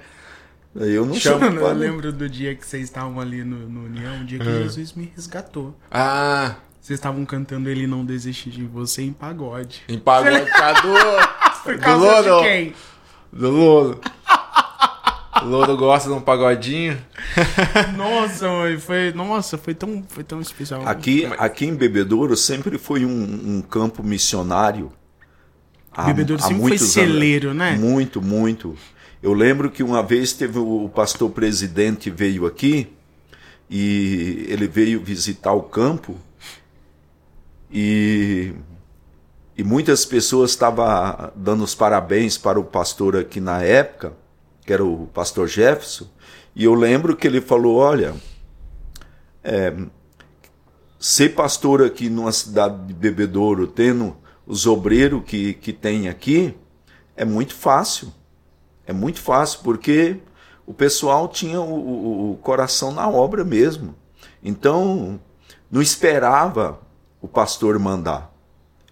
Eu 0.79 1.07
não 1.07 1.14
sou 1.14 1.41
Chama- 1.41 1.47
Eu 1.61 1.72
lembro 1.74 2.12
do 2.12 2.29
dia 2.29 2.55
que 2.55 2.64
vocês 2.66 2.85
estavam 2.85 3.18
ali 3.18 3.43
no, 3.43 3.57
no 3.68 3.87
União, 3.87 4.20
o 4.20 4.24
dia 4.24 4.39
que 4.39 4.45
Jesus 4.45 4.93
me 4.93 5.11
resgatou. 5.16 5.74
Ah, 5.91 6.57
Vocês 6.87 7.01
estavam 7.01 7.24
cantando 7.24 7.68
Ele 7.68 7.84
Não 7.84 8.05
Desiste 8.05 8.49
de 8.49 8.64
Você 8.64 9.03
em 9.03 9.12
pagode. 9.12 9.82
em 9.89 9.99
pagode 9.99 10.45
do, 10.82 11.62
Por 11.64 11.74
do 11.74 11.80
causa 11.80 12.22
de 12.22 12.43
quem? 12.49 12.74
Do 13.32 13.51
Louro. 13.51 14.01
O 15.43 15.47
Louro 15.47 15.76
gosta 15.76 16.09
de 16.09 16.14
um 16.14 16.20
pagodinho. 16.20 16.97
Nossa, 17.99 18.49
mãe, 18.49 18.78
foi. 18.78 19.12
Nossa, 19.12 19.59
foi 19.59 19.74
tão, 19.74 20.05
foi 20.09 20.22
tão 20.22 20.41
especial. 20.41 20.87
Aqui, 20.87 21.24
aqui 21.41 21.66
em 21.66 21.74
Bebedouro 21.74 22.37
sempre 22.37 22.78
foi 22.78 23.05
um, 23.05 23.57
um 23.57 23.62
campo 23.62 24.05
missionário. 24.05 24.93
Há- 25.91 26.05
Bebedouro 26.05 26.41
há 26.41 26.47
sempre 26.47 26.68
foi 26.68 26.78
celeiro, 26.78 27.49
anos. 27.49 27.59
né? 27.59 27.72
Muito, 27.76 28.22
muito. 28.22 28.76
Eu 29.20 29.32
lembro 29.32 29.72
que 29.72 29.82
uma 29.82 30.05
vez 30.05 30.32
teve 30.32 30.61
o 30.61 30.89
pastor 30.95 31.30
presidente 31.30 32.11
veio 32.11 32.47
aqui 32.47 32.93
e 33.68 34.47
ele 34.49 34.68
veio 34.68 35.03
visitar 35.03 35.53
o 35.53 35.62
campo 35.64 36.16
e, 37.71 38.55
e 39.57 39.64
muitas 39.64 40.05
pessoas 40.05 40.51
estavam 40.51 41.31
dando 41.35 41.64
os 41.64 41.75
parabéns 41.75 42.39
para 42.39 42.59
o 42.61 42.64
pastor 42.64 43.17
aqui 43.17 43.41
na 43.41 43.62
época, 43.62 44.12
que 44.64 44.73
era 44.73 44.85
o 44.85 45.07
pastor 45.09 45.49
Jefferson, 45.49 46.07
e 46.55 46.64
eu 46.64 46.75
lembro 46.75 47.17
que 47.17 47.27
ele 47.27 47.41
falou, 47.41 47.77
olha, 47.77 48.14
é, 49.45 49.75
ser 50.99 51.35
pastor 51.35 51.83
aqui 51.83 52.09
numa 52.09 52.33
cidade 52.33 52.87
de 52.87 52.95
Bebedouro, 52.95 53.67
tendo 53.67 54.17
os 54.47 54.67
obreiros 54.67 55.23
que, 55.25 55.55
que 55.55 55.73
tem 55.73 56.09
aqui, 56.09 56.57
é 57.17 57.25
muito 57.25 57.55
fácil. 57.55 58.12
É 58.87 58.93
muito 58.93 59.21
fácil, 59.21 59.61
porque 59.64 60.19
o 60.64 60.73
pessoal 60.73 61.29
tinha 61.29 61.61
o, 61.61 61.73
o- 61.75 62.33
o 62.33 62.37
coração 62.37 62.93
na 62.93 63.09
obra 63.09 63.45
mesmo. 63.45 63.95
Então, 64.43 65.21
não 65.71 65.83
esperava 65.83 66.81
o 67.27 67.29
pastor 67.29 67.79
mandar. 67.79 68.33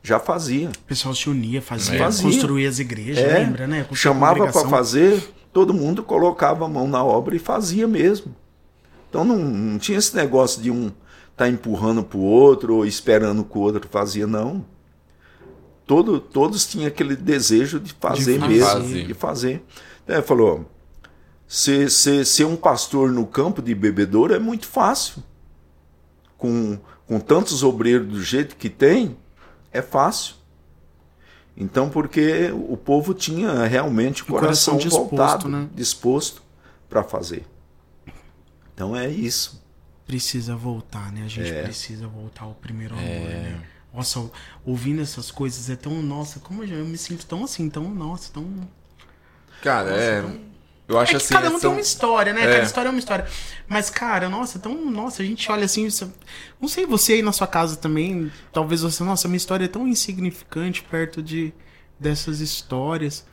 Já 0.03 0.19
fazia. 0.21 0.69
O 0.69 0.79
pessoal 0.87 1.15
se 1.15 1.31
unia, 1.31 1.63
fazia, 1.63 1.99
Fazia. 1.99 2.25
construía 2.31 2.69
as 2.69 2.79
igrejas, 2.79 3.25
É, 3.25 3.39
lembra, 3.39 3.67
né? 3.67 3.85
Construía 3.85 4.13
chamava 4.15 4.53
para 4.53 4.69
fazer, 4.69 5.33
todo 5.53 5.73
mundo 5.73 6.03
colocava 6.03 6.67
a 6.67 6.69
mão 6.69 6.87
na 6.87 7.03
obra 7.03 7.35
e 7.35 7.39
fazia 7.39 7.89
mesmo. 7.89 8.35
Então 9.09 9.25
não, 9.25 9.39
não 9.39 9.79
tinha 9.79 9.97
esse 9.97 10.15
negócio 10.15 10.61
de 10.61 10.71
um 10.71 10.91
estar 11.31 11.49
empurrando 11.49 12.03
para 12.05 12.19
o 12.19 12.23
outro 12.23 12.77
ou 12.77 12.85
esperando 12.87 13.45
que 13.45 13.57
o 13.57 13.61
outro 13.63 13.89
fazia, 13.91 14.27
não. 14.27 14.65
Todo, 15.87 16.19
todos 16.21 16.67
tinham 16.67 16.89
aquele 16.89 17.15
desejo 17.17 17.79
de 17.81 17.93
fazer 17.95 18.39
fazer. 18.41 18.53
mesmo, 18.53 18.67
Fazer. 18.67 19.07
de 19.07 19.15
fazer. 19.15 19.65
Então, 20.03 20.17
ele 20.17 20.25
falou, 20.27 20.71
ser, 21.47 21.91
ser, 21.91 22.27
ser 22.27 22.45
um 22.45 22.57
pastor 22.57 23.11
no 23.11 23.27
campo 23.27 23.63
de 23.63 23.75
bebedouro 23.75 24.35
é 24.35 24.39
muito 24.39 24.67
fácil. 24.67 25.23
Com, 26.37 26.79
com 27.07 27.19
tantos 27.21 27.63
obreiros 27.63 28.09
do 28.09 28.23
jeito 28.23 28.57
que 28.57 28.69
tem, 28.69 29.17
é 29.73 29.83
fácil. 29.83 30.37
Então, 31.57 31.89
porque 31.89 32.51
o 32.53 32.77
povo 32.77 33.15
tinha 33.15 33.65
realmente 33.67 34.23
o 34.23 34.27
coração 34.27 34.75
coração, 34.75 34.77
disposto, 34.79 35.09
voltado, 35.17 35.49
né? 35.49 35.69
disposto 35.75 36.43
para 36.89 37.03
fazer. 37.05 37.47
Então 38.75 38.97
é 38.97 39.09
isso. 39.09 39.63
Precisa 40.07 40.57
voltar, 40.57 41.13
né? 41.13 41.23
A 41.25 41.29
gente 41.29 41.49
É. 41.51 41.63
precisa 41.63 42.07
voltar 42.09 42.45
ao 42.45 42.55
primeiro 42.55 42.95
amor, 42.95 43.07
né? 43.07 43.63
Nossa, 43.93 44.29
ouvindo 44.67 45.01
essas 45.01 45.31
coisas 45.31 45.71
é 45.71 45.77
tão. 45.77 46.03
Nossa, 46.03 46.41
como 46.41 46.65
eu, 46.65 46.67
já- 46.67 46.75
eu 46.75 46.85
me 46.85 46.99
sinto 46.99 47.25
tão 47.25 47.45
assim, 47.45 47.71
tão. 47.71 47.89
Nossa, 47.89 48.33
tão. 48.33 48.45
Cara, 49.63 49.91
é. 49.91 50.23
Eu 50.87 50.99
acho 50.99 51.13
é 51.13 51.19
que 51.19 51.25
assim. 51.25 51.35
cada 51.35 51.49
um 51.49 51.53
tem 51.53 51.61
são- 51.61 51.73
uma 51.73 51.81
história, 51.81 52.33
né? 52.33 52.43
É. 52.43 52.53
Cada 52.55 52.63
história 52.67 52.89
é 52.89 52.91
uma 52.91 52.99
história. 52.99 53.27
Mas, 53.67 53.89
cara, 53.89 54.29
nossa, 54.29 54.59
tão. 54.59 54.91
Nossa, 54.91 55.23
a 55.23 55.25
gente 55.25 55.51
olha 55.51 55.65
assim. 55.65 55.87
isso- 55.87 56.13
Não 56.61 56.69
sei 56.69 56.85
você 56.85 57.15
aí 57.15 57.23
na 57.23 57.33
sua 57.33 57.47
casa 57.47 57.77
também. 57.77 58.31
Talvez 58.53 58.83
você. 58.83 59.03
Nossa, 59.03 59.27
minha 59.27 59.37
história 59.39 59.65
é 59.65 59.69
tão 59.69 59.89
insignificante 59.89 60.83
perto 60.83 61.23
de 61.23 61.53
dessas 61.99 62.41
histórias. 62.41 63.25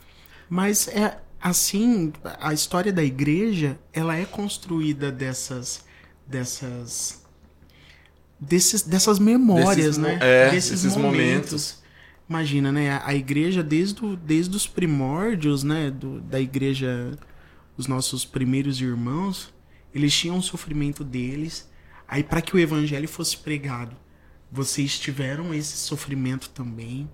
Mas 0.49 0.87
é 0.87 1.17
assim, 1.41 2.13
a 2.39 2.53
história 2.53 2.93
da 2.93 3.03
igreja, 3.03 3.77
ela 3.91 4.15
é 4.15 4.23
construída 4.25 5.11
dessas. 5.11 5.83
dessas. 6.25 7.19
Desses, 8.39 8.81
dessas 8.81 9.19
memórias, 9.19 9.75
Desses 9.75 9.97
né? 9.97 10.17
é, 10.19 10.49
desses 10.49 10.95
momentos. 10.95 11.79
Imagina, 12.27 12.71
né? 12.71 12.91
A, 12.91 13.07
a 13.09 13.13
igreja, 13.15 13.61
desde, 13.61 14.03
o, 14.03 14.15
desde 14.15 14.55
os 14.55 14.65
primórdios, 14.65 15.63
né? 15.63 15.91
Do, 15.91 16.21
da 16.21 16.39
igreja, 16.39 17.11
os 17.81 17.87
nossos 17.87 18.23
primeiros 18.23 18.79
irmãos, 18.79 19.51
eles 19.93 20.13
tinham 20.13 20.37
o 20.37 20.43
sofrimento 20.43 21.03
deles. 21.03 21.67
Aí, 22.07 22.23
para 22.23 22.41
que 22.41 22.55
o 22.55 22.59
evangelho 22.59 23.07
fosse 23.07 23.35
pregado, 23.35 23.95
vocês 24.51 24.99
tiveram 24.99 25.51
esse 25.53 25.77
sofrimento 25.77 26.49
também. 26.49 27.09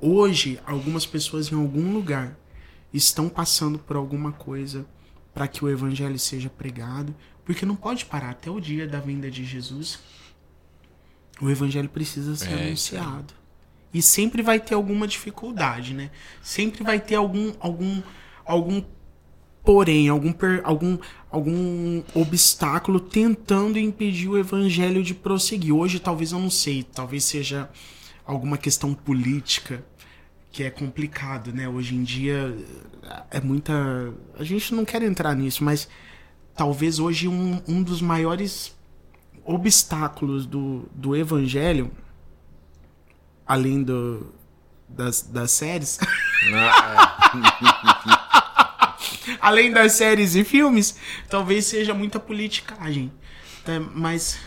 Hoje, 0.00 0.58
algumas 0.66 1.06
pessoas 1.06 1.52
em 1.52 1.54
algum 1.54 1.92
lugar 1.92 2.36
estão 2.92 3.28
passando 3.28 3.78
por 3.78 3.96
alguma 3.96 4.32
coisa 4.32 4.86
para 5.32 5.46
que 5.46 5.64
o 5.64 5.68
evangelho 5.68 6.18
seja 6.18 6.50
pregado, 6.50 7.14
porque 7.44 7.64
não 7.64 7.76
pode 7.76 8.04
parar 8.04 8.30
até 8.30 8.50
o 8.50 8.58
dia 8.58 8.88
da 8.88 8.98
vinda 8.98 9.30
de 9.30 9.44
Jesus. 9.44 10.00
O 11.40 11.48
evangelho 11.48 11.88
precisa 11.88 12.34
ser 12.34 12.50
É, 12.50 12.66
anunciado. 12.66 13.34
E 13.94 14.02
sempre 14.02 14.42
vai 14.42 14.58
ter 14.58 14.74
alguma 14.74 15.06
dificuldade, 15.06 15.94
né? 15.94 16.10
Sempre 16.42 16.82
vai 16.82 16.98
ter 16.98 17.14
algum 17.14 17.54
algum 17.60 18.02
algum 18.44 18.82
porém, 19.68 20.08
algum 20.08 20.32
algum 20.64 20.98
algum 21.30 22.02
obstáculo 22.14 22.98
tentando 22.98 23.78
impedir 23.78 24.26
o 24.26 24.38
evangelho 24.38 25.02
de 25.02 25.12
prosseguir. 25.12 25.74
Hoje 25.74 26.00
talvez 26.00 26.32
eu 26.32 26.38
não 26.38 26.48
sei, 26.48 26.82
talvez 26.82 27.24
seja 27.24 27.68
alguma 28.24 28.56
questão 28.56 28.94
política 28.94 29.84
que 30.50 30.62
é 30.62 30.70
complicado, 30.70 31.52
né? 31.52 31.68
Hoje 31.68 31.94
em 31.94 32.02
dia 32.02 32.56
é 33.30 33.42
muita. 33.42 33.74
A 34.38 34.42
gente 34.42 34.74
não 34.74 34.86
quer 34.86 35.02
entrar 35.02 35.34
nisso, 35.34 35.62
mas 35.62 35.86
talvez 36.56 36.98
hoje 36.98 37.28
um, 37.28 37.60
um 37.68 37.82
dos 37.82 38.00
maiores 38.00 38.74
obstáculos 39.44 40.46
do, 40.46 40.88
do 40.94 41.14
evangelho, 41.14 41.90
além 43.46 43.82
do, 43.82 44.32
das, 44.88 45.20
das 45.20 45.50
séries, 45.50 45.98
Não, 46.50 46.58
é. 46.58 48.14
além 49.40 49.70
das 49.72 49.92
séries 49.92 50.34
e 50.34 50.44
filmes, 50.44 50.96
talvez 51.28 51.66
seja 51.66 51.92
muita 51.94 52.18
politicagem. 52.20 53.10
tá? 53.64 53.78
Mas 53.94 54.38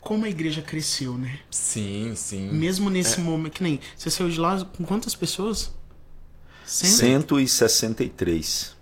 como 0.00 0.24
a 0.24 0.28
igreja 0.28 0.62
cresceu, 0.62 1.14
né? 1.18 1.38
Sim, 1.50 2.12
sim. 2.16 2.48
Mesmo 2.50 2.88
nesse 2.88 3.20
momento, 3.20 3.52
que 3.54 3.62
nem 3.62 3.80
você 3.96 4.10
saiu 4.10 4.30
de 4.30 4.38
lá 4.40 4.64
com 4.76 4.84
quantas 4.84 5.14
pessoas? 5.14 5.72
Cento- 6.64 7.36
163. 7.36 8.76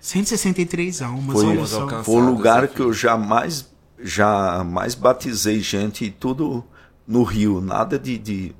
163 0.00 1.00
almas, 1.02 1.40
Foi, 1.40 1.50
alcançados. 1.50 2.04
foi 2.06 2.14
o 2.16 2.20
lugar 2.26 2.68
que 2.68 2.80
eu 2.80 2.92
jamais, 2.92 3.66
jamais 3.98 4.94
batizei 4.94 5.60
gente, 5.60 6.04
e 6.04 6.10
tudo 6.10 6.62
no 7.06 7.22
rio, 7.22 7.60
nada 7.60 7.98
de. 7.98 8.18
de 8.18 8.54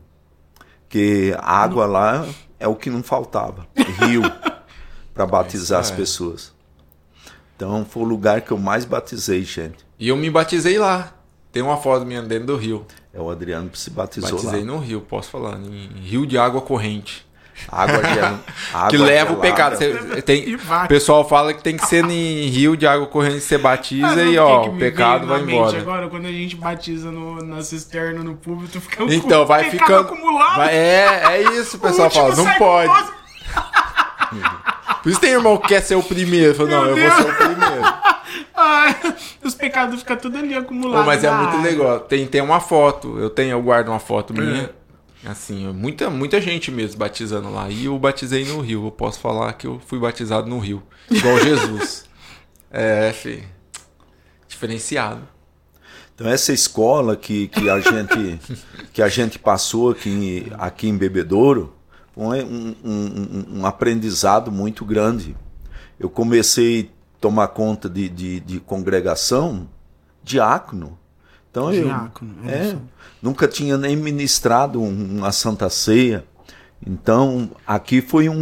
que 0.88 1.34
a 1.38 1.56
água 1.62 1.86
lá 1.86 2.26
é 2.58 2.66
o 2.68 2.74
que 2.76 2.88
não 2.88 3.02
faltava. 3.02 3.66
Rio, 3.76 4.22
para 5.14 5.24
batizar 5.26 5.80
as 5.80 5.90
é. 5.90 5.94
pessoas. 5.96 6.52
Então 7.56 7.86
foi 7.88 8.02
o 8.02 8.06
lugar 8.06 8.40
que 8.40 8.50
eu 8.50 8.58
mais 8.58 8.84
batizei 8.84 9.42
gente. 9.44 9.76
E 9.98 10.08
eu 10.08 10.16
me 10.16 10.28
batizei 10.28 10.76
lá. 10.78 11.12
Tem 11.52 11.62
uma 11.62 11.76
foto 11.76 12.04
minha 12.04 12.20
dentro 12.20 12.46
do 12.48 12.56
rio. 12.56 12.84
É 13.12 13.20
o 13.20 13.30
Adriano 13.30 13.70
que 13.70 13.78
se 13.78 13.90
batizou 13.90 14.30
Batizei 14.32 14.60
lá. 14.60 14.66
no 14.66 14.78
rio, 14.78 15.00
posso 15.00 15.30
falar. 15.30 15.56
Em 15.56 15.86
rio 16.02 16.26
de 16.26 16.36
água 16.36 16.60
corrente. 16.60 17.24
Água, 17.70 18.02
gel... 18.12 18.24
água 18.74 18.90
que 18.90 18.96
leva 18.96 19.32
o 19.32 19.40
gelada. 19.40 19.40
pecado. 19.40 19.76
Você- 19.76 20.22
tem, 20.22 20.48
E 20.48 20.56
o 20.56 20.60
pessoal 20.88 21.26
fala 21.28 21.54
que 21.54 21.62
tem 21.62 21.76
que 21.76 21.86
ser 21.86 22.04
em 22.04 22.46
rio 22.48 22.76
de 22.76 22.84
água 22.88 23.06
corrente 23.06 23.36
que 23.36 23.40
você 23.42 23.56
batiza 23.56 24.08
Sabe 24.08 24.22
e 24.32 24.36
o 24.40 24.44
ó, 24.44 24.62
que 24.64 24.70
que 24.70 24.74
o 24.74 24.78
pecado 24.80 25.28
vai 25.28 25.40
embora. 25.42 25.78
Agora, 25.78 26.08
quando 26.08 26.26
a 26.26 26.32
gente 26.32 26.56
batiza 26.56 27.12
no, 27.12 27.36
na 27.44 27.62
cisterna, 27.62 28.24
no 28.24 28.34
público, 28.34 28.72
tu 28.72 28.80
fica 28.80 29.04
Então, 29.04 29.42
com 29.42 29.46
vai 29.46 29.70
pecado 29.70 29.86
ficando. 29.86 30.08
acumulado. 30.12 30.56
vai- 30.56 30.74
é, 30.74 31.22
é 31.28 31.42
isso, 31.52 31.76
o 31.76 31.80
pessoal 31.80 32.10
fala. 32.10 32.34
Não 32.34 32.52
pode. 32.54 32.92
Por 35.04 35.10
isso 35.12 35.20
tem 35.20 35.30
irmão 35.30 35.56
que 35.58 35.68
quer 35.68 35.82
ser 35.82 35.94
o 35.94 36.02
primeiro. 36.02 36.54
Fala, 36.54 36.70
não, 36.70 36.84
Meu 36.86 36.96
eu 36.96 36.96
vou 36.96 37.04
Deus. 37.04 37.14
ser 37.14 37.30
o 37.30 37.36
primeiro. 37.36 37.84
Ai, 38.56 38.96
os 39.44 39.54
pecados 39.54 40.00
ficam 40.00 40.16
tudo 40.16 40.38
ali 40.38 40.54
Pô, 40.54 40.60
acumulados. 40.60 41.06
mas 41.06 41.22
é 41.22 41.30
na 41.30 41.42
muito 41.42 41.62
legal. 41.62 42.00
Tem, 42.00 42.26
tem 42.26 42.40
uma 42.40 42.58
foto. 42.58 43.18
Eu 43.18 43.28
tenho, 43.30 43.50
eu 43.52 43.62
guardo 43.62 43.88
uma 43.88 44.00
foto 44.00 44.32
minha. 44.34 44.70
É. 45.24 45.28
Assim, 45.28 45.68
muita, 45.72 46.08
muita 46.10 46.40
gente 46.40 46.70
mesmo 46.70 46.98
batizando 46.98 47.52
lá. 47.52 47.68
E 47.70 47.84
eu 47.84 47.98
batizei 47.98 48.44
no 48.46 48.60
Rio. 48.60 48.86
Eu 48.86 48.90
posso 48.90 49.20
falar 49.20 49.52
que 49.52 49.66
eu 49.66 49.80
fui 49.86 49.98
batizado 49.98 50.48
no 50.48 50.58
Rio. 50.58 50.82
Igual 51.10 51.38
Jesus. 51.38 52.04
É, 52.76 53.12
fi. 53.12 53.44
Diferenciado. 54.48 55.20
Então 56.14 56.28
essa 56.28 56.52
escola 56.52 57.16
que, 57.16 57.46
que, 57.48 57.68
a, 57.70 57.78
gente, 57.78 58.40
que 58.92 59.00
a 59.02 59.08
gente 59.08 59.38
passou 59.38 59.90
aqui, 59.90 60.10
em- 60.10 60.52
aqui 60.58 60.88
em 60.88 60.96
Bebedouro 60.96 61.72
um, 62.16 62.74
um- 62.84 63.44
um- 63.60 63.66
aprendizado 63.66 64.52
muito 64.52 64.84
grande. 64.84 65.36
Eu 65.98 66.08
comecei 66.08 66.90
a 67.16 67.20
tomar 67.20 67.48
conta 67.48 67.88
de, 67.88 68.08
de, 68.08 68.40
de 68.40 68.60
congregação 68.60 69.68
diácono. 70.22 70.98
Então 71.50 71.72
eu 71.72 71.84
Diácono, 71.84 72.34
olha 72.44 72.50
é, 72.52 72.76
nunca 73.22 73.46
tinha 73.48 73.76
nem 73.78 73.96
ministrado 73.96 74.80
um- 74.80 75.18
uma 75.18 75.32
santa 75.32 75.68
ceia. 75.70 76.24
Então 76.86 77.50
aqui 77.66 78.00
foi 78.02 78.28
um, 78.28 78.34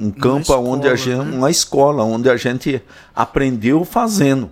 um- 0.00 0.10
campo 0.10 0.52
onde 0.56 0.88
a 0.88 0.94
escola, 0.94 1.16
gente, 1.16 1.30
né? 1.30 1.36
uma 1.36 1.50
escola 1.50 2.02
onde 2.04 2.28
a 2.28 2.36
gente 2.36 2.82
aprendeu 3.14 3.84
fazendo. 3.84 4.50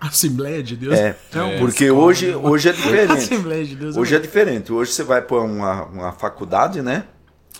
Assembleia 0.00 0.62
de 0.64 0.76
Deus. 0.76 0.94
É, 0.98 1.16
Não, 1.32 1.58
porque 1.60 1.84
escola, 1.84 2.02
hoje, 2.04 2.26
né? 2.30 2.36
hoje 2.36 2.68
é 2.68 2.72
diferente. 2.74 3.12
Assembleia 3.12 3.64
de 3.64 3.76
Deus. 3.76 3.96
Hoje 3.96 4.16
é 4.16 4.18
diferente. 4.18 4.72
Hoje 4.72 4.90
você 4.92 5.04
vai 5.04 5.22
para 5.22 5.40
uma, 5.40 5.84
uma 5.84 6.12
faculdade, 6.12 6.82
né? 6.82 7.04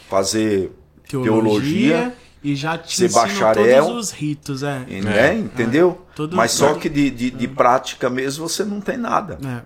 Fazer 0.09 0.73
teologia, 1.09 2.15
e 2.43 2.57
já 2.57 2.77
te 2.77 2.97
ser 2.97 3.13
bacharel. 3.13 3.85
todos 3.85 4.07
os 4.07 4.11
ritos, 4.11 4.63
é. 4.63 4.81
né? 4.81 5.35
entendeu? 5.39 6.03
Todo- 6.15 6.37
Mas 6.37 6.53
só 6.53 6.75
que 6.75 6.89
de, 6.89 7.11
de, 7.11 7.31
de 7.31 7.49
prática 7.49 8.11
mesmo 8.11 8.49
você 8.49 8.65
não 8.65 8.81
tem 8.81 8.97
nada. 8.97 9.39
É. 9.47 9.63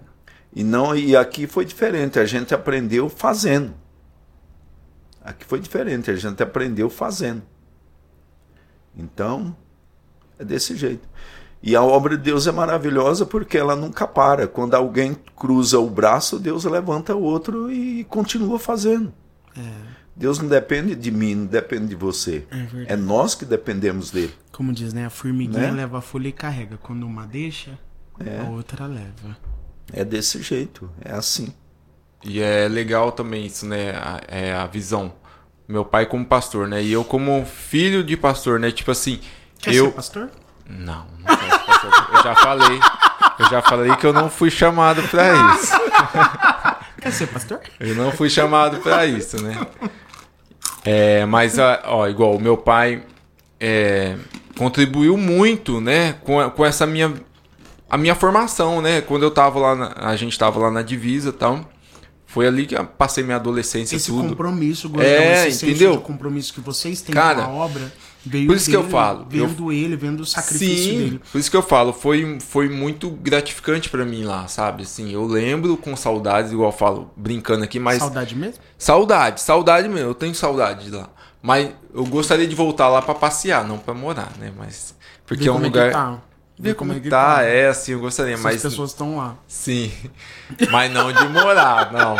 E 0.54 0.62
não 0.64 0.96
e 0.96 1.16
aqui 1.16 1.46
foi 1.46 1.64
diferente. 1.64 2.18
A 2.18 2.24
gente 2.24 2.54
aprendeu 2.54 3.08
fazendo. 3.08 3.74
Aqui 5.22 5.44
foi 5.44 5.60
diferente. 5.60 6.10
A 6.10 6.16
gente 6.16 6.42
aprendeu 6.42 6.88
fazendo. 6.88 7.42
Então 8.96 9.56
é 10.38 10.44
desse 10.44 10.76
jeito. 10.76 11.08
E 11.62 11.74
a 11.74 11.82
obra 11.82 12.16
de 12.16 12.22
Deus 12.22 12.46
é 12.46 12.52
maravilhosa 12.52 13.26
porque 13.26 13.56
ela 13.58 13.74
nunca 13.74 14.06
para. 14.06 14.46
Quando 14.46 14.74
alguém 14.74 15.16
cruza 15.34 15.78
o 15.78 15.88
braço, 15.90 16.38
Deus 16.38 16.64
levanta 16.64 17.14
o 17.14 17.22
outro 17.22 17.72
e 17.72 18.04
continua 18.04 18.58
fazendo. 18.58 19.12
Deus 20.16 20.38
não 20.38 20.48
depende 20.48 20.94
de 20.94 21.10
mim, 21.10 21.34
não 21.34 21.46
depende 21.46 21.88
de 21.88 21.94
você. 21.94 22.46
É. 22.88 22.94
É 22.94 22.96
nós 22.96 23.34
que 23.34 23.44
dependemos 23.44 24.10
dele. 24.10 24.34
Como 24.50 24.72
diz, 24.72 24.92
né? 24.94 25.04
A 25.06 25.10
formiguinha 25.10 25.70
Né? 25.70 25.70
leva 25.82 25.98
a 25.98 26.00
folha 26.00 26.28
e 26.28 26.32
carrega. 26.32 26.78
Quando 26.78 27.04
uma 27.06 27.26
deixa, 27.26 27.78
É. 28.24 28.40
a 28.40 28.48
outra 28.50 28.86
leva. 28.86 29.36
É 29.92 30.04
desse 30.04 30.40
jeito. 30.42 30.90
É 31.04 31.12
assim. 31.12 31.52
E 32.24 32.40
é 32.40 32.66
legal 32.66 33.12
também 33.12 33.44
isso, 33.44 33.66
né? 33.66 33.90
A, 33.90 34.20
é 34.26 34.54
a 34.54 34.66
visão. 34.66 35.12
Meu 35.68 35.84
pai 35.84 36.06
como 36.06 36.24
pastor, 36.24 36.66
né? 36.66 36.82
E 36.82 36.90
eu 36.92 37.04
como 37.04 37.44
filho 37.44 38.02
de 38.02 38.16
pastor, 38.16 38.58
né? 38.58 38.70
Tipo 38.72 38.92
assim, 38.92 39.20
Quer 39.58 39.74
eu 39.74 39.86
ser 39.86 39.92
pastor? 39.92 40.30
não, 40.68 41.06
não 41.18 41.36
quero 41.36 41.50
ser 41.52 41.66
pastor. 41.66 42.08
Eu 42.14 42.22
já 42.22 42.34
falei, 42.36 42.80
eu 43.38 43.50
já 43.50 43.62
falei 43.62 43.96
que 43.96 44.06
eu 44.06 44.12
não 44.14 44.30
fui 44.30 44.50
chamado 44.50 45.02
pra 45.08 45.34
isso. 45.54 45.72
Quer 47.02 47.12
ser 47.12 47.26
pastor? 47.26 47.60
Eu 47.78 47.94
não 47.94 48.10
fui 48.12 48.30
chamado 48.30 48.78
pra 48.78 49.04
isso, 49.06 49.40
né? 49.42 49.54
É, 50.86 51.26
mas, 51.26 51.56
ó, 51.84 52.06
igual 52.08 52.36
o 52.36 52.40
meu 52.40 52.56
pai 52.56 53.02
é, 53.58 54.16
contribuiu 54.56 55.16
muito, 55.16 55.80
né, 55.80 56.14
com, 56.24 56.48
com 56.50 56.64
essa 56.64 56.86
minha 56.86 57.12
a 57.88 57.96
minha 57.96 58.14
formação, 58.16 58.82
né? 58.82 59.00
Quando 59.00 59.22
eu 59.22 59.30
tava 59.30 59.60
lá, 59.60 59.74
na- 59.76 59.92
a 59.96 60.16
gente 60.16 60.36
tava 60.36 60.58
lá 60.58 60.70
na 60.72 60.82
divisa, 60.82 61.28
e 61.28 61.32
tal. 61.32 61.60
Foi 62.26 62.44
ali 62.46 62.66
que 62.66 62.74
eu 62.76 62.84
passei 62.84 63.22
minha 63.22 63.36
adolescência 63.36 63.94
Esse 63.94 64.08
tudo. 64.10 64.28
compromisso, 64.30 64.88
Gordão, 64.88 65.08
É, 65.08 65.46
esse 65.48 65.58
senso 65.60 65.70
entendeu? 65.70 65.92
de 65.96 66.02
compromisso 66.02 66.52
que 66.52 66.60
vocês 66.60 67.00
têm 67.00 67.14
Cara, 67.14 67.42
com 67.44 67.50
a 67.52 67.54
obra, 67.54 67.92
veio 68.28 68.46
por 68.46 68.56
isso 68.56 68.68
que 68.70 68.76
eu 68.76 68.80
dele, 68.80 68.92
falo, 68.92 69.26
eu- 69.32 69.46
Vendo 69.48 69.72
ele, 69.72 69.96
vendo 69.96 70.20
o 70.20 70.26
sacrifício 70.26 70.76
Sim, 70.92 70.98
dele. 70.98 71.20
por 71.32 71.38
isso 71.38 71.50
que 71.50 71.56
eu 71.56 71.62
falo, 71.62 71.92
foi, 71.92 72.38
foi 72.40 72.68
muito 72.68 73.10
gratificante 73.10 73.88
pra 73.88 74.04
mim 74.04 74.24
lá, 74.24 74.46
sabe? 74.48 74.82
Assim, 74.82 75.12
eu 75.12 75.24
lembro 75.26 75.76
com 75.76 75.94
saudades, 75.96 76.52
igual 76.52 76.70
eu 76.70 76.76
falo, 76.76 77.10
brincando 77.16 77.64
aqui, 77.64 77.78
mas 77.78 77.98
Saudade 77.98 78.34
mesmo? 78.34 78.60
Saudade, 78.78 79.40
saudade 79.40 79.88
mesmo, 79.88 80.08
eu 80.10 80.14
tenho 80.14 80.34
saudade 80.34 80.84
de 80.86 80.90
lá. 80.90 81.08
Mas 81.42 81.70
eu 81.94 82.04
gostaria 82.06 82.46
de 82.46 82.54
voltar 82.54 82.88
lá 82.88 83.00
pra 83.00 83.14
passear, 83.14 83.64
não 83.66 83.78
pra 83.78 83.94
morar, 83.94 84.32
né? 84.38 84.52
Mas 84.56 84.94
porque 85.26 85.44
Ver 85.44 85.48
é 85.48 85.52
um 85.52 85.54
como 85.54 85.66
lugar 85.66 85.86
que 85.88 85.92
tá. 85.92 86.18
Ver 86.58 86.74
como, 86.74 86.98
que 86.98 87.08
tá, 87.10 87.42
é 87.42 87.68
assim, 87.68 87.92
eu 87.92 88.00
gostaria, 88.00 88.34
Essas 88.34 88.44
mas 88.44 88.62
pessoas 88.62 88.90
estão 88.90 89.16
lá. 89.18 89.34
sim. 89.46 89.92
Mas 90.70 90.90
não 90.92 91.12
de 91.12 91.28
morar, 91.28 91.92
não. 91.92 92.16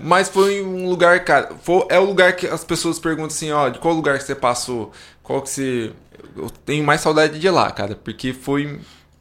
Mas 0.00 0.28
foi 0.28 0.62
um 0.62 0.88
lugar, 0.88 1.24
cara, 1.24 1.50
foi, 1.62 1.84
é 1.88 1.98
o 1.98 2.04
lugar 2.04 2.34
que 2.34 2.46
as 2.46 2.62
pessoas 2.64 2.98
perguntam 2.98 3.28
assim, 3.34 3.50
ó, 3.52 3.68
de 3.68 3.78
qual 3.78 3.94
lugar 3.94 4.18
que 4.18 4.24
você 4.24 4.34
passou? 4.34 4.92
Qual 5.22 5.40
que 5.42 5.50
você 5.50 5.92
eu 6.36 6.48
tenho 6.64 6.82
mais 6.84 7.00
saudade 7.00 7.38
de 7.38 7.50
lá, 7.50 7.70
cara, 7.70 7.94
porque 7.94 8.32
foi 8.32 8.80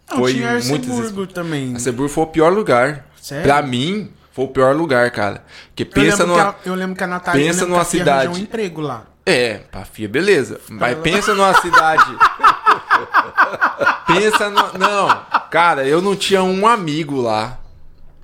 Não, 0.10 0.18
foi 0.18 0.34
tinha 0.36 0.52
muito 0.60 0.90
Arceburgo 0.92 1.28
também. 1.28 1.74
Arceburgo 1.74 2.14
foi 2.14 2.24
o 2.24 2.28
pior 2.28 2.52
lugar. 2.54 3.06
Sério? 3.22 3.44
Pra 3.44 3.62
mim, 3.62 4.12
foi 4.32 4.46
o 4.46 4.48
pior 4.48 4.76
lugar, 4.76 5.10
cara. 5.12 5.44
Porque 5.70 5.84
Eu 5.84 5.88
pensa 5.88 6.24
lembro, 6.24 6.38
numa. 6.40 6.54
que 6.54 6.70
a, 6.70 6.72
eu 6.72 6.76
lembro 6.76 6.96
que 6.96 7.04
a 7.04 7.08
Natália 7.08 7.46
pensa 7.46 7.64
eu 7.64 7.68
numa 7.68 7.84
cidade- 7.84 8.28
um 8.30 8.38
emprego 8.38 8.82
lá. 8.82 9.04
É, 9.26 9.60
pra 9.72 9.86
FIA, 9.86 10.10
beleza. 10.10 10.60
Mas 10.70 10.98
pensa 11.00 11.34
numa 11.36 11.54
cidade. 11.62 12.04
pensa 14.14 14.50
no. 14.50 14.78
Não, 14.78 15.22
cara, 15.50 15.86
eu 15.88 16.02
não 16.02 16.16
tinha 16.16 16.44
um 16.44 16.68
amigo 16.68 17.22
lá. 17.22 17.58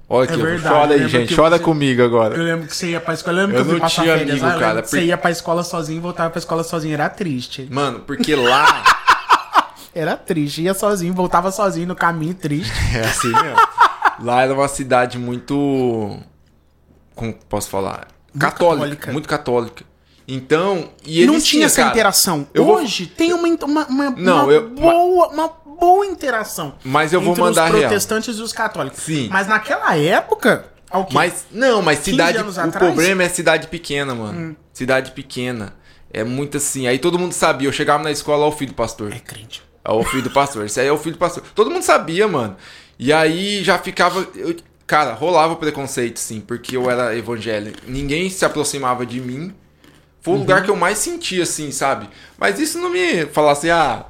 Olha 0.09 0.29
É 0.29 0.33
aqui, 0.33 0.41
verdade, 0.41 0.73
chora 0.73 0.93
eu 0.95 1.03
aí, 1.03 1.07
gente. 1.09 1.35
Chora 1.35 1.57
você- 1.57 1.63
comigo 1.63 2.01
agora. 2.01 2.35
Eu 2.35 2.43
lembro 2.43 2.67
que 2.67 2.75
você 2.75 2.91
ia 2.91 3.01
pra 3.01 3.13
escola. 3.13 3.37
Eu 3.41 3.41
lembro 3.47 3.57
Eu 3.61 3.65
eu 3.65 3.73
não 3.73 3.79
passar 3.79 4.03
tinha 4.03 4.17
férias 4.17 4.41
amigo, 4.41 4.55
eu 4.55 4.59
cara, 4.59 4.81
que 4.81 4.89
Você 4.89 4.97
por- 4.99 5.03
ia 5.05 5.17
pra 5.17 5.31
escola 5.31 5.63
sozinho 5.63 5.97
e 5.97 6.01
voltava 6.01 6.29
pra 6.29 6.39
escola 6.39 6.63
sozinho. 6.63 6.93
Era 6.93 7.09
triste. 7.09 7.67
Mano, 7.69 7.99
porque 7.99 8.33
lá. 8.35 8.65
Era 9.93 10.15
triste. 10.15 10.61
Ia 10.61 10.73
sozinho, 10.73 11.13
voltava 11.13 11.51
sozinho 11.51 11.87
no 11.87 11.95
caminho, 11.95 12.33
triste. 12.35 12.71
É 12.95 13.01
assim 13.01 13.29
mesmo. 13.33 13.57
Lá 14.21 14.43
era 14.43 14.53
uma 14.53 14.67
cidade 14.67 15.17
muito. 15.17 16.17
Como 17.15 17.33
posso 17.49 17.69
falar? 17.69 18.07
Católica. 18.37 18.51
católica. 18.85 19.11
Muito 19.11 19.27
católica. 19.27 19.83
Então. 20.27 20.89
E 21.05 21.25
não 21.25 21.39
tinha 21.39 21.65
essa 21.65 21.81
cara, 21.81 21.89
interação. 21.91 22.47
eu 22.53 22.63
vou- 22.63 22.75
Hoje 22.77 23.07
tem 23.07 23.33
uma, 23.33 23.47
uma, 23.47 23.85
uma, 23.87 24.09
Não, 24.11 24.43
uma 24.43 24.53
eu- 24.53 24.69
boa, 24.69 25.27
uma 25.29 25.51
boa 25.79 26.05
interação. 26.05 26.75
Mas 26.83 27.13
eu 27.13 27.21
vou 27.21 27.31
entre 27.31 27.41
mandar 27.43 27.65
os 27.65 27.71
real. 27.71 27.81
protestantes 27.89 28.37
e 28.37 28.41
os 28.41 28.51
católicos. 28.53 28.99
Sim. 29.01 29.29
Mas 29.31 29.47
naquela 29.47 29.95
época. 29.97 30.65
Mas, 31.11 31.45
não, 31.51 31.81
mas 31.81 31.99
15 31.99 32.11
cidade. 32.11 32.37
O 32.37 32.49
atrás? 32.49 32.67
Hum. 32.67 32.71
problema 32.79 33.23
é 33.23 33.29
cidade 33.29 33.67
pequena, 33.67 34.15
mano. 34.15 34.55
Cidade 34.73 35.11
pequena. 35.11 35.73
É 36.13 36.23
muito 36.23 36.57
assim. 36.57 36.87
Aí 36.87 36.97
todo 36.97 37.19
mundo 37.19 37.33
sabia. 37.33 37.67
Eu 37.67 37.73
chegava 37.73 38.01
na 38.03 38.11
escola, 38.11 38.45
ó, 38.45 38.49
o 38.49 38.51
filho 38.51 38.71
do 38.71 38.75
pastor. 38.75 39.11
É 39.13 39.19
crente. 39.19 39.61
É 39.83 39.91
o 39.91 40.03
filho 40.03 40.23
do 40.23 40.29
pastor. 40.31 40.65
Esse 40.65 40.79
aí 40.79 40.87
é 40.87 40.91
o 40.91 40.97
filho 40.97 41.15
do 41.15 41.19
pastor. 41.19 41.43
Todo 41.53 41.69
mundo 41.69 41.83
sabia, 41.83 42.27
mano. 42.27 42.55
E 42.97 43.11
aí 43.11 43.63
já 43.63 43.77
ficava. 43.77 44.25
eu- 44.35 44.55
cara, 44.85 45.13
rolava 45.13 45.55
preconceito, 45.57 46.17
sim, 46.17 46.39
porque 46.39 46.77
eu 46.77 46.89
era 46.89 47.13
evangélico. 47.15 47.79
Ninguém 47.85 48.29
se 48.29 48.45
aproximava 48.45 49.05
de 49.05 49.19
mim. 49.19 49.53
Foi 50.21 50.33
o 50.33 50.37
Uhum. 50.37 50.41
lugar 50.43 50.63
que 50.63 50.69
eu 50.71 50.75
mais 50.75 50.97
sentia, 50.97 51.43
assim, 51.43 51.71
sabe? 51.71 52.09
Mas 52.37 52.59
isso 52.59 52.77
não 52.79 52.89
me 52.89 53.25
falasse, 53.27 53.69
ah. 53.69 54.05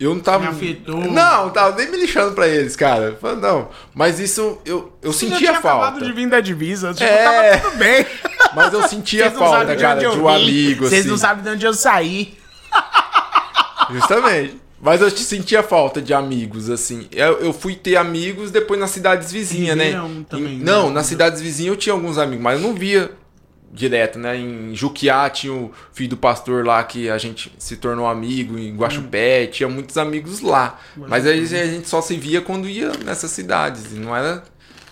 Eu 0.00 0.14
não 0.14 0.20
tava. 0.20 0.44
Me 0.44 0.48
afetou. 0.50 0.96
Não, 1.00 1.44
não 1.46 1.50
tava 1.50 1.76
nem 1.76 1.90
me 1.90 1.96
lixando 1.96 2.32
pra 2.32 2.46
eles, 2.46 2.76
cara. 2.76 3.18
Falei, 3.20 3.36
Não. 3.38 3.68
Mas 3.94 4.20
isso 4.20 4.58
eu, 4.64 4.92
eu 5.02 5.12
Você 5.12 5.26
já 5.26 5.32
sentia 5.32 5.48
tinha 5.48 5.58
acabado 5.58 5.90
falta. 5.92 6.04
de 6.04 6.12
vir 6.12 6.28
da 6.28 6.40
divisa. 6.40 6.92
Tipo, 6.94 7.04
É. 7.10 7.24
tava 7.24 7.58
tudo 7.68 7.76
bem. 7.78 8.06
Mas 8.54 8.72
eu 8.72 8.88
sentia 8.88 9.28
não 9.30 9.38
falta, 9.38 9.74
de 9.76 9.82
cara, 9.82 10.00
eu 10.02 10.12
de 10.12 10.18
um 10.20 10.28
amigo, 10.28 10.84
Vocês 10.88 11.00
assim. 11.00 11.08
não 11.10 11.18
sabem 11.18 11.42
de 11.42 11.50
onde 11.50 11.66
eu 11.66 11.74
saí. 11.74 12.34
Justamente. 13.90 14.60
Mas 14.80 15.00
eu 15.00 15.10
te 15.10 15.20
sentia 15.24 15.60
falta 15.62 16.00
de 16.00 16.14
amigos, 16.14 16.70
assim. 16.70 17.08
Eu, 17.10 17.40
eu 17.40 17.52
fui 17.52 17.74
ter 17.74 17.96
amigos 17.96 18.52
depois 18.52 18.78
nas 18.78 18.90
cidades 18.90 19.32
vizinhas, 19.32 19.76
né? 19.76 19.92
Também, 20.28 20.54
Em- 20.54 20.58
né? 20.58 20.64
não, 20.64 20.88
nas 20.90 21.06
cidades 21.06 21.40
vizinhas 21.40 21.72
eu 21.72 21.76
tinha 21.76 21.92
alguns 21.92 22.16
amigos, 22.16 22.42
mas 22.44 22.60
eu 22.62 22.68
não 22.68 22.74
via 22.74 23.10
direto, 23.72 24.18
né? 24.18 24.36
Em 24.36 24.74
Juquiá 24.74 25.28
tinha 25.30 25.52
o 25.52 25.72
filho 25.92 26.10
do 26.10 26.16
pastor 26.16 26.64
lá 26.64 26.82
que 26.82 27.08
a 27.10 27.18
gente 27.18 27.52
se 27.58 27.76
tornou 27.76 28.06
amigo, 28.06 28.58
em 28.58 28.74
Guaxupé, 28.76 29.44
Hum. 29.44 29.50
tinha 29.50 29.68
muitos 29.68 29.96
amigos 29.98 30.40
lá. 30.40 30.78
Mas 30.96 31.26
aí 31.26 31.40
a 31.40 31.44
gente 31.66 31.88
só 31.88 32.00
se 32.00 32.16
via 32.16 32.40
quando 32.40 32.68
ia 32.68 32.92
nessas 33.04 33.30
cidades. 33.30 33.92
E 33.92 33.96
não 33.96 34.14
era. 34.16 34.42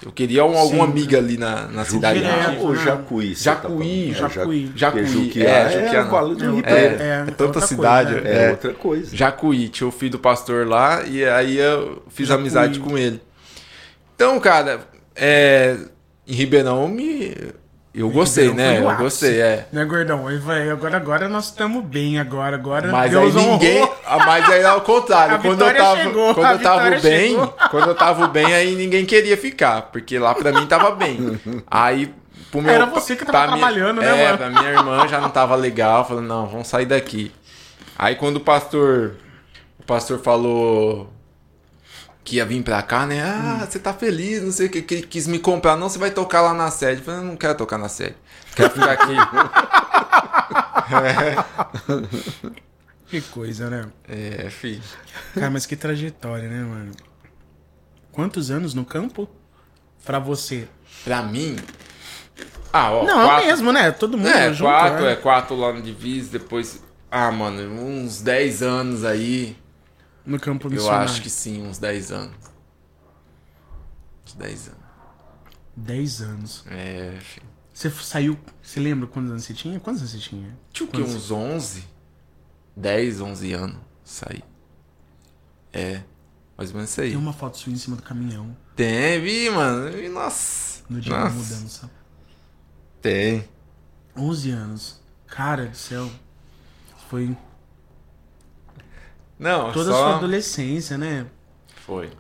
Eu 0.05 0.13
queria 0.13 0.45
um, 0.45 0.57
algum 0.59 0.77
Sim. 0.77 0.83
amigo 0.83 1.17
ali 1.17 1.39
na, 1.39 1.69
na 1.69 1.85
cidade. 1.85 2.21
Direto. 2.21 2.39
lá. 2.39 2.61
ou 2.61 2.73
né? 2.75 2.85
Jacuí. 2.85 3.35
você 3.35 3.45
Jacuí, 3.45 4.13
tá. 4.13 4.19
Jacuí. 4.19 4.71
É, 4.75 4.79
Jacuí, 4.79 5.03
Jacuí. 5.09 5.43
é, 5.43 5.47
É, 5.51 5.71
Juquiá 5.71 6.01
é, 6.01 6.05
não. 6.05 6.59
É, 6.61 6.71
é, 6.71 7.25
é, 7.29 7.31
tanta 7.33 7.61
cidade, 7.63 8.13
coisa, 8.13 8.29
É, 8.29 8.45
É. 8.47 8.51
outra 8.51 8.75
coisa. 8.75 9.17
Jacuí, 9.17 9.69
tinha 9.71 9.89
o 9.89 9.91
filho 9.91 10.13
do 10.13 10.19
pastor 10.19 10.67
lá, 10.67 11.03
e 11.07 11.25
aí 11.25 11.57
eu 11.57 12.03
fiz 12.11 12.29
Jacuí. 12.29 12.43
amizade 12.43 12.79
com 12.79 12.97
ele. 12.99 13.21
Então, 14.15 14.39
cara, 14.39 14.81
é, 15.15 15.77
em 16.29 16.35
Ribeirão 16.35 16.83
eu 16.83 16.89
me. 16.89 17.35
Eu 17.99 18.11
gostei, 18.11 18.53
né? 18.53 18.79
Eu 18.79 18.89
ápice. 18.91 19.03
gostei, 19.03 19.41
é. 19.41 19.67
Né, 19.73 19.85
gordão? 19.87 20.27
Vai, 20.41 20.69
Agora, 20.69 20.97
agora 20.99 21.29
nós 21.31 21.47
estamos 21.47 21.83
bem, 21.83 22.19
agora, 22.19 22.55
agora. 22.55 22.89
Mas 22.93 23.11
Deus 23.11 23.35
aí 23.35 23.43
ninguém. 23.47 23.83
honrou. 23.83 23.97
Ah, 24.07 24.19
Mas 24.27 24.51
aí 24.51 24.65
ao 24.65 24.81
contrário, 24.83 25.37
A 25.37 25.39
quando 25.39 25.63
eu 25.65 25.75
tava, 25.75 25.97
chegou, 26.03 26.35
quando 26.35 26.51
eu 26.53 26.59
tava 26.59 26.91
bem, 26.91 27.01
chegou. 27.31 27.55
quando 27.71 27.89
eu 27.89 27.95
tava 27.95 28.27
bem, 28.27 28.53
aí 28.55 28.75
ninguém 28.75 29.07
queria 29.07 29.37
ficar, 29.39 29.81
porque 29.91 30.19
lá 30.19 30.35
pra 30.35 30.53
mim 30.53 30.67
tava 30.67 30.91
bem. 30.91 31.41
Aí 31.71 32.13
pro 32.51 32.61
meu 32.61 32.71
Era 32.71 32.85
você 32.85 33.17
que 33.17 33.25
tava 33.25 33.39
pra 33.49 33.57
minha- 33.57 33.67
trabalhando, 33.67 34.01
né, 34.03 34.09
é, 34.09 34.25
mano? 34.27 34.39
pra 34.39 34.51
minha 34.51 34.71
irmã 34.73 35.09
já 35.09 35.19
não 35.19 35.31
tava 35.31 35.57
legal, 35.57 36.07
falando, 36.07 36.27
não, 36.27 36.47
vamos 36.47 36.69
sair 36.69 36.85
daqui. 36.87 37.33
Aí 37.99 38.15
quando 38.15 38.37
o 38.37 38.41
pastor 38.41 39.15
o 39.81 39.85
pastor 39.85 40.19
falou 40.19 41.11
que 42.27 42.37
ia 42.37 42.45
vir 42.45 42.61
pra 42.63 42.83
cá, 42.83 43.07
né? 43.07 43.23
Ah, 43.23 43.61
Hum. 43.63 43.67
você 43.71 43.79
tá 43.79 43.95
feliz, 43.95 44.43
não 44.43 44.51
sei 44.51 44.67
o 44.67 44.71
que, 44.71 44.83
que 44.83 45.03
quis 45.03 45.29
me 45.29 45.39
comprar, 45.39 45.77
não, 45.77 45.89
você 45.89 45.97
vai 45.99 46.11
tocar 46.11 46.41
lá 46.43 46.53
na 46.53 46.71
sede. 46.73 47.01
Eu 47.01 47.05
falei, 47.05 47.21
não 47.23 47.37
quero 47.37 47.57
tocar 47.57 47.79
na 47.79 47.89
sede. 47.89 48.17
Quero 48.57 48.71
ficar 48.71 48.93
aqui. 48.93 49.15
Que 53.09 53.21
coisa, 53.21 53.71
né? 53.71 53.87
é, 54.09 54.51
filho. 54.51 54.83
Cara, 55.35 55.49
mas 55.51 55.65
que 55.65 55.77
trajetória, 55.77 56.49
né, 56.49 56.61
mano? 56.65 56.91
Quantos 58.11 58.51
anos 58.51 58.75
no 58.75 58.85
campo? 58.85 59.29
Pra 60.05 60.19
você. 60.19 60.67
Pra 61.05 61.23
mim. 61.23 61.55
Ah, 62.73 62.91
ó. 62.91 63.05
Não, 63.05 63.25
quatro, 63.27 63.45
é 63.45 63.47
mesmo, 63.47 63.73
né? 63.73 63.93
Todo 63.93 64.19
mundo 64.19 64.29
É, 64.29 64.53
junto. 64.53 64.69
quatro, 64.69 65.05
né? 65.05 65.13
é 65.13 65.17
quatro 65.17 65.55
lá 65.57 65.73
no 65.73 65.81
Divisa, 65.83 66.31
depois. 66.33 66.83
Ah, 67.09 67.31
mano, 67.31 67.63
uns 67.81 68.21
10 68.21 68.63
anos 68.63 69.05
aí. 69.05 69.57
No 70.27 70.39
campo 70.41 70.67
Eu 70.67 70.73
missionário. 70.73 71.05
acho 71.05 71.23
que 71.23 71.31
sim, 71.31 71.63
uns 71.67 71.79
10 71.79 72.11
anos. 72.13 72.37
Uns 74.27 74.35
10 74.35 74.69
anos. 74.69 74.81
10 75.77 76.21
anos. 76.23 76.65
É, 76.69 77.17
filho. 77.21 77.47
Você 77.73 77.91
saiu... 77.91 78.39
Você 78.63 78.81
lembra 78.81 79.07
quantos 79.07 79.31
anos 79.31 79.45
você 79.45 79.55
tinha? 79.55 79.79
Quantos 79.79 80.01
anos 80.01 80.13
você 80.13 80.19
tinha? 80.19 80.59
Tinha 80.73 80.89
o 80.89 80.91
quê? 80.93 81.03
Uns 81.03 81.31
11? 81.31 81.85
10, 82.75 83.21
11 83.21 83.53
anos. 83.53 83.77
Saí. 84.03 84.43
É. 85.73 86.03
Mais 86.57 86.71
ou 86.71 86.77
menos 86.77 86.91
isso 86.91 87.01
aí. 87.03 87.11
Tem 87.11 87.19
uma 87.19 87.33
foto 87.35 87.59
sua 87.59 87.73
em 87.73 87.77
cima 87.77 87.97
do 87.97 88.03
caminhão. 88.03 88.57
Tem, 88.75 89.21
vi, 89.21 89.51
mano. 89.51 89.91
Vi, 89.93 90.09
Nossa. 90.09 90.83
No 90.89 91.01
dia 91.01 91.13
da 91.13 91.25
Nossa. 91.25 91.35
mudança. 91.37 91.91
Tem. 93.03 93.47
11 94.17 94.51
anos. 94.51 95.01
Cara 95.27 95.67
do 95.67 95.77
céu. 95.77 96.11
Foi 97.11 97.37
Não, 99.39 99.73
toda 99.73 99.91
a 99.91 99.93
só... 99.93 99.99
sua 100.09 100.17
adolescência, 100.17 100.97
né? 100.97 101.27
Foi. 101.85 102.11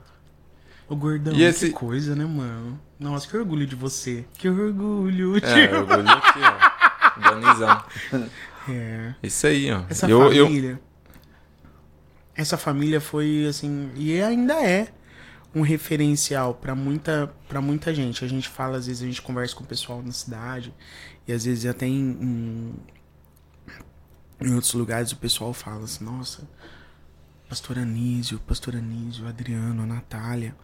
O 0.88 0.94
gordão, 0.94 1.34
E 1.34 1.42
esse- 1.42 1.66
que 1.68 1.72
coisa, 1.72 2.14
né, 2.14 2.24
mano? 2.24 2.78
Nossa, 2.98 3.26
que 3.28 3.36
orgulho 3.36 3.66
de 3.66 3.74
você. 3.74 4.24
Que 4.34 4.48
orgulho, 4.48 5.36
É, 5.38 5.40
tio. 5.40 5.78
orgulho 5.80 6.08
aqui, 6.10 6.38
ó. 6.40 7.20
Danizão. 7.30 7.84
É. 8.68 9.14
Isso 9.22 9.46
aí, 9.46 9.70
ó. 9.72 9.84
Essa 9.88 10.10
eu, 10.10 10.32
eu, 10.32 10.44
família. 10.46 10.80
Essa 12.34 12.56
família 12.56 13.00
foi 13.00 13.46
assim, 13.48 13.92
e 13.94 14.20
ainda 14.20 14.54
é 14.54 14.88
um 15.54 15.60
referencial 15.62 16.52
pra 16.52 16.74
muita 16.74 17.32
para 17.48 17.60
muita 17.60 17.94
gente. 17.94 18.24
A 18.24 18.28
gente 18.28 18.48
fala, 18.48 18.76
às 18.76 18.88
vezes 18.88 19.02
a 19.04 19.06
gente 19.06 19.22
conversa 19.22 19.54
com 19.54 19.62
o 19.62 19.66
pessoal 19.68 20.02
na 20.02 20.10
cidade 20.10 20.74
e 21.28 21.32
às 21.32 21.44
vezes 21.44 21.64
até 21.64 21.86
em, 21.86 21.92
em, 22.20 22.74
em 24.40 24.52
outros 24.54 24.74
lugares 24.74 25.12
o 25.12 25.16
pessoal 25.16 25.52
fala 25.52 25.84
assim: 25.84 26.04
"Nossa, 26.04 26.42
pastor 27.48 27.78
Anísio, 27.78 28.38
pastor 28.40 28.76
Anísio, 28.76 29.26
Adriano, 29.26 29.82
a 29.82 29.86
Natália. 29.86 30.54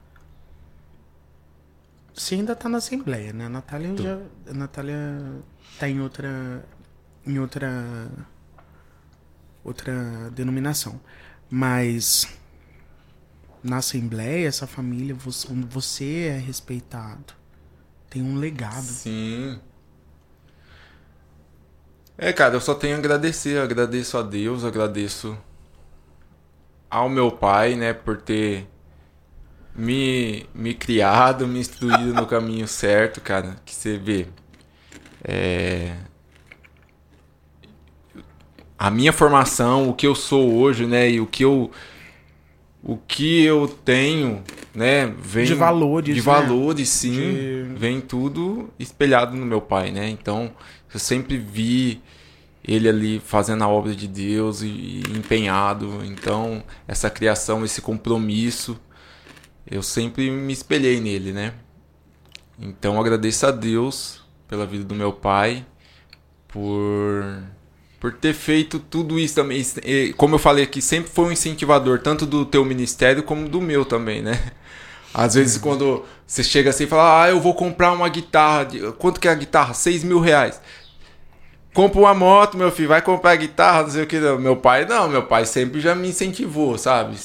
Você 2.15 2.35
ainda 2.35 2.55
tá 2.55 2.69
na 2.69 2.79
assembleia, 2.79 3.33
né? 3.33 3.47
A 3.47 3.49
Natália 3.49 3.97
já 3.97 4.19
a 4.51 4.55
Natália 4.55 5.43
tá 5.79 5.89
em 5.89 6.01
outra 6.01 6.65
em 7.27 7.39
outra 7.39 8.11
outra 9.65 10.31
denominação. 10.31 11.01
Mas 11.49 12.27
na 13.63 13.77
Assembleia, 13.77 14.49
essa 14.49 14.67
família, 14.67 15.15
você, 15.15 15.49
você 15.71 16.25
é 16.25 16.39
respeitado. 16.39 17.35
Tem 18.11 18.23
um 18.23 18.37
legado. 18.37 18.83
Sim. 18.83 19.61
É, 22.19 22.33
cara, 22.33 22.55
eu 22.55 22.61
só 22.61 22.75
tenho 22.75 22.97
a 22.97 22.99
agradecer. 22.99 23.59
Agradeço 23.59 24.19
a 24.19 24.23
Deus, 24.23 24.65
agradeço 24.65 25.39
ao 26.93 27.09
meu 27.09 27.31
pai, 27.33 27.75
né, 27.75 27.95
por 27.95 28.19
ter 28.21 28.69
me, 29.75 30.47
me 30.55 30.75
criado, 30.75 31.47
me 31.47 31.59
instruído 31.59 32.13
no 32.15 32.27
caminho 32.27 32.69
certo, 32.69 33.21
cara. 33.21 33.57
Que 33.65 33.75
você 33.75 33.97
vê. 33.97 34.27
É... 35.25 35.97
A 38.79 38.91
minha 38.91 39.13
formação, 39.13 39.89
o 39.89 39.95
que 39.95 40.07
eu 40.07 40.15
sou 40.15 40.55
hoje, 40.55 40.87
né, 40.87 41.09
e 41.11 41.21
o 41.21 41.27
que 41.27 41.45
eu. 41.45 41.71
O 42.83 42.97
que 42.97 43.45
eu 43.45 43.69
tenho, 43.85 44.43
né, 44.75 45.07
vem 45.07 45.45
De 45.47 45.55
valores, 45.55 46.15
de 46.17 46.21
né? 46.21 46.25
valores, 46.25 46.89
sim, 46.89 47.13
De- 47.13 47.63
vem 47.77 48.01
tudo 48.01 48.71
espelhado 48.77 49.37
no 49.37 49.47
meu 49.47 49.61
pai, 49.61 49.93
né? 49.93 50.09
Então, 50.09 50.51
eu 50.93 50.99
sempre 50.99 51.39
vi 51.39 52.03
ele 52.65 52.89
ali 52.89 53.21
fazendo 53.21 53.63
a 53.65 53.69
obra 53.69 53.95
de 53.95 54.07
Deus 54.07 54.63
e, 54.63 54.67
e 54.67 55.03
empenhado. 55.17 56.05
Então, 56.05 56.63
essa 56.87 57.11
criação, 57.11 57.65
esse 57.65 57.81
compromisso, 57.81 58.79
eu 59.71 59.83
sempre 59.83 60.31
me 60.31 60.53
espelhei 60.53 61.01
nele, 61.01 61.33
né? 61.33 61.55
Então 62.59 63.01
agradeço 63.01 63.47
a 63.47 63.51
Deus 63.51 64.23
pela 64.47 64.67
vida 64.67 64.85
do 64.85 64.95
meu 64.95 65.13
pai, 65.13 65.67
por 66.47 67.25
por 67.99 68.13
ter 68.13 68.35
feito 68.35 68.81
tudo 68.81 69.17
isso 69.17 69.37
também. 69.37 69.65
Como 70.17 70.35
eu 70.35 70.39
falei 70.39 70.65
aqui, 70.65 70.83
sempre 70.83 71.11
foi 71.11 71.27
um 71.27 71.33
incentivador, 71.33 72.01
tanto 72.01 72.27
do 72.27 72.45
teu 72.45 72.65
ministério 72.65 73.23
como 73.23 73.49
do 73.49 73.61
meu 73.61 73.85
também, 73.85 74.21
né? 74.21 74.53
Às 75.15 75.35
vezes 75.35 75.57
quando 75.59 76.05
você 76.27 76.43
chega 76.43 76.71
assim 76.71 76.85
e 76.85 76.87
fala, 76.89 77.23
ah, 77.23 77.29
eu 77.29 77.41
vou 77.41 77.55
comprar 77.55 77.93
uma 77.93 78.09
guitarra, 78.09 78.67
quanto 78.99 79.21
que 79.21 79.29
é 79.29 79.31
a 79.31 79.35
guitarra? 79.35 79.73
6 79.73 80.03
mil 80.03 80.19
reais. 80.19 80.61
Compra 81.73 82.01
uma 82.01 82.15
moto, 82.15 82.57
meu 82.57 82.71
filho, 82.71 82.89
vai 82.89 83.01
comprar 83.01 83.35
guitarra, 83.37 83.85
não 83.85 83.91
sei 83.91 84.03
o 84.03 84.07
que. 84.07 84.19
Meu 84.19 84.57
pai, 84.57 84.85
não, 84.85 85.09
meu 85.09 85.23
pai 85.23 85.47
sempre 85.47 85.81
já 85.81 85.95
me 85.95 86.09
incentivou, 86.09 86.77
sabe? 86.77 87.17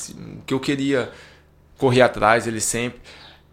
Que 0.46 0.54
eu 0.54 0.60
queria 0.60 1.12
correr 1.78 2.02
atrás, 2.02 2.48
ele 2.48 2.62
sempre. 2.62 3.00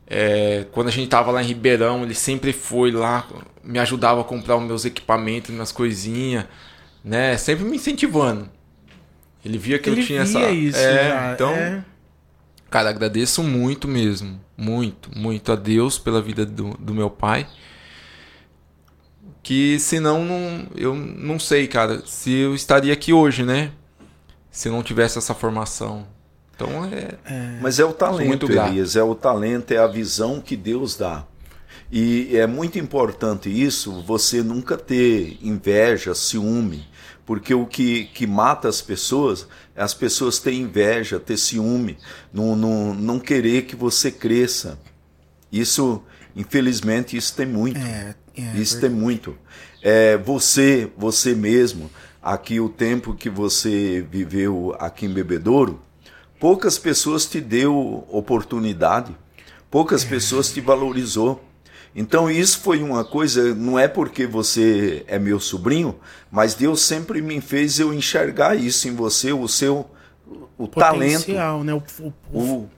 É, 0.07 0.67
quando 0.71 0.89
a 0.89 0.91
gente 0.91 1.09
tava 1.09 1.31
lá 1.31 1.43
em 1.43 1.47
Ribeirão, 1.47 2.03
ele 2.03 2.15
sempre 2.15 2.53
foi 2.53 2.91
lá, 2.91 3.27
me 3.63 3.79
ajudava 3.79 4.21
a 4.21 4.25
comprar 4.25 4.57
os 4.57 4.63
meus 4.63 4.85
equipamentos, 4.85 5.51
minhas 5.51 5.73
coisinhas 5.73 6.45
né? 7.05 7.37
Sempre 7.37 7.65
me 7.65 7.77
incentivando. 7.77 8.49
Ele 9.45 9.59
via 9.59 9.79
que 9.79 9.91
Ele 9.91 10.01
eu 10.01 10.07
tinha 10.07 10.25
via 10.25 10.41
essa. 10.41 10.51
isso 10.51 10.79
é, 10.79 11.09
já, 11.11 11.33
então, 11.35 11.51
é. 11.51 11.85
cara, 12.71 12.89
agradeço 12.89 13.43
muito 13.43 13.87
mesmo. 13.87 14.41
Muito, 14.57 15.11
muito 15.17 15.53
a 15.53 15.57
Deus 15.57 15.99
pela 15.99 16.23
vida 16.23 16.47
do, 16.47 16.71
do 16.79 16.95
meu 16.95 17.11
pai. 17.11 17.47
Que 19.45 19.79
senão 19.79 20.25
não, 20.25 20.67
eu 20.75 20.95
não 20.97 21.39
sei, 21.39 21.69
cara, 21.69 22.03
se 22.07 22.33
eu 22.33 22.55
estaria 22.55 22.93
aqui 22.93 23.13
hoje, 23.13 23.45
né? 23.45 23.71
Se 24.51 24.69
eu 24.69 24.73
não 24.73 24.83
tivesse 24.83 25.19
essa 25.19 25.35
formação. 25.35 26.07
Então 26.57 26.85
é. 26.87 27.59
Mas 27.61 27.79
é 27.79 27.85
o 27.85 27.93
talento. 27.93 28.51
Elias, 28.51 28.97
é 28.97 29.03
o 29.03 29.15
talento, 29.15 29.71
é 29.71 29.77
a 29.77 29.87
visão 29.87 30.41
que 30.41 30.57
Deus 30.57 30.97
dá. 30.97 31.27
E 31.93 32.37
é 32.37 32.47
muito 32.47 32.79
importante 32.79 33.49
isso, 33.51 34.03
você 34.03 34.43
nunca 34.43 34.77
ter 34.77 35.39
inveja, 35.43 36.15
ciúme, 36.15 36.87
porque 37.27 37.55
o 37.55 37.67
que, 37.67 38.05
que 38.07 38.27
mata 38.27 38.67
as 38.67 38.81
pessoas 38.81 39.47
é 39.77 39.83
as 39.83 39.93
pessoas 39.93 40.39
terem 40.39 40.63
inveja, 40.63 41.21
ter 41.21 41.37
ciúme, 41.37 41.99
não, 42.33 42.57
não, 42.57 42.95
não 42.95 43.21
querer 43.21 43.67
que 43.67 43.77
você 43.77 44.11
cresça. 44.11 44.79
Isso, 45.53 46.03
infelizmente, 46.35 47.17
isso 47.17 47.37
tem 47.37 47.47
muito. 47.47 47.79
É, 47.79 48.15
é 48.37 48.57
Isso 48.57 48.81
tem 48.81 48.91
muito. 48.91 49.37
É, 49.83 50.17
você, 50.17 50.91
você 50.97 51.35
mesmo, 51.35 51.91
aqui 52.23 52.59
o 52.61 52.69
tempo 52.69 53.15
que 53.15 53.29
você 53.31 54.05
viveu 54.11 54.75
aqui 54.79 55.07
em 55.07 55.13
Bebedouro, 55.13 55.81
poucas 56.41 56.79
pessoas 56.79 57.27
te 57.27 57.41
deu 57.41 58.05
oportunidade, 58.11 59.15
poucas 59.71 60.05
pessoas 60.05 60.51
te 60.51 60.61
valorizou. 60.61 61.43
Então 61.97 62.29
isso 62.31 62.59
foi 62.59 62.83
uma 62.83 63.05
coisa, 63.05 63.55
não 63.55 63.79
é 63.79 63.87
porque 63.87 64.27
você 64.27 65.05
é 65.07 65.17
meu 65.19 65.39
sobrinho, 65.39 65.95
mas 66.31 66.55
Deus 66.55 66.81
sempre 66.83 67.23
me 67.23 67.41
fez 67.41 67.79
eu 67.79 67.95
enxergar 67.95 68.57
isso 68.57 68.89
em 68.89 68.95
você, 68.95 69.33
o 69.33 69.47
seu 69.47 69.89
o 70.59 70.67
talento, 70.67 71.21
Potencial, 71.21 71.63
né? 71.65 71.75
O, 71.75 71.83
o- 72.01 72.13
o- 72.63 72.71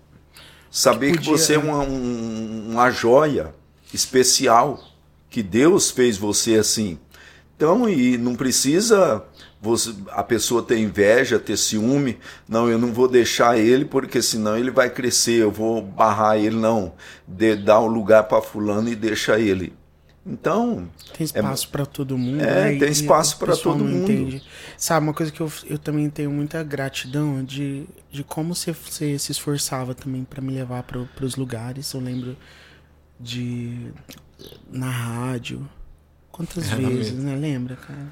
saber 0.70 1.12
que, 1.12 1.19
que 1.19 1.24
podia- 1.24 1.39
você 1.39 1.55
é 1.55 1.59
uma, 1.59 1.78
um- 1.83 2.73
uma 2.73 2.91
joia 2.91 3.55
especial, 3.95 4.81
que 5.37 5.43
Deus 5.43 5.91
fez 5.91 6.17
você 6.17 6.55
assim. 6.55 6.99
Então, 7.55 7.87
e 7.87 8.17
não 8.17 8.35
precisa 8.35 9.23
você, 9.61 9.95
a 10.09 10.23
pessoa 10.23 10.63
ter 10.63 10.79
inveja, 10.79 11.39
ter 11.39 11.59
ciúme. 11.59 12.17
Não, 12.49 12.71
eu 12.71 12.79
não 12.79 12.91
vou 12.91 13.07
deixar 13.07 13.59
ele, 13.59 13.85
porque 13.85 14.23
senão 14.23 14.57
ele 14.57 14.71
vai 14.71 14.89
crescer, 14.89 15.43
eu 15.43 15.51
vou 15.51 15.83
barrar 15.83 16.39
ele. 16.39 16.57
Não, 16.57 16.95
de, 17.29 17.55
dá 17.55 17.79
um 17.79 17.87
lugar 17.87 18.25
para 18.25 18.41
fulano 18.41 18.89
e 18.89 18.97
deixa 18.97 19.39
ele. 19.39 19.75
Então, 20.25 20.89
Tem 21.13 21.27
espaço 21.27 21.69
pra 21.69 21.85
todo 21.85 22.17
mundo. 22.17 22.41
É, 22.43 22.73
né? 22.73 22.79
Tem 22.79 22.89
espaço 22.89 23.39
pessoal 23.39 23.77
todo 23.77 23.85
mundo. 23.85 24.11
entende. 24.11 24.43
Sabe, 24.79 25.07
uma 25.07 25.13
coisa 25.13 25.31
que 25.31 25.43
eu, 25.43 25.53
eu 25.67 25.79
também 25.79 26.09
tenho 26.09 26.31
muita 26.31 26.63
gratidão 26.63 27.45
de, 27.45 27.87
de 28.11 28.25
como 28.25 28.55
você, 28.55 28.73
você 28.73 29.19
se 29.19 29.33
esforçava 29.33 29.95
também 29.95 30.25
pra 30.25 30.41
me 30.41 30.55
levar 30.55 30.83
para 30.83 31.07
os 31.21 31.37
lugares. 31.37 31.93
Eu 31.93 32.01
lembro 32.01 32.39
de. 33.21 33.93
Na 34.71 34.91
rádio. 34.91 35.69
Quantas 36.31 36.71
Era 36.71 36.77
vezes, 36.89 37.13
mesmo. 37.13 37.23
né? 37.31 37.37
Lembra, 37.37 37.77
cara? 37.77 38.09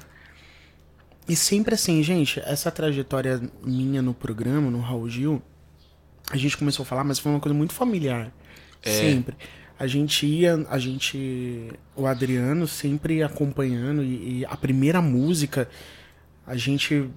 E 1.27 1.35
sempre 1.35 1.73
assim, 1.75 2.01
gente, 2.03 2.39
essa 2.41 2.69
trajetória 2.71 3.41
minha 3.63 4.01
no 4.01 4.13
programa, 4.13 4.69
no 4.69 4.79
Raul 4.79 5.09
Gil, 5.09 5.41
a 6.29 6.37
gente 6.37 6.57
começou 6.57 6.83
a 6.83 6.85
falar, 6.85 7.03
mas 7.03 7.19
foi 7.19 7.31
uma 7.31 7.39
coisa 7.39 7.55
muito 7.57 7.73
familiar. 7.73 8.31
É. 8.83 8.91
Sempre. 8.91 9.35
A 9.77 9.87
gente 9.87 10.25
ia, 10.25 10.65
a 10.69 10.79
gente. 10.79 11.69
O 11.95 12.05
Adriano 12.05 12.67
sempre 12.67 13.21
acompanhando, 13.21 14.03
e, 14.03 14.39
e 14.39 14.45
a 14.45 14.55
primeira 14.55 15.01
música, 15.01 15.67
a 16.47 16.55
gente 16.55 17.09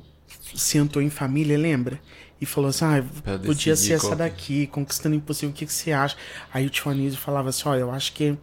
sentou 0.55 1.01
em 1.01 1.09
família, 1.11 1.57
lembra? 1.57 2.01
E 2.41 2.47
falou 2.47 2.71
assim: 2.71 2.85
ah, 2.85 3.05
podia 3.45 3.77
ser 3.77 3.93
essa 3.95 4.11
que- 4.11 4.17
daqui, 4.17 4.67
Conquistando 4.67 5.15
o 5.15 5.19
Impossível, 5.19 5.51
o 5.51 5.53
que, 5.53 5.67
que 5.67 5.73
você 5.73 5.93
acha? 5.93 6.17
Aí 6.53 6.67
o 6.67 6.71
tio 6.71 6.91
Anísio 6.91 7.19
falava 7.19 7.51
assim: 7.51 7.69
olha, 7.69 7.81
eu 7.81 7.91
acho 7.93 8.13
que 8.13 8.37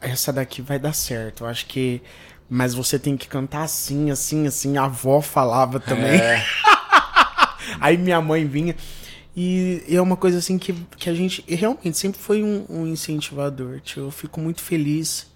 essa 0.00 0.32
daqui 0.32 0.62
vai 0.62 0.78
dar 0.78 0.92
certo, 0.92 1.44
eu 1.44 1.48
acho 1.48 1.66
que. 1.66 2.02
Mas 2.48 2.74
você 2.74 2.98
tem 2.98 3.16
que 3.16 3.28
cantar 3.28 3.62
assim, 3.62 4.10
assim, 4.10 4.46
assim. 4.46 4.76
A 4.76 4.84
avó 4.84 5.20
falava 5.20 5.78
também. 5.78 6.18
É, 6.20 6.44
Aí 7.80 7.96
minha 7.96 8.20
mãe 8.20 8.44
vinha. 8.44 8.74
E 9.36 9.84
é 9.88 10.00
uma 10.00 10.16
coisa 10.16 10.38
assim 10.38 10.58
que, 10.58 10.72
que 10.96 11.08
a 11.08 11.14
gente 11.14 11.44
realmente 11.46 11.96
sempre 11.96 12.20
foi 12.20 12.42
um, 12.42 12.66
um 12.68 12.86
incentivador, 12.86 13.80
tio. 13.80 14.04
Eu 14.04 14.10
fico 14.10 14.40
muito 14.40 14.60
feliz 14.60 15.30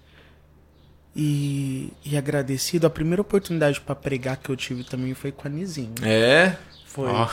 e, 1.15 1.93
e 2.03 2.17
agradecido. 2.17 2.85
A 2.85 2.89
primeira 2.89 3.21
oportunidade 3.21 3.79
pra 3.79 3.95
pregar 3.95 4.35
que 4.35 4.49
eu 4.49 4.55
tive 4.57 4.83
também 4.83 5.13
foi 5.13 5.31
com 5.31 5.47
a 5.47 5.51
Nizinha. 5.51 5.95
é. 6.03 6.57
Foi. 6.85 7.09
Ó, 7.09 7.29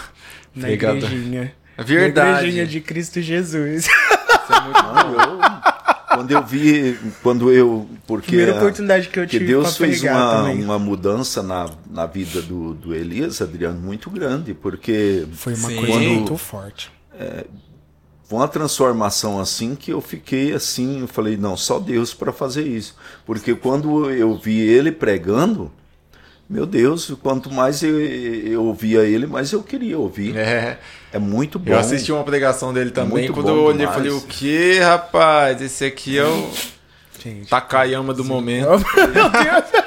na 0.56 0.66
pregador. 0.66 0.98
igrejinha. 0.98 1.54
É 1.76 1.84
verdade. 1.84 2.30
Na 2.30 2.38
igrejinha 2.38 2.66
de 2.66 2.80
Cristo 2.80 3.20
Jesus. 3.20 3.84
Isso 3.84 4.52
é 4.52 4.60
muito 4.60 4.78
eu, 5.68 5.71
quando 6.14 6.30
eu 6.30 6.44
vi, 6.44 6.98
quando 7.22 7.52
eu, 7.52 7.88
porque 8.06 8.26
Primeira 8.28 8.56
oportunidade 8.56 9.08
que 9.08 9.18
eu 9.18 9.24
que 9.24 9.30
tive 9.30 9.46
Deus 9.46 9.76
pra 9.76 9.86
fez 9.86 10.02
uma, 10.02 10.30
também. 10.36 10.62
uma 10.64 10.78
mudança 10.78 11.42
na, 11.42 11.70
na 11.90 12.06
vida 12.06 12.40
do, 12.42 12.74
do 12.74 12.94
Elias, 12.94 13.40
Adriano, 13.40 13.80
muito 13.80 14.10
grande, 14.10 14.54
porque 14.54 15.26
Foi 15.32 15.54
uma 15.54 15.68
Sim. 15.68 15.76
coisa 15.76 15.98
muito 16.00 16.36
forte. 16.36 16.90
foi 18.24 18.38
uma 18.38 18.48
transformação 18.48 19.38
assim 19.40 19.74
que 19.74 19.92
eu 19.92 20.00
fiquei 20.00 20.52
assim, 20.52 21.00
eu 21.00 21.08
falei, 21.08 21.36
não, 21.36 21.56
só 21.56 21.78
Deus 21.78 22.14
para 22.14 22.32
fazer 22.32 22.66
isso. 22.66 22.96
Porque 23.26 23.54
quando 23.54 24.10
eu 24.10 24.36
vi 24.38 24.58
ele 24.60 24.90
pregando, 24.90 25.70
meu 26.48 26.66
Deus, 26.66 27.10
quanto 27.22 27.50
mais 27.50 27.82
eu, 27.82 28.00
eu 28.00 28.64
ouvia 28.64 29.04
ele, 29.04 29.26
mais 29.26 29.52
eu 29.52 29.62
queria 29.62 29.98
ouvir. 29.98 30.36
É, 30.36 30.78
É. 31.12 31.18
muito 31.18 31.58
bom. 31.58 31.72
Eu 31.72 31.78
assisti 31.78 32.10
uma 32.12 32.24
pregação 32.24 32.72
dele 32.72 32.90
também. 32.90 33.10
Muito 33.26 33.32
Quando 33.34 33.48
eu 33.48 33.62
olhei, 33.64 33.78
demais. 33.86 33.96
falei: 33.96 34.10
o 34.12 34.20
que, 34.22 34.78
rapaz? 34.78 35.60
Esse 35.60 35.84
aqui 35.84 36.18
é 36.18 36.24
o 36.24 36.50
Gente. 37.22 37.48
Takayama 37.48 38.12
do 38.12 38.24
momento. 38.24 38.68
Meu 39.14 39.30
Deus! 39.30 39.82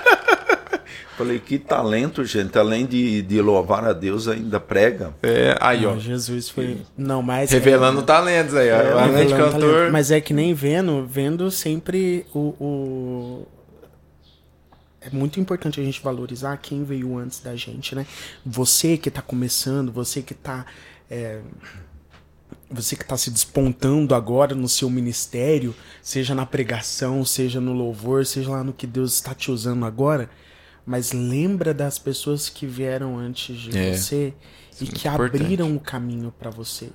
Falei, 1.18 1.40
que 1.40 1.58
talento, 1.58 2.26
gente. 2.26 2.58
Além 2.58 2.86
de, 2.86 3.22
de 3.22 3.42
louvar 3.42 3.86
a 3.86 3.94
Deus, 3.94 4.28
ainda 4.28 4.60
prega. 4.60 5.14
É, 5.24 5.56
aí, 5.62 5.86
ó. 5.86 5.92
Não, 5.94 6.00
Jesus 6.00 6.50
foi. 6.50 6.78
Não, 6.98 7.22
mas. 7.22 7.52
Revelando 7.52 8.04
talentos 8.04 8.54
aí, 8.54 8.70
ó. 8.70 8.76
É, 8.76 8.92
Além 9.04 9.28
de 9.28 9.34
cantor. 9.34 9.60
talento. 9.62 9.92
Mas 9.94 10.12
é 10.12 10.20
que 10.20 10.34
nem 10.34 10.54
vendo, 10.54 11.06
vendo 11.08 11.50
sempre 11.50 12.26
o, 12.34 12.54
o- 12.60 13.48
É 15.00 15.10
muito 15.10 15.40
importante 15.40 15.80
a 15.80 15.84
gente 15.84 16.02
valorizar 16.02 16.58
quem 16.58 16.84
veio 16.84 17.18
antes 17.18 17.40
da 17.40 17.56
gente, 17.56 17.96
né? 17.96 18.06
Você 18.46 18.98
que 18.98 19.10
tá 19.10 19.22
começando, 19.22 19.92
você 19.94 20.22
que 20.22 20.34
tá. 20.34 20.66
É, 21.10 21.42
Você 22.70 22.96
que 22.96 23.06
tá 23.06 23.16
se 23.16 23.30
despontando 23.30 24.16
agora 24.16 24.56
no 24.56 24.68
seu 24.68 24.90
ministério, 24.90 25.74
seja 26.02 26.34
na 26.34 26.46
pregação, 26.46 27.24
seja 27.24 27.62
no 27.62 27.74
louvor, 27.74 28.26
seja 28.26 28.50
lá 28.50 28.64
no 28.64 28.74
que 28.74 28.88
Deus 28.88 29.14
está 29.14 29.34
te 29.36 29.52
usando 29.52 29.86
agora. 29.86 30.30
Mas 30.86 31.12
lembra 31.12 31.74
das 31.74 31.98
pessoas 31.98 32.50
que 32.50 32.66
vieram 32.66 33.18
antes 33.18 33.58
de 33.58 33.78
É, 33.78 33.96
você 33.96 34.16
e 34.16 34.28
é 34.28 34.32
muito 34.82 34.96
que 35.00 35.08
importante. 35.08 35.42
abriram 35.44 35.76
o 35.76 35.80
caminho 35.80 36.34
para 36.38 36.50
você. 36.50 36.90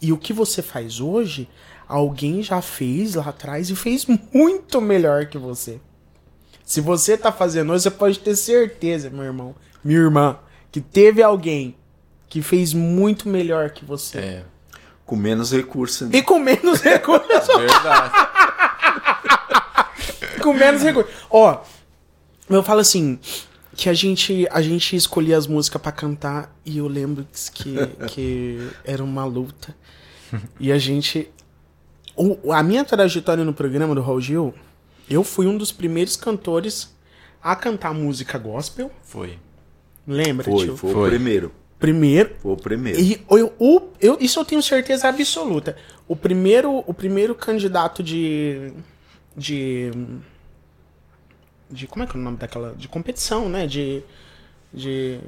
E 0.00 0.12
o 0.12 0.18
que 0.18 0.32
você 0.32 0.62
faz 0.62 1.00
hoje, 1.00 1.48
alguém 1.88 2.42
já 2.42 2.60
fez 2.60 3.14
lá 3.14 3.28
atrás 3.28 3.70
e 3.70 3.76
fez 3.76 4.06
muito 4.32 4.80
melhor 4.80 5.26
que 5.26 5.38
você. 5.38 5.80
Se 6.64 6.80
você 6.80 7.16
tá 7.16 7.30
fazendo 7.32 7.72
hoje, 7.72 7.84
você 7.84 7.90
pode 7.90 8.18
ter 8.18 8.34
certeza, 8.36 9.08
meu 9.10 9.22
irmão, 9.24 9.54
minha 9.84 10.00
irmã, 10.00 10.38
que 10.72 10.80
teve 10.80 11.22
alguém 11.22 11.76
que 12.28 12.42
fez 12.42 12.72
muito 12.74 13.28
melhor 13.28 13.70
que 13.70 13.84
você. 13.84 14.18
É, 14.18 14.44
Com 15.04 15.16
menos 15.16 15.52
recursos. 15.52 16.08
né? 16.08 16.18
E 16.18 16.22
com 16.22 16.38
menos 16.38 16.80
recursos. 16.82 17.28
verdade. 17.56 18.12
com 20.42 20.52
menos 20.52 20.82
recursos. 20.82 21.12
Ó, 21.30 21.60
eu 22.48 22.62
falo 22.62 22.80
assim, 22.80 23.18
que 23.74 23.88
a 23.88 23.94
gente, 23.94 24.46
a 24.50 24.60
gente 24.62 24.96
escolhia 24.96 25.36
as 25.36 25.46
músicas 25.46 25.80
pra 25.80 25.92
cantar 25.92 26.54
e 26.64 26.78
eu 26.78 26.88
lembro 26.88 27.26
que, 27.52 27.74
que 28.08 28.68
era 28.84 29.02
uma 29.02 29.24
luta. 29.24 29.74
E 30.58 30.72
a 30.72 30.78
gente 30.78 31.30
o- 32.16 32.52
a 32.52 32.62
minha 32.62 32.84
trajetória 32.84 33.44
no 33.44 33.52
programa 33.52 33.94
do 33.94 34.00
Raul 34.00 34.20
Gil, 34.20 34.54
eu 35.08 35.22
fui 35.22 35.46
um 35.46 35.56
dos 35.56 35.70
primeiros 35.70 36.16
cantores 36.16 36.94
a 37.42 37.54
cantar 37.54 37.94
música 37.94 38.38
gospel. 38.38 38.90
Foi. 39.04 39.38
Lembra, 40.06 40.44
Foi, 40.44 40.64
tio? 40.64 40.76
foi, 40.76 40.92
Foi. 40.92 41.06
o 41.06 41.10
primeiro. 41.10 41.52
Primeiro. 41.78 42.34
O 42.42 42.56
primeiro. 42.56 42.98
E 42.98 43.22
eu, 43.30 43.92
eu- 44.00 44.16
isso 44.20 44.40
eu 44.40 44.44
tenho 44.44 44.62
certeza 44.62 45.08
absoluta. 45.08 45.76
O 46.08 46.16
primeiro, 46.16 46.82
o 46.86 46.94
primeiro 46.94 47.34
candidato 47.34 48.02
de. 48.02 48.72
de. 49.36 49.90
de. 51.70 51.86
como 51.86 52.02
é 52.04 52.06
que 52.06 52.16
é 52.16 52.20
o 52.20 52.22
nome 52.22 52.38
daquela. 52.38 52.74
de 52.76 52.88
competição, 52.88 53.48
né? 53.48 53.66
De. 53.66 54.02
de. 54.72 55.18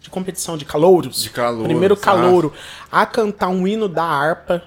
de 0.00 0.10
competição, 0.10 0.56
de 0.56 0.64
calouros. 0.64 1.22
De 1.22 1.30
calouros, 1.30 1.68
Primeiro 1.68 1.94
ah. 1.94 1.98
calouro 1.98 2.52
a 2.90 3.06
cantar 3.06 3.48
um 3.48 3.66
hino 3.66 3.88
da 3.88 4.04
harpa. 4.04 4.62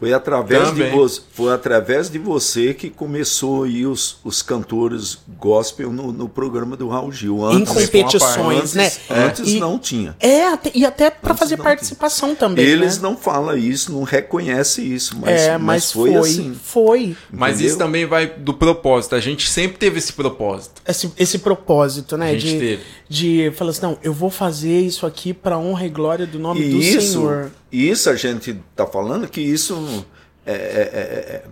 Foi 0.00 0.14
através, 0.14 0.74
de 0.74 0.82
você, 0.84 1.20
foi 1.34 1.52
através 1.52 2.08
de 2.08 2.18
você 2.18 2.72
que 2.72 2.88
começou 2.88 3.64
aí 3.64 3.84
os, 3.84 4.16
os 4.24 4.40
cantores 4.40 5.18
gospel 5.38 5.92
no, 5.92 6.10
no 6.10 6.26
programa 6.26 6.74
do 6.74 6.88
Raul 6.88 7.12
Gil. 7.12 7.36
em 7.52 7.56
Antes, 7.56 7.74
competições, 7.74 8.58
antes, 8.60 8.74
né? 8.74 8.92
antes 9.10 9.46
E- 9.52 9.60
não 9.60 9.78
tinha. 9.78 10.16
É, 10.18 10.46
até- 10.48 10.70
e 10.74 10.86
até 10.86 11.10
pra 11.10 11.32
Antes 11.32 11.40
fazer 11.40 11.58
participação 11.58 12.34
também. 12.34 12.64
Eles 12.64 12.96
né? 12.96 13.02
não 13.10 13.14
falam 13.14 13.54
isso, 13.58 13.92
não 13.92 14.02
reconhecem 14.02 14.86
isso, 14.86 15.18
mas, 15.20 15.38
é, 15.38 15.58
mas 15.58 15.60
mas, 15.80 15.92
foi, 15.92 16.10
foi, 16.12 16.18
assim. 16.20 16.54
foi. 16.54 17.16
Mas 17.30 17.50
Entendeu? 17.56 17.68
isso 17.68 17.78
também 17.78 18.06
vai 18.06 18.26
do 18.26 18.54
propósito. 18.54 19.14
A 19.14 19.20
gente 19.20 19.48
sempre 19.50 19.76
teve 19.76 19.98
esse 19.98 20.14
propósito. 20.14 20.80
Esse, 20.88 21.12
esse 21.18 21.38
propósito, 21.38 22.16
né? 22.16 22.30
A 22.30 22.32
gente 22.32 22.46
de, 22.54 22.58
teve. 22.58 22.82
de 23.06 23.52
falar 23.54 23.70
assim, 23.72 23.82
não, 23.82 23.98
eu 24.02 24.14
vou 24.14 24.30
fazer 24.30 24.80
isso 24.80 25.04
aqui 25.04 25.34
pra 25.34 25.58
honra 25.58 25.84
e 25.84 25.90
glória 25.90 26.26
do 26.26 26.38
nome 26.38 26.62
E 26.62 26.70
do 26.70 26.78
isso, 26.78 27.12
Senhor. 27.12 27.50
Isso 27.72 28.10
a 28.10 28.14
gente 28.16 28.60
tá 28.74 28.86
falando 28.86 29.28
que 29.28 29.40
isso 29.40 30.04
é, 30.46 30.52
é- 30.52 30.54
é- 30.54 31.34
é- 31.36 31.44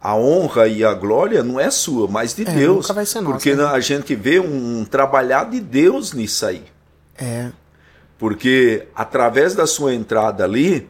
a 0.00 0.16
honra 0.16 0.66
e 0.66 0.84
a 0.84 0.92
glória 0.94 1.42
não 1.44 1.60
é 1.60 1.70
sua, 1.70 2.08
mas 2.08 2.34
de 2.34 2.42
É, 2.42 2.52
Deus. 2.52 2.76
nunca 2.86 2.92
vai 2.92 3.06
ser 3.06 3.20
nossa, 3.20 3.34
porque 3.34 3.54
né? 3.54 3.64
a 3.64 3.78
gente 3.80 4.14
vê 4.16 4.40
um 4.40 4.84
trabalhar 4.84 5.48
de 5.48 5.60
Deus 5.60 6.12
nisso 6.12 6.44
aí. 6.46 6.64
É. 7.16 7.50
Porque 8.18 8.86
através 8.94 9.54
da 9.54 9.66
sua 9.66 9.94
entrada 9.94 10.44
ali, 10.44 10.88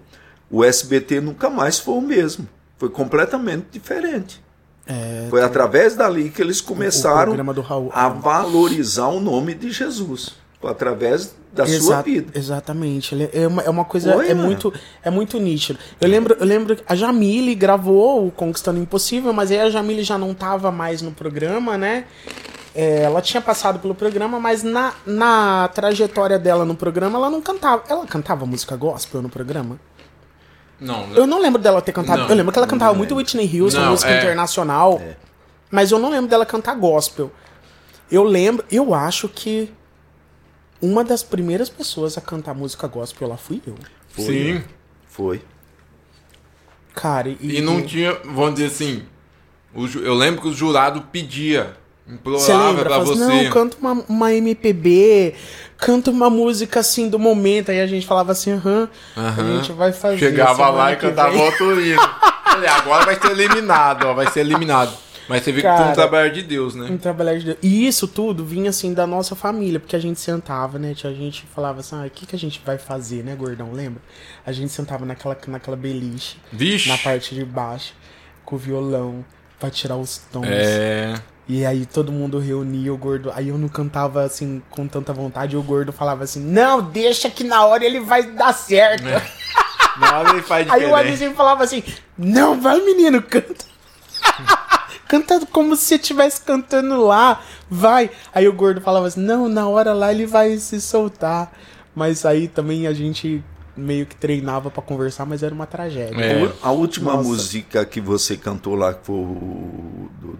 o 0.50 0.64
SBT 0.64 1.20
nunca 1.20 1.50
mais 1.50 1.78
foi 1.78 1.94
o 1.94 2.00
mesmo. 2.00 2.48
Foi 2.78 2.88
completamente 2.90 3.66
diferente. 3.70 4.42
É, 4.86 5.26
Foi 5.30 5.40
através 5.42 5.94
dali 5.94 6.28
que 6.30 6.42
eles 6.42 6.60
começaram 6.60 7.34
a 7.92 8.08
valorizar 8.08 9.06
o 9.08 9.20
nome 9.20 9.54
de 9.54 9.70
Jesus. 9.70 10.34
Através 10.64 11.34
da 11.52 11.66
sua 11.66 11.74
Exa- 11.74 12.02
vida. 12.02 12.38
Exatamente. 12.38 13.28
É 13.32 13.46
uma, 13.46 13.62
é 13.62 13.70
uma 13.70 13.84
coisa. 13.84 14.12
Foi, 14.12 14.30
é, 14.30 14.34
mano. 14.34 14.46
muito, 14.46 14.72
é 15.02 15.10
muito 15.10 15.38
nítido. 15.38 15.78
Eu 16.00 16.08
lembro, 16.08 16.36
eu 16.38 16.46
lembro 16.46 16.76
que 16.76 16.82
a 16.86 16.94
Jamile 16.94 17.54
gravou 17.54 18.26
o 18.26 18.30
Conquistando 18.30 18.78
o 18.78 18.82
Impossível, 18.82 19.32
mas 19.32 19.50
aí 19.50 19.60
a 19.60 19.68
Jamile 19.70 20.02
já 20.02 20.16
não 20.16 20.32
tava 20.34 20.70
mais 20.70 21.02
no 21.02 21.10
programa, 21.12 21.76
né? 21.76 22.04
É, 22.74 23.02
ela 23.02 23.20
tinha 23.20 23.40
passado 23.40 23.78
pelo 23.80 23.94
programa, 23.94 24.40
mas 24.40 24.62
na, 24.62 24.94
na 25.04 25.68
trajetória 25.74 26.38
dela 26.38 26.64
no 26.64 26.74
programa, 26.74 27.18
ela 27.18 27.28
não 27.28 27.42
cantava. 27.42 27.82
Ela 27.88 28.06
cantava 28.06 28.46
música 28.46 28.74
gospel 28.76 29.20
no 29.20 29.28
programa? 29.28 29.78
Não, 30.80 31.06
Eu 31.14 31.26
não 31.26 31.38
lembro 31.40 31.60
dela 31.62 31.80
ter 31.82 31.92
cantado. 31.92 32.22
Não, 32.22 32.28
eu 32.30 32.34
lembro 32.34 32.50
que 32.52 32.58
ela 32.58 32.66
cantava 32.66 32.92
muito 32.94 33.14
Whitney 33.14 33.60
Houston, 33.60 33.80
Não, 33.80 33.90
música 33.90 34.10
é. 34.10 34.18
internacional. 34.18 35.00
Mas 35.70 35.90
eu 35.92 35.98
não 35.98 36.10
lembro 36.10 36.28
dela 36.28 36.44
cantar 36.46 36.74
gospel. 36.74 37.30
Eu 38.10 38.24
lembro, 38.24 38.64
eu 38.70 38.92
acho 38.94 39.28
que 39.28 39.72
uma 40.82 41.02
das 41.04 41.22
primeiras 41.22 41.68
pessoas 41.70 42.18
a 42.18 42.20
cantar 42.20 42.54
música 42.54 42.86
gospel 42.88 43.28
lá 43.28 43.36
fui 43.36 43.62
eu. 43.66 43.74
Foi, 44.08 44.24
Sim. 44.24 44.52
né? 44.54 44.64
Foi. 45.08 45.42
Cara, 46.94 47.28
e, 47.28 47.58
E 47.58 47.60
não 47.62 47.80
tinha, 47.82 48.12
vamos 48.24 48.54
dizer 48.54 48.66
assim, 48.66 49.02
eu 50.02 50.14
lembro 50.14 50.42
que 50.42 50.48
o 50.48 50.52
jurado 50.52 51.00
pedia, 51.10 51.74
Você 52.06 52.12
implorava 52.14 52.68
lembra? 52.68 52.84
pra 52.84 52.96
assim, 52.98 53.04
você. 53.14 53.44
não, 53.44 53.50
canta 53.50 53.76
uma, 53.80 53.92
uma 54.08 54.34
MPB, 54.34 55.34
canta 55.78 56.10
uma 56.10 56.28
música 56.28 56.80
assim 56.80 57.08
do 57.08 57.18
momento. 57.18 57.70
Aí 57.70 57.80
a 57.80 57.86
gente 57.86 58.06
falava 58.06 58.32
assim, 58.32 58.52
aham, 58.52 58.88
a 59.16 59.42
gente 59.56 59.72
vai 59.72 59.92
fazer. 59.92 60.18
Chegava 60.18 60.68
lá 60.68 60.92
e 60.92 60.96
cantava 60.96 61.30
vem." 61.30 61.40
outro 61.40 61.80
hino. 61.80 62.02
Agora 62.76 63.06
vai 63.06 63.18
ser 63.18 63.30
eliminado, 63.30 64.04
ó, 64.08 64.12
vai 64.14 64.30
ser 64.30 64.40
eliminado. 64.40 64.92
Mas 65.28 65.42
você 65.42 65.52
vê 65.52 65.60
que 65.60 65.66
foi 65.66 65.76
um 65.76 65.78
Cara, 65.78 65.94
trabalho 65.94 66.32
de 66.32 66.42
Deus, 66.42 66.74
né? 66.74 66.88
Um 66.90 66.98
trabalhar 66.98 67.38
de 67.38 67.44
Deus. 67.44 67.58
E 67.62 67.86
isso 67.86 68.08
tudo 68.08 68.44
vinha 68.44 68.70
assim 68.70 68.92
da 68.92 69.06
nossa 69.06 69.34
família, 69.34 69.78
porque 69.78 69.96
a 69.96 69.98
gente 69.98 70.20
sentava, 70.20 70.78
né? 70.78 70.94
A 71.04 71.12
gente 71.12 71.46
falava 71.54 71.80
assim, 71.80 71.96
ah, 71.96 72.06
o 72.06 72.10
que, 72.10 72.26
que 72.26 72.36
a 72.36 72.38
gente 72.38 72.60
vai 72.64 72.78
fazer, 72.78 73.22
né, 73.22 73.34
gordão? 73.34 73.72
Lembra? 73.72 74.02
A 74.44 74.52
gente 74.52 74.72
sentava 74.72 75.04
naquela, 75.04 75.36
naquela 75.46 75.76
beliche, 75.76 76.38
Vixe. 76.52 76.88
na 76.88 76.98
parte 76.98 77.34
de 77.34 77.44
baixo, 77.44 77.94
com 78.44 78.56
o 78.56 78.58
violão, 78.58 79.24
pra 79.58 79.70
tirar 79.70 79.96
os 79.96 80.18
tons. 80.32 80.46
É. 80.48 81.14
E 81.48 81.66
aí 81.66 81.86
todo 81.86 82.12
mundo 82.12 82.38
reunia 82.38 82.92
o 82.92 82.96
gordo. 82.96 83.30
Aí 83.34 83.48
eu 83.48 83.58
não 83.58 83.68
cantava 83.68 84.22
assim 84.22 84.62
com 84.70 84.86
tanta 84.86 85.12
vontade, 85.12 85.54
e 85.54 85.58
o 85.58 85.62
gordo 85.62 85.92
falava 85.92 86.24
assim: 86.24 86.40
Não, 86.40 86.80
deixa 86.80 87.28
que 87.30 87.44
na 87.44 87.64
hora 87.64 87.84
ele 87.84 88.00
vai 88.00 88.22
dar 88.22 88.52
certo. 88.52 89.04
Na 89.98 90.18
hora 90.18 90.30
ele 90.30 90.42
faz 90.42 90.66
Aí 90.70 90.84
o 90.84 90.88
diferente. 90.88 91.24
Alice 91.24 91.34
falava 91.34 91.64
assim: 91.64 91.82
Não, 92.16 92.60
vai 92.60 92.80
menino, 92.80 93.20
canta. 93.22 93.64
canta 95.20 95.44
como 95.46 95.76
se 95.76 95.94
estivesse 95.94 96.40
cantando 96.40 96.98
lá, 97.04 97.42
vai. 97.68 98.10
Aí 98.34 98.48
o 98.48 98.52
gordo 98.52 98.80
falava 98.80 99.06
assim: 99.06 99.20
Não, 99.20 99.48
na 99.48 99.68
hora 99.68 99.92
lá 99.92 100.10
ele 100.12 100.24
vai 100.26 100.56
se 100.56 100.80
soltar. 100.80 101.52
Mas 101.94 102.24
aí 102.24 102.48
também 102.48 102.86
a 102.86 102.92
gente 102.94 103.44
meio 103.76 104.06
que 104.06 104.16
treinava 104.16 104.70
pra 104.70 104.82
conversar, 104.82 105.26
mas 105.26 105.42
era 105.42 105.54
uma 105.54 105.66
tragédia. 105.66 106.18
É. 106.24 106.50
A 106.62 106.70
última 106.72 107.12
Nossa. 107.12 107.28
música 107.28 107.84
que 107.84 108.00
você 108.00 108.36
cantou 108.36 108.74
lá, 108.74 108.94
que 108.94 109.04
foi 109.06 109.16
o. 109.16 110.08
do- 110.20 110.38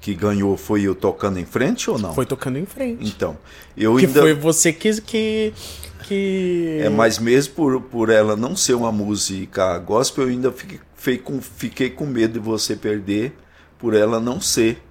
que 0.00 0.12
ganhou, 0.14 0.54
foi 0.58 0.82
eu 0.82 0.94
tocando 0.94 1.38
em 1.40 1.46
frente 1.46 1.88
ou 1.88 1.98
não? 1.98 2.12
Foi 2.12 2.26
tocando 2.26 2.58
em 2.58 2.66
frente. 2.66 3.08
Então, 3.08 3.38
eu 3.74 3.96
Que 3.96 4.04
ainda. 4.04 4.20
foi 4.20 4.34
você 4.34 4.70
que. 4.70 5.00
que, 5.00 5.54
que... 6.06 6.78
É, 6.82 6.90
mas 6.90 7.18
mesmo 7.18 7.54
por, 7.54 7.80
por 7.80 8.10
ela 8.10 8.36
não 8.36 8.54
ser 8.54 8.74
uma 8.74 8.92
música 8.92 9.78
gospel, 9.78 10.24
eu 10.24 10.30
ainda 10.30 10.52
fiquei, 10.52 10.78
fiquei 10.94 11.18
com, 11.18 11.40
fiquei 11.40 11.88
com 11.88 12.04
medo 12.04 12.34
de 12.34 12.38
você 12.38 12.76
perder 12.76 13.32
por 13.78 13.94
ela 13.94 14.18
não 14.20 14.40
ser. 14.40 14.82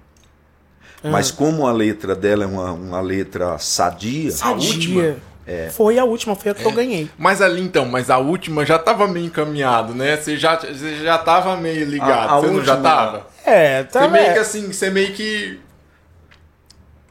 Ah. 1.02 1.10
Mas 1.10 1.30
como 1.30 1.66
a 1.66 1.72
letra 1.72 2.14
dela 2.14 2.44
é 2.44 2.46
uma, 2.46 2.72
uma 2.72 3.00
letra 3.00 3.58
sadia, 3.58 4.30
Sadia. 4.30 4.68
última? 4.70 5.16
É. 5.46 5.68
Foi 5.68 5.98
a 5.98 6.04
última, 6.04 6.34
foi 6.34 6.52
a 6.52 6.54
que 6.54 6.64
eu 6.64 6.72
ganhei. 6.72 7.10
Mas 7.18 7.42
ali 7.42 7.60
então, 7.60 7.84
mas 7.84 8.08
a 8.08 8.16
última 8.16 8.64
já 8.64 8.78
tava 8.78 9.06
meio 9.06 9.26
encaminhado, 9.26 9.94
né? 9.94 10.16
Você 10.16 10.38
já, 10.38 10.56
você 10.56 10.96
já 11.02 11.18
tava 11.18 11.54
meio 11.56 11.84
ligado. 11.84 12.30
A- 12.30 12.36
a 12.36 12.40
você 12.40 12.46
não 12.46 12.64
já 12.64 12.72
última- 12.74 12.90
tava? 12.90 13.26
É, 13.44 13.82
tá. 13.82 14.00
Você 14.00 14.08
meio 14.08 14.24
é. 14.26 14.32
que 14.32 14.38
assim, 14.38 14.72
você 14.72 14.88
meio 14.88 15.12
que. 15.12 15.60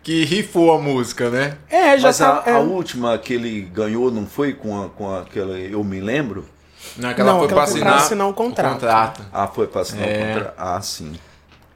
Que 0.01 0.25
rifou 0.25 0.73
a 0.73 0.79
música, 0.79 1.29
né? 1.29 1.57
É, 1.69 1.97
já 1.97 2.07
mas 2.09 2.21
a, 2.21 2.31
tá. 2.37 2.51
é. 2.51 2.55
a 2.55 2.59
última 2.59 3.17
que 3.17 3.33
ele 3.35 3.61
ganhou 3.61 4.11
não 4.11 4.25
foi 4.25 4.51
com, 4.53 4.83
a, 4.83 4.89
com 4.89 5.15
aquela. 5.15 5.57
Eu 5.57 5.81
me 5.83 6.01
lembro? 6.01 6.45
Naquela 6.97 7.31
Não, 7.31 7.37
foi 7.39 7.45
aquela 7.45 7.61
pra 7.61 7.67
foi 7.71 7.75
assinar, 7.79 7.93
pra 7.95 8.03
assinar 8.05 8.27
um 8.27 8.33
contrato. 8.33 8.85
Ah, 9.31 9.47
foi 9.47 9.67
para 9.67 9.81
assinar 9.81 10.07
É. 10.09 10.11
o 10.23 10.27
contrato. 10.35 10.53
Ah, 10.57 10.81
sim. 10.81 11.13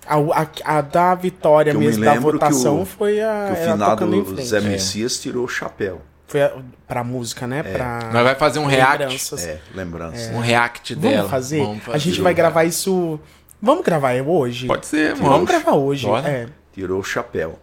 A, 0.08 0.16
a- 0.16 0.78
a 0.78 0.82
da 0.82 1.16
vitória 1.16 1.72
Que 1.74 1.78
mesmo, 1.78 2.04
da 2.06 2.16
votação, 2.20 2.82
o- 2.82 2.86
foi 2.86 3.22
a. 3.22 3.48
Que 3.48 3.54
o 3.54 3.72
finado 3.72 3.92
tocando 3.92 4.16
em 4.16 4.26
frente. 4.26 4.46
Zé 4.46 4.62
Messias 4.62 5.20
tirou 5.20 5.46
o 5.46 5.48
chapéu. 5.48 6.02
Foi 6.28 6.42
a, 6.44 6.52
pra 6.88 7.04
música, 7.04 7.46
né? 7.48 7.64
Pra 7.64 8.10
Nós 8.12 8.24
vai 8.24 8.36
fazer 8.36 8.60
um 8.60 8.66
react. 8.66 9.00
lembranças. 9.04 9.46
É, 9.48 9.60
lembrança. 9.74 10.32
Um 10.34 10.40
react 10.40 10.94
Vamos 10.96 11.10
dela. 11.10 11.30
fazer? 11.30 11.60
Vamos 11.62 11.90
A 11.90 11.98
gente 11.98 12.12
fazer. 12.16 12.22
vai 12.24 12.34
gravar 12.34 12.64
isso. 12.66 13.20
Vamos 13.62 13.84
gravar 13.84 14.14
hoje? 14.22 14.68
Pode 14.68 14.86
ser, 14.86 15.14
Vamos, 15.16 15.30
vamos. 15.30 15.48
gravar 15.50 15.74
hoje. 15.76 16.06
Bora. 16.06 16.28
É. 16.30 16.48
Tirou 16.74 17.00
o 17.00 17.04
chapéu. 17.04 17.58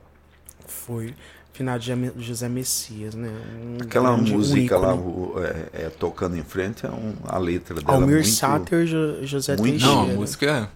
Foi. 0.67 1.15
Final 1.53 1.79
de 1.79 1.93
José 2.19 2.49
Messias, 2.49 3.15
né? 3.15 3.29
Um 3.63 3.77
Aquela 3.85 4.17
música 4.17 4.77
lá, 4.77 4.93
o- 4.93 5.35
é, 5.73 5.85
é, 5.85 5.89
tocando 5.89 6.37
em 6.37 6.43
frente, 6.43 6.85
é 6.85 6.89
um, 6.89 7.15
a 7.25 7.39
letra 7.39 7.77
dela 7.77 7.93
Almir 7.95 8.15
muito, 8.17 8.29
Sater, 8.29 8.85
Jo- 8.87 9.25
José 9.25 9.57
muito- 9.57 9.71
Teixeira. 9.71 9.95
Não, 9.95 10.03
a 10.03 10.07
música 10.07 10.69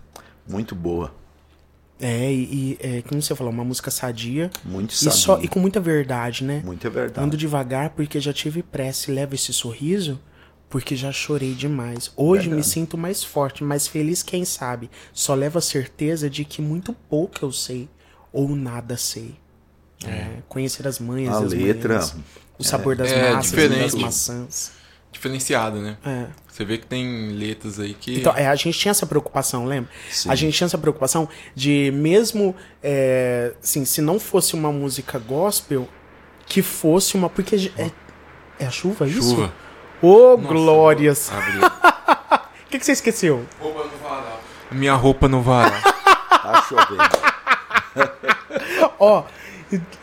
muito 0.48 0.76
boa. 0.76 1.10
É, 2.00 2.32
e, 2.32 2.36
e 2.42 2.78
é, 2.80 3.02
como 3.02 3.20
você 3.20 3.34
falou, 3.34 3.52
uma 3.52 3.64
música 3.64 3.90
sadia. 3.90 4.50
Muito 4.64 4.92
E, 4.92 4.96
sadia. 4.96 5.12
só, 5.12 5.40
e 5.40 5.48
com 5.48 5.58
muita 5.58 5.80
verdade, 5.80 6.44
né? 6.44 6.62
Muita 6.64 6.88
verdade. 6.88 7.24
Ando 7.24 7.36
devagar 7.36 7.90
porque 7.90 8.20
já 8.20 8.32
tive 8.32 8.62
pressa 8.62 9.10
e 9.10 9.14
levo 9.14 9.34
esse 9.34 9.52
sorriso 9.52 10.20
porque 10.68 10.94
já 10.94 11.10
chorei 11.10 11.54
demais. 11.54 12.12
Hoje 12.16 12.48
me 12.48 12.62
sinto 12.62 12.98
mais 12.98 13.24
forte, 13.24 13.64
mais 13.64 13.86
feliz, 13.86 14.22
quem 14.22 14.44
sabe. 14.44 14.90
Só 15.12 15.34
levo 15.34 15.58
a 15.58 15.62
certeza 15.62 16.28
de 16.28 16.44
que 16.44 16.60
muito 16.60 16.92
pouco 16.92 17.38
eu 17.42 17.52
sei 17.52 17.88
ou 18.32 18.54
nada 18.54 18.96
sei. 18.96 19.34
É, 20.04 20.42
conhecer 20.48 20.86
as 20.86 20.98
manhas, 21.00 21.34
A 21.34 21.38
as 21.40 21.52
letra 21.52 21.94
manhãs, 21.94 22.16
o 22.58 22.62
sabor 22.62 22.94
das 22.94 23.10
é 23.10 23.32
massas, 23.32 23.52
e 23.52 23.68
das 23.68 23.94
maçãs. 23.94 24.72
Diferenciada, 25.12 25.78
né? 25.78 25.96
É. 26.04 26.26
Você 26.48 26.64
vê 26.64 26.78
que 26.78 26.86
tem 26.86 27.30
letras 27.30 27.78
aí 27.78 27.94
que. 27.94 28.18
Então, 28.18 28.34
é, 28.36 28.46
a 28.46 28.54
gente 28.54 28.78
tinha 28.78 28.90
essa 28.90 29.06
preocupação, 29.06 29.64
lembra? 29.64 29.90
Sim. 30.10 30.30
A 30.30 30.34
gente 30.34 30.56
tinha 30.56 30.66
essa 30.66 30.78
preocupação 30.78 31.28
de 31.54 31.90
mesmo, 31.94 32.54
é, 32.82 33.52
assim, 33.62 33.84
se 33.84 34.00
não 34.00 34.18
fosse 34.18 34.54
uma 34.54 34.72
música 34.72 35.18
gospel, 35.18 35.88
que 36.46 36.62
fosse 36.62 37.16
uma... 37.16 37.28
Porque 37.28 37.70
é, 37.76 37.90
é 38.58 38.66
a 38.66 38.70
chuva, 38.70 39.06
isso? 39.06 39.36
Chuva. 39.36 39.52
Ô, 40.02 40.36
Nossa, 40.36 40.48
glórias! 40.48 41.30
O 42.68 42.70
que, 42.70 42.78
que 42.78 42.84
você 42.84 42.92
esqueceu? 42.92 43.46
Eu 43.62 43.72
vou 43.72 43.88
falar 44.02 44.42
Minha 44.70 44.92
roupa 44.92 45.26
no 45.26 45.40
varal. 45.40 45.80
Tá 46.28 46.66
chovendo. 46.68 47.02
Ó, 49.00 49.24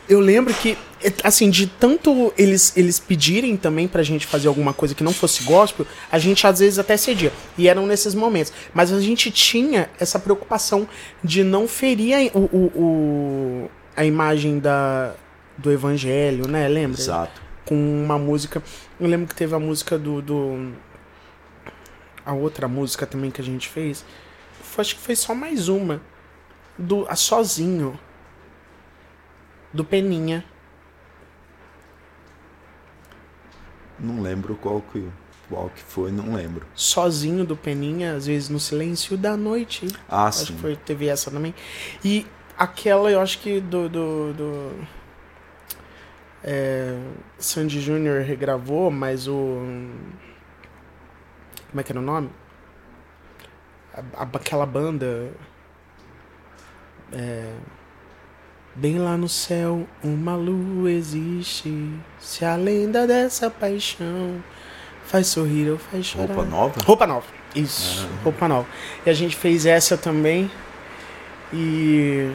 eu 0.08 0.18
lembro 0.18 0.52
que, 0.52 0.76
assim, 1.24 1.50
de 1.50 1.66
tanto 1.66 2.32
eles, 2.36 2.76
eles 2.76 2.98
pedirem 2.98 3.56
também 3.56 3.86
pra 3.88 4.02
gente 4.02 4.26
fazer 4.26 4.48
alguma 4.48 4.72
coisa 4.72 4.94
que 4.94 5.04
não 5.04 5.12
fosse 5.12 5.42
gospel, 5.44 5.86
a 6.10 6.18
gente 6.18 6.46
às 6.46 6.58
vezes 6.58 6.78
até 6.78 6.96
cedia. 6.96 7.32
E 7.56 7.68
eram 7.68 7.86
nesses 7.86 8.14
momentos. 8.14 8.52
Mas 8.74 8.92
a 8.92 9.00
gente 9.00 9.30
tinha 9.30 9.88
essa 9.98 10.18
preocupação 10.18 10.88
de 11.22 11.42
não 11.44 11.66
ferir 11.68 12.14
a, 12.14 12.38
o, 12.38 12.44
o, 12.44 12.80
o- 13.64 13.70
a 13.96 14.04
imagem 14.04 14.58
da, 14.58 15.14
do 15.56 15.70
evangelho, 15.72 16.46
né? 16.48 16.68
Lembra? 16.68 17.00
Exato. 17.00 17.40
Com 17.64 17.74
uma 17.74 18.18
música. 18.18 18.62
Eu 19.00 19.08
lembro 19.08 19.26
que 19.26 19.34
teve 19.34 19.54
a 19.54 19.58
música 19.58 19.98
do. 19.98 20.20
do 20.22 20.72
a 22.24 22.32
outra 22.32 22.66
música 22.68 23.06
também 23.06 23.30
que 23.30 23.40
a 23.40 23.44
gente 23.44 23.68
fez. 23.68 24.04
Foi- 24.62 24.82
acho 24.82 24.96
que 24.96 25.00
foi 25.02 25.16
só 25.16 25.34
mais 25.34 25.68
uma. 25.68 26.00
Do 26.78 27.06
a 27.08 27.16
Sozinho. 27.16 27.98
Do 29.72 29.84
Peninha. 29.84 30.44
Não 33.98 34.20
lembro 34.20 34.54
qual 34.56 34.80
que, 34.82 35.08
qual 35.48 35.70
que 35.70 35.82
foi, 35.82 36.12
não 36.12 36.34
lembro. 36.34 36.66
Sozinho 36.74 37.44
do 37.44 37.56
Peninha, 37.56 38.14
às 38.14 38.26
vezes 38.26 38.48
no 38.48 38.60
silêncio 38.60 39.16
da 39.16 39.36
noite. 39.36 39.86
Ah, 40.08 40.26
Acho 40.26 40.46
sim. 40.46 40.54
que 40.54 40.60
foi, 40.60 40.76
teve 40.76 41.06
essa 41.08 41.30
também. 41.30 41.54
E 42.04 42.26
aquela, 42.58 43.10
eu 43.10 43.20
acho 43.20 43.38
que 43.40 43.60
do. 43.60 43.88
do, 43.88 44.32
do 44.34 44.72
é, 46.44 46.98
Sandy 47.38 47.80
Júnior 47.80 48.22
regravou, 48.22 48.90
mas 48.90 49.26
o. 49.26 49.58
Como 51.70 51.80
é 51.80 51.82
que 51.82 51.90
era 51.92 51.98
o 51.98 52.02
nome? 52.02 52.30
A- 53.94 54.22
a- 54.22 54.28
aquela 54.34 54.66
banda. 54.66 55.30
É, 57.12 57.52
bem 58.76 58.98
lá 58.98 59.16
no 59.16 59.28
céu, 59.28 59.86
uma 60.04 60.36
lua 60.36 60.90
existe. 60.90 61.90
Se 62.20 62.44
a 62.44 62.54
lenda 62.56 63.06
dessa 63.06 63.50
paixão 63.50 64.42
faz 65.06 65.28
sorrir 65.28 65.70
ou 65.70 65.78
faz 65.78 66.06
chorar. 66.06 66.26
Roupa 66.26 66.44
nova? 66.44 66.74
Roupa 66.84 67.06
nova. 67.06 67.26
Isso, 67.54 68.06
roupa 68.22 68.46
nova. 68.46 68.66
E 69.04 69.10
a 69.10 69.14
gente 69.14 69.34
fez 69.34 69.64
essa 69.64 69.96
também. 69.96 70.50
E 71.52 72.30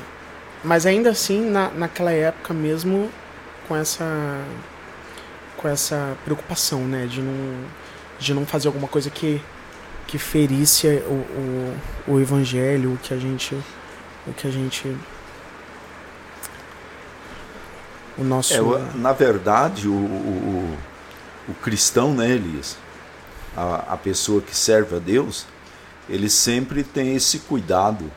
mas 0.64 0.86
ainda 0.86 1.10
assim, 1.10 1.50
na, 1.50 1.70
naquela 1.70 2.12
época 2.12 2.54
mesmo 2.54 3.10
com 3.68 3.76
essa 3.76 4.44
com 5.58 5.68
essa 5.68 6.18
preocupação, 6.24 6.82
né, 6.82 7.06
de 7.06 7.22
não 7.22 7.66
de 8.20 8.34
não 8.34 8.46
fazer 8.46 8.68
alguma 8.68 8.88
coisa 8.88 9.10
que 9.10 9.42
que 10.08 10.18
ferisse 10.18 10.88
o, 10.88 11.14
o, 12.10 12.14
o 12.16 12.20
evangelho, 12.20 12.94
o 12.94 12.98
que 12.98 13.14
a 13.14 13.18
gente 13.18 13.56
o 14.28 14.34
que 14.34 14.48
a 14.48 14.52
gente 14.52 14.96
o 18.22 18.24
nosso 18.24 18.54
É, 18.54 18.98
na 18.98 19.14
verdade, 19.14 19.88
o, 19.88 19.94
o, 19.94 20.78
o 21.50 21.54
cristão, 21.56 22.14
né, 22.14 22.30
Elias? 22.32 22.78
A, 23.56 23.94
a 23.94 23.98
pessoa 23.98 24.42
que 24.42 24.56
serve 24.56 24.96
a 24.96 25.00
Deus, 25.00 25.46
ele 26.10 26.30
sempre 26.30 26.84
tem 26.84 27.16
esse 27.16 27.40
cuidado, 27.40 28.10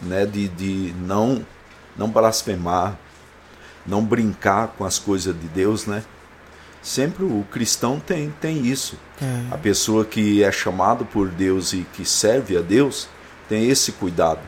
né, 0.00 0.24
de, 0.26 0.48
de 0.48 0.94
não, 1.00 1.44
não 1.96 2.08
blasfemar, 2.08 2.96
não 3.86 4.04
brincar 4.04 4.68
com 4.68 4.84
as 4.84 4.98
coisas 4.98 5.34
de 5.38 5.48
Deus, 5.48 5.86
né? 5.86 6.04
Sempre 6.82 7.24
o 7.24 7.44
cristão 7.50 8.00
tem, 8.00 8.34
tem 8.40 8.66
isso. 8.66 8.96
é, 9.20 9.54
A 9.54 9.58
pessoa 9.58 10.04
que 10.04 10.42
é 10.42 10.50
chamado 10.50 11.04
por 11.04 11.28
Deus 11.28 11.72
e 11.72 11.86
que 11.92 12.04
serve 12.04 12.56
a 12.56 12.60
Deus 12.60 13.08
tem 13.48 13.68
esse 13.68 13.92
cuidado 13.92 14.40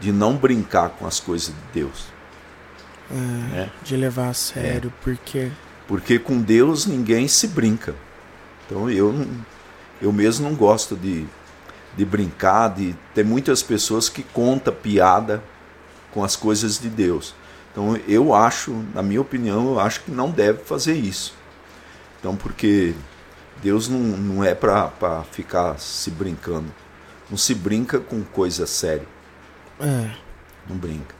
de 0.00 0.12
não 0.12 0.36
brincar 0.36 0.90
com 0.90 1.06
as 1.06 1.20
coisas 1.20 1.48
de 1.48 1.80
Deus. 1.80 2.15
Né? 3.10 3.70
de 3.82 3.96
levar 3.96 4.30
a 4.30 4.34
sério, 4.34 4.92
porque 5.02 5.52
Porque 5.86 6.18
com 6.18 6.40
Deus 6.40 6.86
ninguém 6.86 7.28
se 7.28 7.48
brinca. 7.48 7.94
Então 8.66 8.90
eu, 8.90 9.26
eu 10.00 10.12
mesmo 10.12 10.48
não 10.48 10.56
gosto 10.56 10.96
de, 10.96 11.26
de 11.96 12.04
brincar, 12.04 12.68
de 12.74 12.94
ter 13.14 13.24
muitas 13.24 13.62
pessoas 13.62 14.08
que 14.08 14.22
contam 14.22 14.74
piada 14.74 15.42
com 16.12 16.24
as 16.24 16.36
coisas 16.36 16.78
de 16.78 16.88
Deus. 16.90 17.34
Então 17.72 17.96
eu 18.08 18.34
acho, 18.34 18.72
na 18.94 19.02
minha 19.02 19.20
opinião, 19.20 19.68
eu 19.70 19.80
acho 19.80 20.02
que 20.04 20.10
não 20.10 20.30
deve 20.30 20.64
fazer 20.64 20.94
isso. 20.94 21.34
Então 22.20 22.36
porque 22.36 22.96
Deus 23.62 23.88
não, 23.88 24.00
não 24.00 24.44
é 24.44 24.54
para 24.54 25.24
ficar 25.32 25.78
se 25.78 26.10
brincando. 26.10 26.74
Não 27.30 27.36
se 27.38 27.54
brinca 27.54 28.00
com 28.00 28.24
coisa 28.24 28.66
séria. 28.66 29.08
é, 29.80 30.16
Não 30.66 30.78
brinca. 30.78 31.15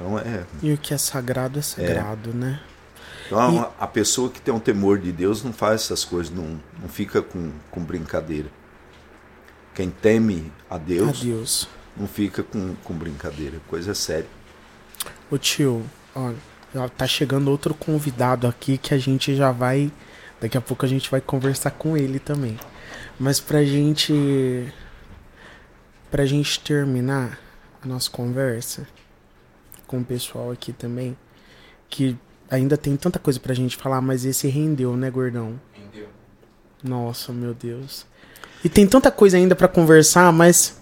Então 0.00 0.18
é. 0.18 0.44
e 0.62 0.72
o 0.72 0.78
que 0.78 0.94
é 0.94 0.98
sagrado 0.98 1.58
é 1.58 1.62
sagrado, 1.62 2.32
né? 2.32 2.60
Então 3.26 3.60
a- 3.60 3.70
a 3.84 3.86
pessoa 3.86 4.30
que 4.30 4.40
tem 4.40 4.52
um 4.52 4.58
temor 4.58 4.98
de 4.98 5.12
Deus 5.12 5.44
não 5.44 5.52
faz 5.52 5.82
essas 5.82 6.04
coisas, 6.04 6.32
não, 6.34 6.58
não 6.80 6.88
fica 6.88 7.20
com, 7.22 7.52
com 7.70 7.80
brincadeira. 7.82 8.48
Quem 9.74 9.90
teme 9.90 10.50
a 10.68 10.76
Deus 10.78 11.20
Adeus. 11.20 11.68
não 11.96 12.06
fica 12.08 12.42
com, 12.42 12.74
com 12.82 12.94
brincadeira, 12.94 13.58
coisa 13.68 13.94
séria. 13.94 14.26
Ô 15.30 15.38
tio, 15.38 15.84
olha, 16.14 16.36
tá 16.96 17.06
chegando 17.06 17.50
outro 17.50 17.72
convidado 17.74 18.46
aqui 18.46 18.76
que 18.78 18.92
a 18.94 18.98
gente 18.98 19.36
já 19.36 19.52
vai. 19.52 19.92
Daqui 20.40 20.56
a 20.56 20.60
pouco 20.60 20.84
a 20.84 20.88
gente 20.88 21.10
vai 21.10 21.20
conversar 21.20 21.70
com 21.72 21.96
ele 21.96 22.18
também. 22.18 22.58
Mas 23.18 23.38
pra 23.38 23.62
gente. 23.62 24.72
Pra 26.10 26.26
gente 26.26 26.58
terminar 26.60 27.38
a 27.82 27.86
nossa 27.86 28.10
conversa 28.10 28.86
com 29.90 29.98
o 29.98 30.04
pessoal 30.04 30.52
aqui 30.52 30.72
também, 30.72 31.16
que 31.88 32.16
ainda 32.48 32.76
tem 32.76 32.96
tanta 32.96 33.18
coisa 33.18 33.40
pra 33.40 33.52
gente 33.52 33.76
falar, 33.76 34.00
mas 34.00 34.24
esse 34.24 34.46
rendeu, 34.46 34.96
né, 34.96 35.10
gordão? 35.10 35.60
Nossa, 36.80 37.32
meu 37.32 37.52
Deus. 37.52 38.06
E 38.64 38.68
tem 38.68 38.86
tanta 38.86 39.10
coisa 39.10 39.36
ainda 39.36 39.56
pra 39.56 39.66
conversar, 39.66 40.32
mas. 40.32 40.80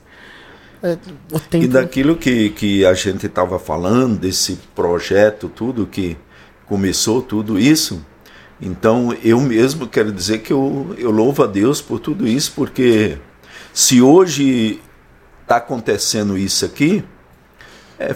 é, 0.83 0.99
o 1.33 1.41
tempo. 1.41 1.65
E 1.65 1.69
daquilo 1.69 2.17
que, 2.17 2.51
que 2.51 2.85
a 2.85 2.93
gente 2.93 3.25
estava 3.25 3.59
falando, 3.59 4.19
desse 4.19 4.59
projeto, 4.75 5.49
tudo 5.49 5.87
que 5.87 6.19
começou, 6.67 7.23
tudo 7.23 7.59
isso, 7.59 8.05
então 8.61 9.17
eu 9.25 9.41
mesmo 9.41 9.89
quero 9.89 10.13
dizer 10.13 10.41
que 10.41 10.53
eu, 10.53 10.95
eu 10.99 11.11
louvo 11.11 11.43
a 11.43 11.47
Deus 11.47 11.81
por 11.81 11.99
tudo 11.99 12.29
isso, 12.29 12.53
porque 12.55 13.17
se 13.73 14.03
hoje 14.03 14.83
está 15.43 15.57
acontecendo 15.57 16.37
isso 16.37 16.67
aqui, 16.67 17.03
é, 17.99 18.15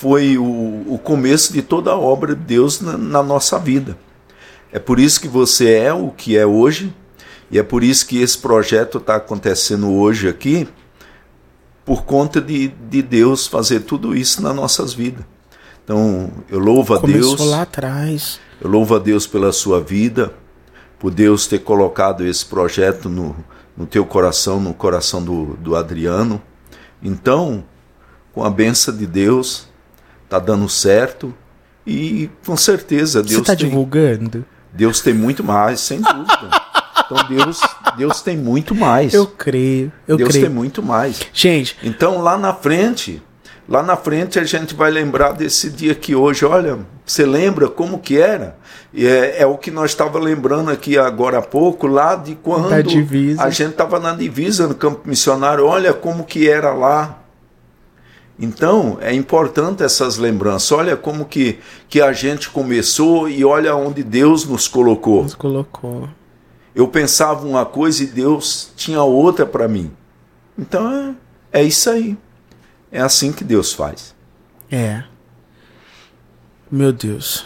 foi 0.00 0.38
o, 0.38 0.94
o 0.94 0.98
começo 0.98 1.52
de 1.52 1.60
toda 1.60 1.90
a 1.90 1.98
obra 1.98 2.34
de 2.34 2.40
Deus 2.40 2.80
na, 2.80 2.96
na 2.96 3.22
nossa 3.22 3.58
vida. 3.58 3.98
É 4.72 4.78
por 4.78 4.98
isso 4.98 5.20
que 5.20 5.28
você 5.28 5.72
é 5.74 5.92
o 5.92 6.08
que 6.08 6.38
é 6.38 6.46
hoje, 6.46 6.90
e 7.50 7.58
é 7.58 7.62
por 7.62 7.84
isso 7.84 8.06
que 8.06 8.16
esse 8.22 8.38
projeto 8.38 8.96
está 8.96 9.16
acontecendo 9.16 9.92
hoje 9.92 10.26
aqui, 10.26 10.66
por 11.84 12.04
conta 12.04 12.40
de, 12.40 12.68
de 12.68 13.02
Deus 13.02 13.46
fazer 13.46 13.80
tudo 13.80 14.16
isso 14.16 14.40
nas 14.40 14.56
nossas 14.56 14.94
vidas. 14.94 15.22
Então, 15.84 16.30
eu 16.48 16.58
louvo 16.58 16.94
a 16.94 17.00
Começou 17.00 17.36
Deus, 17.36 17.50
lá 17.50 17.60
atrás. 17.60 18.40
eu 18.58 18.70
louvo 18.70 18.96
a 18.96 18.98
Deus 18.98 19.26
pela 19.26 19.52
sua 19.52 19.82
vida, 19.82 20.32
por 20.98 21.10
Deus 21.10 21.46
ter 21.46 21.58
colocado 21.58 22.26
esse 22.26 22.46
projeto 22.46 23.10
no, 23.10 23.36
no 23.76 23.84
teu 23.84 24.06
coração, 24.06 24.58
no 24.58 24.72
coração 24.72 25.22
do, 25.22 25.58
do 25.58 25.76
Adriano. 25.76 26.40
Então, 27.02 27.62
com 28.32 28.42
a 28.42 28.48
benção 28.48 28.96
de 28.96 29.06
Deus, 29.06 29.68
tá 30.30 30.38
dando 30.38 30.68
certo 30.68 31.34
e 31.84 32.30
com 32.46 32.56
certeza 32.56 33.20
Deus 33.20 33.40
Você 33.40 33.42
tá 33.44 33.56
tem, 33.56 33.68
divulgando? 33.68 34.44
Deus 34.72 35.00
tem 35.00 35.12
muito 35.12 35.42
mais, 35.42 35.80
sem 35.80 36.00
dúvida. 36.00 36.48
Então 37.04 37.28
Deus, 37.28 37.60
Deus 37.96 38.22
tem 38.22 38.36
muito 38.36 38.72
mais. 38.72 39.12
Eu 39.12 39.26
creio, 39.26 39.92
eu 40.06 40.16
Deus 40.16 40.30
creio. 40.30 40.46
tem 40.46 40.54
muito 40.54 40.80
mais. 40.80 41.20
Gente, 41.32 41.76
Então 41.82 42.22
lá 42.22 42.38
na 42.38 42.54
frente, 42.54 43.20
lá 43.68 43.82
na 43.82 43.96
frente 43.96 44.38
a 44.38 44.44
gente 44.44 44.72
vai 44.76 44.92
lembrar 44.92 45.32
desse 45.32 45.68
dia 45.68 45.96
que 45.96 46.14
hoje, 46.14 46.44
olha, 46.44 46.78
você 47.04 47.26
lembra 47.26 47.68
como 47.68 47.98
que 47.98 48.16
era? 48.16 48.56
E 48.94 49.04
é, 49.04 49.42
é 49.42 49.46
o 49.46 49.58
que 49.58 49.72
nós 49.72 49.90
estava 49.90 50.20
lembrando 50.20 50.70
aqui 50.70 50.96
agora 50.96 51.38
há 51.38 51.42
pouco, 51.42 51.88
lá 51.88 52.14
de 52.14 52.36
quando 52.36 52.68
a 52.72 53.50
gente 53.50 53.70
estava 53.70 53.98
na 53.98 54.12
divisa 54.14 54.68
no 54.68 54.76
campo 54.76 55.08
missionário, 55.08 55.66
olha 55.66 55.92
como 55.92 56.22
que 56.22 56.48
era 56.48 56.72
lá. 56.72 57.19
Então, 58.40 58.96
é 59.02 59.14
importante 59.14 59.82
essas 59.82 60.16
lembranças. 60.16 60.72
Olha 60.72 60.96
como 60.96 61.26
que, 61.26 61.58
que 61.88 62.00
a 62.00 62.10
gente 62.12 62.48
começou 62.48 63.28
e 63.28 63.44
olha 63.44 63.76
onde 63.76 64.02
Deus 64.02 64.46
nos 64.46 64.66
colocou. 64.66 65.24
nos 65.24 65.34
colocou. 65.34 66.08
Eu 66.74 66.88
pensava 66.88 67.46
uma 67.46 67.66
coisa 67.66 68.02
e 68.02 68.06
Deus 68.06 68.72
tinha 68.74 69.02
outra 69.02 69.44
para 69.44 69.68
mim. 69.68 69.90
Então 70.58 70.90
é, 71.52 71.60
é 71.60 71.62
isso 71.62 71.90
aí. 71.90 72.16
É 72.90 73.00
assim 73.00 73.30
que 73.30 73.44
Deus 73.44 73.74
faz. 73.74 74.14
É. 74.70 75.04
Meu 76.70 76.92
Deus. 76.92 77.44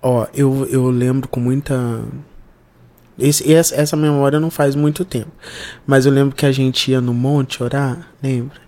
Ó, 0.00 0.26
eu, 0.32 0.66
eu 0.70 0.88
lembro 0.90 1.28
com 1.28 1.40
muita. 1.40 1.74
Esse, 3.18 3.52
essa, 3.52 3.74
essa 3.74 3.96
memória 3.96 4.40
não 4.40 4.50
faz 4.50 4.74
muito 4.74 5.04
tempo. 5.04 5.30
Mas 5.86 6.06
eu 6.06 6.12
lembro 6.12 6.34
que 6.34 6.46
a 6.46 6.52
gente 6.52 6.90
ia 6.90 7.02
no 7.02 7.12
monte 7.12 7.62
orar, 7.62 8.08
lembra? 8.22 8.62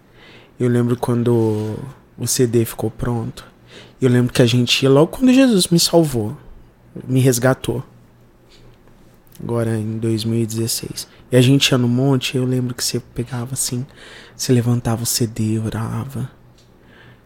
Eu 0.59 0.69
lembro 0.69 0.97
quando 0.97 1.77
o 2.17 2.27
CD 2.27 2.65
ficou 2.65 2.91
pronto. 2.91 3.45
Eu 4.01 4.09
lembro 4.09 4.33
que 4.33 4.43
a 4.43 4.47
gente 4.47 4.83
ia 4.83 4.91
logo 4.91 5.09
quando 5.09 5.33
Jesus 5.33 5.69
me 5.69 5.81
salvou, 5.81 6.37
me 7.09 7.21
resgatou. 7.21 7.83
Agora 9.43 9.77
em 9.77 9.99
2016. 9.99 11.09
E 11.33 11.37
a 11.37 11.41
gente 11.41 11.69
ia 11.69 11.79
no 11.79 11.89
monte, 11.89 12.37
eu 12.37 12.45
lembro 12.45 12.75
que 12.75 12.85
você 12.85 13.01
pegava 13.01 13.55
assim, 13.55 13.85
você 14.37 14.53
levantava 14.53 15.03
o 15.03 15.07
CD, 15.07 15.59
orava. 15.59 16.31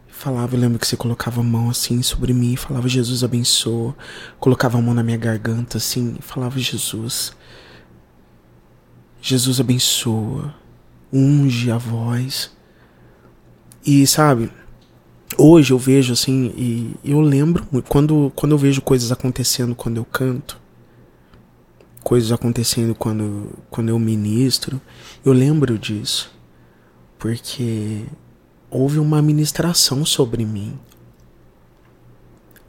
Falava, 0.09 0.57
eu 0.57 0.61
lembro 0.61 0.79
que 0.79 0.87
você 0.87 0.97
colocava 0.97 1.43
a 1.43 1.45
mão 1.45 1.69
assim 1.69 2.03
sobre 2.03 2.33
mim, 2.33 2.57
falava 2.57 2.89
Jesus 2.89 3.23
abençoa, 3.23 3.95
colocava 4.41 4.79
a 4.79 4.83
mão 4.83 4.95
na 4.95 5.03
minha 5.03 5.19
garganta 5.19 5.77
assim, 5.77 6.17
falava 6.21 6.59
Jesus. 6.59 7.33
Jesus 9.21 9.61
abençoa, 9.61 10.55
unge 11.13 11.71
a 11.71 11.77
voz. 11.77 12.51
E 13.91 14.07
sabe, 14.07 14.51
hoje 15.39 15.73
eu 15.73 15.79
vejo 15.79 16.13
assim, 16.13 16.53
e 16.59 16.95
eu 17.03 17.23
lembro 17.23 17.67
quando, 17.89 18.31
quando 18.37 18.53
eu 18.53 18.59
vejo 18.59 18.83
coisas 18.83 19.11
acontecendo 19.11 19.75
quando 19.75 19.97
eu 19.97 20.05
canto, 20.05 20.61
coisas 22.05 22.31
acontecendo 22.31 22.95
quando, 22.95 23.51
quando 23.71 23.89
eu 23.89 23.99
ministro, 23.99 24.79
eu 25.25 25.33
lembro 25.33 25.79
disso. 25.79 26.31
Porque 27.19 28.05
houve 28.71 28.99
uma 28.99 29.23
ministração 29.23 30.05
sobre 30.05 30.45
mim. 30.45 30.79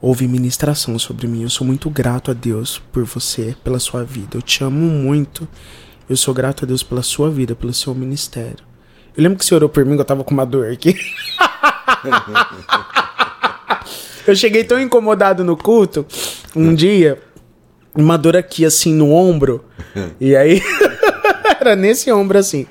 Houve 0.00 0.26
ministração 0.26 0.98
sobre 0.98 1.28
mim. 1.28 1.42
Eu 1.42 1.50
sou 1.50 1.66
muito 1.66 1.90
grato 1.90 2.30
a 2.30 2.34
Deus 2.34 2.78
por 2.90 3.04
você, 3.04 3.54
pela 3.62 3.78
sua 3.78 4.04
vida. 4.04 4.38
Eu 4.38 4.42
te 4.42 4.64
amo 4.64 4.88
muito. 4.88 5.46
Eu 6.08 6.16
sou 6.16 6.32
grato 6.32 6.64
a 6.64 6.66
Deus 6.66 6.82
pela 6.82 7.02
sua 7.02 7.30
vida, 7.30 7.54
pelo 7.54 7.74
seu 7.74 7.94
ministério. 7.94 8.69
Eu 9.16 9.22
lembro 9.22 9.38
que 9.38 9.44
você 9.44 9.54
orou 9.54 9.68
por 9.68 9.84
mim, 9.84 9.94
que 9.94 10.00
eu 10.00 10.04
tava 10.04 10.24
com 10.24 10.32
uma 10.32 10.46
dor 10.46 10.70
aqui. 10.70 10.94
eu 14.26 14.34
cheguei 14.34 14.64
tão 14.64 14.80
incomodado 14.80 15.44
no 15.44 15.56
culto 15.56 16.06
um 16.54 16.74
dia 16.74 17.18
uma 17.94 18.16
dor 18.16 18.36
aqui, 18.36 18.64
assim, 18.64 18.92
no 18.92 19.12
ombro. 19.12 19.64
e 20.20 20.36
aí. 20.36 20.62
era 21.60 21.76
nesse 21.76 22.10
ombro, 22.10 22.38
assim. 22.38 22.66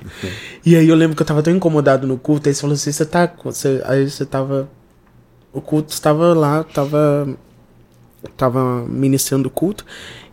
E 0.64 0.76
aí 0.76 0.88
eu 0.88 0.96
lembro 0.96 1.16
que 1.16 1.22
eu 1.22 1.26
tava 1.26 1.42
tão 1.42 1.54
incomodado 1.54 2.06
no 2.06 2.18
culto. 2.18 2.48
Aí 2.48 2.54
você 2.54 2.60
falou 2.60 2.74
assim: 2.74 2.92
você 2.92 3.06
tá. 3.06 3.32
Você... 3.44 3.82
Aí 3.84 4.08
você 4.08 4.24
tava. 4.24 4.68
O 5.52 5.60
culto 5.60 5.92
estava 5.92 6.34
lá, 6.34 6.64
tava. 6.64 7.28
Tava 8.36 8.84
ministrando 8.86 9.48
o 9.48 9.50
culto. 9.50 9.84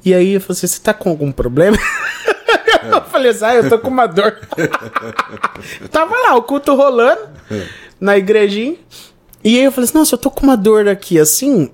E 0.03 0.13
aí 0.13 0.33
eu 0.33 0.41
falei 0.41 0.53
assim: 0.53 0.67
você 0.67 0.81
tá 0.81 0.93
com 0.93 1.09
algum 1.09 1.31
problema? 1.31 1.77
Falei 3.17 3.31
assim: 3.31 3.45
ah, 3.45 3.55
eu 3.55 3.69
tô 3.69 3.79
com 3.79 3.89
uma 3.89 4.07
dor. 4.07 4.39
tava 5.91 6.15
lá, 6.15 6.35
o 6.35 6.43
culto 6.43 6.75
rolando 6.75 7.21
na 7.99 8.17
igrejinha. 8.17 8.75
E 9.43 9.57
aí 9.57 9.63
eu 9.63 9.71
falei 9.71 9.85
assim: 9.85 9.97
nossa, 9.97 10.15
eu 10.15 10.19
tô 10.19 10.29
com 10.31 10.43
uma 10.43 10.55
dor 10.55 10.87
aqui 10.87 11.19
assim. 11.19 11.69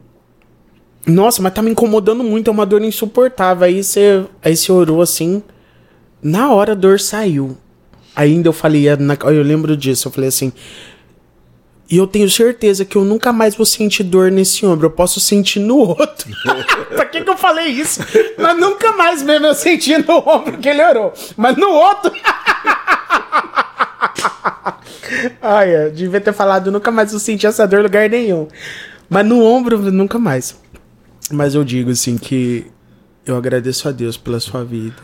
Nossa, 1.06 1.42
mas 1.42 1.54
tá 1.54 1.62
me 1.62 1.72
incomodando 1.72 2.24
muito, 2.24 2.50
é 2.50 2.52
uma 2.52 2.66
dor 2.66 2.82
insuportável. 2.82 3.66
Aí 3.66 3.84
você, 3.84 4.26
aí 4.42 4.56
você 4.56 4.72
orou 4.72 5.02
assim. 5.02 5.44
Na 6.22 6.52
hora 6.54 6.72
a 6.72 6.76
dor 6.76 7.00
saiu. 7.00 7.58
Ainda 8.16 8.48
eu 8.48 8.54
falei, 8.54 8.88
é 8.88 8.94
eu 8.94 9.44
lembro 9.44 9.76
disso, 9.76 10.08
eu 10.08 10.12
falei 10.12 10.30
assim. 10.30 10.54
E 11.94 11.98
eu 11.98 12.08
tenho 12.08 12.28
certeza 12.28 12.84
que 12.84 12.96
eu 12.96 13.06
nunca 13.06 13.32
mais 13.32 13.56
vou 13.56 13.68
sentir 13.68 14.02
dor 14.02 14.32
nesse 14.32 14.66
ombro. 14.66 14.88
Eu 14.88 14.92
posso 14.92 15.20
sentir 15.20 15.60
no 15.60 15.78
outro. 15.78 16.28
pra 16.90 17.06
que, 17.06 17.22
que 17.22 17.30
eu 17.30 17.38
falei 17.38 17.68
isso? 17.68 18.00
Mas 18.36 18.60
nunca 18.60 18.94
mais 18.94 19.22
mesmo 19.22 19.46
eu 19.46 19.54
senti 19.54 19.96
no 20.00 20.18
ombro 20.28 20.58
que 20.58 20.70
ele 20.70 20.84
orou. 20.84 21.14
Mas 21.38 21.56
no 21.56 21.70
outro. 21.70 22.12
Ai, 25.40 25.86
eu 25.86 25.92
devia 25.92 26.20
ter 26.20 26.34
falado, 26.34 26.72
nunca 26.72 26.90
mais 26.90 27.12
vou 27.12 27.20
sentir 27.20 27.46
essa 27.46 27.68
dor 27.68 27.82
em 27.82 27.84
lugar 27.84 28.10
nenhum. 28.10 28.48
Mas 29.08 29.24
no 29.24 29.44
ombro, 29.44 29.78
nunca 29.92 30.18
mais. 30.18 30.60
Mas 31.30 31.54
eu 31.54 31.64
digo 31.64 31.92
assim 31.92 32.18
que 32.18 32.66
eu 33.24 33.36
agradeço 33.36 33.88
a 33.88 33.92
Deus 33.92 34.18
pela 34.18 34.40
sua 34.40 34.66
vida 34.66 35.04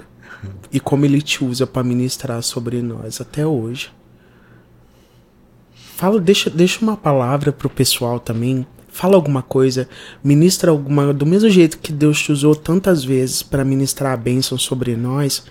e 0.72 0.80
como 0.80 1.06
ele 1.06 1.22
te 1.22 1.44
usa 1.44 1.68
para 1.68 1.84
ministrar 1.84 2.41
sobre 2.41 2.82
nós 2.82 3.22
até 3.22 3.45
hoje. 3.45 3.91
Fala, 5.99 6.17
deixa, 6.17 6.49
deixa 6.49 6.80
uma 6.81 6.95
palavra 6.95 7.51
pro 7.51 7.69
pessoal 7.69 8.21
também. 8.21 8.65
Fala 8.88 9.15
alguma 9.15 9.41
coisa, 9.41 9.85
ministra 10.23 10.71
alguma, 10.71 11.13
do 11.13 11.26
mesmo 11.26 11.49
jeito 11.49 11.77
que 11.77 11.91
Deus 11.91 12.21
te 12.21 12.31
usou 12.31 12.55
tantas 12.55 13.03
vezes 13.03 13.43
para 13.43 13.65
ministrar 13.65 14.13
a 14.13 14.15
bênção 14.15 14.57
sobre 14.57 14.95
nós. 14.95 15.43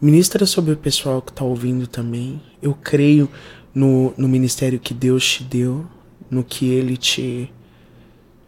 Ministra 0.00 0.46
sobre 0.46 0.74
o 0.74 0.76
pessoal 0.76 1.20
que 1.20 1.32
está 1.32 1.44
ouvindo 1.44 1.88
também. 1.88 2.40
Eu 2.62 2.72
creio 2.72 3.28
no, 3.74 4.14
no 4.16 4.28
ministério 4.28 4.78
que 4.78 4.94
Deus 4.94 5.28
te 5.28 5.42
deu, 5.42 5.84
no 6.30 6.44
que 6.44 6.68
Ele 6.68 6.96
te 6.96 7.52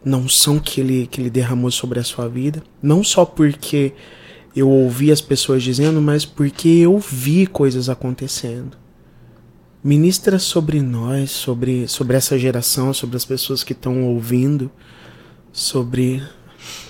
na 0.05 0.19
unção 0.19 0.61
que 0.61 0.81
ele, 0.81 1.09
que 1.09 1.21
ele 1.21 1.31
derramou 1.31 1.73
sobre 1.73 1.99
a 1.99 2.05
sua 2.05 2.29
vida. 2.29 2.63
Não 2.81 3.03
só 3.03 3.25
porque 3.25 3.93
eu 4.55 4.71
ouvi 4.71 5.11
as 5.11 5.21
pessoas 5.21 5.65
dizendo, 5.65 6.01
mas 6.01 6.25
porque 6.25 6.69
eu 6.69 7.01
vi 7.01 7.49
coisas 7.49 7.89
acontecendo. 7.89 8.81
Ministra 9.85 10.39
sobre 10.39 10.81
nós, 10.81 11.33
sobre, 11.33 11.89
sobre 11.89 12.17
essa 12.17 12.39
geração, 12.39 12.95
sobre 12.95 13.17
as 13.17 13.25
pessoas 13.25 13.65
que 13.65 13.73
estão 13.73 14.05
ouvindo, 14.05 14.71
sobre. 15.53 16.23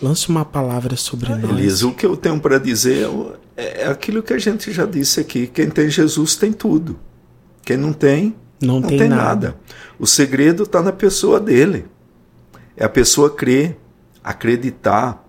Lance 0.03 0.29
uma 0.29 0.45
palavra 0.45 0.95
sobre 0.97 1.33
ah, 1.33 1.37
nós. 1.37 1.59
Elisa, 1.59 1.87
o 1.87 1.95
que 1.95 2.05
eu 2.05 2.15
tenho 2.15 2.39
para 2.39 2.59
dizer 2.59 3.09
é, 3.57 3.85
é 3.85 3.87
aquilo 3.87 4.23
que 4.23 4.35
a 4.35 4.39
gente 4.39 4.71
já 4.71 4.85
disse 4.85 5.21
aqui: 5.21 5.47
quem 5.47 5.71
tem 5.71 5.89
Jesus 5.89 6.37
tem 6.37 6.53
tudo. 6.53 6.99
Quem 7.65 7.79
não 7.79 7.95
tem, 7.95 8.37
não, 8.61 8.81
não 8.81 8.89
tem, 8.89 8.99
tem 8.99 9.09
nada. 9.09 9.25
nada. 9.25 9.57
O 9.99 10.07
segredo 10.07 10.65
está 10.65 10.83
na 10.83 10.93
pessoa 10.93 11.41
dele. 11.41 11.87
É 12.77 12.85
a 12.85 12.91
pessoa 12.91 13.31
crer, 13.31 13.79
acreditar. 14.23 15.27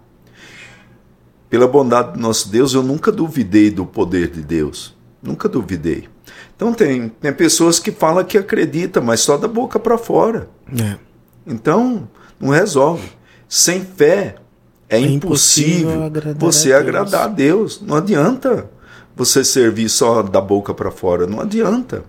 Pela 1.49 1.67
bondade 1.67 2.13
do 2.13 2.19
nosso 2.19 2.49
Deus, 2.49 2.73
eu 2.73 2.83
nunca 2.83 3.11
duvidei 3.11 3.69
do 3.69 3.85
poder 3.85 4.29
de 4.29 4.41
Deus. 4.41 4.97
Nunca 5.21 5.47
duvidei. 5.47 6.09
Então 6.55 6.73
tem, 6.73 7.09
tem 7.09 7.33
pessoas 7.33 7.79
que 7.79 7.91
falam 7.91 8.23
que 8.23 8.37
acreditam, 8.37 9.03
mas 9.03 9.19
só 9.19 9.37
da 9.37 9.47
boca 9.47 9.79
para 9.79 9.97
fora. 9.97 10.49
É. 10.79 10.97
Então, 11.45 12.07
não 12.39 12.49
resolve. 12.49 13.11
Sem 13.47 13.83
fé 13.83 14.35
é, 14.89 14.97
é 14.97 14.99
impossível, 14.99 15.91
impossível 15.91 16.03
agradar 16.03 16.39
você 16.39 16.73
a 16.73 16.79
agradar 16.79 17.23
a 17.23 17.27
Deus. 17.27 17.81
Não 17.81 17.97
adianta 17.97 18.69
você 19.15 19.43
servir 19.43 19.89
só 19.89 20.21
da 20.21 20.41
boca 20.41 20.73
para 20.73 20.91
fora. 20.91 21.27
Não 21.27 21.39
adianta. 21.39 22.03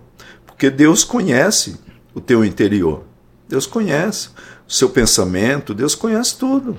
Porque 0.46 0.70
Deus 0.70 1.04
conhece 1.04 1.78
o 2.14 2.20
teu 2.20 2.44
interior. 2.44 3.04
Deus 3.48 3.66
conhece 3.66 4.28
o 4.66 4.72
seu 4.72 4.88
pensamento, 4.88 5.74
Deus 5.74 5.94
conhece 5.94 6.38
tudo. 6.38 6.78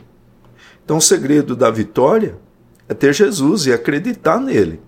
Então 0.84 0.98
o 0.98 1.02
segredo 1.02 1.56
da 1.56 1.70
vitória 1.70 2.38
é 2.88 2.94
ter 2.94 3.14
Jesus 3.14 3.66
e 3.66 3.74
acreditar 3.74 4.40
nele. 4.40 4.80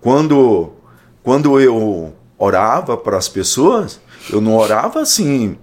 Quando, 0.00 0.72
quando 1.26 1.58
eu 1.58 2.14
orava 2.38 2.96
para 2.96 3.16
as 3.16 3.28
pessoas, 3.28 4.00
eu 4.30 4.40
não 4.40 4.54
orava 4.54 5.00
assim, 5.00 5.58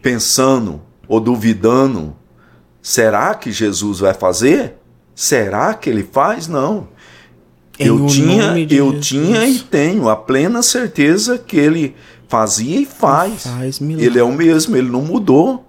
pensando 0.00 0.80
ou 1.08 1.18
duvidando: 1.18 2.14
será 2.80 3.34
que 3.34 3.50
Jesus 3.50 3.98
vai 3.98 4.14
fazer? 4.14 4.74
Será 5.16 5.74
que 5.74 5.90
ele 5.90 6.04
faz? 6.04 6.46
Não. 6.46 6.86
Em 7.76 7.88
eu 7.88 8.06
tinha, 8.06 8.56
eu 8.70 8.92
Jesus. 8.92 9.06
tinha 9.08 9.44
e 9.48 9.58
tenho 9.58 10.08
a 10.08 10.14
plena 10.14 10.62
certeza 10.62 11.36
que 11.36 11.56
ele 11.56 11.96
fazia 12.28 12.78
e 12.78 12.86
faz. 12.86 13.42
faz 13.42 13.80
ele 13.80 14.16
é 14.16 14.22
o 14.22 14.30
mesmo, 14.30 14.76
ele 14.76 14.88
não 14.88 15.02
mudou. 15.02 15.66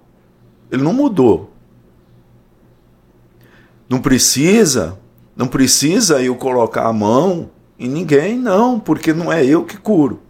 Ele 0.70 0.84
não 0.84 0.92
mudou. 0.92 1.52
Não 3.88 4.00
precisa, 4.00 5.00
não 5.34 5.48
precisa 5.48 6.22
eu 6.22 6.36
colocar 6.36 6.86
a 6.86 6.92
mão 6.92 7.50
em 7.78 7.88
ninguém, 7.88 8.36
não, 8.36 8.80
porque 8.80 9.12
não 9.12 9.32
é 9.32 9.44
eu 9.44 9.64
que 9.64 9.76
curo. 9.76 10.20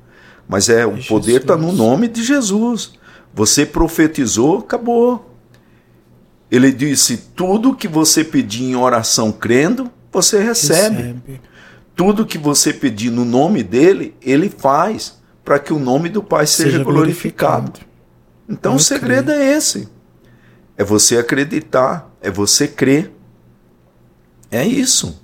Mas 0.48 0.68
é, 0.68 0.82
é 0.82 0.86
o 0.86 1.02
poder 1.04 1.40
está 1.40 1.56
no 1.56 1.72
nome 1.72 2.08
de 2.08 2.22
Jesus. 2.22 2.92
Você 3.34 3.64
profetizou, 3.64 4.58
acabou. 4.58 5.34
Ele 6.50 6.72
disse: 6.72 7.16
tudo 7.34 7.74
que 7.74 7.88
você 7.88 8.24
pedir 8.24 8.64
em 8.64 8.76
oração 8.76 9.30
crendo, 9.30 9.90
você 10.10 10.42
recebe. 10.42 10.96
recebe. 10.96 11.40
Tudo 11.94 12.26
que 12.26 12.38
você 12.38 12.72
pedir 12.72 13.10
no 13.10 13.24
nome 13.24 13.62
dele, 13.62 14.14
ele 14.22 14.48
faz, 14.48 15.18
para 15.44 15.58
que 15.58 15.72
o 15.72 15.78
nome 15.78 16.08
do 16.08 16.22
Pai 16.22 16.46
seja, 16.46 16.70
seja 16.70 16.84
glorificado. 16.84 17.72
glorificado. 17.72 17.88
Então 18.48 18.76
o 18.76 18.78
segredo 18.78 19.30
é 19.30 19.56
esse. 19.56 19.88
É 20.76 20.84
você 20.84 21.18
acreditar, 21.18 22.10
é 22.20 22.30
você 22.30 22.68
crer. 22.68 23.12
É 24.50 24.64
isso. 24.64 25.20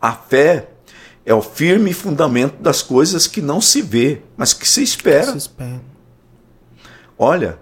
A 0.00 0.12
fé 0.12 0.68
é 1.28 1.34
o 1.34 1.42
firme 1.42 1.92
fundamento 1.92 2.54
das 2.58 2.80
coisas 2.80 3.26
que 3.26 3.42
não 3.42 3.60
se 3.60 3.82
vê, 3.82 4.22
mas 4.34 4.54
que 4.54 4.66
se 4.66 4.82
espera. 4.82 5.32
Se 5.32 5.36
espera. 5.36 5.82
Olha, 7.18 7.58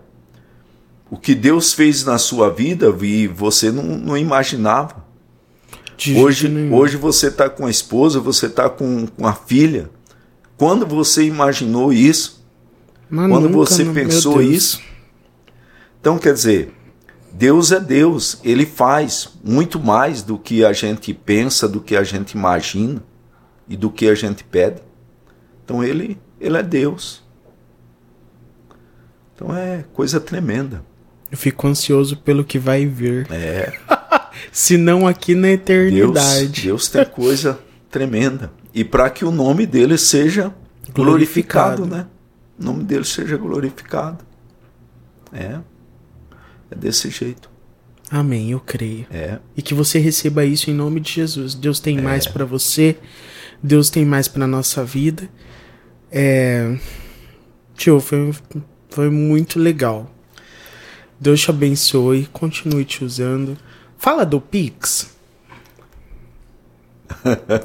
o 1.10 1.16
que 1.16 1.34
Deus 1.34 1.72
fez 1.72 2.04
na 2.04 2.16
sua 2.16 2.48
vida 2.48 2.94
e 3.02 3.26
você 3.26 3.72
não, 3.72 3.82
não 3.82 4.16
imaginava. 4.16 5.04
De 5.96 6.14
Hoje, 6.14 6.48
hoje 6.70 6.96
você 6.96 7.26
está 7.26 7.50
com 7.50 7.66
a 7.66 7.70
esposa, 7.70 8.20
você 8.20 8.46
está 8.46 8.70
com, 8.70 9.04
com 9.08 9.26
a 9.26 9.32
filha. 9.32 9.90
Quando 10.56 10.86
você 10.86 11.24
imaginou 11.24 11.92
isso? 11.92 12.46
Mas 13.10 13.28
Quando 13.28 13.48
nunca, 13.48 13.56
você? 13.56 13.82
Meu 13.82 13.94
pensou 13.94 14.40
isso? 14.40 14.80
Então, 16.00 16.18
quer 16.18 16.34
dizer, 16.34 16.72
Deus 17.32 17.72
é 17.72 17.80
Deus. 17.80 18.38
Ele 18.44 18.64
faz 18.64 19.30
muito 19.42 19.80
mais 19.80 20.22
do 20.22 20.38
que 20.38 20.64
a 20.64 20.72
gente 20.72 21.12
pensa, 21.12 21.66
do 21.66 21.80
que 21.80 21.96
a 21.96 22.04
gente 22.04 22.30
imagina 22.32 23.02
e 23.68 23.76
do 23.76 23.90
que 23.90 24.08
a 24.08 24.14
gente 24.14 24.44
pede. 24.44 24.80
Então, 25.64 25.82
ele, 25.82 26.18
ele 26.40 26.56
é 26.56 26.62
Deus. 26.62 27.22
Então, 29.34 29.54
é 29.54 29.84
coisa 29.92 30.20
tremenda. 30.20 30.82
Eu 31.30 31.36
fico 31.36 31.66
ansioso 31.66 32.16
pelo 32.18 32.44
que 32.44 32.58
vai 32.58 32.86
vir. 32.86 33.26
É. 33.30 33.72
Se 34.52 34.76
não 34.76 35.06
aqui 35.06 35.34
na 35.34 35.48
Deus, 35.48 35.54
eternidade. 35.60 36.62
Deus 36.62 36.88
tem 36.88 37.04
coisa 37.04 37.58
tremenda. 37.90 38.52
E 38.72 38.84
para 38.84 39.10
que 39.10 39.24
o 39.24 39.30
nome 39.30 39.66
dele 39.66 39.98
seja 39.98 40.54
glorificado, 40.94 41.82
Glorificado. 41.82 41.86
né? 41.86 42.06
O 42.58 42.64
nome 42.64 42.84
dele 42.84 43.04
seja 43.04 43.36
glorificado. 43.36 44.24
É. 45.32 45.58
É 46.70 46.74
desse 46.74 47.10
jeito. 47.10 47.50
Amém, 48.10 48.52
eu 48.52 48.60
creio. 48.60 49.06
É. 49.10 49.38
E 49.56 49.62
que 49.62 49.74
você 49.74 49.98
receba 49.98 50.44
isso 50.44 50.70
em 50.70 50.74
nome 50.74 51.00
de 51.00 51.12
Jesus. 51.12 51.54
Deus 51.54 51.80
tem 51.80 52.00
mais 52.00 52.26
pra 52.26 52.44
você. 52.44 52.96
Deus 53.66 53.90
tem 53.90 54.04
mais 54.04 54.28
pra 54.28 54.46
nossa 54.46 54.84
vida. 54.84 55.28
É... 56.10 56.76
Tio, 57.74 58.00
foi, 58.00 58.32
foi 58.88 59.10
muito 59.10 59.58
legal. 59.58 60.10
Deus 61.20 61.40
te 61.40 61.50
abençoe. 61.50 62.28
Continue 62.32 62.84
te 62.84 63.04
usando. 63.04 63.56
Fala 63.98 64.24
do 64.24 64.40
Pix. 64.40 65.14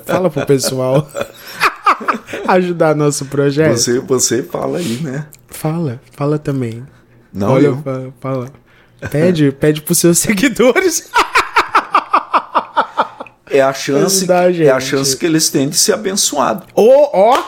Fala 0.06 0.30
pro 0.30 0.45
pessoal. 0.45 1.10
Ajudar 2.48 2.95
nosso 2.95 3.26
projeto. 3.26 3.78
Você, 3.78 3.99
você 3.99 4.44
fala 4.44 4.78
aí, 4.80 4.98
né? 5.02 5.28
Fala, 5.48 6.02
fala 6.14 6.40
também. 6.40 6.84
Não, 7.34 7.52
Olha, 7.52 7.68
eu. 7.68 7.78
fa- 7.82 8.11
fala. 8.19 8.52
Pede, 9.10 9.52
pede 9.52 9.82
pros 9.82 9.98
seus 9.99 10.18
seguidores. 10.19 11.10
É 13.52 13.61
a 13.61 13.73
chance, 13.73 14.32
a 14.32 14.52
é 14.64 14.69
a 14.69 14.80
chance 14.80 15.15
que 15.18 15.26
eles 15.26 15.49
têm 15.49 15.68
de 15.69 15.78
ser 15.78 15.94
abençoado. 15.94 16.64
Ô, 16.73 17.10
ó, 17.14 17.44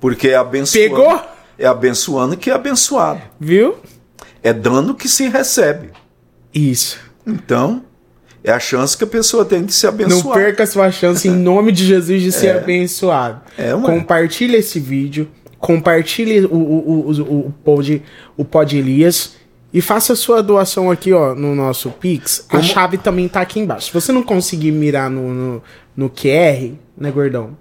Porque 0.00 0.28
é 0.28 0.36
abençoando. 0.36 0.88
Pegou? 0.88 1.20
É 1.58 1.66
abençoando 1.66 2.36
que 2.36 2.50
é 2.50 2.54
abençoado. 2.54 3.20
viu? 3.38 3.76
É 4.42 4.52
dando 4.52 4.94
que 4.94 5.08
se 5.08 5.28
recebe. 5.28 5.90
Isso. 6.54 6.98
Então, 7.26 7.82
é 8.42 8.50
a 8.50 8.58
chance 8.58 8.96
que 8.96 9.04
a 9.04 9.06
pessoa 9.06 9.44
tem 9.44 9.64
de 9.64 9.72
se 9.72 9.84
Não 9.86 9.92
abençoar. 9.92 10.34
perca 10.38 10.66
sua 10.66 10.90
chance 10.90 11.28
em 11.28 11.32
nome 11.32 11.72
de 11.72 11.84
Jesus 11.84 12.22
de 12.22 12.32
ser 12.32 12.56
abençoado. 12.56 13.42
É, 13.58 13.74
ué. 13.74 13.82
Compartilhe 13.82 14.56
esse 14.56 14.80
vídeo, 14.80 15.28
compartilhe 15.58 16.40
o, 16.46 16.54
o, 16.54 16.56
o, 16.56 17.10
o, 17.10 17.46
o, 17.48 17.54
pod, 17.62 18.02
o 18.36 18.44
Pod 18.44 18.76
Elias 18.76 19.32
e 19.72 19.80
faça 19.80 20.12
a 20.12 20.16
sua 20.16 20.42
doação 20.42 20.90
aqui, 20.90 21.12
ó, 21.12 21.34
no 21.34 21.54
nosso 21.54 21.90
Pix. 21.90 22.44
A 22.48 22.52
Como- 22.52 22.62
chave 22.64 22.98
também 22.98 23.28
tá 23.28 23.40
aqui 23.40 23.60
embaixo. 23.60 23.86
Se 23.88 23.92
você 23.94 24.12
não 24.12 24.22
conseguir 24.22 24.72
mirar 24.72 25.08
no, 25.10 25.32
no, 25.32 25.62
no 25.96 26.10
QR, 26.10 26.74
né, 26.96 27.10
gordão? 27.10 27.56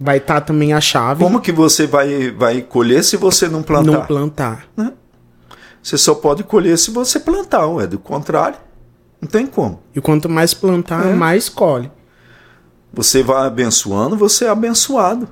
Vai 0.00 0.18
estar 0.18 0.40
também 0.42 0.72
a 0.72 0.80
chave. 0.80 1.22
Como 1.24 1.40
que 1.40 1.50
você 1.50 1.84
vai, 1.86 2.30
vai 2.30 2.62
colher 2.62 3.02
se 3.02 3.16
você 3.16 3.48
não 3.48 3.62
plantar? 3.64 3.90
não 3.90 4.06
plantar. 4.06 4.68
Você 5.82 5.98
só 5.98 6.14
pode 6.14 6.44
colher 6.44 6.78
se 6.78 6.90
você 6.92 7.18
plantar, 7.18 7.66
ué. 7.66 7.86
Do 7.86 7.98
contrário, 7.98 8.58
não 9.20 9.28
tem 9.28 9.44
como. 9.46 9.80
E 9.96 10.00
quanto 10.00 10.28
mais 10.28 10.54
plantar, 10.54 11.04
É. 11.06 11.12
mais 11.14 11.48
colhe. 11.48 11.90
Você 12.92 13.22
vai 13.22 13.46
abençoando, 13.46 14.16
você 14.16 14.44
é 14.44 14.48
abençoado. 14.48 15.28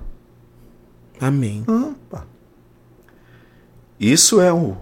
Amém. 1.20 1.64
Opa. 1.68 2.26
Isso 3.98 4.40
é 4.40 4.52
o 4.52 4.76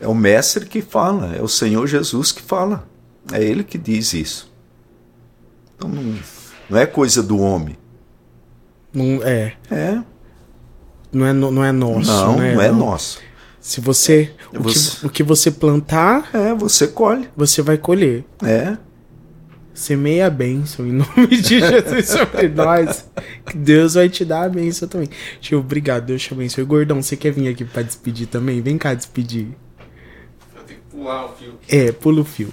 é 0.00 0.06
o 0.08 0.14
mestre 0.14 0.66
que 0.66 0.80
fala, 0.82 1.34
é 1.36 1.42
o 1.42 1.48
Senhor 1.48 1.86
Jesus 1.86 2.32
que 2.32 2.42
fala. 2.42 2.86
É 3.32 3.42
ele 3.42 3.62
que 3.64 3.76
diz 3.76 4.12
isso. 4.14 4.52
Então 5.76 5.88
não, 5.88 6.14
não 6.70 6.78
é 6.78 6.86
coisa 6.86 7.22
do 7.22 7.38
homem. 7.38 7.76
Não 8.92 9.20
é, 9.22 9.54
É. 9.70 10.00
não 11.12 11.26
é, 11.26 11.32
não 11.32 11.64
é 11.64 11.72
nosso. 11.72 12.10
não, 12.10 12.36
né? 12.38 12.54
não 12.54 12.62
é 12.62 12.70
nosso. 12.70 13.20
Se 13.60 13.80
você 13.80 14.32
o, 14.54 14.62
Você- 14.62 15.00
Que, 15.00 15.06
o 15.06 15.10
que 15.10 15.22
você 15.22 15.50
plantar, 15.50 16.30
É, 16.32 16.54
você 16.54 16.86
colhe. 16.88 17.28
você 17.36 17.60
vai 17.60 17.76
colher. 17.76 18.24
É. 18.42 18.76
Semeia 19.74 20.26
a 20.26 20.30
bênção 20.30 20.86
em 20.86 20.92
nome 20.92 21.26
de 21.28 21.60
Jesus 21.60 22.08
sobre 22.08 22.48
nós. 22.48 23.04
Que 23.46 23.56
Deus 23.56 23.94
vai 23.94 24.08
te 24.08 24.24
dar 24.24 24.44
a 24.44 24.48
bênção 24.48 24.88
também. 24.88 25.08
Tio, 25.40 25.58
obrigado. 25.60 26.06
Deus 26.06 26.22
te 26.22 26.32
abençoe. 26.32 26.64
Gordão, 26.64 27.00
você 27.02 27.14
quer 27.16 27.30
vir 27.30 27.46
aqui 27.48 27.64
pra 27.64 27.82
despedir 27.82 28.26
também? 28.26 28.60
Vem 28.62 28.78
cá 28.78 28.94
despedir. 28.94 29.48
Pular 30.98 31.26
o 31.26 31.36
fio. 31.36 31.54
É, 31.68 31.92
pula 31.92 32.20
o 32.22 32.24
fio. 32.24 32.52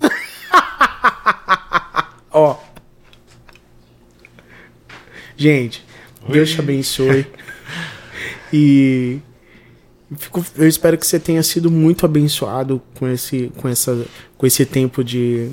Ó. 2.30 2.58
Gente, 5.36 5.82
Deus 6.28 6.50
te 6.50 6.60
abençoe. 6.60 7.26
E 8.52 9.18
fico- 10.18 10.44
eu 10.56 10.68
espero 10.68 10.98
que 10.98 11.06
você 11.06 11.18
tenha 11.18 11.42
sido 11.42 11.70
muito 11.70 12.04
abençoado 12.04 12.82
com 12.98 13.08
esse, 13.08 13.50
com 13.56 13.66
essa, 13.68 14.06
com 14.36 14.46
esse 14.46 14.66
tempo 14.66 15.02
de 15.02 15.50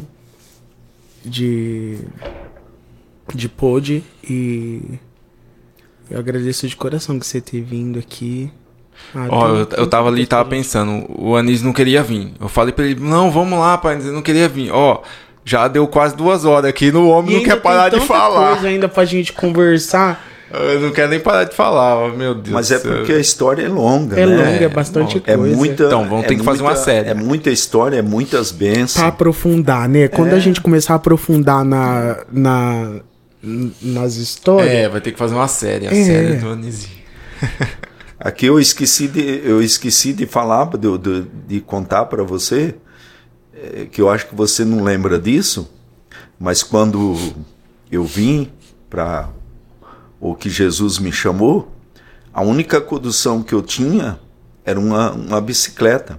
de 1.26 1.98
de 3.34 3.48
pod 3.48 4.04
e 4.30 4.82
eu 6.10 6.20
agradeço 6.20 6.68
de 6.68 6.76
coração 6.76 7.18
que 7.18 7.26
você 7.26 7.40
ter 7.40 7.62
vindo 7.62 7.98
aqui. 7.98 8.52
Ah, 9.16 9.28
Ó, 9.30 9.48
tem- 9.48 9.78
eu, 9.78 9.84
eu 9.84 9.88
tava 9.88 10.10
ali 10.10 10.24
e 10.24 10.26
tava 10.26 10.50
pensando, 10.50 11.06
o 11.10 11.36
Anis 11.36 11.62
não 11.62 11.72
queria 11.74 12.02
vir. 12.02 12.34
Eu 12.40 12.48
falei 12.50 12.74
pra 12.74 12.86
ele, 12.86 13.00
não, 13.00 13.30
vamos 13.32 13.60
lá, 13.60 13.78
pai, 13.78 13.96
ele 13.96 14.12
não 14.12 14.22
queria 14.22 14.48
vir. 14.50 14.72
Ó, 14.72 15.02
já 15.46 15.68
deu 15.68 15.86
quase 15.88 16.16
duas 16.16 16.46
horas 16.46 16.70
aqui, 16.70 16.92
no 16.92 17.08
homem 17.10 17.32
E 17.34 17.38
não 17.38 17.44
quer 17.44 17.54
tem 17.54 17.62
parar 17.62 17.90
de 17.90 18.00
falar. 18.00 18.54
coisa 18.54 18.68
ainda 18.70 18.88
pra 18.90 19.06
gente 19.06 19.32
conversar. 19.34 20.28
Eu 20.52 20.80
não 20.82 20.92
quero 20.92 21.10
nem 21.10 21.20
parar 21.20 21.46
de 21.46 21.56
falar, 21.56 22.10
meu 22.16 22.36
Deus 22.36 22.54
Mas 22.54 22.70
é 22.72 22.78
porque 22.78 23.12
a 23.12 23.18
história 23.20 23.64
é 23.66 23.68
longa, 23.68 24.20
É 24.20 24.24
né? 24.26 24.36
longa, 24.36 24.50
é 24.50 24.64
é 24.66 24.70
bastante. 24.70 25.22
É 25.26 25.36
coisa. 25.36 25.56
muita. 25.56 25.84
Então, 25.86 26.08
vamos 26.08 26.26
é 26.26 26.28
ter 26.28 26.36
que 26.36 26.44
fazer 26.44 26.62
uma 26.62 26.70
muita- 26.72 26.84
série. 26.86 27.10
É 27.10 27.14
muita 27.16 27.50
história, 27.50 27.98
é 27.98 28.02
muitas 28.04 28.52
bênçãos. 28.52 28.94
Pra 28.98 29.08
aprofundar, 29.08 29.90
né? 29.90 30.08
Quando 30.08 30.32
É. 30.34 30.36
a 30.36 30.40
gente 30.40 30.62
começar 30.62 30.94
a 30.94 30.98
aprofundar 30.98 31.66
na, 31.66 32.18
na, 32.32 32.92
nas 33.82 34.16
histórias. 34.16 34.72
É, 34.72 34.88
vai 34.88 35.02
ter 35.02 35.12
que 35.12 35.18
fazer 35.18 35.34
uma 35.34 35.48
série, 35.48 35.88
a 35.88 35.92
É. 35.92 36.04
série 36.04 36.36
do 36.36 36.50
Anisinho. 36.50 37.02
Aqui 38.24 38.46
eu 38.46 38.58
esqueci 38.60 39.08
de, 39.10 39.22
eu 39.44 39.62
esqueci 39.62 40.14
de 40.14 40.26
falar, 40.26 40.66
de, 40.78 40.98
de, 40.98 41.22
de 41.46 41.60
contar 41.62 42.06
para 42.06 42.24
você, 42.24 42.76
eh, 43.54 43.88
que 43.92 44.02
eu 44.02 44.10
acho 44.10 44.28
que 44.28 44.36
você 44.36 44.64
não 44.64 44.82
lembra 44.82 45.20
disso, 45.20 45.70
mas 46.40 46.64
quando 46.64 47.18
eu 47.92 48.06
vim 48.06 48.50
para 48.90 49.30
o 50.22 50.34
que 50.36 50.50
Jesus 50.50 51.00
me 51.00 51.12
chamou, 51.12 51.70
a 52.34 52.42
única 52.42 52.80
condução 52.80 53.44
que 53.44 53.54
eu 53.54 53.62
tinha 53.62 54.18
era 54.64 54.80
uma, 54.80 55.12
uma 55.12 55.42
bicicleta, 55.42 56.18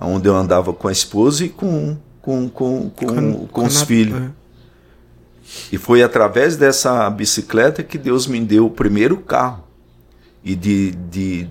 onde 0.00 0.26
eu 0.26 0.34
andava 0.34 0.72
com 0.72 0.88
a 0.88 0.92
esposa 0.92 1.44
e 1.44 1.50
com, 1.50 1.98
com, 2.22 2.48
com, 2.48 2.88
com, 2.88 3.46
com, 3.46 3.64
os 3.66 3.82
a- 3.82 3.84
filhos. 3.86 4.22
é. 4.22 4.30
E 5.70 5.76
foi 5.76 6.02
através 6.02 6.56
dessa 6.56 7.10
bicicleta 7.10 7.82
que 7.82 7.98
Deus 7.98 8.26
me 8.26 8.40
deu 8.40 8.66
o 8.66 8.70
primeiro 8.70 9.18
carro. 9.18 9.64
E 10.42 10.54
de, 10.54 10.92
de 10.92 11.48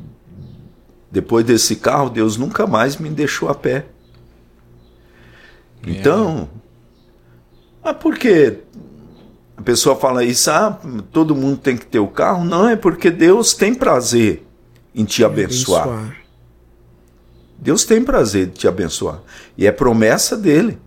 depois 1.11 1.45
desse 1.45 1.75
carro, 1.75 2.09
Deus 2.09 2.37
nunca 2.37 2.67
mais 2.67 2.97
me 2.97 3.09
deixou 3.09 3.49
a 3.49 3.55
pé. 3.55 3.85
Então, 5.85 6.49
mas 7.83 7.97
por 7.97 8.17
que 8.17 8.57
a 9.55 9.61
pessoa 9.61 9.95
fala 9.95 10.23
isso? 10.23 10.51
Ah, 10.51 10.79
todo 11.11 11.35
mundo 11.35 11.57
tem 11.57 11.77
que 11.77 11.85
ter 11.85 11.99
o 11.99 12.07
carro? 12.07 12.43
Não, 12.43 12.69
é 12.69 12.75
porque 12.75 13.09
Deus 13.09 13.53
tem 13.53 13.73
prazer 13.73 14.45
em 14.93 15.05
te 15.05 15.23
abençoar. 15.23 16.17
Deus 17.57 17.83
tem 17.83 18.03
prazer 18.03 18.47
de 18.47 18.53
te 18.53 18.67
abençoar. 18.67 19.21
E 19.57 19.65
é 19.65 19.71
promessa 19.71 20.37
dele 20.37 20.79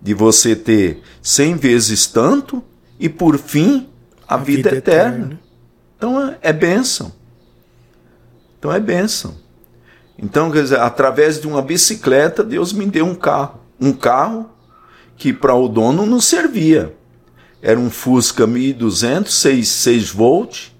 de 0.00 0.14
você 0.14 0.54
ter 0.54 1.02
cem 1.20 1.56
vezes 1.56 2.06
tanto 2.06 2.62
e 2.98 3.08
por 3.08 3.36
fim 3.38 3.88
a, 4.26 4.36
vida, 4.36 4.74
eterna. 4.74 5.40
Então 5.98 6.28
é, 6.28 6.38
é 6.40 6.52
bênção. 6.52 7.12
Então 8.58 8.72
é 8.72 8.80
bênção. 8.80 9.36
Então, 10.20 10.50
quer 10.50 10.62
dizer, 10.62 10.80
através 10.80 11.40
de 11.40 11.46
uma 11.46 11.60
bicicleta, 11.62 12.42
Deus 12.42 12.72
me 12.72 12.86
deu 12.86 13.04
um 13.06 13.14
carro. 13.14 13.60
Um 13.80 13.92
carro 13.92 14.50
que 15.16 15.32
para 15.32 15.54
o 15.54 15.68
dono 15.68 16.06
não 16.06 16.20
servia. 16.20 16.94
Era 17.62 17.78
um 17.78 17.90
Fusca 17.90 18.46
1200, 18.46 19.32
6, 19.32 19.68
6 19.68 20.10
volts. 20.10 20.72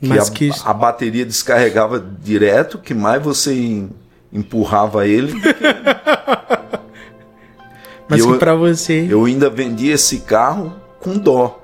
que 0.00 0.08
Mas 0.08 0.28
a, 0.28 0.32
que. 0.32 0.50
a 0.64 0.72
bateria 0.74 1.24
descarregava 1.24 1.98
direto, 1.98 2.78
que 2.78 2.92
mais 2.94 3.22
você 3.22 3.54
em- 3.54 3.90
empurrava 4.32 5.06
ele. 5.06 5.32
Mas 8.08 8.24
que 8.24 8.38
pra 8.38 8.54
você. 8.54 9.06
Eu 9.10 9.24
ainda 9.26 9.50
vendi 9.50 9.88
esse 9.88 10.20
carro 10.20 10.74
com 10.98 11.18
dó. 11.18 11.60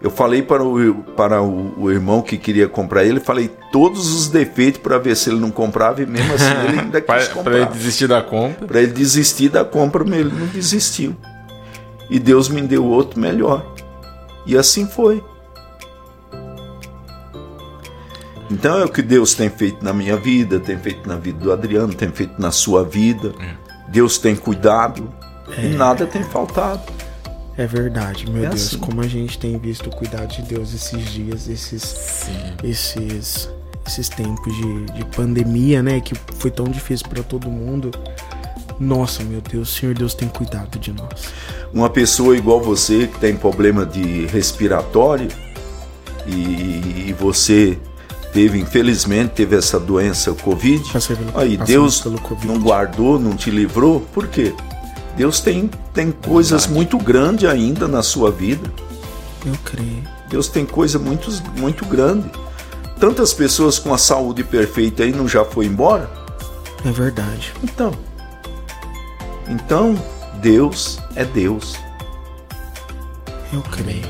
Eu 0.00 0.10
falei 0.10 0.42
para 0.42 0.62
o, 0.62 0.94
para 1.16 1.42
o, 1.42 1.84
o 1.84 1.90
irmão 1.90 2.20
que 2.20 2.36
queria 2.36 2.68
comprar 2.68 3.04
ele, 3.04 3.18
falei 3.18 3.50
todos 3.72 4.12
os 4.14 4.28
defeitos 4.28 4.80
para 4.80 4.98
ver 4.98 5.16
se 5.16 5.30
ele 5.30 5.40
não 5.40 5.50
comprava 5.50 6.02
e 6.02 6.06
mesmo 6.06 6.34
assim 6.34 6.68
ele 6.68 6.80
ainda 6.80 7.00
quis 7.00 7.06
pra 7.06 7.22
ele 7.24 7.34
comprar. 7.34 7.72
desistir 7.72 8.06
da 8.06 8.22
compra. 8.22 8.66
Para 8.66 8.82
ele 8.82 8.92
desistir 8.92 9.48
da 9.48 9.64
compra, 9.64 10.04
mas 10.04 10.18
ele 10.18 10.32
não 10.32 10.46
desistiu. 10.48 11.16
E 12.10 12.18
Deus 12.18 12.48
me 12.48 12.60
deu 12.62 12.84
outro 12.84 13.18
melhor. 13.18 13.74
E 14.44 14.56
assim 14.56 14.86
foi. 14.86 15.24
Então 18.50 18.78
é 18.78 18.84
o 18.84 18.88
que 18.88 19.02
Deus 19.02 19.34
tem 19.34 19.48
feito 19.50 19.84
na 19.84 19.92
minha 19.92 20.16
vida, 20.16 20.60
tem 20.60 20.78
feito 20.78 21.08
na 21.08 21.16
vida 21.16 21.38
do 21.38 21.52
Adriano, 21.52 21.92
tem 21.92 22.10
feito 22.10 22.40
na 22.40 22.50
sua 22.50 22.84
vida. 22.84 23.32
Deus 23.88 24.18
tem 24.18 24.36
cuidado 24.36 25.12
e 25.58 25.68
nada 25.68 26.06
tem 26.06 26.22
faltado. 26.22 26.82
É 27.58 27.66
verdade, 27.66 28.28
meu 28.30 28.44
É 28.44 28.48
Deus, 28.50 28.66
assim. 28.66 28.78
como 28.78 29.00
a 29.00 29.08
gente 29.08 29.38
tem 29.38 29.58
visto 29.58 29.88
o 29.88 29.90
cuidado 29.96 30.28
de 30.34 30.42
Deus 30.42 30.74
esses 30.74 31.10
dias, 31.10 31.48
esses, 31.48 31.82
Sim. 31.82 32.32
esses, 32.62 33.48
esses 33.86 34.08
tempos 34.10 34.54
de, 34.54 34.84
de 34.92 35.04
pandemia, 35.06 35.82
né? 35.82 36.00
Que 36.00 36.14
foi 36.36 36.50
tão 36.50 36.66
difícil 36.66 37.08
pra 37.08 37.22
todo 37.22 37.48
mundo. 37.50 37.90
Nossa, 38.78 39.24
meu 39.24 39.40
Deus, 39.40 39.70
Senhor 39.74 39.94
Deus 39.94 40.12
tem 40.12 40.28
cuidado 40.28 40.78
de 40.78 40.92
nós. 40.92 41.32
Uma 41.72 41.88
pessoa 41.88 42.36
igual 42.36 42.60
você 42.60 43.06
que 43.06 43.18
tem 43.18 43.34
problema 43.34 43.86
de 43.86 44.26
respiratório 44.26 45.28
e, 46.26 47.06
e 47.08 47.16
você 47.18 47.78
teve, 48.34 48.58
infelizmente, 48.58 49.30
teve 49.30 49.56
essa 49.56 49.80
doença, 49.80 50.32
Covid. 50.34 50.82
Pelo- 50.92 51.38
Aí 51.38 51.56
Deus 51.56 52.00
pelo 52.02 52.20
Covid. 52.20 52.46
não 52.46 52.58
guardou, 52.60 53.18
não 53.18 53.34
te 53.34 53.50
livrou, 53.50 54.00
por 54.12 54.28
quê? 54.28 54.52
Deus 55.16 55.40
tem, 55.40 55.70
tem 55.94 56.12
coisas 56.12 56.66
muito 56.66 56.98
grandes 56.98 57.48
ainda 57.48 57.88
na 57.88 58.02
sua 58.02 58.30
vida. 58.30 58.70
Eu 59.44 59.54
creio. 59.64 60.02
Deus 60.28 60.48
tem 60.48 60.66
coisa 60.66 60.98
muito, 60.98 61.30
muito 61.58 61.84
grande. 61.86 62.30
Tantas 63.00 63.32
pessoas 63.32 63.78
com 63.78 63.94
a 63.94 63.98
saúde 63.98 64.44
perfeita 64.44 65.02
aí 65.02 65.12
não 65.12 65.26
já 65.28 65.44
foi 65.44 65.66
embora? 65.66 66.10
É 66.84 66.90
verdade. 66.90 67.52
Então. 67.62 67.92
Então, 69.48 69.94
Deus 70.40 70.98
é 71.14 71.24
Deus. 71.24 71.76
Eu 73.52 73.62
creio. 73.62 74.08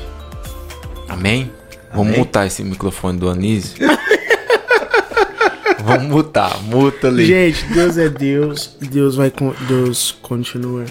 Amém? 1.07 1.51
Vamos 1.91 2.07
Amém. 2.07 2.19
mutar 2.19 2.47
esse 2.47 2.63
microfone 2.63 3.17
do 3.17 3.29
Anísio. 3.29 3.77
Vamos 5.87 6.07
mutar, 6.07 6.61
muta 6.63 7.07
ali. 7.07 7.25
Gente, 7.25 7.65
Deus 7.73 7.97
é 7.97 8.09
Deus. 8.09 8.75
Deus 8.79 9.15
vai 9.15 9.31
Deus 9.67 10.15
continua 10.21 10.85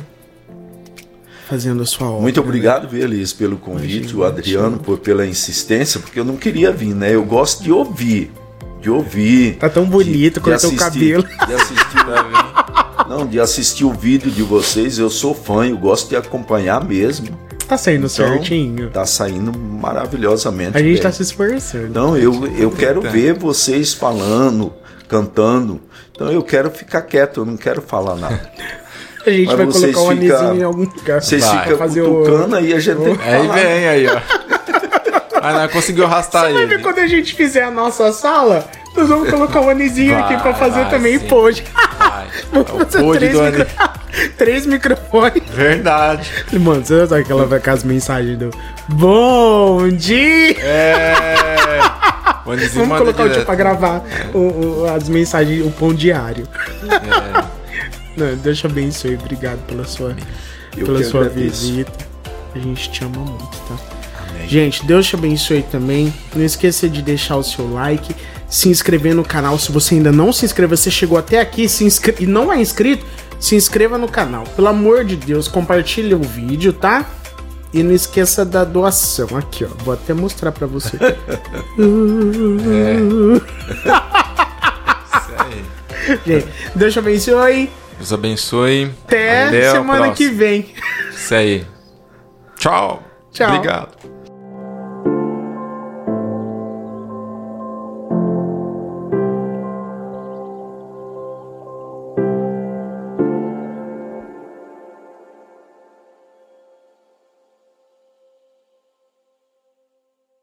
fazendo 1.49 1.83
a 1.83 1.87
sua 1.87 2.09
obra. 2.09 2.23
Muito 2.23 2.41
né? 2.41 2.47
obrigado, 2.47 2.89
viu, 2.89 3.03
Elis, 3.05 3.33
pelo 3.33 3.57
convite, 3.57 3.97
Imagina, 3.99 4.19
o 4.21 4.25
Adriano 4.25 4.79
por, 4.79 4.99
pela 4.99 5.27
insistência, 5.27 6.01
porque 6.01 6.19
eu 6.19 6.25
não 6.25 6.37
queria 6.37 6.73
vir, 6.73 6.95
né? 6.95 7.15
Eu 7.15 7.25
gosto 7.25 7.63
de 7.63 7.71
ouvir. 7.71 8.33
De 8.81 8.91
ouvir. 8.91 9.57
Tá 9.57 9.69
tão 9.69 9.85
bonito, 9.85 10.35
de 10.35 10.41
cortou 10.41 10.71
o 10.71 10.75
assistir- 10.75 10.79
cabelo. 10.79 11.23
De 11.47 11.55
assistir, 11.55 13.07
não, 13.09 13.27
de 13.27 13.39
assistir 13.41 13.85
o 13.85 13.93
vídeo 13.93 14.31
de 14.31 14.43
vocês, 14.43 14.99
eu 14.99 15.09
sou 15.09 15.35
fã, 15.35 15.67
eu 15.67 15.79
gosto 15.79 16.09
de 16.09 16.17
acompanhar 16.17 16.85
mesmo. 16.85 17.29
Tá 17.69 17.77
saindo 17.77 18.07
Então, 18.07 18.09
certinho. 18.09 18.91
Tá 18.91 19.05
saindo 19.07 19.57
maravilhosamente. 19.57 20.77
A 20.77 20.81
gente 20.81 20.95
bem. 20.95 21.03
tá 21.03 21.11
se 21.13 21.23
esforçando. 21.23 21.87
Então 21.87 22.17
eu, 22.17 22.47
eu 22.57 22.71
quero 22.71 23.01
ver 23.03 23.35
vocês 23.35 23.93
falando, 23.93 24.73
cantando. 25.09 25.81
Então 26.13 26.31
eu 26.33 26.43
quero 26.43 26.71
ficar 26.71 27.03
quieto, 27.03 27.41
eu 27.41 27.45
não 27.47 27.57
quero 27.57 27.81
falar 27.83 28.17
nada. 28.17 28.41
a 29.27 29.31
gente 29.31 29.47
mas 29.47 29.57
vai 29.57 29.67
colocar 29.67 30.01
o 30.01 30.11
fica- 30.21 30.39
anezinho 30.39 30.61
em 30.61 30.65
algum 30.65 30.85
lugar. 30.85 31.23
Vocês 31.23 31.45
Vai. 31.45 31.63
ficam 31.65 31.79
Fazer 31.79 32.03
o- 32.03 32.23
cutucando 32.25 32.57
aí 32.57 32.73
a 32.75 32.79
gente 32.81 32.97
tem 33.01 33.17
que 33.17 33.23
Aí 33.29 33.43
falar. 33.47 33.55
vem, 33.55 33.89
aí, 33.89 34.07
ó. 34.09 34.21
Ah, 35.43 35.53
não, 35.53 35.69
conseguiu 35.69 36.05
arrastar 36.07 36.43
Vai 36.43 36.53
ele. 36.55 36.67
ver 36.67 36.83
quando 36.83 36.99
a 36.99 37.07
gente 37.07 37.35
fizer 37.35 37.63
a 37.63 37.71
nossa 37.71 38.11
sala, 38.13 38.65
nós 38.97 39.09
vamos 39.09 39.31
colocar 39.31 39.61
o 39.61 39.69
anezinho 39.69 40.15
Vai, 40.15 40.23
aqui 40.35 40.43
pra 40.43 40.55
fazer 40.55 40.81
vai, 40.81 40.91
também 40.91 41.19
sim. 41.21 41.27
pôde. 41.29 41.63
Vai. 41.99 42.27
Vamos 42.53 42.71
O 42.73 42.79
fazer 42.79 42.99
pod 43.01 43.19
três, 43.19 43.35
micro... 43.41 43.67
Três 44.39 44.67
microfones. 44.67 45.43
Verdade. 45.51 46.31
Mano, 46.55 46.85
você 46.85 47.07
sabe 47.07 47.25
que 47.25 47.31
ela 47.33 47.45
vai 47.47 47.61
com 47.61 47.71
as 47.71 47.85
mensagens 47.85 48.39
do 48.39 48.51
Bom 48.89 49.89
dia! 49.91 50.57
É. 50.61 51.15
Vamos 52.47 52.99
colocar 52.99 53.23
o 53.23 53.27
tio 53.27 53.29
direto. 53.31 53.47
pra 53.47 53.55
gravar 53.55 54.05
o- 54.33 54.39
o- 54.83 54.87
as 54.95 55.09
mensagens, 55.09 55.65
o 55.67 55.71
pão 55.71 55.93
diário. 55.93 56.47
É. 56.85 57.57
Não, 58.17 58.35
Deus 58.37 58.59
te 58.59 58.67
abençoe, 58.67 59.15
obrigado 59.15 59.59
pela 59.67 59.85
sua, 59.85 60.17
Eu 60.77 60.87
pela 60.87 61.03
sua 61.05 61.23
agradeço. 61.27 61.67
visita. 61.67 61.93
A 62.55 62.59
gente 62.59 62.91
te 62.91 63.05
ama 63.05 63.19
muito, 63.19 63.57
tá? 63.69 63.77
Amém. 64.31 64.49
Gente, 64.49 64.87
Deus 64.87 65.07
te 65.07 65.15
abençoe 65.17 65.63
também. 65.71 66.13
Não 66.35 66.43
esqueça 66.45 66.89
de 66.89 67.03
deixar 67.03 67.37
o 67.37 67.43
seu 67.43 67.71
like, 67.71 68.15
se 68.49 68.69
inscrever 68.71 69.15
no 69.15 69.23
canal. 69.25 69.59
Se 69.59 69.71
você 69.71 69.95
ainda 69.97 70.11
não 70.11 70.33
se 70.33 70.47
inscreveu, 70.47 70.77
você 70.77 70.91
chegou 70.91 71.19
até 71.19 71.41
aqui 71.41 71.69
se 71.69 71.85
inscre... 71.85 72.15
e 72.21 72.27
não 72.27 72.51
é 72.51 72.59
inscrito, 72.59 73.05
se 73.39 73.55
inscreva 73.55 73.99
no 73.99 74.09
canal. 74.09 74.45
Pelo 74.57 74.69
amor 74.69 75.05
de 75.05 75.17
Deus, 75.17 75.49
compartilhe 75.49 76.15
o 76.15 76.23
vídeo, 76.23 76.73
tá? 76.73 77.05
E 77.77 77.83
não 77.83 77.93
esqueça 77.93 78.43
da 78.43 78.65
doação. 78.65 79.29
Aqui, 79.37 79.67
ó. 79.67 79.69
Vou 79.85 79.93
até 79.93 80.15
mostrar 80.15 80.51
pra 80.51 80.67
você. 80.67 80.97
Isso 80.97 81.03
aí. 85.37 85.63
Gente, 86.25 86.49
Deus 86.75 86.95
te 86.95 86.99
abençoe. 86.99 87.71
Deus 87.99 88.13
abençoe. 88.15 88.95
Até, 89.05 89.71
semana 89.73 90.11
que 90.13 90.31
vem. 90.31 90.73
Isso 91.11 91.35
aí. 91.35 91.67
Tchau. 92.57 93.03
Tchau. 93.31 93.55
Obrigado. 93.55 94.16